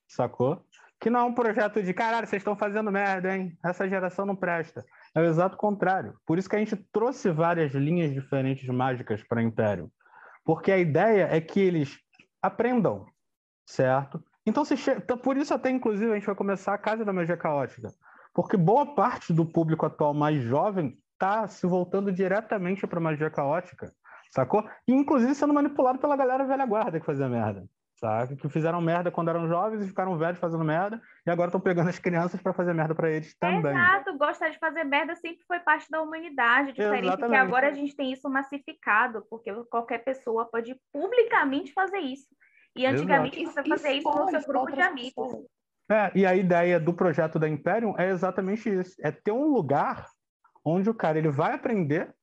sacou? 0.08 0.60
Que 1.00 1.08
não 1.10 1.20
é 1.20 1.24
um 1.24 1.32
projeto 1.32 1.80
de 1.80 1.94
caralho, 1.94 2.26
vocês 2.26 2.40
estão 2.40 2.56
fazendo 2.56 2.90
merda, 2.90 3.36
hein? 3.36 3.56
Essa 3.64 3.88
geração 3.88 4.26
não 4.26 4.34
presta. 4.34 4.84
É 5.14 5.20
o 5.20 5.24
exato 5.24 5.56
contrário. 5.56 6.14
Por 6.26 6.38
isso 6.38 6.48
que 6.50 6.56
a 6.56 6.58
gente 6.58 6.74
trouxe 6.92 7.30
várias 7.30 7.72
linhas 7.72 8.12
diferentes 8.12 8.68
mágicas 8.68 9.22
para 9.22 9.40
a 9.40 9.44
Imperium. 9.44 9.88
Porque 10.48 10.72
a 10.72 10.78
ideia 10.78 11.28
é 11.30 11.42
que 11.42 11.60
eles 11.60 11.98
aprendam, 12.40 13.04
certo? 13.66 14.24
Então, 14.46 14.64
che... 14.64 14.92
então, 14.92 15.18
por 15.18 15.36
isso 15.36 15.52
até, 15.52 15.68
inclusive, 15.68 16.10
a 16.10 16.14
gente 16.14 16.24
vai 16.24 16.34
começar 16.34 16.72
a 16.72 16.78
Casa 16.78 17.04
da 17.04 17.12
Magia 17.12 17.36
Caótica. 17.36 17.92
Porque 18.32 18.56
boa 18.56 18.94
parte 18.94 19.30
do 19.30 19.44
público 19.44 19.84
atual 19.84 20.14
mais 20.14 20.42
jovem 20.42 20.98
está 21.12 21.46
se 21.48 21.66
voltando 21.66 22.10
diretamente 22.10 22.86
para 22.86 22.98
magia 22.98 23.28
caótica, 23.28 23.92
sacou? 24.30 24.66
E, 24.86 24.94
inclusive, 24.94 25.34
sendo 25.34 25.52
manipulado 25.52 25.98
pela 25.98 26.16
galera 26.16 26.46
velha 26.46 26.64
guarda 26.64 26.98
que 26.98 27.04
fazia 27.04 27.28
merda, 27.28 27.68
saca? 27.98 28.36
Que 28.36 28.48
fizeram 28.48 28.80
merda 28.80 29.10
quando 29.10 29.28
eram 29.28 29.48
jovens 29.48 29.82
e 29.82 29.88
ficaram 29.88 30.16
velhos 30.16 30.38
fazendo 30.38 30.64
merda, 30.64 31.00
e 31.26 31.30
agora 31.30 31.48
estão 31.48 31.60
pegando 31.60 31.88
as 31.88 31.98
crianças 31.98 32.40
para 32.40 32.52
fazer 32.52 32.72
merda 32.72 32.94
para 32.94 33.10
eles 33.10 33.36
também. 33.38 33.72
Exato, 33.72 34.16
gostar 34.16 34.48
de 34.48 34.58
fazer 34.58 34.84
merda 34.84 35.14
sempre 35.16 35.44
foi 35.46 35.60
parte 35.60 35.90
da 35.90 36.00
humanidade, 36.00 36.72
diferente 36.72 37.02
que 37.02 37.08
Exatamente. 37.08 37.40
agora 37.40 37.68
a 37.68 37.72
gente 37.72 37.94
tem 37.94 38.12
isso 38.12 38.28
massificado, 38.28 39.24
porque 39.28 39.52
qualquer 39.70 40.04
pessoa 40.04 40.46
pode 40.46 40.76
publicamente 40.92 41.72
fazer 41.72 41.98
isso. 41.98 42.28
E 42.76 42.86
antigamente 42.86 43.40
Exato. 43.40 43.62
você 43.62 43.68
fazia 43.68 43.92
isso 43.92 44.08
no 44.08 44.30
seu 44.30 44.42
grupo 44.42 44.72
de 44.72 44.80
amigos. 44.80 45.12
pessoas. 45.14 45.46
É, 45.90 46.12
e 46.14 46.26
a 46.26 46.36
ideia 46.36 46.78
do 46.78 46.92
projeto 46.92 47.38
da 47.38 47.48
Imperium 47.48 47.94
é 47.98 48.10
exatamente 48.10 48.68
isso: 48.68 48.94
é 49.00 49.10
ter 49.10 49.32
um 49.32 49.46
lugar 49.46 50.06
onde 50.64 50.90
o 50.90 50.94
cara 50.94 51.18
ele 51.18 51.30
vai 51.30 51.54
aprender 51.54 52.14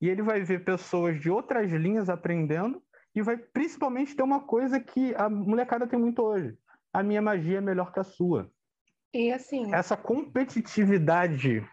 e 0.00 0.08
ele 0.08 0.22
vai 0.22 0.42
ver 0.42 0.62
pessoas 0.62 1.18
de 1.18 1.30
outras 1.30 1.70
linhas 1.72 2.10
aprendendo 2.10 2.82
e 3.14 3.22
vai 3.22 3.36
principalmente 3.36 4.16
ter 4.16 4.22
uma 4.22 4.40
coisa 4.40 4.80
que 4.80 5.14
a 5.14 5.28
molecada 5.28 5.86
tem 5.86 5.98
muito 5.98 6.22
hoje: 6.22 6.56
a 6.92 7.02
minha 7.02 7.22
magia 7.22 7.58
é 7.58 7.60
melhor 7.60 7.92
que 7.92 8.00
a 8.00 8.04
sua. 8.04 8.50
E 9.12 9.32
assim, 9.32 9.72
Essa 9.72 9.96
competitividade 9.96 11.64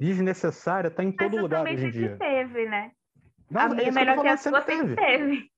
desnecessária 0.00 0.88
está 0.88 1.04
em 1.04 1.12
todo 1.12 1.36
lugar 1.36 1.64
hoje 1.64 1.86
em 1.86 1.90
dia. 1.90 2.16
teve, 2.18 2.68
né? 2.68 2.92
Não, 3.50 3.62
a 3.62 3.64
é 3.64 3.68
minha 3.68 3.84
que 3.84 3.88
tô 3.90 3.94
melhor 3.94 4.20
que 4.20 4.28
a 4.28 4.36
falando, 4.36 4.38
sua 4.38 4.62
sempre 4.62 4.96
teve. 4.96 5.50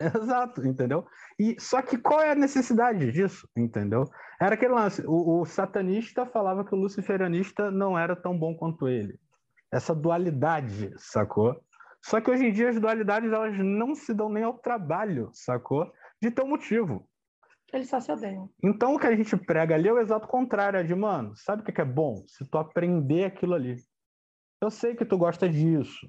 Exato, 0.00 0.66
entendeu? 0.66 1.06
E 1.38 1.56
só 1.58 1.80
que 1.80 1.96
qual 1.96 2.20
é 2.20 2.32
a 2.32 2.34
necessidade 2.34 3.10
disso, 3.12 3.48
entendeu? 3.56 4.04
Era 4.40 4.54
aquele 4.54 4.74
lance, 4.74 5.02
o, 5.06 5.40
o 5.40 5.44
satanista 5.46 6.26
falava 6.26 6.64
que 6.64 6.74
o 6.74 6.78
luciferianista 6.78 7.70
não 7.70 7.98
era 7.98 8.14
tão 8.14 8.38
bom 8.38 8.54
quanto 8.54 8.88
ele. 8.88 9.18
Essa 9.72 9.94
dualidade, 9.94 10.92
sacou? 10.98 11.58
Só 12.06 12.20
que 12.20 12.30
hoje 12.30 12.46
em 12.46 12.52
dia 12.52 12.68
as 12.68 12.78
dualidades 12.78 13.32
elas 13.32 13.58
não 13.58 13.92
se 13.92 14.14
dão 14.14 14.28
nem 14.28 14.44
ao 14.44 14.56
trabalho, 14.56 15.28
sacou? 15.32 15.92
De 16.22 16.30
ter 16.30 16.44
um 16.44 16.48
motivo. 16.48 17.04
eles 17.72 17.88
só 17.88 17.98
se 17.98 18.12
odeiam. 18.12 18.48
Então 18.62 18.94
o 18.94 18.98
que 18.98 19.08
a 19.08 19.16
gente 19.16 19.36
prega 19.36 19.74
ali 19.74 19.88
é 19.88 19.92
o 19.92 19.98
exato 19.98 20.28
contrário, 20.28 20.78
é 20.78 20.84
de, 20.84 20.94
mano, 20.94 21.34
sabe 21.34 21.62
o 21.62 21.64
que 21.64 21.72
que 21.72 21.80
é 21.80 21.84
bom? 21.84 22.22
Se 22.28 22.48
tu 22.48 22.58
aprender 22.58 23.24
aquilo 23.24 23.54
ali. 23.54 23.76
Eu 24.62 24.70
sei 24.70 24.94
que 24.94 25.04
tu 25.04 25.18
gosta 25.18 25.48
disso, 25.48 26.08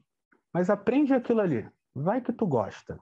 mas 0.54 0.70
aprende 0.70 1.16
aquilo 1.16 1.42
ali. 1.42 1.68
Vai 1.96 2.22
que 2.22 2.32
tu 2.32 2.46
gosta. 2.46 3.00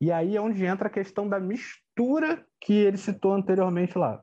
E 0.00 0.12
aí 0.12 0.36
é 0.36 0.40
onde 0.40 0.64
entra 0.64 0.86
a 0.86 0.92
questão 0.92 1.28
da 1.28 1.40
mistura 1.40 2.46
que 2.60 2.72
ele 2.72 2.98
citou 2.98 3.32
anteriormente 3.32 3.98
lá. 3.98 4.22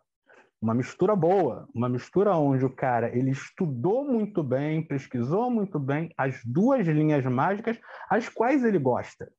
Uma 0.61 0.73
mistura 0.73 1.15
boa, 1.15 1.67
uma 1.73 1.87
mistura 1.87 2.35
onde 2.35 2.65
o 2.65 2.75
cara 2.75 3.15
ele 3.17 3.31
estudou 3.31 4.03
muito 4.05 4.43
bem, 4.43 4.85
pesquisou 4.85 5.49
muito 5.49 5.79
bem 5.79 6.11
as 6.17 6.43
duas 6.45 6.85
linhas 6.87 7.25
mágicas, 7.25 7.79
as 8.09 8.27
quais 8.29 8.63
ele 8.63 8.79
gosta. 8.79 9.31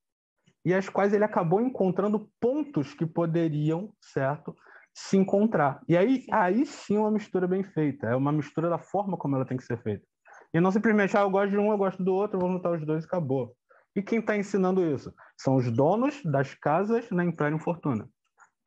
e 0.65 0.73
as 0.73 0.87
quais 0.89 1.13
ele 1.13 1.23
acabou 1.23 1.61
encontrando 1.61 2.29
pontos 2.39 2.93
que 2.93 3.05
poderiam, 3.05 3.91
certo, 3.99 4.55
se 4.93 5.17
encontrar. 5.17 5.81
E 5.87 5.97
aí, 5.97 6.25
aí 6.31 6.65
sim 6.65 6.97
uma 6.97 7.11
mistura 7.11 7.47
bem 7.47 7.63
feita, 7.63 8.07
é 8.07 8.15
uma 8.15 8.31
mistura 8.31 8.69
da 8.69 8.77
forma 8.77 9.17
como 9.17 9.35
ela 9.35 9.45
tem 9.45 9.57
que 9.57 9.63
ser 9.63 9.81
feita. 9.81 10.05
E 10.53 10.59
não 10.59 10.71
simplesmente, 10.71 11.15
ah, 11.17 11.21
eu 11.21 11.29
gosto 11.31 11.51
de 11.51 11.57
um, 11.57 11.71
eu 11.71 11.77
gosto 11.77 12.03
do 12.03 12.13
outro, 12.13 12.39
vamos 12.39 12.57
juntar 12.57 12.71
os 12.73 12.85
dois 12.85 13.03
e 13.03 13.07
acabou. 13.07 13.55
E 13.95 14.01
quem 14.01 14.19
está 14.19 14.37
ensinando 14.37 14.85
isso? 14.85 15.13
São 15.37 15.55
os 15.55 15.71
donos 15.71 16.21
das 16.23 16.53
casas 16.53 17.09
na 17.09 17.25
Imperium 17.25 17.59
Fortuna. 17.59 18.07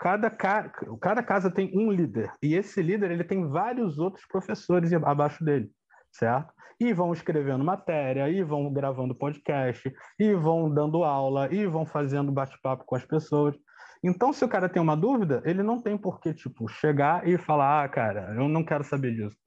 Cada, 0.05 0.29
ca... 0.29 0.71
cada 1.01 1.23
casa 1.23 1.51
tem 1.51 1.73
um 1.75 1.91
líder, 1.91 2.31
e 2.43 2.55
esse 2.55 2.83
líder 2.83 3.11
ele 3.11 3.25
tem 3.25 3.49
vários 3.49 3.99
outros 3.99 4.27
professores 4.27 4.93
abaixo 4.93 5.43
dele, 5.43 5.71
certo? 6.13 6.53
E 6.79 6.93
vão 6.93 7.11
escrevendo 7.15 7.65
matéria, 7.65 8.29
e 8.29 8.43
vão 8.43 8.71
gravando 8.71 9.15
podcast, 9.15 9.91
e 10.19 10.35
vão 10.35 10.69
dando 10.69 11.05
aula, 11.05 11.49
e 11.51 11.67
vão 11.67 11.87
fazendo 11.87 12.31
bate-papo 12.31 12.85
com 12.85 12.95
as 12.95 13.05
pessoas. 13.07 13.57
Então, 14.03 14.31
se 14.31 14.45
o 14.45 14.49
cara 14.49 14.69
tem 14.69 14.83
uma 14.83 14.95
dúvida, 14.95 15.41
ele 15.43 15.63
não 15.63 15.81
tem 15.81 15.97
por 15.97 16.21
que, 16.21 16.35
tipo, 16.35 16.69
chegar 16.69 17.27
e 17.27 17.39
falar, 17.39 17.85
ah, 17.85 17.89
cara, 17.89 18.35
eu 18.37 18.47
não 18.47 18.63
quero 18.63 18.85
saber 18.85 19.15
disso. 19.15 19.39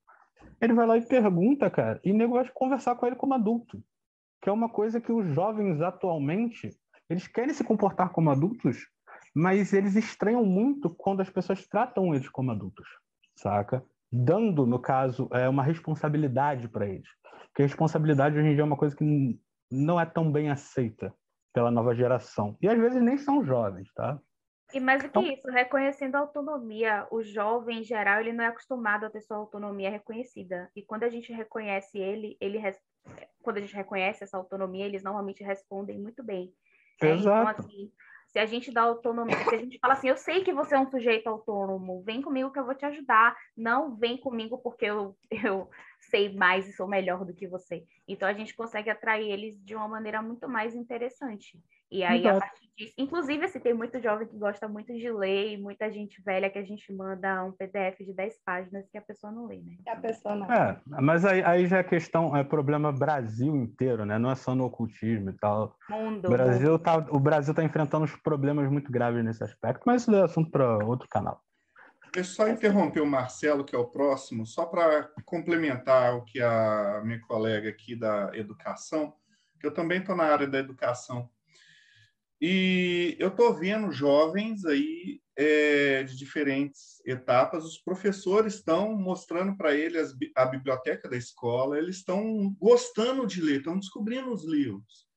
Ele 0.60 0.74
vai 0.74 0.88
lá 0.88 0.98
e 0.98 1.06
pergunta, 1.06 1.70
cara, 1.70 2.02
e 2.04 2.12
o 2.12 2.18
nego 2.18 2.34
vai 2.34 2.50
conversar 2.52 2.96
com 2.96 3.06
ele 3.06 3.16
como 3.16 3.36
adulto, 3.36 3.80
que 4.42 4.50
é 4.50 4.52
uma 4.52 4.70
coisa 4.70 5.00
que 5.00 5.12
os 5.12 5.28
jovens 5.36 5.80
atualmente, 5.82 6.72
eles 7.08 7.28
querem 7.28 7.54
se 7.54 7.64
comportar 7.64 8.10
como 8.10 8.32
adultos, 8.32 8.88
mas 9.38 9.72
eles 9.72 9.96
estranham 9.96 10.44
muito 10.44 10.90
quando 10.90 11.22
as 11.22 11.30
pessoas 11.30 11.68
tratam 11.68 12.16
eles 12.16 12.28
como 12.28 12.50
adultos, 12.50 12.88
saca? 13.36 13.86
Dando, 14.12 14.66
no 14.66 14.80
caso, 14.80 15.30
é 15.32 15.48
uma 15.48 15.62
responsabilidade 15.62 16.68
para 16.68 16.88
eles. 16.88 17.08
Porque 17.50 17.62
responsabilidade 17.62 18.36
hoje 18.36 18.48
em 18.48 18.54
dia 18.54 18.62
é 18.62 18.66
uma 18.66 18.76
coisa 18.76 18.96
que 18.96 19.40
não 19.72 20.00
é 20.00 20.08
tão 20.08 20.32
bem 20.32 20.50
aceita 20.50 21.14
pela 21.54 21.70
nova 21.70 21.94
geração. 21.94 22.58
E 22.60 22.68
às 22.68 22.80
vezes 22.80 23.00
nem 23.00 23.16
são 23.16 23.46
jovens, 23.46 23.94
tá? 23.94 24.20
E 24.74 24.80
mais 24.80 25.04
do 25.04 25.10
que 25.10 25.20
então, 25.20 25.32
isso, 25.32 25.48
reconhecendo 25.52 26.16
a 26.16 26.20
autonomia, 26.20 27.08
o 27.12 27.22
jovem 27.22 27.82
em 27.82 27.84
geral, 27.84 28.20
ele 28.20 28.34
não 28.34 28.44
é 28.44 28.48
acostumado 28.48 29.06
a 29.06 29.10
ter 29.12 29.22
sua 29.22 29.38
autonomia 29.38 29.92
reconhecida. 29.92 30.68
E 30.76 30.82
quando 30.82 31.04
a 31.04 31.10
gente 31.10 31.32
reconhece 31.32 32.00
ele, 32.00 32.36
ele 32.42 32.60
quando 33.44 33.58
a 33.58 33.62
gente 33.62 33.76
reconhece 33.76 34.24
essa 34.24 34.36
autonomia, 34.36 34.86
eles 34.86 35.04
normalmente 35.04 35.44
respondem 35.44 36.00
muito 36.00 36.24
bem. 36.24 36.52
Né? 37.02 37.16
Então, 37.16 37.48
assim, 37.48 37.92
se 38.28 38.40
a 38.40 38.46
gente 38.46 38.72
dá 38.72 38.82
autonomia, 38.82 39.38
se 39.48 39.56
a 39.56 39.58
gente 39.58 39.80
fala 39.80 39.94
assim, 39.94 40.10
eu 40.10 40.18
sei 40.18 40.44
que 40.44 40.54
você 40.54 40.76
é 40.76 40.80
um 40.80 40.90
sujeito 40.90 41.28
autônomo, 41.28 42.04
vem 42.04 42.22
comigo 42.22 42.52
que 42.52 42.60
eu 42.60 42.66
vou 42.66 42.76
te 42.76 42.86
ajudar. 42.86 43.36
Não 43.56 43.96
vem 43.96 44.18
comigo 44.18 44.58
porque 44.58 44.86
eu, 44.86 45.16
eu 45.32 45.70
sei 46.00 46.34
mais 46.34 46.68
e 46.68 46.74
sou 46.74 46.88
melhor 46.88 47.26
do 47.26 47.34
que 47.34 47.48
você. 47.48 47.86
Então 48.08 48.28
a 48.28 48.34
gente 48.34 48.56
consegue 48.56 48.90
atrair 48.90 49.32
eles 49.32 49.62
de 49.64 49.76
uma 49.76 49.88
maneira 49.88 50.22
muito 50.22 50.48
mais 50.48 50.76
interessante. 50.76 51.58
E 51.90 52.04
aí, 52.04 52.20
Exato. 52.20 52.38
a 52.38 52.40
partir 52.42 52.70
disso, 52.78 52.94
inclusive, 52.98 53.46
assim, 53.46 53.60
tem 53.60 53.74
muito 53.74 54.02
jovem 54.02 54.28
que 54.28 54.38
gosta 54.38 54.68
muito 54.68 54.94
de 54.94 55.10
ler, 55.10 55.54
e 55.54 55.58
muita 55.58 55.90
gente 55.90 56.22
velha 56.22 56.50
que 56.50 56.60
a 56.60 56.64
gente 56.64 56.92
manda 56.92 57.44
um 57.46 57.52
PDF 57.54 58.00
de 58.00 58.14
10 58.14 58.40
páginas 58.46 58.86
que 58.92 58.98
a 58.98 59.02
pessoa 59.02 59.32
não 59.32 59.46
lê, 59.46 59.58
né? 59.58 59.78
Que 59.84 59.90
a 59.90 59.96
pessoa 59.96 60.36
não. 60.36 60.52
É, 60.52 60.78
mas 60.86 61.24
aí, 61.24 61.42
aí 61.44 61.66
já 61.66 61.78
é 61.78 61.84
questão, 61.84 62.36
é 62.36 62.44
problema 62.44 62.92
Brasil 62.92 63.56
inteiro, 63.56 64.06
né? 64.06 64.20
Não 64.20 64.30
é 64.30 64.36
só 64.36 64.54
no 64.54 64.66
ocultismo 64.66 65.30
e 65.30 65.34
tal. 65.34 65.78
Mundo. 65.90 66.28
O 66.28 66.32
Brasil 66.32 66.78
tá, 66.78 66.98
o 67.10 67.20
Brasil 67.20 67.54
tá 67.54 67.64
enfrentando 67.64 68.04
uns 68.04 68.16
problemas 68.18 68.70
muito 68.70 68.92
graves 68.92 69.24
nesse 69.24 69.44
aspecto, 69.44 69.84
mas 69.86 70.02
isso 70.02 70.14
é 70.14 70.24
assunto 70.24 70.52
para 70.52 70.86
outro 70.86 71.08
canal. 71.08 71.42
Deixa 72.14 72.32
eu 72.32 72.36
só 72.36 72.48
interromper 72.50 73.02
o 73.02 73.06
Marcelo, 73.06 73.64
que 73.64 73.76
é 73.76 73.78
o 73.80 73.86
próximo, 73.86 74.46
só 74.46 74.66
para 74.66 75.10
complementar 75.26 76.16
o 76.16 76.24
que 76.24 76.42
a 76.42 77.02
minha 77.04 77.22
colega 77.22 77.70
aqui 77.70 77.96
da 77.96 78.32
educação, 78.34 79.14
que 79.60 79.68
eu 79.68 79.74
também 79.74 80.00
estou 80.00 80.16
na 80.16 80.26
área 80.26 80.48
da 80.48 80.58
educação. 80.58 81.30
E 82.40 83.16
eu 83.20 83.30
estou 83.30 83.54
vendo 83.54 83.92
jovens 83.92 84.64
aí 84.66 85.22
é, 85.36 86.04
de 86.04 86.16
diferentes 86.16 87.02
etapas, 87.06 87.64
os 87.64 87.78
professores 87.78 88.56
estão 88.56 88.96
mostrando 88.96 89.56
para 89.56 89.74
eles 89.74 90.14
a 90.36 90.46
biblioteca 90.46 91.10
da 91.10 91.18
escola, 91.18 91.78
eles 91.78 91.98
estão 91.98 92.54
gostando 92.60 93.26
de 93.26 93.42
ler, 93.42 93.60
estão 93.60 93.80
descobrindo 93.80 94.32
os 94.32 94.46
livros. 94.46 95.08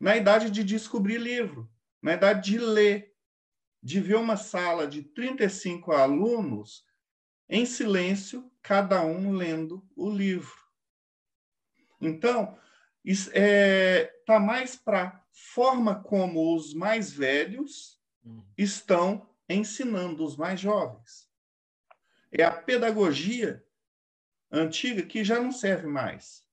Na 0.00 0.16
idade 0.16 0.50
de 0.50 0.62
descobrir 0.62 1.18
livro, 1.18 1.70
na 2.02 2.14
idade 2.14 2.50
de 2.50 2.58
ler, 2.58 3.14
de 3.82 4.00
ver 4.00 4.16
uma 4.16 4.36
sala 4.36 4.86
de 4.86 5.02
35 5.02 5.92
alunos 5.92 6.84
em 7.48 7.64
silêncio, 7.64 8.50
cada 8.62 9.02
um 9.04 9.32
lendo 9.32 9.86
o 9.94 10.10
livro. 10.10 10.66
Então, 12.00 12.58
está 13.04 13.30
é, 13.34 14.15
tá 14.26 14.40
mais 14.40 14.74
para 14.76 15.24
forma 15.32 16.02
como 16.02 16.54
os 16.54 16.74
mais 16.74 17.12
velhos 17.12 18.02
uhum. 18.24 18.44
estão 18.58 19.30
ensinando 19.48 20.24
os 20.24 20.36
mais 20.36 20.58
jovens. 20.60 21.30
É 22.32 22.42
a 22.42 22.50
pedagogia 22.50 23.64
antiga 24.50 25.02
que 25.02 25.24
já 25.24 25.40
não 25.40 25.52
serve 25.52 25.86
mais. 25.86 26.44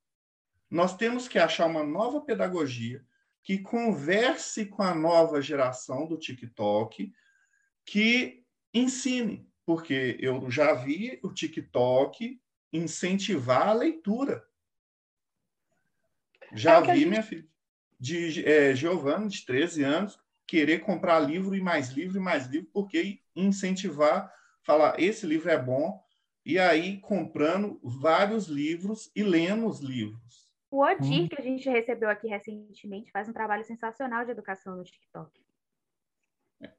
Nós 0.69 0.95
temos 0.95 1.27
que 1.27 1.39
achar 1.39 1.65
uma 1.65 1.83
nova 1.83 2.21
pedagogia 2.21 3.05
que 3.41 3.57
converse 3.57 4.67
com 4.67 4.83
a 4.83 4.95
nova 4.95 5.41
geração 5.41 6.07
do 6.07 6.17
TikTok, 6.17 7.11
que 7.85 8.45
ensine, 8.73 9.51
porque 9.65 10.17
eu 10.19 10.49
já 10.49 10.73
vi 10.73 11.19
o 11.23 11.33
TikTok 11.33 12.39
incentivar 12.71 13.67
a 13.67 13.73
leitura. 13.73 14.47
Já 16.53 16.77
é 16.77 16.81
vi, 16.81 16.99
gente... 16.99 17.09
minha 17.09 17.23
filha, 17.23 17.52
de 18.03 18.45
é, 18.45 18.75
Giovanni, 18.75 19.29
de 19.29 19.45
13 19.45 19.81
anos, 19.81 20.19
querer 20.45 20.79
comprar 20.79 21.21
livro 21.21 21.55
e 21.55 21.61
mais 21.61 21.91
livro 21.91 22.17
e 22.17 22.21
mais 22.21 22.47
livro, 22.47 22.69
porque 22.73 23.21
incentivar, 23.33 24.29
falar, 24.61 24.99
esse 24.99 25.25
livro 25.25 25.49
é 25.49 25.57
bom, 25.57 26.03
e 26.45 26.59
aí 26.59 26.99
comprando 26.99 27.79
vários 27.81 28.47
livros 28.47 29.09
e 29.15 29.23
lendo 29.23 29.67
os 29.67 29.79
livros. 29.79 30.51
O 30.69 30.83
Odi, 30.83 31.21
hum. 31.21 31.27
que 31.29 31.39
a 31.39 31.43
gente 31.43 31.69
recebeu 31.69 32.09
aqui 32.09 32.27
recentemente, 32.27 33.09
faz 33.09 33.29
um 33.29 33.33
trabalho 33.33 33.63
sensacional 33.63 34.25
de 34.25 34.31
educação 34.31 34.75
no 34.75 34.83
TikTok. 34.83 35.31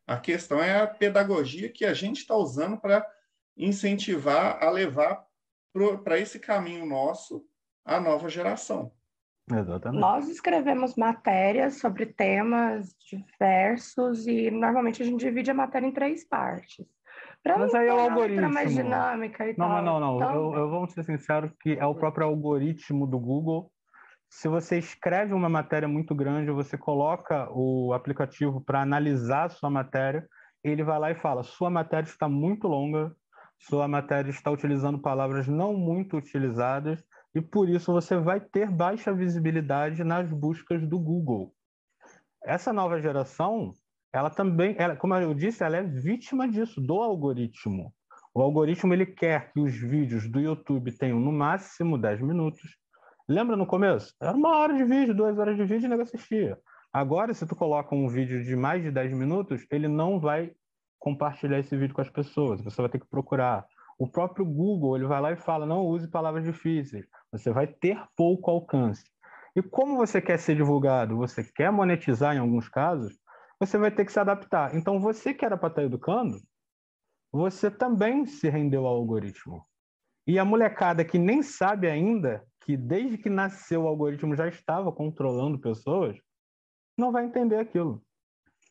A 0.06 0.18
questão 0.18 0.62
é 0.62 0.78
a 0.78 0.86
pedagogia 0.86 1.70
que 1.70 1.86
a 1.86 1.94
gente 1.94 2.18
está 2.18 2.36
usando 2.36 2.76
para 2.76 3.02
incentivar 3.56 4.62
a 4.62 4.68
levar 4.68 5.26
para 6.02 6.18
esse 6.18 6.38
caminho 6.38 6.84
nosso 6.84 7.48
a 7.82 7.98
nova 7.98 8.28
geração. 8.28 8.92
Exatamente. 9.50 10.00
Nós 10.00 10.28
escrevemos 10.28 10.94
matérias 10.96 11.78
sobre 11.78 12.06
temas 12.06 12.94
diversos 13.08 14.26
e 14.26 14.50
normalmente 14.50 15.02
a 15.02 15.04
gente 15.04 15.20
divide 15.20 15.50
a 15.50 15.54
matéria 15.54 15.86
em 15.86 15.92
três 15.92 16.26
partes. 16.26 16.86
Mas 17.46 17.74
aí 17.74 17.88
é 17.88 17.92
o 17.92 17.98
algoritmo. 18.00 18.48
mais 18.48 18.72
dinâmica 18.72 19.44
e 19.44 19.54
não, 19.58 19.68
tal. 19.68 19.82
Não, 19.82 20.00
não, 20.00 20.00
não. 20.00 20.16
Então... 20.16 20.34
Eu, 20.34 20.60
eu 20.60 20.70
vou 20.70 20.86
ser 20.88 21.04
sincero 21.04 21.52
que 21.60 21.74
é 21.78 21.84
o 21.84 21.94
próprio 21.94 22.26
algoritmo 22.26 23.06
do 23.06 23.18
Google 23.18 23.70
se 24.34 24.48
você 24.48 24.76
escreve 24.78 25.32
uma 25.32 25.48
matéria 25.48 25.86
muito 25.86 26.12
grande, 26.12 26.50
você 26.50 26.76
coloca 26.76 27.48
o 27.52 27.92
aplicativo 27.92 28.60
para 28.60 28.82
analisar 28.82 29.44
a 29.44 29.48
sua 29.48 29.70
matéria, 29.70 30.26
ele 30.62 30.82
vai 30.82 30.98
lá 30.98 31.10
e 31.12 31.14
fala: 31.14 31.44
sua 31.44 31.70
matéria 31.70 32.08
está 32.08 32.28
muito 32.28 32.66
longa, 32.66 33.14
sua 33.60 33.86
matéria 33.86 34.30
está 34.30 34.50
utilizando 34.50 34.98
palavras 34.98 35.46
não 35.46 35.74
muito 35.74 36.16
utilizadas, 36.16 37.04
e 37.34 37.40
por 37.40 37.68
isso 37.68 37.92
você 37.92 38.16
vai 38.16 38.40
ter 38.40 38.70
baixa 38.70 39.12
visibilidade 39.12 40.04
nas 40.04 40.30
buscas 40.30 40.86
do 40.86 40.98
Google. 40.98 41.52
Essa 42.44 42.72
nova 42.72 43.00
geração, 43.00 43.72
ela 44.12 44.30
também, 44.30 44.76
ela, 44.78 44.96
como 44.96 45.14
eu 45.14 45.34
disse, 45.34 45.64
ela 45.64 45.76
é 45.76 45.82
vítima 45.82 46.48
disso, 46.48 46.80
do 46.80 46.94
algoritmo. 46.94 47.92
O 48.34 48.42
algoritmo 48.42 48.92
ele 48.92 49.06
quer 49.06 49.52
que 49.52 49.60
os 49.60 49.74
vídeos 49.74 50.28
do 50.30 50.40
YouTube 50.40 50.92
tenham 50.92 51.18
no 51.18 51.32
máximo 51.32 51.96
10 51.96 52.20
minutos, 52.20 52.76
Lembra 53.26 53.56
no 53.56 53.66
começo? 53.66 54.14
Era 54.20 54.36
uma 54.36 54.58
hora 54.58 54.74
de 54.74 54.84
vídeo, 54.84 55.14
duas 55.14 55.38
horas 55.38 55.56
de 55.56 55.64
vídeo 55.64 55.86
e 55.86 55.88
nego 55.88 56.02
assistia. 56.02 56.58
Agora, 56.92 57.32
se 57.32 57.46
tu 57.46 57.56
coloca 57.56 57.94
um 57.94 58.06
vídeo 58.06 58.44
de 58.44 58.54
mais 58.54 58.82
de 58.82 58.90
10 58.90 59.14
minutos, 59.14 59.66
ele 59.70 59.88
não 59.88 60.20
vai 60.20 60.52
compartilhar 60.98 61.58
esse 61.58 61.74
vídeo 61.74 61.94
com 61.94 62.02
as 62.02 62.10
pessoas. 62.10 62.60
Você 62.60 62.82
vai 62.82 62.90
ter 62.90 63.00
que 63.00 63.08
procurar. 63.08 63.64
O 63.98 64.06
próprio 64.06 64.44
Google, 64.44 64.96
ele 64.96 65.06
vai 65.06 65.22
lá 65.22 65.32
e 65.32 65.36
fala, 65.36 65.64
não 65.64 65.86
use 65.86 66.06
palavras 66.06 66.44
difíceis. 66.44 67.06
Você 67.34 67.50
vai 67.50 67.66
ter 67.66 68.00
pouco 68.16 68.48
alcance. 68.48 69.04
E 69.56 69.62
como 69.62 69.96
você 69.96 70.22
quer 70.22 70.38
ser 70.38 70.54
divulgado, 70.54 71.16
você 71.16 71.42
quer 71.42 71.72
monetizar 71.72 72.36
em 72.36 72.38
alguns 72.38 72.68
casos, 72.68 73.18
você 73.58 73.76
vai 73.76 73.90
ter 73.90 74.04
que 74.04 74.12
se 74.12 74.20
adaptar. 74.20 74.74
Então, 74.74 75.00
você 75.00 75.34
que 75.34 75.44
era 75.44 75.56
para 75.56 75.68
estar 75.68 75.82
educando, 75.82 76.38
você 77.32 77.68
também 77.68 78.24
se 78.24 78.48
rendeu 78.48 78.86
ao 78.86 78.94
algoritmo. 78.94 79.66
E 80.24 80.38
a 80.38 80.44
molecada 80.44 81.04
que 81.04 81.18
nem 81.18 81.42
sabe 81.42 81.88
ainda 81.88 82.46
que 82.60 82.76
desde 82.76 83.18
que 83.18 83.28
nasceu 83.28 83.82
o 83.82 83.88
algoritmo 83.88 84.36
já 84.36 84.46
estava 84.46 84.92
controlando 84.92 85.58
pessoas, 85.58 86.16
não 86.96 87.10
vai 87.10 87.24
entender 87.24 87.58
aquilo. 87.58 88.00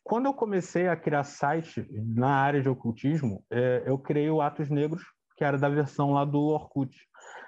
Quando 0.03 0.27
eu 0.27 0.34
comecei 0.34 0.88
a 0.88 0.95
criar 0.95 1.26
site 1.26 1.85
na 1.91 2.30
área 2.30 2.61
de 2.61 2.69
ocultismo, 2.69 3.44
é, 3.52 3.84
eu 3.85 3.98
criei 3.98 4.30
o 4.30 4.41
Atos 4.41 4.69
Negros, 4.69 5.03
que 5.35 5.44
era 5.44 5.57
da 5.57 5.68
versão 5.68 6.11
lá 6.14 6.23
do 6.23 6.40
Orkut. 6.40 6.95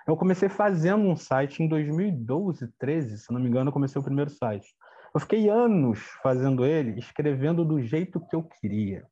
Eu 0.07 0.15
comecei 0.15 0.47
fazendo 0.47 1.03
um 1.03 1.15
site 1.15 1.63
em 1.63 1.67
2012, 1.67 2.67
13, 2.77 3.17
se 3.17 3.33
não 3.33 3.39
me 3.39 3.47
engano, 3.47 3.69
eu 3.69 3.73
comecei 3.73 3.99
o 3.99 4.03
primeiro 4.03 4.29
site. 4.29 4.67
Eu 5.13 5.19
fiquei 5.19 5.49
anos 5.49 5.99
fazendo 6.21 6.65
ele, 6.65 6.99
escrevendo 6.99 7.65
do 7.65 7.81
jeito 7.81 8.19
que 8.19 8.35
eu 8.35 8.43
queria. 8.43 9.07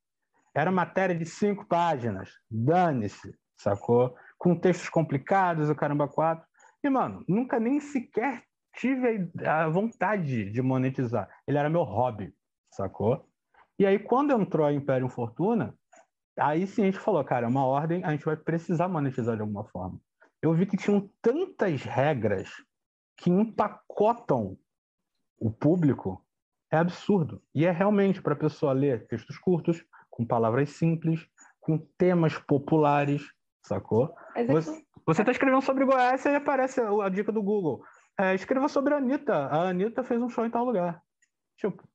Era 0.53 0.71
matéria 0.71 1.15
de 1.15 1.25
cinco 1.25 1.65
páginas, 1.65 2.29
dane-se, 2.49 3.35
sacou? 3.57 4.15
Com 4.37 4.55
textos 4.55 4.87
complicados, 4.89 5.69
o 5.69 5.75
caramba 5.75 6.07
quatro. 6.07 6.45
E, 6.83 6.89
mano, 6.89 7.23
nunca 7.27 7.59
nem 7.59 7.79
sequer 7.79 8.43
tive 8.75 9.31
a 9.47 9.67
vontade 9.69 10.51
de 10.51 10.61
monetizar. 10.61 11.27
Ele 11.47 11.57
era 11.57 11.69
meu 11.69 11.83
hobby, 11.83 12.31
sacou? 12.69 13.25
E 13.79 13.85
aí, 13.85 13.97
quando 13.97 14.31
entrou 14.31 14.67
a 14.67 14.73
Imperium 14.73 15.09
Fortuna, 15.09 15.73
aí 16.37 16.67
sim 16.67 16.83
a 16.83 16.85
gente 16.85 16.99
falou, 16.99 17.23
cara, 17.23 17.47
é 17.47 17.49
uma 17.49 17.65
ordem, 17.65 18.03
a 18.03 18.11
gente 18.11 18.25
vai 18.25 18.35
precisar 18.35 18.87
monetizar 18.87 19.35
de 19.35 19.41
alguma 19.41 19.63
forma. 19.63 19.99
Eu 20.43 20.53
vi 20.53 20.65
que 20.65 20.75
tinham 20.75 21.09
tantas 21.21 21.83
regras 21.83 22.51
que 23.15 23.29
empacotam 23.29 24.57
o 25.39 25.49
público, 25.49 26.21
é 26.69 26.75
absurdo. 26.75 27.41
E 27.55 27.65
é 27.65 27.71
realmente 27.71 28.21
para 28.21 28.33
a 28.33 28.37
pessoa 28.37 28.73
ler 28.73 29.07
textos 29.07 29.37
curtos, 29.37 29.85
com 30.09 30.25
palavras 30.25 30.71
simples, 30.71 31.25
com 31.61 31.77
temas 31.97 32.37
populares, 32.37 33.25
sacou? 33.65 34.13
É 34.35 34.43
Você 34.45 35.21
está 35.21 35.31
escrevendo 35.31 35.61
sobre 35.61 35.85
Goiás 35.85 36.25
e 36.25 36.35
aparece 36.35 36.81
a, 36.81 36.89
a 36.89 37.07
dica 37.07 37.31
do 37.31 37.41
Google. 37.41 37.81
É, 38.19 38.35
escreva 38.35 38.67
sobre 38.67 38.93
a 38.93 38.97
Anitta. 38.97 39.47
A 39.47 39.69
Anitta 39.69 40.03
fez 40.03 40.21
um 40.21 40.27
show 40.27 40.45
em 40.45 40.51
tal 40.51 40.65
lugar. 40.65 41.01
Tipo, 41.55 41.87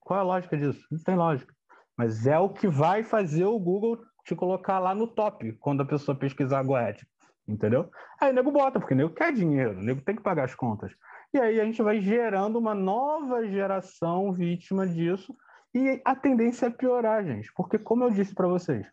qual 0.00 0.20
é 0.20 0.22
a 0.22 0.26
lógica 0.26 0.56
disso? 0.56 0.86
Não 0.90 1.02
tem 1.02 1.16
lógica. 1.16 1.54
Mas 1.94 2.26
é 2.26 2.38
o 2.38 2.48
que 2.48 2.66
vai 2.66 3.04
fazer 3.04 3.44
o 3.44 3.58
Google 3.58 4.02
te 4.28 4.36
colocar 4.36 4.78
lá 4.78 4.94
no 4.94 5.06
top 5.06 5.52
quando 5.54 5.82
a 5.82 5.86
pessoa 5.86 6.16
pesquisar 6.16 6.62
Goethe. 6.62 7.06
Entendeu? 7.46 7.90
Aí 8.20 8.30
o 8.30 8.34
nego 8.34 8.52
bota, 8.52 8.78
porque 8.78 8.92
o 8.92 8.96
nego 8.96 9.14
quer 9.14 9.32
dinheiro, 9.32 9.78
o 9.78 9.82
nego 9.82 10.02
tem 10.02 10.14
que 10.14 10.22
pagar 10.22 10.44
as 10.44 10.54
contas. 10.54 10.92
E 11.32 11.38
aí 11.38 11.60
a 11.60 11.64
gente 11.64 11.82
vai 11.82 12.00
gerando 12.00 12.58
uma 12.58 12.74
nova 12.74 13.46
geração 13.46 14.32
vítima 14.32 14.86
disso. 14.86 15.34
E 15.74 16.00
a 16.04 16.14
tendência 16.14 16.66
é 16.66 16.70
piorar, 16.70 17.24
gente. 17.24 17.52
Porque, 17.54 17.78
como 17.78 18.04
eu 18.04 18.10
disse 18.10 18.34
para 18.34 18.48
vocês, 18.48 18.86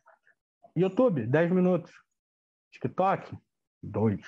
YouTube, 0.76 1.26
10 1.26 1.52
minutos. 1.52 1.91
TikTok, 2.72 3.38
2. 3.82 4.22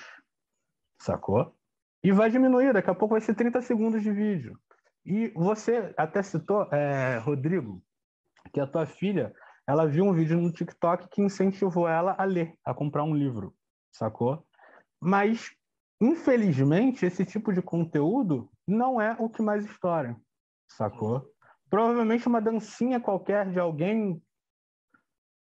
Sacou? 1.00 1.54
E 2.02 2.12
vai 2.12 2.30
diminuir, 2.30 2.72
daqui 2.72 2.90
a 2.90 2.94
pouco 2.94 3.14
vai 3.14 3.20
ser 3.20 3.34
30 3.34 3.60
segundos 3.62 4.02
de 4.02 4.10
vídeo. 4.10 4.58
E 5.04 5.28
você 5.28 5.92
até 5.96 6.22
citou, 6.22 6.68
é, 6.72 7.18
Rodrigo, 7.18 7.82
que 8.52 8.60
a 8.60 8.66
tua 8.66 8.86
filha, 8.86 9.34
ela 9.68 9.86
viu 9.86 10.02
um 10.02 10.14
vídeo 10.14 10.40
no 10.40 10.50
TikTok 10.50 11.08
que 11.08 11.20
incentivou 11.20 11.86
ela 11.86 12.16
a 12.18 12.24
ler, 12.24 12.54
a 12.64 12.72
comprar 12.72 13.04
um 13.04 13.14
livro, 13.14 13.54
sacou? 13.92 14.42
Mas, 14.98 15.50
infelizmente, 16.00 17.04
esse 17.04 17.22
tipo 17.22 17.52
de 17.52 17.60
conteúdo 17.60 18.50
não 18.66 18.98
é 18.98 19.14
o 19.18 19.28
que 19.28 19.42
mais 19.42 19.66
estoura, 19.66 20.16
sacou? 20.66 21.30
Provavelmente 21.68 22.26
uma 22.26 22.40
dancinha 22.40 22.98
qualquer 22.98 23.50
de 23.50 23.60
alguém 23.60 24.22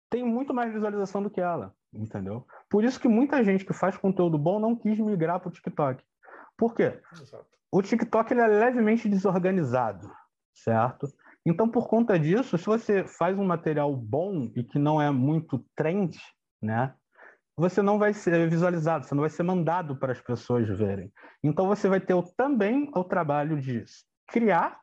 tem 0.09 0.25
muito 0.25 0.55
mais 0.55 0.73
visualização 0.73 1.23
do 1.23 1.29
que 1.29 1.43
ela, 1.43 1.75
entendeu? 1.93 2.47
Por 2.71 2.85
isso 2.85 2.99
que 2.99 3.09
muita 3.09 3.45
gente 3.45 3.67
que 3.67 3.75
faz 3.75 3.99
conteúdo 3.99 4.39
bom 4.39 4.59
não 4.59 4.75
quis 4.75 4.99
migrar 4.99 5.41
para 5.41 5.51
o 5.51 5.53
TikTok. 5.53 6.03
Por 6.57 6.75
quê? 6.75 7.03
Exato. 7.13 7.47
O 7.71 7.83
TikTok 7.83 8.33
ele 8.33 8.41
é 8.41 8.47
levemente 8.47 9.11
desorganizado, 9.11 10.11
certo? 10.55 11.07
Então, 11.47 11.69
por 11.69 11.87
conta 11.87 12.19
disso, 12.19 12.59
se 12.59 12.67
você 12.67 13.05
faz 13.05 13.39
um 13.39 13.45
material 13.45 13.95
bom 13.97 14.51
e 14.57 14.65
que 14.65 14.81
não 14.81 15.01
é 15.01 15.13
muito 15.13 15.65
trend, 15.77 16.19
né? 16.61 16.93
Você 17.57 17.81
não 17.81 18.01
vai 18.01 18.13
ser 18.13 18.51
visualizado, 18.51 19.07
você 19.07 19.15
não 19.15 19.21
vai 19.21 19.31
ser 19.31 19.45
mandado 19.45 19.97
para 19.97 20.11
as 20.11 20.21
pessoas 20.21 20.69
verem. 20.69 21.11
Então, 21.45 21.69
você 21.69 21.89
vai 21.89 22.01
ter 22.01 22.21
também 22.37 22.91
o 22.93 23.05
trabalho 23.05 23.61
de 23.61 23.85
criar 24.27 24.81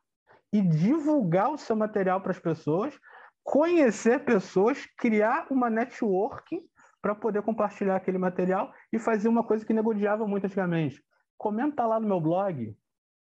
e 0.53 0.61
divulgar 0.61 1.52
o 1.52 1.57
seu 1.57 1.76
material 1.76 2.22
para 2.22 2.31
as 2.31 2.40
pessoas, 2.40 2.98
conhecer 3.44 4.23
pessoas, 4.23 4.88
criar 4.98 5.48
uma 5.52 5.69
networking 5.69 6.61
para 7.02 7.14
poder 7.14 7.41
compartilhar 7.41 7.98
aquele 7.98 8.18
material 8.18 8.73
e 8.91 8.98
fazer 8.98 9.27
uma 9.27 9.44
coisa 9.44 9.65
que 9.65 9.73
negociava 9.73 10.26
muito 10.26 10.45
antigamente. 10.45 11.03
Comenta 11.38 11.85
lá 11.85 11.99
no 11.99 12.07
meu 12.07 12.22
blog, 12.22 12.73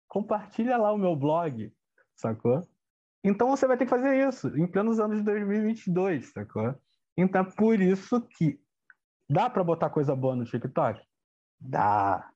compartilha 0.10 0.76
lá 0.76 0.92
o 0.92 0.98
meu 0.98 1.16
blog, 1.16 1.72
sacou? 2.18 2.68
Então 3.24 3.50
você 3.50 3.68
vai 3.68 3.78
ter 3.78 3.86
que 3.86 3.90
fazer 3.90 4.28
isso 4.28 4.48
em 4.58 4.66
plenos 4.66 5.00
anos 5.00 5.18
de 5.18 5.24
2022, 5.24 6.32
sacou? 6.32 6.76
Então 7.18 7.42
é 7.42 7.44
por 7.44 7.80
isso 7.82 8.22
que 8.22 8.60
dá 9.30 9.50
para 9.50 9.64
botar 9.64 9.90
coisa 9.90 10.16
boa 10.16 10.36
no 10.36 10.46
TikTok? 10.46 11.02
Dá. 11.60 12.32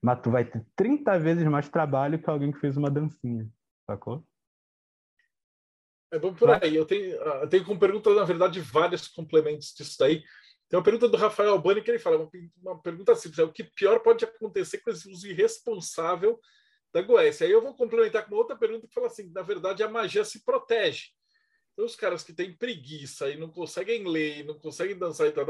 Mas 0.00 0.20
tu 0.20 0.30
vai 0.30 0.44
ter 0.44 0.64
30 0.76 1.18
vezes 1.18 1.44
mais 1.44 1.68
trabalho 1.68 2.18
que 2.18 2.28
alguém 2.28 2.52
que 2.52 2.58
fez 2.58 2.76
uma 2.76 2.90
dancinha, 2.90 3.48
sacou? 3.86 4.24
É 6.10 6.18
bom 6.18 6.32
por 6.32 6.48
aí. 6.50 6.74
Eu 6.74 6.86
tenho, 6.86 7.20
ah, 7.22 7.40
eu 7.42 7.48
tenho 7.48 7.64
como 7.64 7.80
pergunta, 7.80 8.14
na 8.14 8.24
verdade, 8.24 8.60
vários 8.60 9.08
complementos 9.08 9.74
disso 9.74 9.96
daí. 9.98 10.22
Tem 10.68 10.78
uma 10.78 10.84
pergunta 10.84 11.08
do 11.08 11.16
Rafael 11.16 11.50
Albani 11.50 11.82
que 11.82 11.90
ele 11.90 11.98
fala, 11.98 12.16
uma, 12.16 12.30
uma 12.62 12.80
pergunta 12.80 13.14
simples, 13.14 13.38
é 13.38 13.42
o 13.42 13.52
que 13.52 13.64
pior 13.64 14.00
pode 14.00 14.24
acontecer 14.24 14.78
com 14.78 14.90
esse 14.90 15.10
uso 15.10 15.26
irresponsável 15.26 16.38
da 16.94 17.02
Goécia? 17.02 17.44
Aí 17.44 17.52
eu 17.52 17.60
vou 17.60 17.74
complementar 17.74 18.24
com 18.24 18.30
uma 18.30 18.40
outra 18.40 18.56
pergunta 18.56 18.86
que 18.86 18.94
fala 18.94 19.08
assim, 19.08 19.30
na 19.34 19.42
verdade, 19.42 19.82
a 19.82 19.88
magia 19.88 20.24
se 20.24 20.44
protege. 20.44 21.08
Então, 21.72 21.84
os 21.84 21.96
caras 21.96 22.22
que 22.22 22.32
têm 22.32 22.56
preguiça 22.56 23.28
e 23.28 23.36
não 23.36 23.50
conseguem 23.50 24.06
ler, 24.06 24.38
e 24.38 24.42
não 24.44 24.56
conseguem 24.56 24.96
dançar 24.96 25.26
e 25.26 25.32
tal, 25.32 25.44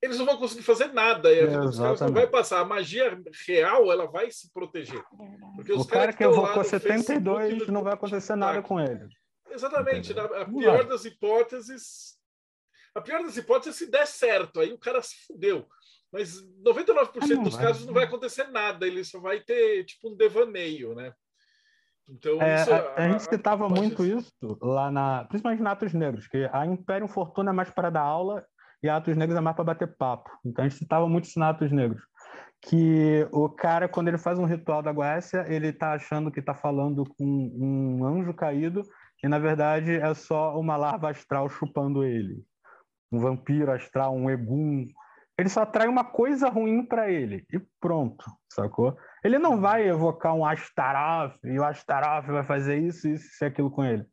eles 0.00 0.16
não 0.16 0.24
vão 0.24 0.38
conseguir 0.38 0.62
fazer 0.62 0.94
nada. 0.94 1.30
E 1.30 1.40
a 1.40 1.46
vida 1.46 1.60
dos 1.60 1.76
caras 1.76 2.00
não 2.00 2.06
Exatamente. 2.06 2.14
vai 2.14 2.26
passar. 2.26 2.60
A 2.60 2.64
magia 2.64 3.22
real, 3.46 3.92
ela 3.92 4.06
vai 4.06 4.30
se 4.30 4.50
proteger. 4.50 5.04
Porque 5.56 5.72
os 5.74 5.84
O 5.84 5.88
cara 5.88 6.10
que 6.10 6.24
lá 6.24 6.32
evocou 6.32 6.56
no 6.56 6.64
72 6.64 7.38
Facebook, 7.38 7.70
não 7.70 7.82
vai 7.82 7.92
acontecer 7.92 8.34
nada 8.34 8.62
com 8.62 8.80
ele. 8.80 9.06
Exatamente. 9.50 10.14
Na, 10.14 10.24
a 10.24 10.46
pior 10.46 10.84
das 10.86 11.04
hipóteses. 11.04 12.18
A 12.94 13.00
pior 13.02 13.22
das 13.22 13.36
hipóteses 13.36 13.76
é 13.82 13.84
se 13.84 13.90
der 13.90 14.06
certo, 14.06 14.58
aí 14.58 14.72
o 14.72 14.78
cara 14.78 15.02
se 15.02 15.14
fudeu. 15.26 15.68
Mas 16.12 16.42
99% 16.64 17.10
Ah, 17.22 17.26
não 17.36 17.42
dos 17.44 17.54
vai. 17.54 17.64
casos 17.66 17.86
não 17.86 17.94
vai 17.94 18.04
acontecer 18.04 18.44
nada, 18.48 18.86
ele 18.86 19.04
só 19.04 19.20
vai 19.20 19.40
ter 19.40 19.84
tipo 19.84 20.10
um 20.10 20.16
devaneio, 20.16 20.94
né? 20.94 21.12
Então, 22.08 22.42
É, 22.42 22.62
isso, 22.62 22.72
a, 22.74 22.94
a 22.96 23.08
gente 23.08 23.22
citava 23.22 23.68
pode 23.68 23.80
muito 23.80 24.02
ser. 24.02 24.16
isso 24.16 24.58
lá 24.60 24.90
na, 24.90 25.24
principalmente 25.26 25.62
na 25.62 25.70
Atos 25.70 25.94
Negros, 25.94 26.26
que 26.26 26.48
a 26.52 26.66
Império 26.66 27.06
Fortuna 27.06 27.50
é 27.50 27.54
mais 27.54 27.70
para 27.70 27.90
dar 27.90 28.00
aula 28.02 28.44
e 28.82 28.88
a 28.88 28.96
Atos 28.96 29.16
Negros 29.16 29.38
é 29.38 29.40
mais 29.40 29.54
para 29.54 29.64
bater 29.64 29.96
papo. 29.96 30.28
Então 30.44 30.64
a 30.64 30.68
gente 30.68 30.78
citava 30.78 31.08
muito 31.08 31.24
isso 31.26 31.38
na 31.38 31.50
Atos 31.50 31.70
Negros, 31.70 32.02
que 32.62 33.28
o 33.30 33.48
cara 33.48 33.88
quando 33.88 34.08
ele 34.08 34.18
faz 34.18 34.38
um 34.40 34.44
ritual 34.46 34.82
da 34.82 34.90
Goécia, 34.92 35.44
ele 35.48 35.72
tá 35.72 35.92
achando 35.92 36.32
que 36.32 36.42
tá 36.42 36.54
falando 36.54 37.04
com 37.16 37.24
um 37.24 38.04
anjo 38.04 38.34
caído 38.34 38.82
e 39.22 39.28
na 39.28 39.38
verdade 39.38 39.92
é 39.92 40.12
só 40.14 40.58
uma 40.58 40.76
larva 40.76 41.10
astral 41.10 41.48
chupando 41.48 42.02
ele. 42.02 42.42
Um 43.12 43.20
vampiro 43.20 43.70
astral, 43.70 44.14
um 44.16 44.28
egum. 44.28 44.88
Ele 45.40 45.48
só 45.48 45.62
atrai 45.62 45.88
uma 45.88 46.04
coisa 46.04 46.50
ruim 46.50 46.84
para 46.84 47.10
ele 47.10 47.46
e 47.50 47.58
pronto, 47.80 48.26
sacou? 48.46 48.94
Ele 49.24 49.38
não 49.38 49.58
vai 49.58 49.88
evocar 49.88 50.34
um 50.34 50.44
Astaroth 50.44 51.34
e 51.42 51.58
o 51.58 51.64
Astaroth 51.64 52.26
vai 52.26 52.44
fazer 52.44 52.76
isso, 52.76 53.08
isso 53.08 53.42
e 53.42 53.46
aquilo 53.46 53.70
com 53.70 53.82
ele. 53.82 54.04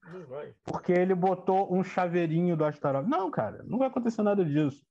Porque 0.63 0.93
ele 0.93 1.13
botou 1.13 1.75
um 1.75 1.83
chaveirinho 1.83 2.55
do 2.55 2.63
Astaroth. 2.63 3.05
Não, 3.05 3.29
cara, 3.29 3.61
não 3.65 3.77
vai 3.77 3.89
acontecer 3.89 4.21
nada 4.21 4.45
disso, 4.45 4.81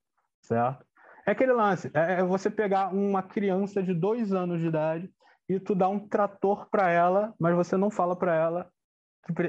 certo? 0.42 0.84
É 1.26 1.30
aquele 1.30 1.54
lance, 1.54 1.90
é 1.94 2.20
é 2.20 2.22
você 2.22 2.50
pegar 2.50 2.94
uma 2.94 3.22
criança 3.22 3.82
de 3.82 3.94
dois 3.94 4.34
anos 4.34 4.60
de 4.60 4.66
idade 4.66 5.10
e 5.48 5.58
tu 5.58 5.74
dá 5.74 5.88
um 5.88 6.06
trator 6.06 6.68
para 6.68 6.90
ela, 6.90 7.34
mas 7.40 7.54
você 7.54 7.78
não 7.78 7.90
fala 7.90 8.14
para 8.14 8.34
ela. 8.34 8.70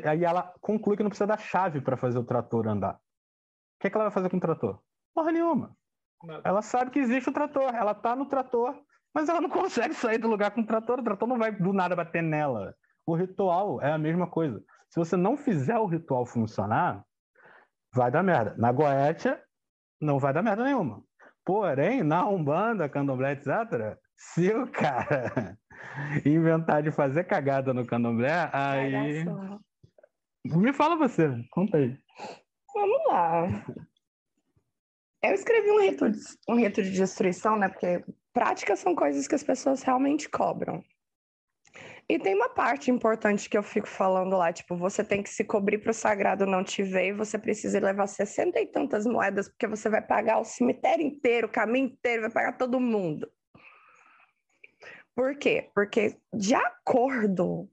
Aí 0.06 0.24
ela 0.24 0.54
conclui 0.62 0.96
que 0.96 1.04
não 1.04 1.10
precisa 1.10 1.28
da 1.28 1.38
chave 1.38 1.82
para 1.82 1.98
fazer 1.98 2.18
o 2.18 2.24
trator 2.24 2.66
andar. 2.66 2.94
O 2.96 3.80
que, 3.82 3.88
é 3.88 3.90
que 3.90 3.98
ela 3.98 4.06
vai 4.06 4.14
fazer 4.14 4.30
com 4.30 4.38
o 4.38 4.40
trator? 4.40 4.80
Porra 5.14 5.34
nenhuma. 5.34 5.76
Ela 6.44 6.62
sabe 6.62 6.92
que 6.92 7.00
existe 7.00 7.30
o 7.30 7.34
trator, 7.34 7.74
ela 7.74 7.94
tá 7.94 8.16
no 8.16 8.26
trator, 8.26 8.76
mas 9.14 9.30
ela 9.30 9.42
não 9.42 9.50
consegue 9.52 9.94
sair 9.94 10.18
do 10.18 10.28
lugar 10.28 10.52
com 10.52 10.62
o 10.62 10.66
trator, 10.66 11.00
o 11.00 11.04
trator 11.04 11.28
não 11.28 11.38
vai 11.38 11.52
do 11.52 11.74
nada 11.74 11.96
bater 11.96 12.24
nela. 12.24 12.76
O 13.06 13.16
ritual 13.16 13.82
é 13.82 13.92
a 13.92 13.98
mesma 13.98 14.28
coisa. 14.28 14.62
Se 14.90 15.00
você 15.00 15.16
não 15.16 15.38
fizer 15.38 15.78
o 15.78 15.86
ritual 15.86 16.26
funcionar, 16.26 17.04
vai 17.94 18.12
dar 18.12 18.24
merda. 18.24 18.56
Na 18.58 18.72
Goetia, 18.72 19.42
não 20.02 20.20
vai 20.20 20.34
dar 20.34 20.42
merda 20.42 20.64
nenhuma. 20.64 21.04
Porém, 21.46 22.04
na 22.04 22.28
Umbanda, 22.28 22.90
Candomblé, 22.90 23.34
etc., 23.34 23.98
se 24.16 24.50
o 24.54 24.68
cara 24.68 25.58
inventar 26.26 26.84
de 26.84 26.92
fazer 26.92 27.24
cagada 27.24 27.74
no 27.74 27.86
Candomblé, 27.86 28.50
aí. 28.52 29.24
surra. 29.24 29.60
Me 30.46 30.74
fala 30.74 30.96
você, 30.96 31.30
conta 31.52 31.78
aí. 31.78 31.98
Vamos 32.74 33.08
lá. 33.08 33.48
Eu 35.28 35.34
escrevi 35.34 35.72
um 35.72 35.82
rito, 35.82 36.10
de, 36.10 36.20
um 36.48 36.56
rito 36.56 36.82
de 36.82 36.92
destruição, 36.92 37.58
né? 37.58 37.70
Porque 37.70 38.04
práticas 38.34 38.80
são 38.80 38.96
coisas 38.96 39.28
que 39.28 39.36
as 39.36 39.44
pessoas 39.44 39.82
realmente 39.82 40.30
cobram. 40.30 40.84
E 42.10 42.18
tem 42.18 42.34
uma 42.34 42.50
parte 42.50 42.90
importante 42.90 43.50
que 43.50 43.58
eu 43.58 43.64
fico 43.64 43.88
falando 43.88 44.38
lá, 44.38 44.54
tipo, 44.54 44.78
você 44.78 45.04
tem 45.04 45.22
que 45.22 45.30
se 45.30 45.44
cobrir 45.44 45.80
para 45.80 45.92
o 45.92 45.94
sagrado 45.94 46.46
não 46.46 46.64
te 46.64 46.82
ver 46.82 47.08
e 47.08 47.14
você 47.14 47.38
precisa 47.38 47.80
levar 47.82 48.08
sessenta 48.08 48.62
e 48.62 48.66
tantas 48.66 49.06
moedas, 49.06 49.50
porque 49.50 49.68
você 49.68 49.90
vai 49.90 50.02
pagar 50.02 50.40
o 50.40 50.46
cemitério 50.46 51.06
inteiro, 51.06 51.48
o 51.48 51.52
caminho 51.52 51.88
inteiro, 51.88 52.22
vai 52.22 52.32
pagar 52.32 52.58
todo 52.58 52.80
mundo. 52.80 53.30
Por 55.14 55.36
quê? 55.38 55.70
Porque, 55.76 56.16
de 56.34 56.56
acordo 56.56 57.70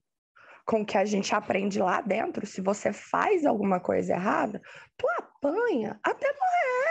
com 0.67 0.81
o 0.81 0.87
que 0.87 0.99
a 0.99 1.05
gente 1.05 1.33
aprende 1.35 1.79
lá 1.79 2.01
dentro, 2.01 2.45
se 2.47 2.61
você 2.61 2.93
faz 2.93 3.45
alguma 3.45 3.79
coisa 3.79 4.15
errada, 4.15 4.61
tu 4.97 5.07
apanha 5.19 6.01
até 6.03 6.27
morrer. 6.27 6.84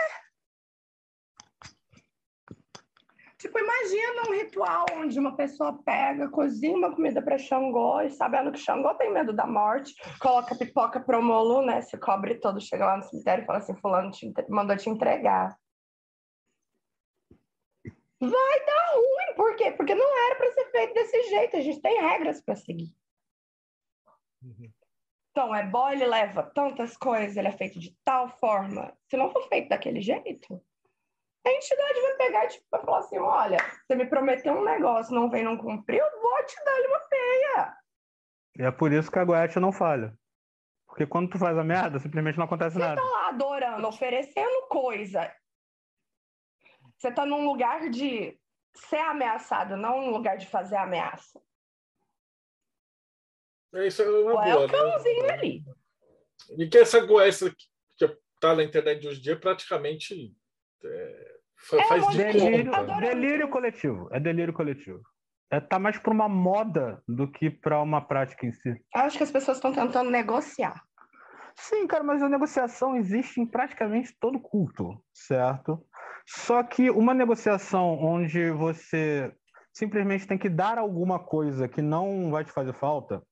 Tipo, 3.44 3.58
imagina 3.58 4.22
um 4.26 4.32
ritual 4.32 4.86
onde 4.94 5.18
uma 5.18 5.36
pessoa 5.36 5.78
pega, 5.84 6.30
cozinha 6.30 6.78
uma 6.78 6.94
comida 6.94 7.20
para 7.20 7.36
Xangô 7.36 8.00
e 8.00 8.08
sabendo 8.08 8.50
que 8.50 8.58
Xangô 8.58 8.94
tem 8.94 9.12
medo 9.12 9.34
da 9.34 9.46
morte, 9.46 9.94
coloca 10.18 10.56
pipoca 10.56 10.98
pro 10.98 11.22
Molu, 11.22 11.60
né? 11.60 11.82
Se 11.82 11.98
cobre 11.98 12.36
todo, 12.36 12.58
chega 12.58 12.86
lá 12.86 12.96
no 12.96 13.02
cemitério 13.02 13.42
e 13.42 13.46
fala 13.46 13.58
assim: 13.58 13.76
Fulano 13.76 14.10
te 14.10 14.32
mandou 14.48 14.74
te 14.78 14.88
entregar. 14.88 15.54
Vai 18.18 18.64
dar 18.64 18.94
ruim, 18.94 19.36
por 19.36 19.54
quê? 19.56 19.72
Porque 19.72 19.94
não 19.94 20.26
era 20.26 20.36
para 20.36 20.50
ser 20.50 20.70
feito 20.70 20.94
desse 20.94 21.22
jeito, 21.24 21.56
a 21.58 21.60
gente 21.60 21.82
tem 21.82 22.00
regras 22.00 22.40
para 22.40 22.56
seguir. 22.56 22.96
Uhum. 24.42 24.72
Então, 25.32 25.54
é 25.54 25.66
bom, 25.66 25.90
ele 25.90 26.06
leva 26.06 26.42
tantas 26.44 26.96
coisas, 26.96 27.36
ele 27.36 27.48
é 27.48 27.52
feito 27.52 27.78
de 27.78 27.94
tal 28.02 28.26
forma. 28.38 28.96
Se 29.10 29.18
não 29.18 29.30
for 29.30 29.46
feito 29.50 29.68
daquele 29.68 30.00
jeito, 30.00 30.64
a 31.46 31.52
entidade 31.52 32.00
vai 32.00 32.16
pegar 32.16 32.44
e 32.44 32.48
tipo, 32.48 32.64
vai 32.70 32.82
falar 32.82 32.98
assim: 32.98 33.18
olha, 33.18 33.58
você 33.86 33.94
me 33.94 34.06
prometeu 34.06 34.54
um 34.54 34.64
negócio, 34.64 35.14
não 35.14 35.28
vem, 35.28 35.44
não 35.44 35.56
cumpriu, 35.56 36.04
eu 36.04 36.20
vou 36.20 36.44
te 36.44 36.56
dar 36.64 36.88
uma 36.88 37.00
peia. 37.00 37.76
E 38.58 38.62
é 38.62 38.70
por 38.70 38.92
isso 38.92 39.10
que 39.10 39.18
a 39.18 39.24
Goethe 39.24 39.60
não 39.60 39.72
falha. 39.72 40.16
Porque 40.86 41.06
quando 41.06 41.28
tu 41.28 41.38
faz 41.38 41.58
a 41.58 41.64
merda, 41.64 41.98
simplesmente 41.98 42.38
não 42.38 42.44
acontece 42.44 42.76
você 42.76 42.80
nada. 42.80 43.00
Você 43.00 43.06
tá 43.06 43.12
lá 43.12 43.28
adorando, 43.28 43.88
oferecendo 43.88 44.68
coisa. 44.68 45.34
Você 46.96 47.10
tá 47.12 47.26
num 47.26 47.44
lugar 47.44 47.90
de 47.90 48.38
ser 48.74 49.00
ameaçado, 49.00 49.76
não 49.76 50.00
num 50.00 50.10
lugar 50.10 50.38
de 50.38 50.46
fazer 50.46 50.76
ameaça. 50.76 51.40
É, 53.74 53.88
isso 53.88 54.02
é 54.02 54.08
uma 54.08 54.46
é 54.46 54.52
boa, 54.52 54.66
o 54.66 54.70
cãozinho 54.70 55.26
né? 55.26 55.32
ali. 55.32 55.64
E 56.56 56.68
que 56.68 56.78
essa 56.78 57.00
Goethe 57.04 57.54
que 57.96 58.08
tá 58.40 58.54
na 58.54 58.62
internet 58.62 59.00
de 59.00 59.08
hoje 59.08 59.18
em 59.18 59.22
dia 59.22 59.40
praticamente 59.40 60.32
é, 60.84 61.33
faz 61.64 62.04
é 62.04 62.10
de 62.10 62.16
delírio, 62.16 62.72
conta. 62.72 62.96
delírio 62.96 63.48
coletivo. 63.48 64.08
É 64.12 64.20
delírio 64.20 64.52
coletivo. 64.52 65.00
É, 65.50 65.60
tá 65.60 65.78
mais 65.78 65.98
para 65.98 66.12
uma 66.12 66.28
moda 66.28 67.02
do 67.06 67.30
que 67.30 67.50
para 67.50 67.80
uma 67.80 68.00
prática 68.00 68.46
em 68.46 68.52
si. 68.52 68.74
Acho 68.94 69.18
que 69.18 69.24
as 69.24 69.30
pessoas 69.30 69.58
estão 69.58 69.72
tentando 69.72 70.10
negociar. 70.10 70.82
Sim, 71.56 71.86
cara, 71.86 72.02
mas 72.02 72.22
a 72.22 72.28
negociação 72.28 72.96
existe 72.96 73.40
em 73.40 73.46
praticamente 73.46 74.14
todo 74.18 74.40
culto, 74.40 75.00
certo? 75.12 75.80
Só 76.26 76.62
que 76.62 76.90
uma 76.90 77.14
negociação 77.14 77.98
onde 78.00 78.50
você 78.50 79.32
simplesmente 79.72 80.26
tem 80.26 80.38
que 80.38 80.48
dar 80.48 80.78
alguma 80.78 81.18
coisa 81.18 81.68
que 81.68 81.82
não 81.82 82.30
vai 82.30 82.44
te 82.44 82.52
fazer 82.52 82.72
falta, 82.74 83.22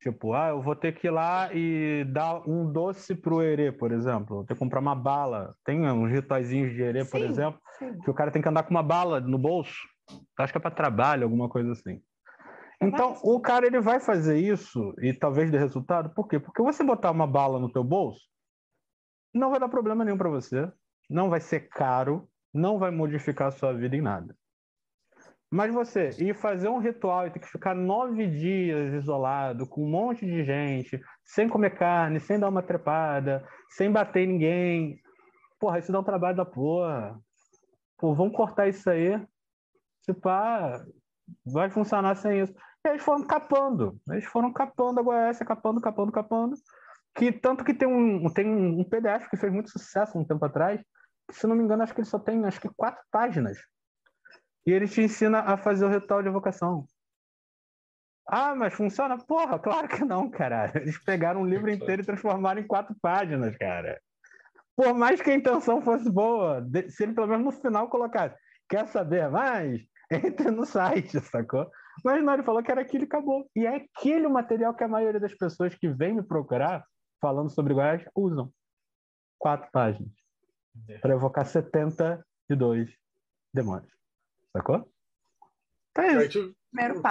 Tipo, 0.00 0.32
ah, 0.32 0.48
eu 0.48 0.62
vou 0.62 0.74
ter 0.74 0.92
que 0.92 1.08
ir 1.08 1.10
lá 1.10 1.52
e 1.52 2.04
dar 2.04 2.48
um 2.48 2.72
doce 2.72 3.14
pro 3.14 3.42
Herê, 3.42 3.70
por 3.70 3.92
exemplo. 3.92 4.36
Vou 4.36 4.44
ter 4.44 4.54
que 4.54 4.60
comprar 4.60 4.80
uma 4.80 4.94
bala. 4.94 5.54
Tem 5.62 5.86
uns 5.90 6.10
rituaizinhos 6.10 6.72
de 6.72 6.80
Herê, 6.80 7.04
por 7.04 7.20
exemplo, 7.20 7.60
sim. 7.78 7.98
que 8.00 8.10
o 8.10 8.14
cara 8.14 8.30
tem 8.30 8.40
que 8.40 8.48
andar 8.48 8.62
com 8.62 8.70
uma 8.70 8.82
bala 8.82 9.20
no 9.20 9.36
bolso. 9.36 9.76
Acho 10.38 10.52
que 10.52 10.58
é 10.58 10.60
para 10.60 10.70
trabalho, 10.70 11.24
alguma 11.24 11.50
coisa 11.50 11.72
assim. 11.72 12.00
Então, 12.82 13.18
o 13.22 13.38
cara 13.40 13.66
ele 13.66 13.78
vai 13.78 14.00
fazer 14.00 14.38
isso 14.38 14.94
e 15.02 15.12
talvez 15.12 15.50
dê 15.50 15.58
resultado. 15.58 16.14
Por 16.14 16.26
quê? 16.26 16.40
Porque 16.40 16.62
você 16.62 16.82
botar 16.82 17.10
uma 17.10 17.26
bala 17.26 17.58
no 17.58 17.70
teu 17.70 17.84
bolso 17.84 18.20
não 19.34 19.50
vai 19.50 19.60
dar 19.60 19.68
problema 19.68 20.04
nenhum 20.04 20.16
para 20.16 20.30
você, 20.30 20.72
não 21.08 21.28
vai 21.28 21.40
ser 21.40 21.68
caro, 21.68 22.28
não 22.52 22.78
vai 22.78 22.90
modificar 22.90 23.48
a 23.48 23.52
sua 23.52 23.72
vida 23.72 23.96
em 23.96 24.00
nada. 24.00 24.34
Mas 25.50 25.74
você 25.74 26.10
ir 26.20 26.32
fazer 26.36 26.68
um 26.68 26.78
ritual 26.78 27.26
e 27.26 27.30
ter 27.30 27.40
que 27.40 27.48
ficar 27.48 27.74
nove 27.74 28.28
dias 28.28 28.94
isolado, 28.94 29.66
com 29.66 29.82
um 29.84 29.90
monte 29.90 30.24
de 30.24 30.44
gente, 30.44 31.00
sem 31.24 31.48
comer 31.48 31.76
carne, 31.76 32.20
sem 32.20 32.38
dar 32.38 32.48
uma 32.48 32.62
trepada, 32.62 33.44
sem 33.70 33.90
bater 33.90 34.28
ninguém. 34.28 35.00
Porra, 35.58 35.80
isso 35.80 35.90
dá 35.90 35.98
um 35.98 36.04
trabalho 36.04 36.36
da 36.36 36.44
porra. 36.44 37.18
Pô, 37.98 38.14
vamos 38.14 38.36
cortar 38.36 38.68
isso 38.68 38.88
aí. 38.88 39.20
Se 40.02 40.14
pá, 40.14 40.84
vai 41.44 41.68
funcionar 41.68 42.14
sem 42.14 42.42
isso. 42.42 42.54
E 42.84 42.88
eles 42.88 43.02
foram 43.02 43.26
capando. 43.26 44.00
Eles 44.08 44.26
foram 44.26 44.52
capando 44.52 45.00
a 45.00 45.02
Goiás, 45.02 45.40
capando, 45.40 45.80
capando, 45.80 46.12
capando. 46.12 46.56
Que, 47.12 47.32
tanto 47.32 47.64
que 47.64 47.74
tem 47.74 47.88
um, 47.88 48.32
tem 48.32 48.46
um 48.48 48.84
PDF 48.84 49.28
que 49.28 49.36
fez 49.36 49.52
muito 49.52 49.68
sucesso 49.68 50.16
um 50.16 50.24
tempo 50.24 50.44
atrás. 50.44 50.80
Que, 51.28 51.34
se 51.34 51.46
não 51.48 51.56
me 51.56 51.64
engano, 51.64 51.82
acho 51.82 51.92
que 51.92 52.00
ele 52.00 52.08
só 52.08 52.20
tem 52.20 52.44
acho 52.44 52.60
que 52.60 52.70
quatro 52.76 53.02
páginas 53.10 53.58
e 54.66 54.72
ele 54.72 54.88
te 54.88 55.02
ensina 55.02 55.40
a 55.40 55.56
fazer 55.56 55.84
o 55.84 55.88
ritual 55.88 56.22
de 56.22 56.28
evocação. 56.28 56.86
Ah, 58.26 58.54
mas 58.54 58.74
funciona? 58.74 59.18
Porra, 59.18 59.58
claro 59.58 59.88
que 59.88 60.04
não, 60.04 60.30
cara. 60.30 60.70
Eles 60.76 61.02
pegaram 61.02 61.42
um 61.42 61.46
livro 61.46 61.70
inteiro 61.70 62.02
e 62.02 62.04
transformaram 62.04 62.60
em 62.60 62.66
quatro 62.66 62.94
páginas, 63.02 63.56
cara. 63.56 64.00
Por 64.76 64.94
mais 64.94 65.20
que 65.20 65.30
a 65.30 65.34
intenção 65.34 65.82
fosse 65.82 66.08
boa, 66.10 66.64
se 66.88 67.02
ele 67.02 67.12
pelo 67.12 67.26
menos 67.26 67.44
no 67.44 67.52
final 67.52 67.88
colocasse, 67.88 68.36
quer 68.68 68.86
saber 68.86 69.28
mais? 69.28 69.82
Entre 70.10 70.50
no 70.50 70.64
site, 70.64 71.20
sacou? 71.20 71.70
Mas 72.04 72.22
não, 72.22 72.32
ele 72.32 72.42
falou 72.42 72.62
que 72.62 72.70
era 72.70 72.80
aquilo 72.80 73.04
e 73.04 73.06
acabou. 73.06 73.50
E 73.54 73.66
é 73.66 73.76
aquele 73.76 74.26
o 74.26 74.30
material 74.30 74.74
que 74.74 74.84
a 74.84 74.88
maioria 74.88 75.20
das 75.20 75.34
pessoas 75.34 75.74
que 75.74 75.88
vem 75.88 76.14
me 76.14 76.22
procurar 76.22 76.84
falando 77.20 77.50
sobre 77.50 77.74
Goiás 77.74 78.02
usam. 78.14 78.50
Quatro 79.38 79.68
páginas. 79.70 80.12
Para 81.00 81.14
evocar 81.14 81.44
72 81.44 82.90
demônios. 83.52 83.99
Sacou? 84.52 84.92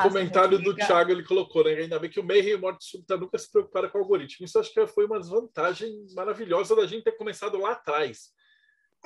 O 0.08 0.10
comentário 0.10 0.58
do 0.58 0.76
Thiago 0.76 1.12
ele 1.12 1.24
colocou, 1.24 1.64
né? 1.64 1.72
Ainda 1.72 2.00
bem 2.00 2.10
que 2.10 2.20
o 2.20 2.24
Mayhem 2.24 2.52
e 2.52 2.56
o 2.56 2.60
Morte 2.60 2.86
Súbita 2.86 3.18
nunca 3.18 3.38
se 3.38 3.52
preocuparam 3.52 3.90
com 3.90 3.98
o 3.98 4.02
algoritmo. 4.02 4.46
Isso 4.46 4.58
acho 4.58 4.74
que 4.74 4.88
foi 4.88 5.06
uma 5.06 5.20
desvantagem 5.20 6.06
maravilhosa 6.16 6.76
da 6.76 6.86
gente 6.86 7.04
ter 7.04 7.12
começado 7.14 7.58
lá 7.58 7.72
atrás. 7.72 8.32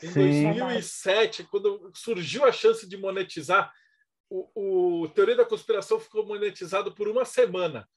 Em 0.01 0.07
Sim. 0.07 0.53
2007, 0.53 1.43
quando 1.45 1.91
surgiu 1.95 2.45
a 2.45 2.51
chance 2.51 2.87
de 2.87 2.97
monetizar, 2.97 3.71
o, 4.29 5.03
o 5.03 5.07
Teoria 5.09 5.35
da 5.35 5.45
Conspiração 5.45 5.99
ficou 5.99 6.25
monetizado 6.25 6.93
por 6.93 7.07
uma 7.07 7.25
semana. 7.25 7.87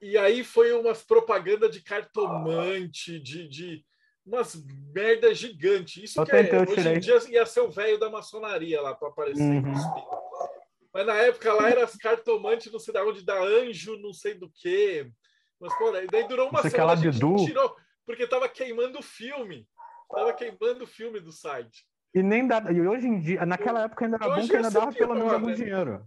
E 0.00 0.18
aí 0.18 0.44
foi 0.44 0.72
umas 0.72 1.02
propaganda 1.02 1.68
de 1.68 1.82
cartomante, 1.82 3.18
de, 3.18 3.48
de 3.48 3.84
umas 4.26 4.54
merda 4.94 5.34
gigante. 5.34 6.02
Isso 6.02 6.20
eu 6.20 6.24
que 6.24 6.32
é, 6.32 6.60
hoje 6.60 6.88
em 6.88 6.98
dia 7.00 7.18
ia 7.28 7.46
ser 7.46 7.60
o 7.60 7.70
velho 7.70 7.98
da 7.98 8.10
maçonaria 8.10 8.80
lá 8.80 8.94
para 8.94 9.08
aparecer 9.08 9.42
uhum. 9.42 9.74
Mas 10.92 11.06
na 11.06 11.14
época 11.14 11.52
lá 11.52 11.68
era 11.68 11.84
as 11.84 11.96
cartomantes, 11.96 12.72
não 12.72 12.78
sei 12.78 12.94
de 12.94 13.00
onde, 13.00 13.24
da 13.24 13.42
anjo, 13.42 13.98
não 13.98 14.12
sei 14.12 14.34
do 14.34 14.48
que. 14.48 15.10
Mas, 15.60 15.76
pô, 15.76 15.90
daí 15.90 16.28
durou 16.28 16.48
uma 16.48 16.62
semana, 16.62 16.92
a 16.92 16.96
gente 16.96 17.18
tirou, 17.18 17.76
porque 18.06 18.28
tava 18.28 18.48
queimando 18.48 19.00
o 19.00 19.02
filme. 19.02 19.66
Tava 20.08 20.32
queimando 20.32 20.84
o 20.84 20.86
filme 20.86 21.18
do 21.18 21.32
site. 21.32 21.84
E 22.14 22.22
nem 22.22 22.46
dá. 22.46 22.62
E 22.70 22.80
hoje 22.80 23.08
em 23.08 23.18
dia, 23.18 23.44
naquela 23.44 23.82
época 23.82 24.04
ainda 24.04 24.18
era 24.20 24.36
bom 24.36 24.46
que 24.46 24.54
ainda 24.54 24.70
dava 24.70 24.92
pelo 24.92 25.14
menos 25.14 25.32
algum 25.32 25.48
né? 25.48 25.54
dinheiro. 25.54 26.06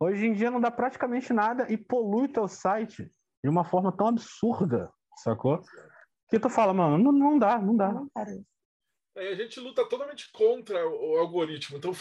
Hoje 0.00 0.26
em 0.26 0.32
dia 0.32 0.50
não 0.50 0.60
dá 0.60 0.70
praticamente 0.70 1.30
nada 1.32 1.70
e 1.70 1.76
polui 1.76 2.26
teu 2.26 2.48
site 2.48 3.10
de 3.44 3.50
uma 3.50 3.64
forma 3.64 3.92
tão 3.92 4.06
absurda, 4.06 4.90
sacou? 5.22 5.62
Que 6.32 6.40
tu 6.40 6.48
fala, 6.48 6.72
mano, 6.72 6.96
não, 6.96 7.12
não 7.12 7.38
dá, 7.38 7.58
não 7.58 7.76
dá. 7.76 7.92
Não, 7.92 8.10
é, 9.14 9.28
a 9.28 9.34
gente 9.34 9.60
luta 9.60 9.86
totalmente 9.86 10.32
contra 10.32 10.88
o 10.88 11.18
algoritmo. 11.18 11.76
Então, 11.76 11.92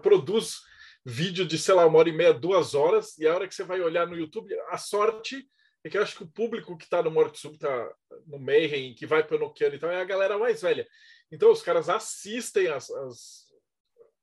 produz 0.00 0.60
vídeo 1.04 1.46
de, 1.46 1.58
sei 1.58 1.74
lá, 1.74 1.84
uma 1.86 1.98
hora 1.98 2.08
e 2.08 2.12
meia, 2.12 2.32
duas 2.32 2.74
horas, 2.74 3.18
e 3.18 3.26
a 3.26 3.34
hora 3.34 3.46
que 3.46 3.54
você 3.54 3.64
vai 3.64 3.80
olhar 3.82 4.06
no 4.06 4.16
YouTube, 4.16 4.52
a 4.70 4.78
sorte 4.78 5.46
é 5.84 5.90
que 5.90 5.98
eu 5.98 6.02
acho 6.02 6.16
que 6.16 6.24
o 6.24 6.30
público 6.30 6.76
que 6.76 6.84
está 6.84 7.02
no 7.02 7.10
Morte 7.10 7.38
Súbita, 7.38 7.94
no 8.26 8.38
Mayhem, 8.38 8.94
que 8.94 9.06
vai 9.06 9.22
para 9.22 9.36
o 9.36 9.38
Nokiano 9.38 9.74
e 9.74 9.78
tal, 9.78 9.90
é 9.90 10.00
a 10.00 10.04
galera 10.04 10.38
mais 10.38 10.62
velha. 10.62 10.88
Então, 11.30 11.52
os 11.52 11.62
caras 11.62 11.90
assistem 11.90 12.68
as, 12.68 12.90
as, 12.90 13.44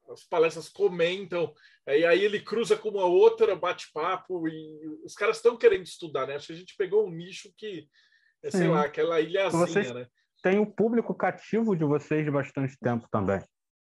as 0.09 0.23
palestras, 0.23 0.67
comentam, 0.67 1.53
e 1.87 2.03
aí 2.05 2.23
ele 2.23 2.41
cruza 2.41 2.75
com 2.75 2.89
uma 2.89 3.05
outra 3.05 3.55
bate-papo, 3.55 4.47
e 4.47 4.87
os 5.05 5.13
caras 5.13 5.37
estão 5.37 5.55
querendo 5.55 5.85
estudar, 5.85 6.25
né? 6.25 6.35
Acho 6.35 6.47
que 6.47 6.53
a 6.53 6.57
gente 6.57 6.75
pegou 6.75 7.07
um 7.07 7.11
nicho 7.11 7.53
que 7.55 7.87
é, 8.43 8.51
sei 8.51 8.67
lá, 8.67 8.85
aquela 8.85 9.19
ilhazinha, 9.19 9.65
vocês 9.65 9.91
né? 9.93 10.07
Tem 10.41 10.59
o 10.59 10.65
público 10.65 11.15
cativo 11.15 11.75
de 11.75 11.85
vocês 11.85 12.25
de 12.25 12.31
bastante 12.31 12.77
tempo 12.77 13.07
também. 13.09 13.41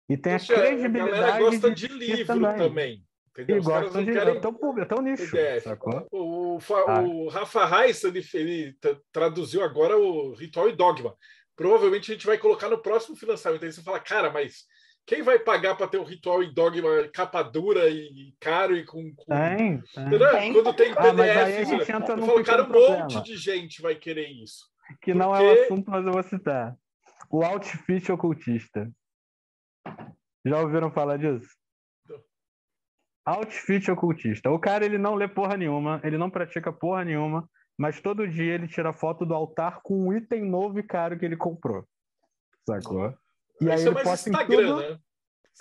E 0.07 0.15
tem 0.15 0.33
Poxa, 0.33 0.53
a 0.53 0.57
credibilidade. 0.57 1.13
A 1.13 1.21
galera 1.21 1.39
gosta 1.39 1.71
de, 1.71 1.87
de 1.87 1.93
livro 1.93 2.25
também. 2.25 2.57
também 2.57 3.05
entendeu? 3.35 3.57
E 3.57 3.61
gostam 3.61 4.05
de 4.05 4.13
querem... 4.13 4.39
tão 4.39 4.53
público, 4.53 4.87
tão 4.87 5.01
nicho. 5.03 5.35
O, 6.11 6.55
o, 6.57 6.59
ah. 6.87 7.01
o 7.01 7.27
Rafa 7.27 7.65
Reis, 7.65 8.03
ele, 8.03 8.25
ele 8.33 8.77
traduziu 9.11 9.63
agora 9.63 9.97
o 9.97 10.33
Ritual 10.33 10.69
e 10.69 10.75
Dogma. 10.75 11.15
Provavelmente 11.55 12.11
a 12.11 12.15
gente 12.15 12.25
vai 12.25 12.37
colocar 12.37 12.69
no 12.69 12.81
próximo 12.81 13.15
financiamento. 13.15 13.63
Aí 13.63 13.71
você 13.71 13.81
fala, 13.81 13.99
cara, 13.99 14.29
mas 14.29 14.65
quem 15.05 15.21
vai 15.21 15.37
pagar 15.37 15.75
para 15.75 15.87
ter 15.87 15.99
o 15.99 16.03
ritual 16.03 16.41
e 16.41 16.51
dogma 16.51 17.07
capa 17.13 17.43
dura 17.43 17.87
e 17.89 18.33
caro 18.39 18.75
e 18.75 18.83
com. 18.83 19.13
com... 19.15 19.25
Tem, 19.25 19.81
tem. 19.81 20.53
Quando 20.53 20.73
tem 20.73 20.93
PDF, 20.93 21.05
ah, 21.05 21.13
mas 21.13 21.37
aí 21.37 21.57
a 21.57 21.63
gente 21.63 21.91
entra 21.91 22.15
eu 22.15 22.25
falo, 22.25 22.43
cara, 22.43 22.63
um 22.63 22.67
problema. 22.67 22.97
monte 23.03 23.21
de 23.23 23.37
gente 23.37 23.81
vai 23.81 23.95
querer 23.95 24.27
isso. 24.27 24.65
Que 25.01 25.11
Porque... 25.11 25.13
não 25.13 25.35
é 25.35 25.41
o 25.41 25.63
assunto, 25.63 25.91
mas 25.91 26.05
eu 26.05 26.11
vou 26.11 26.23
citar. 26.23 26.75
O 27.29 27.43
outfit 27.43 28.11
ocultista. 28.11 28.91
Já 30.43 30.59
ouviram 30.59 30.91
falar 30.91 31.17
disso? 31.17 31.47
Outfit 33.25 33.89
ocultista. 33.89 34.49
O 34.49 34.59
cara, 34.59 34.85
ele 34.85 34.97
não 34.97 35.15
lê 35.15 35.27
porra 35.27 35.57
nenhuma, 35.57 35.99
ele 36.03 36.17
não 36.17 36.29
pratica 36.29 36.71
porra 36.71 37.03
nenhuma, 37.03 37.47
mas 37.77 37.99
todo 37.99 38.27
dia 38.27 38.53
ele 38.53 38.67
tira 38.67 38.93
foto 38.93 39.25
do 39.25 39.33
altar 39.33 39.81
com 39.83 40.07
um 40.07 40.13
item 40.13 40.45
novo 40.45 40.79
e 40.79 40.83
caro 40.83 41.17
que 41.17 41.25
ele 41.25 41.37
comprou. 41.37 41.83
Sacou? 42.67 43.15
E 43.61 43.69
aí 43.69 43.77
Isso 43.77 43.87
é 43.87 43.91
ele 43.91 44.03
posta 44.03 44.29
em 44.29 44.33
Instagram, 44.33 44.67
tudo... 44.67 44.79
né? 44.81 44.99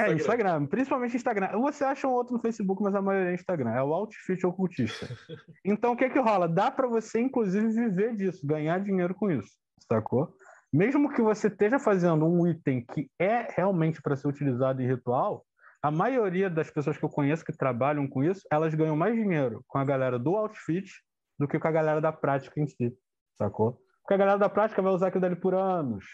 É, 0.00 0.12
Instagram, 0.12 0.66
principalmente 0.66 1.16
Instagram. 1.16 1.48
Você 1.60 1.84
acha 1.84 2.08
um 2.08 2.12
outro 2.12 2.34
no 2.34 2.40
Facebook, 2.40 2.82
mas 2.82 2.94
a 2.94 3.02
maioria 3.02 3.30
é 3.30 3.34
Instagram. 3.34 3.70
É 3.70 3.82
o 3.82 3.92
outfit 3.92 4.44
ocultista. 4.44 5.06
Então, 5.64 5.92
o 5.92 5.96
que 5.96 6.10
que 6.10 6.18
rola? 6.18 6.48
Dá 6.48 6.70
para 6.70 6.88
você, 6.88 7.20
inclusive, 7.20 7.68
viver 7.68 8.14
disso, 8.16 8.46
ganhar 8.46 8.80
dinheiro 8.80 9.14
com 9.14 9.30
isso, 9.30 9.50
sacou? 9.88 10.34
Mesmo 10.72 11.12
que 11.12 11.22
você 11.22 11.46
esteja 11.46 11.78
fazendo 11.78 12.26
um 12.26 12.46
item 12.46 12.84
que 12.84 13.08
é 13.18 13.46
realmente 13.54 14.02
para 14.02 14.16
ser 14.16 14.26
utilizado 14.26 14.82
em 14.82 14.86
ritual, 14.86 15.46
a 15.80 15.90
maioria 15.90 16.50
das 16.50 16.70
pessoas 16.70 16.98
que 16.98 17.04
eu 17.04 17.08
conheço 17.08 17.44
que 17.44 17.56
trabalham 17.56 18.08
com 18.08 18.24
isso, 18.24 18.40
elas 18.50 18.74
ganham 18.74 18.96
mais 18.96 19.14
dinheiro 19.14 19.62
com 19.68 19.78
a 19.78 19.84
galera 19.84 20.18
do 20.18 20.34
outfit 20.34 20.90
do 21.38 21.46
que 21.46 21.58
com 21.58 21.68
a 21.68 21.70
galera 21.70 22.00
da 22.00 22.12
prática 22.12 22.60
em 22.60 22.66
si, 22.66 22.92
sacou? 23.38 23.78
Porque 24.02 24.14
a 24.14 24.16
galera 24.16 24.38
da 24.38 24.48
prática 24.48 24.82
vai 24.82 24.92
usar 24.92 25.08
aquilo 25.08 25.22
dali 25.22 25.36
por 25.36 25.54
anos. 25.54 26.04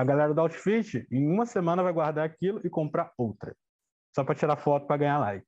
A 0.00 0.04
galera 0.04 0.32
do 0.32 0.40
outfit, 0.40 1.06
em 1.12 1.26
uma 1.26 1.44
semana, 1.44 1.82
vai 1.82 1.92
guardar 1.92 2.24
aquilo 2.24 2.58
e 2.64 2.70
comprar 2.70 3.12
outra. 3.18 3.54
Só 4.16 4.24
para 4.24 4.34
tirar 4.34 4.56
foto 4.56 4.86
para 4.86 4.96
ganhar 4.96 5.18
like. 5.18 5.46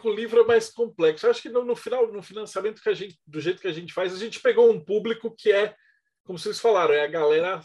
Com 0.00 0.08
o 0.08 0.14
livro 0.14 0.40
é 0.40 0.46
mais 0.46 0.70
complexo. 0.70 1.28
Acho 1.28 1.42
que 1.42 1.50
no, 1.50 1.62
no 1.62 1.76
final, 1.76 2.10
no 2.10 2.22
financiamento 2.22 2.80
que 2.80 2.88
a 2.88 2.94
gente, 2.94 3.20
do 3.26 3.38
jeito 3.38 3.60
que 3.60 3.68
a 3.68 3.72
gente 3.72 3.92
faz, 3.92 4.14
a 4.14 4.16
gente 4.16 4.40
pegou 4.40 4.70
um 4.70 4.82
público 4.82 5.34
que 5.36 5.52
é, 5.52 5.76
como 6.24 6.38
vocês 6.38 6.58
falaram, 6.58 6.94
é 6.94 7.04
a 7.04 7.08
galera. 7.08 7.60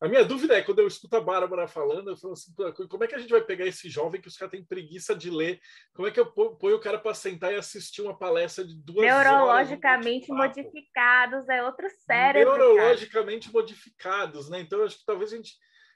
A 0.00 0.08
minha 0.08 0.24
dúvida 0.24 0.58
é, 0.58 0.62
quando 0.62 0.80
eu 0.80 0.88
escuto 0.88 1.16
a 1.16 1.20
Bárbara 1.20 1.68
falando, 1.68 2.10
eu 2.10 2.16
falo 2.16 2.32
assim, 2.32 2.52
como 2.88 3.04
é 3.04 3.06
que 3.06 3.14
a 3.14 3.18
gente 3.18 3.30
vai 3.30 3.40
pegar 3.40 3.64
esse 3.66 3.88
jovem 3.88 4.20
que 4.20 4.26
os 4.26 4.36
caras 4.36 4.50
têm 4.50 4.64
preguiça 4.64 5.14
de 5.14 5.30
ler? 5.30 5.60
Como 5.94 6.08
é 6.08 6.10
que 6.10 6.18
eu 6.18 6.26
ponho 6.26 6.76
o 6.76 6.80
cara 6.80 6.98
para 6.98 7.14
sentar 7.14 7.52
e 7.52 7.56
assistir 7.56 8.02
uma 8.02 8.18
palestra 8.18 8.64
de 8.66 8.74
duas 8.74 9.06
Neurologicamente 9.06 10.32
horas? 10.32 10.48
modificados, 10.48 11.48
é 11.48 11.62
outro 11.62 11.88
cérebro. 12.04 12.58
Neurologicamente 12.58 13.46
cara. 13.46 13.60
modificados, 13.60 14.50
né? 14.50 14.60
Então, 14.60 14.80
eu 14.80 14.86
acho 14.86 14.98
que 14.98 15.06
talvez 15.06 15.32
a 15.32 15.36
gente. 15.36 15.52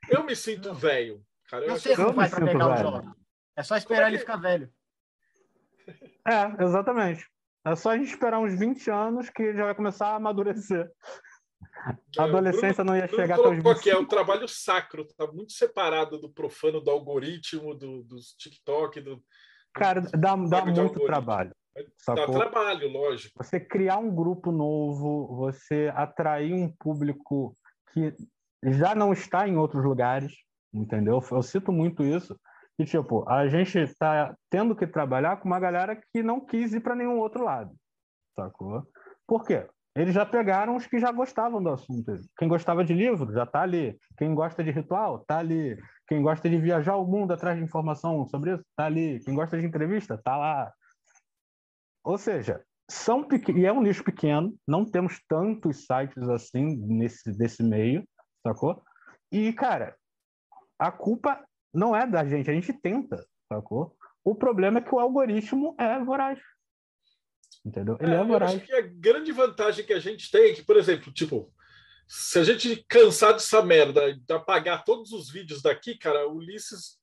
Eu 0.09 0.23
me 0.23 0.37
sinto 0.37 0.73
velho. 0.73 1.20
Cara, 1.49 1.65
eu 1.65 1.70
não 1.70 1.78
sei 1.78 1.97
como 1.97 2.12
faz 2.12 2.31
para 2.31 2.47
pegar 2.47 2.74
o 2.74 2.77
jovem. 2.77 3.11
É 3.57 3.62
só 3.65 3.77
esperar 3.77 4.03
é 4.03 4.05
que... 4.05 4.11
ele 4.11 4.19
ficar 4.19 4.37
velho. 4.37 4.70
É, 6.28 6.62
exatamente. 6.65 7.27
É 7.65 7.74
só 7.74 7.91
a 7.91 7.97
gente 7.97 8.11
esperar 8.11 8.39
uns 8.39 8.57
20 8.57 8.89
anos 8.91 9.28
que 9.31 9.53
já 9.53 9.65
vai 9.65 9.74
começar 9.74 10.09
a 10.09 10.15
amadurecer. 10.15 10.89
A 12.19 12.25
adolescência 12.25 12.85
Bruno, 12.85 12.91
não 12.91 12.97
ia 12.97 13.07
Bruno 13.07 13.23
chegar 13.23 13.41
os 13.41 13.57
20. 13.57 13.67
Aqui, 13.69 13.91
é 13.91 13.99
um 13.99 14.05
trabalho 14.05 14.49
sacro, 14.49 15.07
tá 15.17 15.27
muito 15.27 15.53
separado 15.53 16.19
do 16.19 16.31
profano, 16.31 16.81
do 16.81 16.91
algoritmo, 16.91 17.75
do, 17.75 18.03
dos 18.03 18.35
TikTok, 18.35 19.01
do. 19.01 19.23
Cara, 19.75 20.01
dá, 20.01 20.35
dá 20.37 20.65
muito 20.65 21.01
trabalho. 21.01 21.53
Dá 22.07 22.27
trabalho, 22.27 22.89
lógico. 22.89 23.43
Você 23.43 23.61
criar 23.61 23.99
um 23.99 24.15
grupo 24.15 24.51
novo, 24.51 25.37
você 25.37 25.93
atrair 25.95 26.55
um 26.55 26.73
público 26.79 27.55
que 27.93 28.15
já 28.65 28.95
não 28.95 29.13
está 29.13 29.47
em 29.47 29.57
outros 29.57 29.85
lugares, 29.85 30.33
entendeu? 30.73 31.23
Eu 31.31 31.43
cito 31.43 31.71
muito 31.71 32.03
isso. 32.03 32.39
E, 32.79 32.85
tipo, 32.85 33.29
a 33.29 33.49
gente 33.49 33.79
está 33.79 34.37
tendo 34.51 34.77
que 34.77 34.87
trabalhar 34.87 35.39
com 35.39 35.49
uma 35.49 35.61
galera 35.61 35.99
que 36.13 36.23
não 36.23 36.41
quis 36.41 36.75
ir 36.75 36.81
para 36.81 36.95
nenhum 36.95 37.19
outro 37.19 37.43
lado, 37.43 37.75
sacou? 38.35 38.87
Por 39.27 39.45
quê? 39.45 39.67
Eles 39.97 40.14
já 40.14 40.27
pegaram 40.27 40.77
os 40.77 40.86
que 40.86 40.98
já 40.98 41.10
gostavam 41.10 41.62
do 41.62 41.70
assunto. 41.70 42.12
Quem 42.36 42.47
gostava 42.47 42.85
de 42.85 42.93
livro 42.93 43.32
já 43.32 43.44
está 43.44 43.62
ali. 43.62 43.98
Quem 44.18 44.35
gosta 44.35 44.62
de 44.62 44.70
ritual 44.70 45.23
está 45.23 45.39
ali. 45.39 45.78
Quem 46.06 46.20
gosta 46.20 46.51
de 46.51 46.59
viajar 46.59 46.97
o 46.97 47.06
mundo 47.06 47.32
atrás 47.32 47.56
de 47.56 47.64
informação 47.64 48.28
sobre 48.28 48.52
isso 48.52 48.62
está 48.68 48.85
ali. 48.85 49.18
Quem 49.24 49.35
gosta 49.35 49.59
de 49.59 49.64
entrevista 49.64 50.14
está 50.14 50.36
lá. 50.36 50.70
Ou 52.05 52.18
seja, 52.18 52.62
são 52.90 53.24
pequ... 53.24 53.52
e 53.52 53.64
é 53.64 53.73
um 53.73 53.81
nicho 53.81 54.05
pequeno. 54.05 54.55
Não 54.68 54.85
temos 54.85 55.18
tantos 55.27 55.86
sites 55.86 56.28
assim 56.28 56.77
nesse 56.77 57.32
desse 57.32 57.62
meio, 57.62 58.06
sacou? 58.47 58.82
E 59.32 59.51
cara, 59.55 59.97
a 60.78 60.93
culpa 60.93 61.43
não 61.73 61.97
é 61.97 62.06
da 62.06 62.23
gente. 62.23 62.51
A 62.51 62.55
gente 62.55 62.73
tenta, 62.74 63.24
sacou? 63.51 63.97
O 64.23 64.35
problema 64.35 64.78
é 64.78 64.82
que 64.82 64.94
o 64.94 65.01
algoritmo 65.01 65.74
é 65.78 65.98
voraz. 66.05 66.39
Entendeu? 67.67 67.99
Ele 68.01 68.15
é, 68.15 68.19
é 68.19 68.25
voraz. 68.25 68.55
acho 68.55 68.65
que 68.65 68.73
a 68.73 68.81
grande 68.81 69.33
vantagem 69.33 69.85
que 69.85 69.93
a 69.93 69.99
gente 69.99 70.31
tem 70.31 70.53
é 70.53 70.55
que, 70.55 70.63
por 70.63 70.77
exemplo, 70.77 71.13
tipo, 71.13 71.53
se 72.07 72.39
a 72.39 72.45
gente 72.45 72.85
cansar 72.89 73.33
dessa 73.33 73.61
merda 73.61 74.15
de 74.15 74.33
apagar 74.33 74.85
todos 74.85 75.11
os 75.11 75.29
vídeos 75.29 75.61
daqui, 75.61 75.99
cara, 75.99 76.29
o 76.29 76.37
Ulisses 76.37 76.97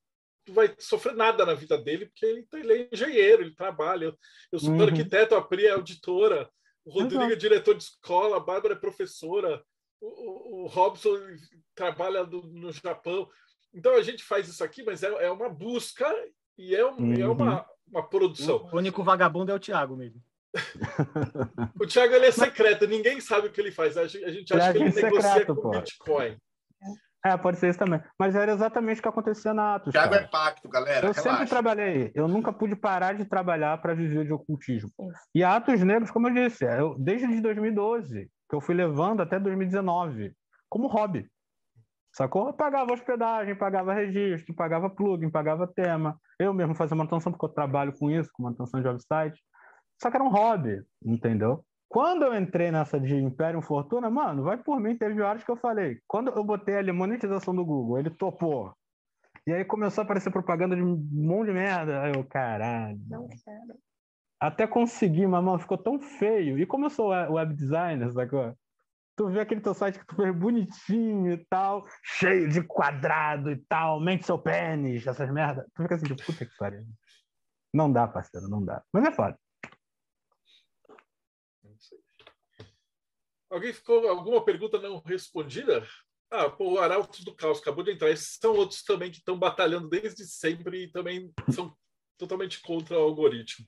não 0.48 0.54
vai 0.54 0.74
sofrer 0.78 1.14
nada 1.14 1.44
na 1.44 1.52
vida 1.52 1.76
dele, 1.76 2.06
porque 2.06 2.24
ele, 2.24 2.46
ele 2.54 2.72
é 2.72 2.88
engenheiro, 2.90 3.42
ele 3.42 3.54
trabalha. 3.54 4.16
Eu 4.50 4.58
sou 4.58 4.70
uhum. 4.70 4.82
arquiteto, 4.82 5.34
a 5.34 5.42
Pri 5.42 5.66
é 5.66 5.72
auditora, 5.72 6.48
o 6.82 6.90
Rodrigo 6.90 7.24
é 7.24 7.36
diretor 7.36 7.74
de 7.74 7.82
escola, 7.82 8.38
a 8.38 8.40
Bárbara 8.40 8.72
é 8.72 8.78
professora, 8.78 9.62
o, 10.00 10.06
o, 10.06 10.64
o 10.64 10.66
Robson 10.66 11.18
trabalha 11.74 12.24
do, 12.24 12.42
no 12.42 12.72
Japão. 12.72 13.28
Então 13.74 13.94
a 13.94 14.02
gente 14.02 14.24
faz 14.24 14.48
isso 14.48 14.64
aqui, 14.64 14.82
mas 14.82 15.02
é, 15.02 15.08
é 15.08 15.30
uma 15.30 15.50
busca 15.50 16.10
e 16.56 16.74
é, 16.74 16.86
um, 16.86 16.96
uhum. 16.96 17.14
é 17.14 17.28
uma, 17.28 17.66
uma 17.86 18.08
produção. 18.08 18.66
O 18.72 18.76
único 18.78 19.02
vagabundo 19.02 19.52
é 19.52 19.54
o 19.54 19.60
Thiago 19.60 19.94
mesmo. 19.94 20.22
o 21.80 21.86
Thiago 21.86 22.14
ele 22.14 22.26
é 22.26 22.30
secreto, 22.30 22.86
ninguém 22.86 23.20
sabe 23.20 23.48
o 23.48 23.52
que 23.52 23.60
ele 23.60 23.72
faz. 23.72 23.96
A 23.96 24.06
gente, 24.06 24.24
a 24.24 24.30
gente 24.30 24.54
acha 24.54 24.72
que 24.72 24.78
ele 24.78 24.92
secreto, 24.92 25.14
negocia 25.14 25.46
com 25.46 25.54
pô. 25.56 25.70
Bitcoin. 25.70 26.36
É, 27.26 27.36
pode 27.38 27.58
ser 27.58 27.70
isso 27.70 27.78
também. 27.78 28.02
Mas 28.18 28.34
era 28.34 28.52
exatamente 28.52 28.98
o 28.98 29.02
que 29.02 29.08
acontecia 29.08 29.54
na 29.54 29.76
Atos. 29.76 29.92
Thiago 29.92 30.12
cara. 30.12 30.24
é 30.24 30.28
pacto, 30.28 30.68
galera. 30.68 31.06
Eu 31.06 31.12
relaxa. 31.12 31.22
sempre 31.22 31.46
trabalhei. 31.46 32.12
Eu 32.14 32.28
nunca 32.28 32.52
pude 32.52 32.76
parar 32.76 33.14
de 33.14 33.24
trabalhar 33.24 33.80
para 33.80 33.94
viver 33.94 34.26
de 34.26 34.32
ocultismo. 34.32 34.90
E 35.34 35.42
a 35.42 35.56
Atos 35.56 35.80
Negros, 35.82 36.10
como 36.10 36.28
eu 36.28 36.34
disse, 36.34 36.66
eu, 36.66 36.94
desde 36.98 37.40
2012, 37.40 38.30
que 38.48 38.54
eu 38.54 38.60
fui 38.60 38.74
levando 38.74 39.22
até 39.22 39.40
2019, 39.40 40.34
como 40.68 40.86
hobby. 40.86 41.26
Sacou? 42.12 42.48
Eu 42.48 42.52
pagava 42.52 42.92
hospedagem, 42.92 43.56
pagava 43.56 43.94
registro, 43.94 44.54
pagava 44.54 44.90
plugin, 44.90 45.30
pagava 45.30 45.66
tema. 45.66 46.20
Eu 46.38 46.52
mesmo 46.52 46.74
fazia 46.74 46.94
manutenção, 46.94 47.32
porque 47.32 47.46
eu 47.46 47.48
trabalho 47.48 47.92
com 47.98 48.10
isso, 48.10 48.30
com 48.34 48.42
manutenção 48.42 48.80
de 48.80 48.86
website. 48.86 49.40
Só 50.00 50.10
que 50.10 50.16
era 50.16 50.24
um 50.24 50.30
hobby, 50.30 50.82
entendeu? 51.04 51.64
Quando 51.88 52.24
eu 52.24 52.34
entrei 52.34 52.72
nessa 52.72 52.98
de 52.98 53.14
Império 53.14 53.62
Fortuna, 53.62 54.10
mano, 54.10 54.42
vai 54.42 54.56
por 54.56 54.80
mim, 54.80 54.96
teve 54.96 55.20
horas 55.22 55.44
que 55.44 55.50
eu 55.50 55.56
falei. 55.56 56.00
Quando 56.08 56.30
eu 56.30 56.42
botei 56.42 56.76
ali 56.76 56.90
monetização 56.90 57.54
do 57.54 57.64
Google, 57.64 57.98
ele 57.98 58.10
topou. 58.10 58.74
E 59.46 59.52
aí 59.52 59.64
começou 59.64 60.02
a 60.02 60.04
aparecer 60.04 60.30
propaganda 60.30 60.74
de 60.74 60.82
um 60.82 60.96
monte 61.12 61.48
de 61.48 61.52
merda. 61.52 62.02
Aí 62.02 62.12
eu, 62.14 62.24
caralho. 62.24 62.98
Não 63.08 63.28
quero. 63.28 63.78
Até 64.40 64.66
consegui, 64.66 65.26
mas, 65.26 65.44
mano, 65.44 65.58
ficou 65.58 65.78
tão 65.78 66.00
feio. 66.00 66.58
E 66.58 66.66
como 66.66 66.86
eu 66.86 66.90
sou 66.90 67.10
web 67.10 67.54
designer, 67.54 68.10
sacou? 68.12 68.56
Tu 69.16 69.28
vê 69.28 69.40
aquele 69.40 69.60
teu 69.60 69.74
site 69.74 69.98
que 69.98 70.06
tu 70.06 70.16
fez 70.16 70.34
bonitinho 70.34 71.32
e 71.32 71.46
tal, 71.46 71.86
cheio 72.02 72.48
de 72.48 72.60
quadrado 72.62 73.52
e 73.52 73.56
tal, 73.68 74.00
mente 74.00 74.26
seu 74.26 74.36
pênis, 74.36 75.06
essas 75.06 75.30
merdas. 75.30 75.64
Tu 75.72 75.82
fica 75.82 75.94
assim, 75.94 76.06
tipo, 76.06 76.24
puta 76.24 76.44
que 76.44 76.56
pariu. 76.58 76.82
Não 77.72 77.92
dá, 77.92 78.08
parceiro, 78.08 78.48
não 78.48 78.64
dá. 78.64 78.82
Mas 78.92 79.04
é 79.04 79.12
foda. 79.12 79.38
Alguém 83.50 83.72
ficou 83.72 84.08
alguma 84.08 84.44
pergunta 84.44 84.80
não 84.80 84.98
respondida? 84.98 85.86
Ah, 86.30 86.50
pô, 86.50 86.72
o 86.72 86.78
Arautos 86.78 87.24
do 87.24 87.34
Caos 87.34 87.60
acabou 87.60 87.84
de 87.84 87.92
entrar. 87.92 88.10
Esses 88.10 88.38
são 88.40 88.54
outros 88.54 88.82
também 88.82 89.10
que 89.10 89.18
estão 89.18 89.38
batalhando 89.38 89.88
desde 89.88 90.26
sempre 90.26 90.84
e 90.84 90.90
também 90.90 91.32
são 91.52 91.76
totalmente 92.18 92.60
contra 92.60 92.98
o 92.98 93.02
algoritmo. 93.02 93.66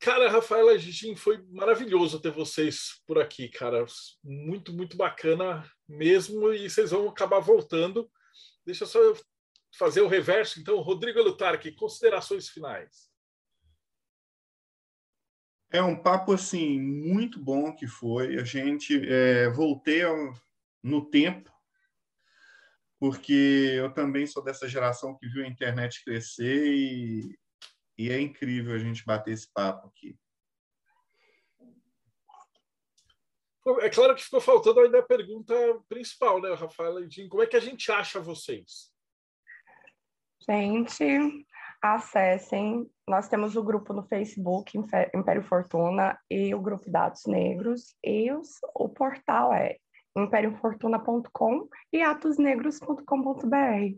Cara, 0.00 0.30
Rafaela 0.30 0.78
Gigin, 0.78 1.16
foi 1.16 1.44
maravilhoso 1.50 2.20
ter 2.20 2.30
vocês 2.30 3.02
por 3.06 3.18
aqui, 3.18 3.48
cara. 3.48 3.84
Muito, 4.22 4.72
muito 4.72 4.96
bacana 4.96 5.68
mesmo. 5.88 6.52
E 6.52 6.70
vocês 6.70 6.92
vão 6.92 7.08
acabar 7.08 7.40
voltando. 7.40 8.10
Deixa 8.64 8.84
eu 8.84 8.88
só 8.88 9.00
fazer 9.76 10.00
o 10.02 10.08
reverso. 10.08 10.60
Então, 10.60 10.80
Rodrigo 10.80 11.20
Lutarque, 11.20 11.72
considerações 11.72 12.48
finais. 12.48 13.07
É 15.70 15.82
um 15.82 15.94
papo 15.94 16.32
assim 16.32 16.80
muito 16.80 17.38
bom 17.38 17.74
que 17.74 17.86
foi. 17.86 18.38
A 18.38 18.44
gente 18.44 19.00
é, 19.06 19.50
voltei 19.50 20.02
ao, 20.02 20.32
no 20.82 21.10
tempo, 21.10 21.52
porque 22.98 23.74
eu 23.76 23.92
também 23.92 24.26
sou 24.26 24.42
dessa 24.42 24.66
geração 24.66 25.16
que 25.16 25.28
viu 25.28 25.44
a 25.44 25.48
internet 25.48 26.02
crescer 26.04 26.66
e, 26.66 27.38
e 27.98 28.10
é 28.10 28.18
incrível 28.18 28.74
a 28.74 28.78
gente 28.78 29.04
bater 29.04 29.32
esse 29.32 29.52
papo 29.52 29.88
aqui. 29.88 30.18
É 33.80 33.90
claro 33.90 34.14
que 34.14 34.24
ficou 34.24 34.40
faltando 34.40 34.80
ainda 34.80 35.00
a 35.00 35.06
pergunta 35.06 35.54
principal, 35.88 36.40
né, 36.40 36.54
Rafaela? 36.54 37.06
Como 37.28 37.42
é 37.42 37.46
que 37.46 37.56
a 37.56 37.60
gente 37.60 37.92
acha 37.92 38.18
vocês? 38.18 38.90
Gente, 40.48 41.46
acessem. 41.82 42.88
Nós 43.08 43.28
temos 43.28 43.56
o 43.56 43.62
grupo 43.62 43.92
no 43.92 44.02
Facebook, 44.02 44.76
Império 45.14 45.42
Fortuna, 45.42 46.18
e 46.30 46.54
o 46.54 46.60
grupo 46.60 46.90
Dados 46.90 47.26
Negros, 47.26 47.94
e 48.04 48.32
os, 48.32 48.58
o 48.74 48.88
portal 48.88 49.52
é 49.52 49.76
impériofortuna.com 50.16 51.68
e 51.92 52.02
atosnegros.com.br. 52.02 53.96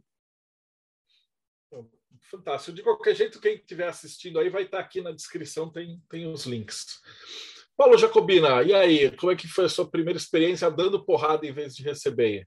fantástico. 2.31 2.77
De 2.77 2.83
qualquer 2.83 3.15
jeito, 3.15 3.41
quem 3.41 3.55
estiver 3.57 3.89
assistindo 3.89 4.39
aí 4.39 4.49
vai 4.49 4.63
estar 4.63 4.79
aqui 4.79 5.01
na 5.01 5.13
descrição, 5.13 5.71
tem, 5.71 6.01
tem 6.09 6.27
os 6.27 6.47
links. 6.47 7.01
Paulo 7.77 7.97
Jacobina, 7.97 8.63
e 8.63 8.75
aí, 8.75 9.17
como 9.17 9.33
é 9.33 9.37
que 9.37 9.49
foi 9.49 9.65
a 9.65 9.69
sua 9.69 9.91
primeira 9.91 10.19
experiência 10.19 10.71
dando 10.71 11.05
porrada 11.05 11.47
em 11.47 11.53
vez 11.53 11.75
de 11.75 11.83
receber? 11.83 12.47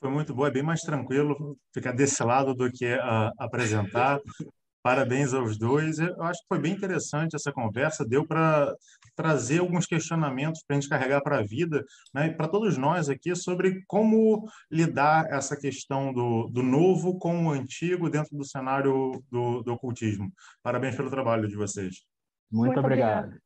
Foi 0.00 0.10
muito 0.10 0.32
boa, 0.32 0.48
é 0.48 0.50
bem 0.52 0.62
mais 0.62 0.80
tranquilo 0.82 1.58
ficar 1.74 1.92
desse 1.92 2.22
lado 2.22 2.54
do 2.54 2.70
que 2.70 2.94
uh, 2.94 3.32
apresentar. 3.38 4.20
Parabéns 4.80 5.34
aos 5.34 5.58
dois. 5.58 5.98
Eu 5.98 6.22
acho 6.22 6.40
que 6.40 6.46
foi 6.48 6.58
bem 6.60 6.72
interessante 6.72 7.34
essa 7.34 7.52
conversa, 7.52 8.06
deu 8.06 8.24
para 8.24 8.72
trazer 9.16 9.58
alguns 9.58 9.86
questionamentos 9.86 10.62
para 10.62 10.76
a 10.76 10.80
gente 10.80 10.88
carregar 10.88 11.20
para 11.20 11.40
a 11.40 11.42
vida, 11.42 11.84
né, 12.14 12.30
para 12.30 12.48
todos 12.48 12.78
nós 12.78 13.08
aqui, 13.08 13.34
sobre 13.34 13.82
como 13.88 14.48
lidar 14.70 15.26
essa 15.30 15.56
questão 15.56 16.12
do, 16.12 16.48
do 16.48 16.62
novo 16.62 17.18
com 17.18 17.46
o 17.46 17.50
antigo 17.50 18.08
dentro 18.08 18.36
do 18.36 18.44
cenário 18.44 19.22
do, 19.30 19.62
do 19.62 19.72
ocultismo. 19.72 20.32
Parabéns 20.62 20.94
pelo 20.94 21.10
trabalho 21.10 21.48
de 21.48 21.56
vocês. 21.56 22.06
Muito, 22.50 22.66
Muito 22.74 22.80
obrigado. 22.80 23.24
obrigado. 23.24 23.42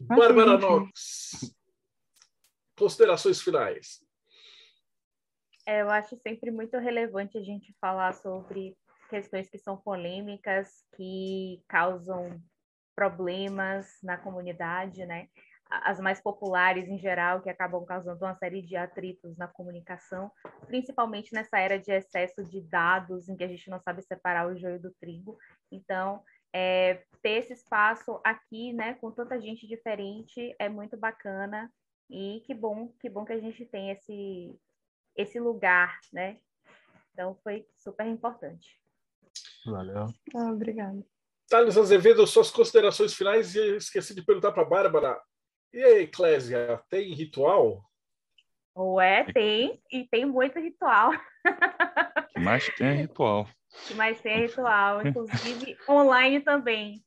Bárbara 0.00 0.58
Knox, 0.58 1.54
considerações 2.76 3.40
finais. 3.40 4.05
É, 5.66 5.82
eu 5.82 5.90
acho 5.90 6.16
sempre 6.18 6.52
muito 6.52 6.78
relevante 6.78 7.36
a 7.36 7.42
gente 7.42 7.74
falar 7.80 8.14
sobre 8.14 8.76
questões 9.10 9.50
que 9.50 9.58
são 9.58 9.76
polêmicas, 9.76 10.84
que 10.96 11.60
causam 11.68 12.40
problemas 12.94 13.98
na 14.02 14.16
comunidade, 14.16 15.04
né? 15.04 15.28
As 15.68 15.98
mais 15.98 16.20
populares 16.20 16.88
em 16.88 16.96
geral, 16.96 17.42
que 17.42 17.50
acabam 17.50 17.84
causando 17.84 18.24
uma 18.24 18.36
série 18.36 18.62
de 18.62 18.76
atritos 18.76 19.36
na 19.36 19.48
comunicação, 19.48 20.30
principalmente 20.66 21.34
nessa 21.34 21.58
era 21.58 21.76
de 21.76 21.90
excesso 21.90 22.44
de 22.44 22.60
dados, 22.60 23.28
em 23.28 23.36
que 23.36 23.42
a 23.42 23.48
gente 23.48 23.68
não 23.68 23.80
sabe 23.80 24.02
separar 24.02 24.46
o 24.46 24.56
joio 24.56 24.80
do 24.80 24.94
trigo. 25.00 25.36
Então, 25.72 26.22
é, 26.52 27.02
ter 27.20 27.40
esse 27.40 27.52
espaço 27.52 28.20
aqui, 28.24 28.72
né, 28.72 28.94
com 28.94 29.10
tanta 29.10 29.40
gente 29.40 29.66
diferente, 29.66 30.54
é 30.60 30.68
muito 30.68 30.96
bacana. 30.96 31.68
E 32.08 32.40
que 32.46 32.54
bom, 32.54 32.92
que 33.00 33.10
bom 33.10 33.24
que 33.24 33.32
a 33.32 33.40
gente 33.40 33.64
tem 33.66 33.90
esse, 33.90 34.56
esse 35.16 35.40
lugar, 35.40 35.98
né? 36.12 36.38
Então, 37.12 37.34
foi 37.42 37.66
super 37.78 38.06
importante. 38.06 38.78
Valeu. 39.64 40.06
Ah, 40.34 40.52
obrigada. 40.52 41.04
Thales 41.48 41.76
Azevedo, 41.78 42.26
suas 42.26 42.50
considerações 42.50 43.14
finais 43.14 43.54
e 43.54 43.76
esqueci 43.76 44.14
de 44.14 44.24
perguntar 44.24 44.52
para 44.52 44.62
a 44.62 44.68
Bárbara. 44.68 45.20
E 45.72 45.82
a 45.82 46.00
Eclésia, 46.02 46.82
tem 46.90 47.12
ritual? 47.14 47.82
Ué, 48.76 49.24
tem, 49.32 49.80
e 49.90 50.06
tem 50.06 50.26
muito 50.26 50.58
ritual. 50.58 51.12
que 52.32 52.40
mais 52.40 52.68
tem 52.74 52.94
ritual. 52.96 53.48
Que 53.86 53.94
mais 53.94 54.20
tem 54.20 54.46
ritual, 54.46 55.06
inclusive 55.06 55.78
online 55.88 56.40
também. 56.40 57.02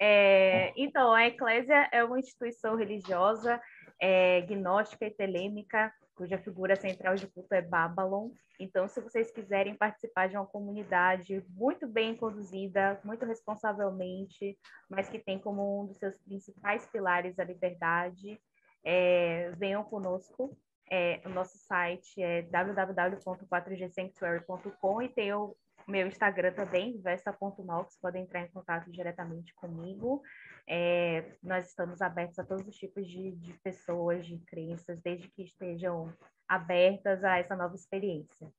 É, 0.00 0.72
então, 0.76 1.12
a 1.12 1.26
Eclésia 1.26 1.88
é 1.92 2.02
uma 2.02 2.18
instituição 2.18 2.74
religiosa 2.74 3.60
é, 4.00 4.40
gnóstica 4.40 5.06
e 5.06 5.10
telêmica 5.10 5.92
cuja 6.14 6.38
figura 6.38 6.76
central 6.76 7.16
de 7.16 7.26
culto 7.26 7.54
é 7.54 7.62
Babylon. 7.62 8.30
Então, 8.60 8.86
se 8.88 9.00
vocês 9.00 9.30
quiserem 9.30 9.74
participar 9.74 10.28
de 10.28 10.36
uma 10.36 10.44
comunidade 10.46 11.42
muito 11.50 11.86
bem 11.86 12.14
conduzida, 12.16 13.00
muito 13.04 13.24
responsavelmente, 13.24 14.58
mas 14.88 15.08
que 15.08 15.18
tem 15.18 15.38
como 15.38 15.82
um 15.82 15.86
dos 15.86 15.96
seus 15.98 16.18
principais 16.18 16.84
pilares 16.86 17.38
a 17.38 17.44
liberdade, 17.44 18.40
é, 18.84 19.52
venham 19.56 19.84
conosco. 19.84 20.58
É, 20.90 21.22
o 21.24 21.28
nosso 21.30 21.56
site 21.58 22.20
é 22.22 22.42
www.4gsanctuary.com 22.42 25.02
e 25.02 25.08
tem 25.08 25.32
o 25.32 25.56
meu 25.88 26.06
Instagram 26.06 26.52
também, 26.52 27.00
vesta.malx, 27.00 27.98
podem 28.00 28.22
entrar 28.24 28.42
em 28.42 28.48
contato 28.48 28.90
diretamente 28.90 29.54
comigo. 29.54 30.22
É, 30.66 31.36
nós 31.42 31.68
estamos 31.68 32.00
abertos 32.00 32.38
a 32.38 32.44
todos 32.44 32.66
os 32.66 32.76
tipos 32.76 33.06
de, 33.08 33.32
de 33.32 33.52
pessoas, 33.64 34.26
de 34.26 34.38
crenças, 34.38 35.00
desde 35.02 35.28
que 35.28 35.42
estejam 35.42 36.12
abertas 36.48 37.24
a 37.24 37.38
essa 37.38 37.56
nova 37.56 37.74
experiência. 37.74 38.52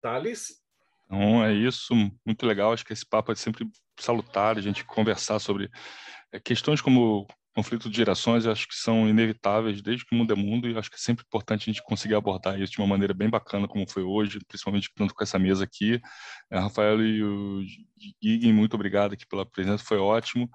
Thales? 0.00 0.62
Então, 1.04 1.44
é 1.44 1.52
isso, 1.52 1.94
muito 2.24 2.46
legal. 2.46 2.72
Acho 2.72 2.84
que 2.84 2.92
esse 2.92 3.06
papo 3.06 3.32
é 3.32 3.34
sempre 3.34 3.68
salutar, 3.98 4.56
a 4.56 4.60
gente 4.60 4.84
conversar 4.84 5.38
sobre 5.38 5.70
é, 6.32 6.38
questões 6.40 6.80
como 6.80 7.26
conflito 7.56 7.88
de 7.88 7.96
gerações, 7.96 8.44
eu 8.44 8.52
acho 8.52 8.68
que 8.68 8.74
são 8.74 9.08
inevitáveis 9.08 9.80
desde 9.80 10.04
que 10.04 10.14
o 10.14 10.18
mundo 10.18 10.30
é 10.30 10.36
mundo, 10.36 10.68
e 10.68 10.76
acho 10.76 10.90
que 10.90 10.96
é 10.96 10.98
sempre 10.98 11.24
importante 11.26 11.62
a 11.62 11.72
gente 11.72 11.82
conseguir 11.82 12.14
abordar 12.14 12.60
isso 12.60 12.72
de 12.72 12.78
uma 12.78 12.86
maneira 12.86 13.14
bem 13.14 13.30
bacana, 13.30 13.66
como 13.66 13.90
foi 13.90 14.02
hoje, 14.02 14.38
principalmente 14.46 14.90
tanto 14.94 15.14
com 15.14 15.24
essa 15.24 15.38
mesa 15.38 15.64
aqui. 15.64 15.98
É, 16.50 16.58
Rafael 16.58 17.02
e 17.02 17.24
o 17.24 17.62
Gigem, 18.22 18.52
muito 18.52 18.74
obrigado 18.74 19.14
aqui 19.14 19.26
pela 19.26 19.46
presença, 19.46 19.82
foi 19.82 19.96
ótimo. 19.96 20.50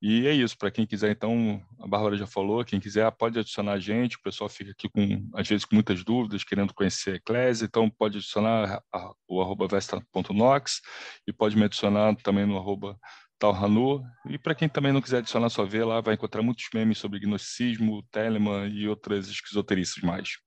E 0.00 0.26
é 0.26 0.32
isso, 0.32 0.56
para 0.56 0.70
quem 0.70 0.86
quiser, 0.86 1.10
então, 1.10 1.62
a 1.78 1.86
Bárbara 1.86 2.16
já 2.16 2.26
falou, 2.26 2.64
quem 2.64 2.80
quiser 2.80 3.10
pode 3.12 3.38
adicionar 3.38 3.72
a 3.72 3.78
gente, 3.78 4.16
o 4.16 4.22
pessoal 4.22 4.48
fica 4.48 4.70
aqui 4.70 4.88
com, 4.88 5.28
às 5.34 5.46
vezes, 5.46 5.66
com 5.66 5.74
muitas 5.74 6.02
dúvidas, 6.04 6.42
querendo 6.42 6.72
conhecer 6.72 7.12
a 7.12 7.16
Eclésia, 7.16 7.66
então 7.66 7.90
pode 7.90 8.16
adicionar 8.16 8.82
o 9.28 9.42
arroba 9.42 9.68
vesta.nox 9.68 10.80
e 11.26 11.32
pode 11.34 11.56
me 11.56 11.64
adicionar 11.64 12.14
também 12.16 12.46
no 12.46 12.56
arroba 12.56 12.98
Tal 13.38 13.54
Hanu. 13.54 14.02
E 14.28 14.38
para 14.38 14.54
quem 14.54 14.68
também 14.68 14.92
não 14.92 15.02
quiser 15.02 15.18
adicionar 15.18 15.48
sua 15.48 15.66
V, 15.66 15.84
lá 15.84 16.00
vai 16.00 16.14
encontrar 16.14 16.42
muitos 16.42 16.66
memes 16.72 16.98
sobre 16.98 17.20
gnosticismo, 17.20 18.02
Telemann 18.10 18.68
e 18.68 18.88
outras 18.88 19.28
esquizoterices 19.28 20.02
mais. 20.02 20.38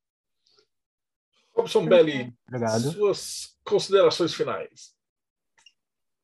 Robson 1.56 1.86
Belli, 1.86 2.34
obrigado. 2.48 2.92
suas 2.92 3.58
considerações 3.64 4.34
finais. 4.34 4.94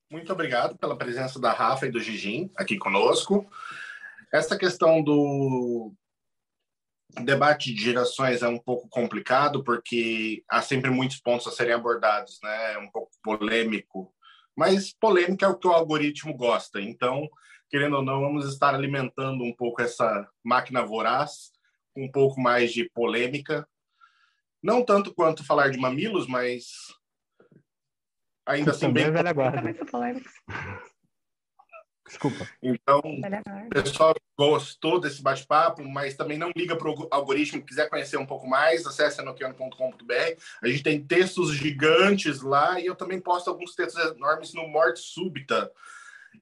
Muito 0.10 0.32
obrigado 0.32 0.78
pela 0.78 0.98
presença 0.98 1.40
da 1.40 1.52
Rafa 1.52 1.88
e 1.88 1.92
do 1.92 2.00
Gigim 2.00 2.50
aqui 2.56 2.78
conosco. 2.78 3.46
Essa 4.32 4.58
questão 4.58 5.04
do 5.04 5.94
debate 7.24 7.74
de 7.74 7.82
gerações 7.82 8.42
é 8.42 8.48
um 8.48 8.60
pouco 8.60 8.88
complicado, 8.88 9.64
porque 9.64 10.44
há 10.50 10.62
sempre 10.62 10.90
muitos 10.90 11.20
pontos 11.20 11.48
a 11.48 11.52
serem 11.52 11.74
abordados, 11.74 12.40
né? 12.42 12.74
É 12.74 12.78
um 12.78 12.90
pouco 12.90 13.12
polêmico 13.22 14.15
mas 14.56 14.94
polêmica 14.94 15.46
é 15.46 15.50
o 15.50 15.58
que 15.58 15.68
o 15.68 15.72
algoritmo 15.72 16.36
gosta. 16.36 16.82
Então, 16.82 17.30
querendo 17.70 17.98
ou 17.98 18.04
não, 18.04 18.22
vamos 18.22 18.48
estar 18.48 18.74
alimentando 18.74 19.44
um 19.44 19.54
pouco 19.54 19.82
essa 19.82 20.28
máquina 20.44 20.84
voraz, 20.84 21.52
um 21.96 22.10
pouco 22.10 22.40
mais 22.40 22.72
de 22.72 22.90
polêmica. 22.92 23.68
Não 24.64 24.84
tanto 24.84 25.14
quanto 25.14 25.46
falar 25.46 25.70
de 25.70 25.78
mamilos, 25.78 26.28
mas 26.28 26.66
ainda 28.46 28.72
assim 28.72 28.92
bem. 28.92 29.12
Velha 29.12 29.34
guarda. 29.34 29.62
Desculpa. 32.08 32.48
Então, 32.62 33.00
o 33.00 33.70
pessoal 33.70 34.14
gostou 34.38 35.00
desse 35.00 35.22
bate-papo, 35.22 35.84
mas 35.84 36.16
também 36.16 36.38
não 36.38 36.52
liga 36.56 36.76
para 36.76 36.90
o 36.90 37.08
algoritmo. 37.10 37.66
Quiser 37.66 37.90
conhecer 37.90 38.18
um 38.18 38.26
pouco 38.26 38.48
mais, 38.48 38.86
acesse 38.86 39.22
anoquiano.com.br. 39.22 40.40
A 40.62 40.68
gente 40.68 40.84
tem 40.84 41.04
textos 41.04 41.54
gigantes 41.54 42.42
lá 42.42 42.80
e 42.80 42.86
eu 42.86 42.96
também 42.96 43.20
posto 43.20 43.50
alguns 43.50 43.74
textos 43.74 44.04
enormes 44.16 44.54
no 44.54 44.68
Morte 44.68 45.00
Súbita. 45.00 45.72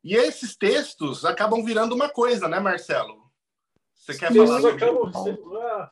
E 0.03 0.15
esses 0.15 0.55
textos 0.55 1.23
acabam 1.23 1.63
virando 1.63 1.95
uma 1.95 2.09
coisa, 2.09 2.47
né, 2.49 2.59
Marcelo? 2.59 3.31
Você 3.95 4.17
quer 4.17 4.33
falar? 4.33 4.59
Sobre... 4.59 4.83
Acabam... 4.83 5.11
Ah, 5.61 5.91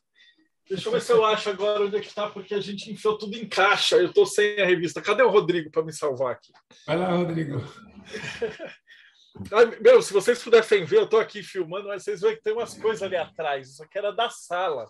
deixa 0.67 0.89
eu 0.89 0.91
ver 0.91 1.01
se 1.01 1.11
eu 1.13 1.23
acho 1.23 1.49
agora 1.49 1.83
onde 1.83 1.95
é 1.95 1.99
que 2.01 2.07
está, 2.07 2.29
porque 2.29 2.53
a 2.53 2.59
gente 2.59 2.91
enfiou 2.91 3.17
tudo 3.17 3.37
em 3.37 3.47
caixa. 3.47 3.95
Eu 3.95 4.07
estou 4.07 4.25
sem 4.25 4.59
a 4.59 4.65
revista. 4.65 5.01
Cadê 5.01 5.23
o 5.23 5.29
Rodrigo 5.29 5.71
para 5.71 5.83
me 5.83 5.93
salvar 5.93 6.33
aqui? 6.33 6.51
Vai 6.85 6.97
lá, 6.97 7.11
Rodrigo. 7.11 7.61
Meu, 9.81 10.01
se 10.01 10.11
vocês 10.11 10.43
pudessem 10.43 10.83
ver, 10.83 10.97
eu 10.97 11.03
estou 11.05 11.19
aqui 11.19 11.41
filmando, 11.41 11.87
mas 11.87 12.03
vocês 12.03 12.21
veem 12.21 12.35
que 12.35 12.43
tem 12.43 12.53
umas 12.53 12.77
coisas 12.77 13.01
ali 13.01 13.15
atrás. 13.15 13.69
Isso 13.69 13.83
aqui 13.83 13.97
era 13.97 14.11
da 14.11 14.29
sala. 14.29 14.89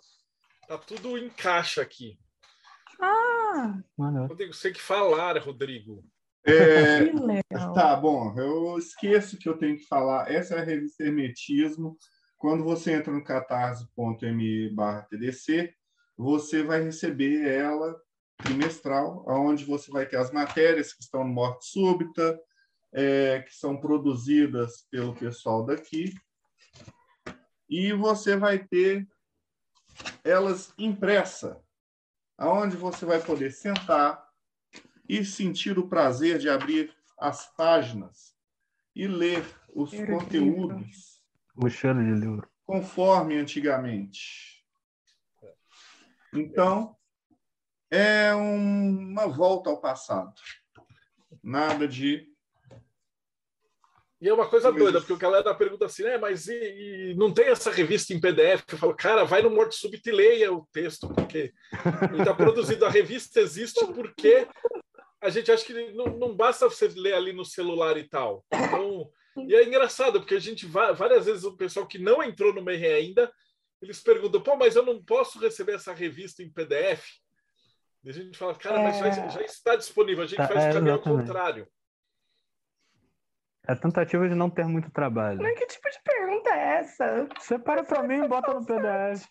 Tá 0.67 0.77
tudo 0.77 1.17
em 1.17 1.29
caixa 1.29 1.81
aqui. 1.81 2.17
Ah! 2.99 3.81
Rodrigo, 3.97 4.53
você 4.53 4.71
que 4.71 4.81
falar, 4.81 5.37
Rodrigo. 5.37 6.03
É, 6.43 7.11
tá, 7.75 7.95
bom, 7.95 8.33
eu 8.39 8.77
esqueço 8.77 9.37
que 9.37 9.47
eu 9.47 9.57
tenho 9.57 9.77
que 9.77 9.85
falar. 9.85 10.31
Essa 10.31 10.55
é 10.55 10.59
a 10.59 10.63
revista 10.63 11.03
Hermetismo. 11.03 11.97
Quando 12.37 12.63
você 12.63 12.93
entra 12.93 13.13
no 13.13 13.23
catarse.me 13.23 14.75
TDC, 15.09 15.71
você 16.17 16.63
vai 16.63 16.81
receber 16.81 17.47
ela 17.47 17.95
trimestral, 18.37 19.23
onde 19.27 19.63
você 19.63 19.91
vai 19.91 20.07
ter 20.07 20.17
as 20.17 20.31
matérias 20.31 20.93
que 20.93 21.03
estão 21.03 21.23
no 21.23 21.31
Morte 21.31 21.67
Súbita, 21.67 22.39
é, 22.93 23.41
que 23.41 23.53
são 23.53 23.77
produzidas 23.77 24.85
pelo 24.89 25.15
pessoal 25.15 25.65
daqui. 25.65 26.13
E 27.69 27.93
você 27.93 28.35
vai 28.35 28.59
ter 28.59 29.07
elas 30.23 30.73
impressa, 30.77 31.61
aonde 32.37 32.75
você 32.75 33.05
vai 33.05 33.21
poder 33.21 33.51
sentar 33.51 34.27
e 35.07 35.23
sentir 35.23 35.77
o 35.77 35.87
prazer 35.87 36.39
de 36.39 36.49
abrir 36.49 36.93
as 37.17 37.53
páginas 37.55 38.35
e 38.95 39.07
ler 39.07 39.43
os 39.73 39.91
conteúdos. 39.91 41.21
Conforme 42.65 43.37
antigamente. 43.37 44.65
Então, 46.33 46.95
é 47.89 48.33
uma 48.33 49.27
volta 49.27 49.69
ao 49.69 49.81
passado. 49.81 50.33
Nada 51.43 51.87
de 51.87 52.30
e 54.21 54.29
é 54.29 54.33
uma 54.33 54.47
coisa 54.47 54.71
doida, 54.71 54.99
porque 54.99 55.13
o 55.13 55.17
galera 55.17 55.55
pergunta 55.55 55.85
assim, 55.85 56.03
né, 56.03 56.15
mas 56.15 56.47
e, 56.47 56.53
e, 56.53 57.15
não 57.15 57.33
tem 57.33 57.47
essa 57.47 57.71
revista 57.71 58.13
em 58.13 58.21
PDF? 58.21 58.63
Eu 58.71 58.77
falo, 58.77 58.95
cara, 58.95 59.23
vai 59.23 59.41
no 59.41 59.49
Morte 59.49 59.75
Súbito 59.75 60.09
e 60.09 60.11
leia 60.11 60.53
o 60.53 60.67
texto, 60.71 61.11
porque 61.11 61.51
ele 62.11 62.19
está 62.19 62.31
produzido. 62.31 62.85
A 62.85 62.89
revista 62.89 63.39
existe 63.39 63.83
porque 63.87 64.47
a 65.19 65.29
gente 65.29 65.51
acha 65.51 65.65
que 65.65 65.73
não, 65.93 66.05
não, 66.05 66.35
basta 66.35 66.69
você 66.69 66.87
ler 66.89 67.13
ali 67.13 67.33
no 67.33 67.43
celular 67.43 67.97
e 67.97 68.03
tal. 68.03 68.45
Então, 68.53 69.09
e 69.47 69.55
é 69.55 69.63
engraçado, 69.63 70.19
porque 70.19 70.35
a 70.35 70.39
gente 70.39 70.67
várias 70.67 71.25
vezes 71.25 71.43
o 71.43 71.57
pessoal 71.57 71.87
que 71.87 71.97
não 71.97 72.21
entrou 72.21 72.53
no 72.53 72.61
Mayhem 72.61 72.93
ainda, 72.93 73.31
eles 73.81 74.01
perguntam, 74.01 74.39
pô, 74.39 74.55
mas 74.55 74.75
eu 74.75 74.85
não 74.85 75.03
posso 75.03 75.39
receber 75.39 75.73
essa 75.73 75.93
revista 75.93 76.43
em 76.43 76.49
PDF? 76.51 77.03
E 78.03 78.09
a 78.11 78.13
gente 78.13 78.37
fala, 78.37 78.53
cara, 78.53 78.79
é... 78.79 78.83
mas 78.83 78.99
já, 78.99 79.27
já, 79.29 79.41
está 79.41 79.75
disponível, 79.75 80.23
a 80.23 80.27
gente 80.27 80.37
tá, 80.37 80.47
faz 80.47 80.65
é, 80.65 80.69
o 80.69 80.73
caminho 80.73 80.93
ao 80.93 81.01
contrário. 81.01 81.67
É 83.71 83.73
a 83.73 83.77
tentativa 83.77 84.27
de 84.27 84.35
não 84.35 84.49
ter 84.49 84.65
muito 84.65 84.91
trabalho. 84.91 85.41
Mas 85.41 85.57
que 85.57 85.65
tipo 85.65 85.89
de 85.89 85.99
pergunta 86.03 86.49
é 86.49 86.79
essa? 86.79 87.29
Separa 87.39 87.85
para 87.85 88.03
mim 88.03 88.15
e 88.15 88.27
bota 88.27 88.53
no 88.53 88.65
PDF. 88.65 89.29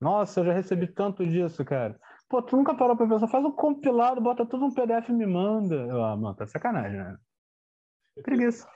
Nossa, 0.00 0.40
eu 0.40 0.46
já 0.46 0.52
recebi 0.52 0.88
tanto 0.88 1.24
disso, 1.24 1.64
cara. 1.64 1.96
Pô, 2.28 2.42
tu 2.42 2.56
nunca 2.56 2.74
parou 2.74 2.96
pra 2.96 3.06
pensar, 3.06 3.28
faz 3.28 3.44
um 3.44 3.52
compilado, 3.52 4.20
bota 4.20 4.44
tudo 4.44 4.66
no 4.66 4.74
PDF 4.74 5.08
e 5.08 5.12
me 5.12 5.24
manda. 5.24 5.76
Eu, 5.76 6.02
ah, 6.02 6.16
mano, 6.16 6.34
tá 6.34 6.48
sacanagem, 6.48 6.98
né? 6.98 7.16
Preguiça. 8.24 8.68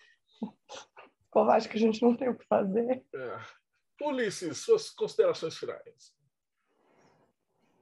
Pô, 1.32 1.41
acho 1.51 1.69
que 1.69 1.77
a 1.77 1.81
gente 1.81 2.01
não 2.03 2.16
tem 2.16 2.28
o 2.28 2.39
que 2.39 2.47
fazer. 2.47 3.05
É. 3.12 3.39
Ulisses, 4.03 4.59
suas 4.59 4.91
considerações 4.91 5.59
finais. 5.59 6.15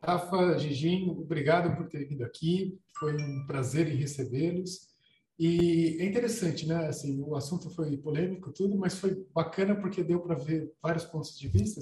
Rafa, 0.02 0.58
Gigim, 0.58 1.10
obrigado 1.10 1.76
por 1.76 1.88
ter 1.88 2.06
vindo 2.06 2.24
aqui. 2.24 2.80
Foi 2.98 3.14
um 3.14 3.46
prazer 3.46 3.86
em 3.86 3.96
recebê-los. 3.96 4.87
E 5.38 5.98
é 6.00 6.04
interessante, 6.04 6.66
né? 6.66 6.88
Assim, 6.88 7.20
o 7.22 7.36
assunto 7.36 7.70
foi 7.70 7.96
polêmico, 7.96 8.52
tudo, 8.52 8.76
mas 8.76 8.98
foi 8.98 9.24
bacana 9.32 9.76
porque 9.76 10.02
deu 10.02 10.20
para 10.20 10.34
ver 10.34 10.72
vários 10.82 11.04
pontos 11.04 11.38
de 11.38 11.46
vista. 11.46 11.80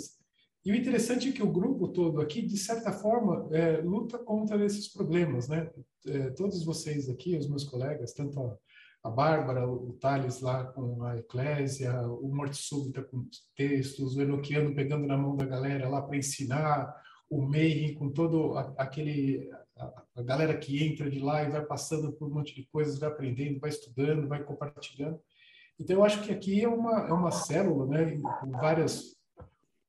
E 0.64 0.72
o 0.72 0.74
interessante 0.74 1.28
é 1.28 1.32
que 1.32 1.42
o 1.42 1.50
grupo 1.50 1.88
todo 1.88 2.20
aqui, 2.20 2.42
de 2.42 2.58
certa 2.58 2.92
forma, 2.92 3.48
é, 3.56 3.80
luta 3.80 4.18
contra 4.18 4.62
esses 4.64 4.88
problemas, 4.88 5.48
né? 5.48 5.70
É, 6.06 6.30
todos 6.30 6.64
vocês 6.64 7.08
aqui, 7.08 7.36
os 7.36 7.48
meus 7.48 7.64
colegas, 7.64 8.12
tanto 8.12 8.38
a, 8.40 8.58
a 9.04 9.10
Bárbara, 9.10 9.66
o, 9.66 9.92
Thales 9.94 10.40
lá 10.40 10.64
com 10.64 11.02
a 11.04 11.16
Eclésia, 11.16 11.92
o 12.08 12.28
Morte 12.28 12.56
Súbita 12.56 13.02
com 13.04 13.26
textos, 13.56 14.16
o 14.16 14.20
Enoquiano 14.20 14.74
pegando 14.74 15.06
na 15.06 15.16
mão 15.16 15.34
da 15.34 15.46
galera 15.46 15.88
lá 15.88 16.02
para 16.02 16.16
ensinar, 16.16 16.94
o 17.30 17.40
Mayhem 17.40 17.94
com 17.94 18.10
todo 18.10 18.58
aquele 18.76 19.48
a, 19.76 20.22
galera 20.22 20.56
que 20.56 20.84
entra 20.84 21.10
de 21.10 21.18
lá 21.18 21.42
e 21.42 21.50
vai 21.50 21.64
passando 21.64 22.12
por 22.12 22.28
um 22.28 22.34
monte 22.34 22.54
de 22.54 22.66
coisas, 22.66 22.98
vai 22.98 23.08
aprendendo, 23.08 23.60
vai 23.60 23.70
estudando, 23.70 24.28
vai 24.28 24.42
compartilhando. 24.42 25.20
Então, 25.78 25.96
eu 25.96 26.04
acho 26.04 26.22
que 26.22 26.32
aqui 26.32 26.62
é 26.62 26.68
uma, 26.68 27.06
é 27.06 27.12
uma 27.12 27.30
célula, 27.30 27.86
né, 27.86 28.18
com 28.40 28.50
várias 28.50 29.16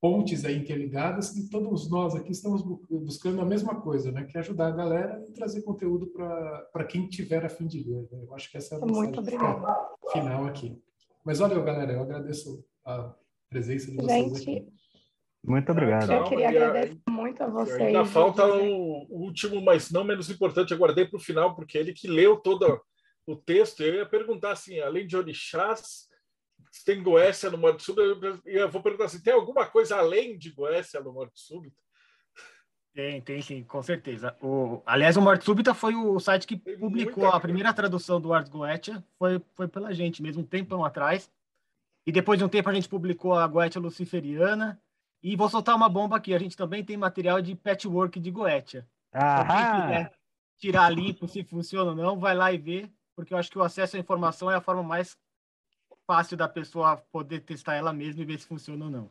pontes 0.01 0.45
aí 0.45 0.57
interligadas, 0.57 1.35
e 1.35 1.49
todos 1.49 1.89
nós 1.89 2.13
aqui 2.13 2.31
estamos 2.31 2.61
buscando 2.89 3.41
a 3.41 3.45
mesma 3.45 3.81
coisa, 3.81 4.11
né, 4.11 4.25
que 4.25 4.37
é 4.37 4.41
ajudar 4.41 4.67
a 4.67 4.75
galera 4.75 5.25
e 5.27 5.31
trazer 5.31 5.61
conteúdo 5.61 6.07
para 6.71 6.85
quem 6.85 7.07
tiver 7.07 7.43
a 7.45 7.49
fim 7.49 7.65
de 7.65 7.83
ler. 7.83 8.07
Né? 8.11 8.23
Eu 8.27 8.35
acho 8.35 8.51
que 8.51 8.57
essa 8.57 8.75
é 8.75 8.77
a 8.77 8.85
Muito 8.85 9.19
obrigada. 9.19 9.89
final 10.11 10.45
aqui. 10.45 10.79
Mas 11.23 11.41
olha, 11.41 11.59
galera, 11.59 11.93
eu 11.93 12.01
agradeço 12.01 12.63
a 12.85 13.13
presença 13.49 13.89
de 13.89 13.97
vocês 13.97 14.37
Gente, 14.37 14.49
aqui. 14.49 14.76
Muito 15.47 15.71
obrigado. 15.71 16.11
Eu 16.11 16.25
queria 16.25 16.49
agradecer 16.49 16.99
muito 17.09 17.41
a 17.41 17.47
vocês. 17.47 17.79
Ainda 17.79 18.03
falta 18.03 18.45
o, 18.45 19.07
último, 19.09 19.61
mas 19.61 19.89
não 19.89 20.03
menos 20.03 20.29
importante, 20.29 20.71
eu 20.71 20.77
guardei 20.77 21.05
para 21.05 21.15
o 21.15 21.21
final, 21.21 21.55
porque 21.55 21.77
ele 21.77 21.93
que 21.93 22.05
leu 22.05 22.35
todo 22.35 22.81
o 23.25 23.33
texto. 23.33 23.81
Eu 23.81 23.95
ia 23.95 24.05
perguntar 24.05 24.51
assim, 24.51 24.81
além 24.81 25.07
de 25.07 25.15
orixás, 25.15 26.09
tem 26.85 27.01
Goécia 27.01 27.49
no 27.49 27.57
Morte 27.57 27.81
Súbito? 27.81 28.41
Eu 28.45 28.69
vou 28.69 28.83
perguntar 28.83 29.05
assim, 29.05 29.23
tem 29.23 29.33
alguma 29.33 29.65
coisa 29.65 29.95
além 29.95 30.37
de 30.37 30.51
Goécia 30.51 30.99
no 30.99 31.13
Morte 31.13 31.39
Súbito? 31.39 31.81
Tem, 32.93 33.21
tem 33.21 33.41
sim, 33.41 33.63
com 33.63 33.81
certeza. 33.81 34.35
O, 34.41 34.81
aliás, 34.85 35.15
o 35.15 35.21
Morte 35.21 35.45
Súbita 35.45 35.73
foi 35.73 35.95
o 35.95 36.19
site 36.19 36.45
que 36.45 36.57
tem 36.57 36.77
publicou 36.77 37.25
a 37.25 37.39
primeira 37.39 37.73
tradução 37.73 38.19
do 38.19 38.33
Ars 38.33 38.49
Goetia, 38.49 39.01
foi, 39.17 39.41
foi 39.55 39.69
pela 39.69 39.93
gente 39.93 40.21
mesmo, 40.21 40.41
um 40.41 40.45
tempão 40.45 40.83
atrás. 40.83 41.31
E 42.05 42.11
depois 42.11 42.37
de 42.37 42.43
um 42.43 42.49
tempo 42.49 42.69
a 42.69 42.73
gente 42.73 42.89
publicou 42.89 43.33
a 43.33 43.47
Goetia 43.47 43.79
Luciferiana, 43.79 44.81
e 45.27 45.35
vou 45.35 45.49
soltar 45.49 45.75
uma 45.75 45.89
bomba 45.89 46.15
aqui. 46.15 46.33
A 46.33 46.39
gente 46.39 46.55
também 46.55 46.85
tem 46.85 46.95
material 46.95 47.41
de 47.41 47.53
patchwork 47.53 48.17
de 48.17 48.31
Goetia. 48.31 48.87
Ah. 49.13 50.09
tirar 50.57 50.89
limpo 50.89 51.27
se 51.27 51.43
funciona 51.43 51.91
ou 51.91 51.95
não, 51.95 52.17
vai 52.17 52.33
lá 52.33 52.51
e 52.53 52.57
vê, 52.57 52.89
porque 53.13 53.33
eu 53.33 53.37
acho 53.37 53.51
que 53.51 53.59
o 53.59 53.63
acesso 53.63 53.97
à 53.97 53.99
informação 53.99 54.49
é 54.49 54.55
a 54.55 54.61
forma 54.61 54.81
mais 54.81 55.17
fácil 56.05 56.37
da 56.37 56.47
pessoa 56.47 56.97
poder 57.11 57.41
testar 57.41 57.75
ela 57.75 57.91
mesma 57.91 58.21
e 58.21 58.25
ver 58.25 58.39
se 58.39 58.47
funciona 58.47 58.85
ou 58.85 58.91
não. 58.91 59.09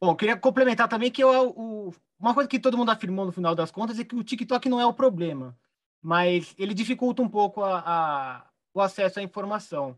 Bom, 0.00 0.10
eu 0.10 0.16
queria 0.16 0.36
complementar 0.36 0.88
também 0.88 1.10
que 1.10 1.22
eu, 1.22 1.50
o, 1.50 1.94
uma 2.18 2.34
coisa 2.34 2.48
que 2.48 2.58
todo 2.58 2.76
mundo 2.76 2.90
afirmou 2.90 3.24
no 3.24 3.32
final 3.32 3.54
das 3.54 3.70
contas 3.70 3.98
é 4.00 4.04
que 4.04 4.16
o 4.16 4.24
TikTok 4.24 4.68
não 4.68 4.80
é 4.80 4.86
o 4.86 4.92
problema, 4.92 5.56
mas 6.02 6.52
ele 6.58 6.74
dificulta 6.74 7.22
um 7.22 7.28
pouco 7.28 7.62
a, 7.62 7.78
a, 7.78 8.46
o 8.74 8.80
acesso 8.80 9.20
à 9.20 9.22
informação. 9.22 9.96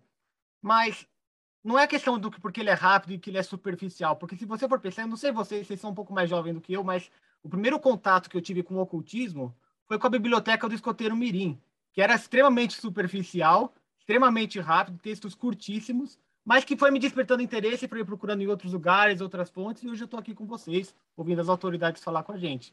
Mas 0.60 1.06
não 1.66 1.76
é 1.76 1.84
questão 1.84 2.16
do 2.16 2.30
que 2.30 2.40
porque 2.40 2.60
ele 2.60 2.70
é 2.70 2.74
rápido 2.74 3.14
e 3.14 3.18
que 3.18 3.28
ele 3.28 3.38
é 3.38 3.42
superficial, 3.42 4.14
porque 4.14 4.36
se 4.36 4.44
você 4.44 4.68
for 4.68 4.78
pensar, 4.78 5.02
eu 5.02 5.08
não 5.08 5.16
sei 5.16 5.32
vocês, 5.32 5.66
vocês 5.66 5.80
são 5.80 5.90
um 5.90 5.94
pouco 5.94 6.12
mais 6.12 6.30
jovens 6.30 6.54
do 6.54 6.60
que 6.60 6.72
eu, 6.72 6.84
mas 6.84 7.10
o 7.42 7.48
primeiro 7.48 7.80
contato 7.80 8.30
que 8.30 8.36
eu 8.36 8.40
tive 8.40 8.62
com 8.62 8.76
o 8.76 8.80
ocultismo 8.80 9.52
foi 9.84 9.98
com 9.98 10.06
a 10.06 10.10
biblioteca 10.10 10.68
do 10.68 10.76
escoteiro 10.76 11.16
Mirim, 11.16 11.60
que 11.92 12.00
era 12.00 12.14
extremamente 12.14 12.80
superficial, 12.80 13.74
extremamente 13.98 14.60
rápido, 14.60 14.98
textos 14.98 15.34
curtíssimos, 15.34 16.16
mas 16.44 16.64
que 16.64 16.76
foi 16.76 16.92
me 16.92 17.00
despertando 17.00 17.42
interesse 17.42 17.88
para 17.88 17.98
ir 17.98 18.04
procurando 18.04 18.42
em 18.42 18.46
outros 18.46 18.72
lugares, 18.72 19.20
outras 19.20 19.50
fontes, 19.50 19.82
e 19.82 19.88
hoje 19.88 20.02
eu 20.02 20.04
estou 20.04 20.20
aqui 20.20 20.36
com 20.36 20.46
vocês, 20.46 20.94
ouvindo 21.16 21.40
as 21.40 21.48
autoridades 21.48 22.00
falar 22.00 22.22
com 22.22 22.30
a 22.30 22.38
gente. 22.38 22.72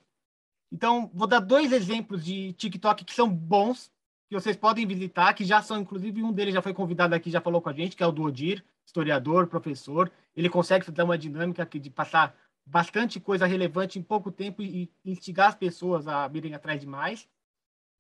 Então, 0.72 1.10
vou 1.11 1.26
dar 1.26 1.40
dois 1.40 1.72
exemplos 1.72 2.24
de 2.24 2.53
TikTok 2.53 3.03
que 3.03 3.14
são 3.14 3.28
bons, 3.28 3.91
que 4.30 4.36
vocês 4.36 4.56
podem 4.56 4.86
visitar, 4.86 5.34
que 5.34 5.44
já 5.44 5.64
são, 5.64 5.82
inclusive, 5.82 6.22
um 6.22 6.32
deles 6.32 6.53
já 6.53 6.61
foi 6.61 6.76
convidado 6.76 7.15
aqui, 7.15 7.32
já 7.32 7.41
falou 7.41 7.60
com 7.60 7.70
a 7.70 7.74
gente, 7.74 7.95
que 7.95 8.03
é 8.03 8.07
o 8.07 8.11
do 8.11 8.22
Odir, 8.22 8.64
historiador, 8.85 9.47
professor, 9.47 10.11
ele 10.35 10.49
consegue 10.49 10.89
dar 10.91 11.05
uma 11.05 11.18
dinâmica 11.18 11.65
de 11.65 11.89
passar 11.89 12.35
bastante 12.65 13.19
coisa 13.19 13.45
relevante 13.45 13.99
em 13.99 14.03
pouco 14.03 14.31
tempo 14.31 14.61
e 14.61 14.91
instigar 15.03 15.49
as 15.49 15.55
pessoas 15.55 16.07
a 16.07 16.27
virem 16.27 16.53
atrás 16.53 16.80
de 16.80 16.88
mais. 16.88 17.27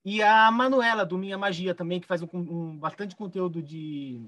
E 0.05 0.21
a 0.21 0.51
Manuela, 0.51 1.05
do 1.05 1.17
Minha 1.17 1.37
Magia, 1.37 1.73
também, 1.73 1.99
que 1.99 2.07
faz 2.07 2.21
um, 2.21 2.27
um, 2.33 2.77
bastante 2.77 3.15
conteúdo 3.15 3.61
de, 3.61 4.21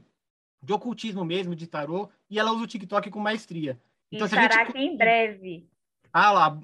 de 0.64 0.73
ocultismo 0.73 1.26
mesmo, 1.26 1.56
de 1.56 1.68
tarô, 1.68 2.10
e 2.30 2.40
ela 2.40 2.52
usa 2.52 2.64
o 2.64 2.68
TikTok 2.68 3.10
com 3.10 3.19
maestria. 3.19 3.80
Então, 4.11 4.26
Estará 4.26 4.44
gente... 4.44 4.69
aqui 4.69 4.80
em 4.80 4.95
breve. 4.95 5.69
Ah 6.14 6.32
lá, 6.32 6.60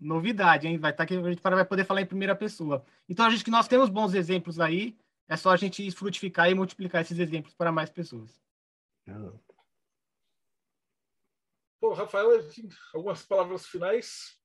novidade, 0.00 0.66
hein? 0.66 0.78
Vai 0.78 0.90
estar 0.90 1.06
tá 1.06 1.14
aqui, 1.14 1.16
a 1.16 1.30
gente 1.30 1.40
vai 1.40 1.64
poder 1.64 1.84
falar 1.84 2.02
em 2.02 2.06
primeira 2.06 2.34
pessoa. 2.34 2.84
Então, 3.08 3.24
a 3.24 3.30
gente 3.30 3.44
que 3.44 3.50
nós 3.50 3.68
temos 3.68 3.88
bons 3.88 4.14
exemplos 4.14 4.58
aí, 4.58 4.96
é 5.28 5.36
só 5.36 5.50
a 5.50 5.56
gente 5.56 5.88
frutificar 5.92 6.50
e 6.50 6.54
multiplicar 6.54 7.02
esses 7.02 7.18
exemplos 7.18 7.54
para 7.54 7.70
mais 7.70 7.90
pessoas. 7.90 8.45
Rafael, 11.94 12.28
algumas 12.94 13.24
palavras 13.24 13.66
finais? 13.66 14.36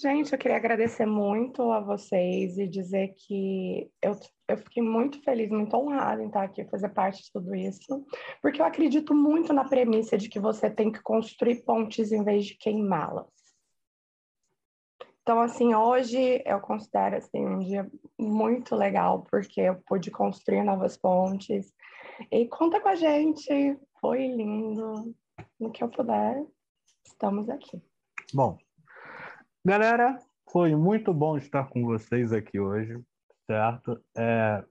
Gente, 0.00 0.32
eu 0.32 0.38
queria 0.38 0.56
agradecer 0.56 1.06
muito 1.06 1.72
a 1.72 1.80
vocês 1.80 2.56
e 2.56 2.68
dizer 2.68 3.14
que 3.16 3.90
eu, 4.00 4.12
eu 4.46 4.56
fiquei 4.58 4.80
muito 4.80 5.20
feliz, 5.24 5.50
muito 5.50 5.76
honrada 5.76 6.22
em 6.22 6.28
estar 6.28 6.44
aqui, 6.44 6.64
fazer 6.66 6.90
parte 6.90 7.24
de 7.24 7.32
tudo 7.32 7.52
isso, 7.52 8.06
porque 8.40 8.60
eu 8.60 8.64
acredito 8.64 9.12
muito 9.12 9.52
na 9.52 9.68
premissa 9.68 10.16
de 10.16 10.28
que 10.28 10.38
você 10.38 10.70
tem 10.70 10.92
que 10.92 11.02
construir 11.02 11.64
pontes 11.64 12.12
em 12.12 12.22
vez 12.22 12.46
de 12.46 12.54
queimá-las. 12.54 13.26
Então, 15.22 15.40
assim, 15.40 15.74
hoje 15.74 16.42
eu 16.46 16.60
considero 16.60 17.16
assim, 17.16 17.44
um 17.44 17.58
dia 17.58 17.90
muito 18.16 18.76
legal, 18.76 19.26
porque 19.28 19.60
eu 19.60 19.82
pude 19.82 20.12
construir 20.12 20.62
novas 20.62 20.96
pontes. 20.96 21.70
E 22.30 22.46
conta 22.48 22.80
com 22.80 22.88
a 22.88 22.94
gente, 22.94 23.78
foi 24.00 24.26
lindo. 24.26 25.14
No 25.58 25.70
que 25.70 25.82
eu 25.82 25.88
puder, 25.88 26.44
estamos 27.04 27.48
aqui. 27.48 27.82
Bom, 28.32 28.58
galera, 29.64 30.18
foi 30.50 30.74
muito 30.74 31.12
bom 31.12 31.36
estar 31.36 31.68
com 31.68 31.84
vocês 31.84 32.32
aqui 32.32 32.60
hoje, 32.60 33.00
certo? 33.46 34.00
É, 34.16 34.64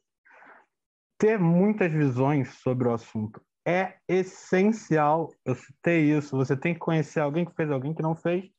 ter 1.18 1.40
muitas 1.40 1.92
visões 1.92 2.54
sobre 2.60 2.88
o 2.88 2.94
assunto 2.94 3.42
é 3.68 3.98
essencial. 4.08 5.30
Eu 5.44 5.56
citei 5.56 6.18
isso. 6.18 6.38
Você 6.38 6.56
tem 6.56 6.74
que 6.74 6.80
conhecer 6.80 7.20
alguém 7.20 7.46
que 7.46 7.54
fez, 7.54 7.70
alguém 7.70 7.94
que 7.94 8.02
não 8.02 8.16
fez, 8.16 8.50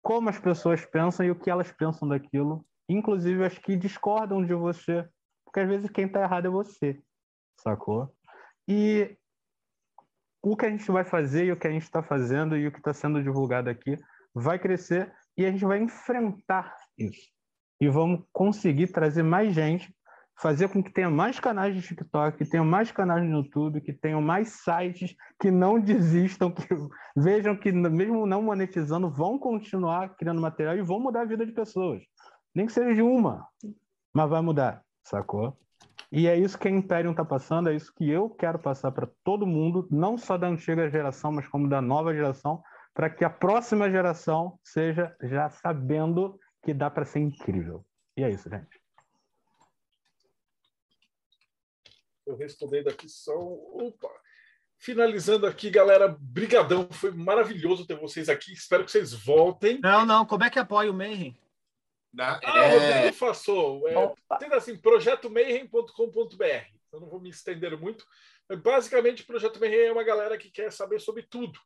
como 0.00 0.28
as 0.28 0.38
pessoas 0.38 0.86
pensam 0.86 1.26
e 1.26 1.32
o 1.32 1.36
que 1.36 1.50
elas 1.50 1.72
pensam 1.72 2.06
daquilo, 2.06 2.64
inclusive 2.88 3.44
as 3.44 3.58
que 3.58 3.76
discordam 3.76 4.44
de 4.44 4.54
você, 4.54 5.04
porque 5.44 5.58
às 5.58 5.68
vezes 5.68 5.90
quem 5.90 6.06
está 6.06 6.22
errado 6.22 6.46
é 6.46 6.50
você, 6.50 7.02
sacou? 7.60 8.15
E 8.68 9.16
o 10.42 10.56
que 10.56 10.66
a 10.66 10.70
gente 10.70 10.90
vai 10.90 11.04
fazer 11.04 11.46
e 11.46 11.52
o 11.52 11.56
que 11.56 11.66
a 11.66 11.70
gente 11.70 11.82
está 11.82 12.02
fazendo 12.02 12.56
e 12.56 12.66
o 12.66 12.72
que 12.72 12.78
está 12.78 12.92
sendo 12.92 13.22
divulgado 13.22 13.68
aqui 13.68 13.96
vai 14.34 14.58
crescer 14.58 15.12
e 15.36 15.44
a 15.44 15.50
gente 15.50 15.64
vai 15.64 15.78
enfrentar 15.78 16.74
isso. 16.96 17.30
e 17.80 17.88
vamos 17.88 18.24
conseguir 18.32 18.86
trazer 18.88 19.22
mais 19.22 19.52
gente, 19.52 19.94
fazer 20.38 20.68
com 20.68 20.82
que 20.82 20.92
tenha 20.92 21.10
mais 21.10 21.40
canais 21.40 21.74
de 21.74 21.82
TikTok, 21.82 22.38
que 22.38 22.44
tenham 22.44 22.64
mais 22.64 22.90
canais 22.90 23.22
no 23.24 23.38
YouTube, 23.38 23.80
que 23.80 23.92
tenham 23.92 24.20
mais 24.20 24.48
sites 24.62 25.14
que 25.40 25.50
não 25.50 25.78
desistam, 25.80 26.50
que 26.50 26.68
vejam 27.16 27.56
que 27.56 27.72
mesmo 27.72 28.26
não 28.26 28.42
monetizando 28.42 29.10
vão 29.10 29.38
continuar 29.38 30.14
criando 30.16 30.40
material 30.40 30.76
e 30.76 30.82
vão 30.82 31.00
mudar 31.00 31.22
a 31.22 31.26
vida 31.26 31.44
de 31.44 31.52
pessoas. 31.52 32.02
Nem 32.54 32.66
que 32.66 32.72
seja 32.72 32.94
de 32.94 33.02
uma, 33.02 33.46
mas 34.14 34.30
vai 34.30 34.40
mudar, 34.40 34.82
sacou? 35.02 35.58
E 36.10 36.28
é 36.28 36.36
isso 36.36 36.58
que 36.58 36.68
a 36.68 36.70
Imperium 36.70 37.10
está 37.10 37.24
passando, 37.24 37.68
é 37.68 37.74
isso 37.74 37.92
que 37.94 38.08
eu 38.08 38.30
quero 38.30 38.58
passar 38.58 38.92
para 38.92 39.08
todo 39.24 39.46
mundo, 39.46 39.88
não 39.90 40.16
só 40.16 40.38
da 40.38 40.46
antiga 40.46 40.88
geração, 40.88 41.32
mas 41.32 41.48
como 41.48 41.68
da 41.68 41.80
nova 41.80 42.14
geração, 42.14 42.62
para 42.94 43.10
que 43.10 43.24
a 43.24 43.30
próxima 43.30 43.90
geração 43.90 44.58
seja 44.62 45.14
já 45.22 45.50
sabendo 45.50 46.38
que 46.62 46.72
dá 46.72 46.90
para 46.90 47.04
ser 47.04 47.20
incrível. 47.20 47.84
E 48.16 48.22
é 48.22 48.30
isso, 48.30 48.48
gente. 48.48 48.80
Eu 52.26 52.36
respondendo 52.36 52.88
aqui 52.88 53.08
só. 53.08 53.36
Opa! 53.38 54.08
Finalizando 54.78 55.46
aqui, 55.46 55.70
galera, 55.70 56.16
brigadão, 56.20 56.88
foi 56.90 57.10
maravilhoso 57.10 57.86
ter 57.86 57.98
vocês 57.98 58.28
aqui. 58.28 58.52
Espero 58.52 58.84
que 58.84 58.90
vocês 58.90 59.12
voltem. 59.12 59.80
Não, 59.80 60.04
não, 60.04 60.26
como 60.26 60.44
é 60.44 60.50
que 60.50 60.58
apoia 60.58 60.90
o 60.90 60.94
Mayhem? 60.94 61.36
Na, 62.16 62.40
ah, 62.42 62.64
é... 62.64 62.94
Rodrigo 62.96 63.14
Fassou. 63.14 63.86
É, 63.86 64.14
tendo 64.38 64.54
assim, 64.54 64.76
projetomayhem.com.br. 64.76 66.74
Eu 66.90 67.00
não 67.00 67.10
vou 67.10 67.20
me 67.20 67.28
estender 67.28 67.78
muito. 67.78 68.06
Basicamente, 68.62 69.22
o 69.22 69.26
Projeto 69.26 69.60
Mayhem 69.60 69.88
é 69.88 69.92
uma 69.92 70.02
galera 70.02 70.38
que 70.38 70.50
quer 70.50 70.72
saber 70.72 70.98
sobre 70.98 71.22
tudo. 71.22 71.60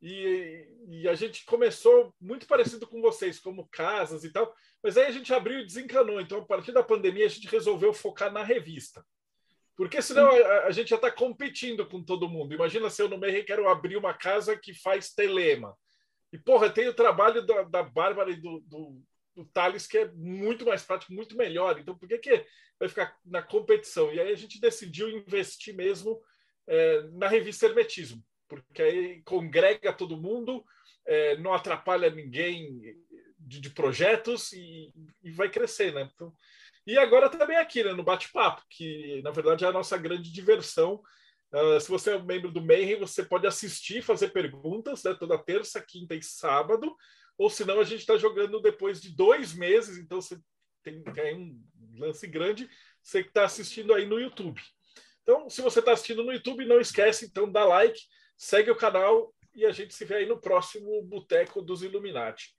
E, 0.00 0.66
e, 0.88 1.08
a 1.08 1.14
gente 1.14 1.44
começou 1.44 2.14
muito 2.20 2.46
parecido 2.46 2.86
com 2.86 3.02
vocês, 3.02 3.38
como 3.38 3.68
casas 3.68 4.24
e 4.24 4.32
tal, 4.32 4.54
mas 4.82 4.96
aí 4.96 5.06
a 5.06 5.10
gente 5.10 5.34
abriu 5.34 5.58
e 5.58 5.66
desencanou. 5.66 6.20
Então, 6.20 6.38
a 6.38 6.44
partir 6.44 6.72
da 6.72 6.82
pandemia, 6.82 7.26
a 7.26 7.28
gente 7.28 7.48
resolveu 7.48 7.92
focar 7.92 8.32
na 8.32 8.42
revista. 8.42 9.04
Porque 9.76 10.00
senão 10.00 10.30
a, 10.30 10.66
a 10.66 10.70
gente 10.70 10.90
já 10.90 10.96
está 10.96 11.10
competindo 11.10 11.84
com 11.86 12.02
todo 12.02 12.28
mundo. 12.28 12.54
Imagina 12.54 12.88
se 12.88 13.02
eu 13.02 13.08
no 13.08 13.18
meio 13.18 13.44
quero 13.44 13.68
abrir 13.68 13.96
uma 13.96 14.14
casa 14.14 14.56
que 14.56 14.72
faz 14.72 15.12
telema. 15.12 15.76
E, 16.32 16.38
porra, 16.38 16.70
tem 16.70 16.86
o 16.86 16.94
trabalho 16.94 17.44
da, 17.44 17.62
da 17.62 17.82
Bárbara 17.82 18.30
e 18.30 18.36
do, 18.36 18.60
do, 18.60 19.02
do 19.34 19.44
Thales, 19.44 19.86
que 19.86 19.98
é 19.98 20.10
muito 20.12 20.64
mais 20.64 20.82
prático, 20.82 21.12
muito 21.12 21.36
melhor. 21.36 21.78
Então, 21.78 21.96
por 21.96 22.08
que, 22.08 22.18
que 22.18 22.46
vai 22.78 22.88
ficar 22.88 23.16
na 23.24 23.42
competição? 23.42 24.12
E 24.12 24.20
aí 24.20 24.32
a 24.32 24.36
gente 24.36 24.60
decidiu 24.60 25.08
investir 25.08 25.74
mesmo 25.74 26.20
é, 26.66 27.02
na 27.12 27.28
revista 27.28 27.66
Hermetismo, 27.66 28.22
porque 28.48 28.82
aí 28.82 29.22
congrega 29.22 29.92
todo 29.92 30.20
mundo, 30.20 30.64
é, 31.06 31.36
não 31.38 31.52
atrapalha 31.52 32.10
ninguém 32.10 32.96
de, 33.38 33.60
de 33.60 33.70
projetos 33.70 34.52
e, 34.52 34.92
e, 35.22 35.30
vai 35.30 35.48
crescer, 35.48 35.92
né? 35.92 36.08
Então, 36.14 36.32
e 36.86 36.98
agora 36.98 37.28
também 37.28 37.56
aqui, 37.56 37.82
né, 37.82 37.92
no 37.92 38.02
bate-papo, 38.02 38.62
que 38.68 39.20
na 39.22 39.30
verdade 39.30 39.64
é 39.64 39.68
a 39.68 39.72
nossa 39.72 39.96
grande 39.96 40.32
diversão. 40.32 41.02
Uh, 41.52 41.80
se 41.80 41.88
você 41.88 42.12
é 42.12 42.16
um 42.16 42.24
membro 42.24 42.50
do 42.50 42.62
Mayhem, 42.62 43.00
você 43.00 43.24
pode 43.24 43.46
assistir, 43.46 44.02
fazer 44.02 44.28
perguntas 44.28 45.02
né, 45.02 45.14
toda 45.18 45.36
terça, 45.36 45.80
quinta 45.80 46.14
e 46.14 46.22
sábado 46.22 46.96
ou 47.40 47.48
senão 47.48 47.80
a 47.80 47.84
gente 47.84 48.00
está 48.00 48.18
jogando 48.18 48.60
depois 48.60 49.00
de 49.00 49.16
dois 49.16 49.54
meses, 49.54 49.96
então 49.96 50.20
você 50.20 50.38
tem, 50.82 51.02
tem 51.02 51.34
um 51.34 51.98
lance 51.98 52.26
grande, 52.26 52.68
você 53.02 53.22
que 53.22 53.30
está 53.30 53.46
assistindo 53.46 53.94
aí 53.94 54.04
no 54.04 54.20
YouTube. 54.20 54.60
Então, 55.22 55.48
se 55.48 55.62
você 55.62 55.78
está 55.78 55.92
assistindo 55.92 56.22
no 56.22 56.34
YouTube, 56.34 56.66
não 56.66 56.78
esquece, 56.78 57.24
então, 57.24 57.50
dá 57.50 57.64
like, 57.64 57.98
segue 58.36 58.70
o 58.70 58.76
canal 58.76 59.34
e 59.54 59.64
a 59.64 59.70
gente 59.70 59.94
se 59.94 60.04
vê 60.04 60.16
aí 60.16 60.26
no 60.26 60.38
próximo 60.38 61.02
Boteco 61.02 61.62
dos 61.62 61.82
Illuminati. 61.82 62.54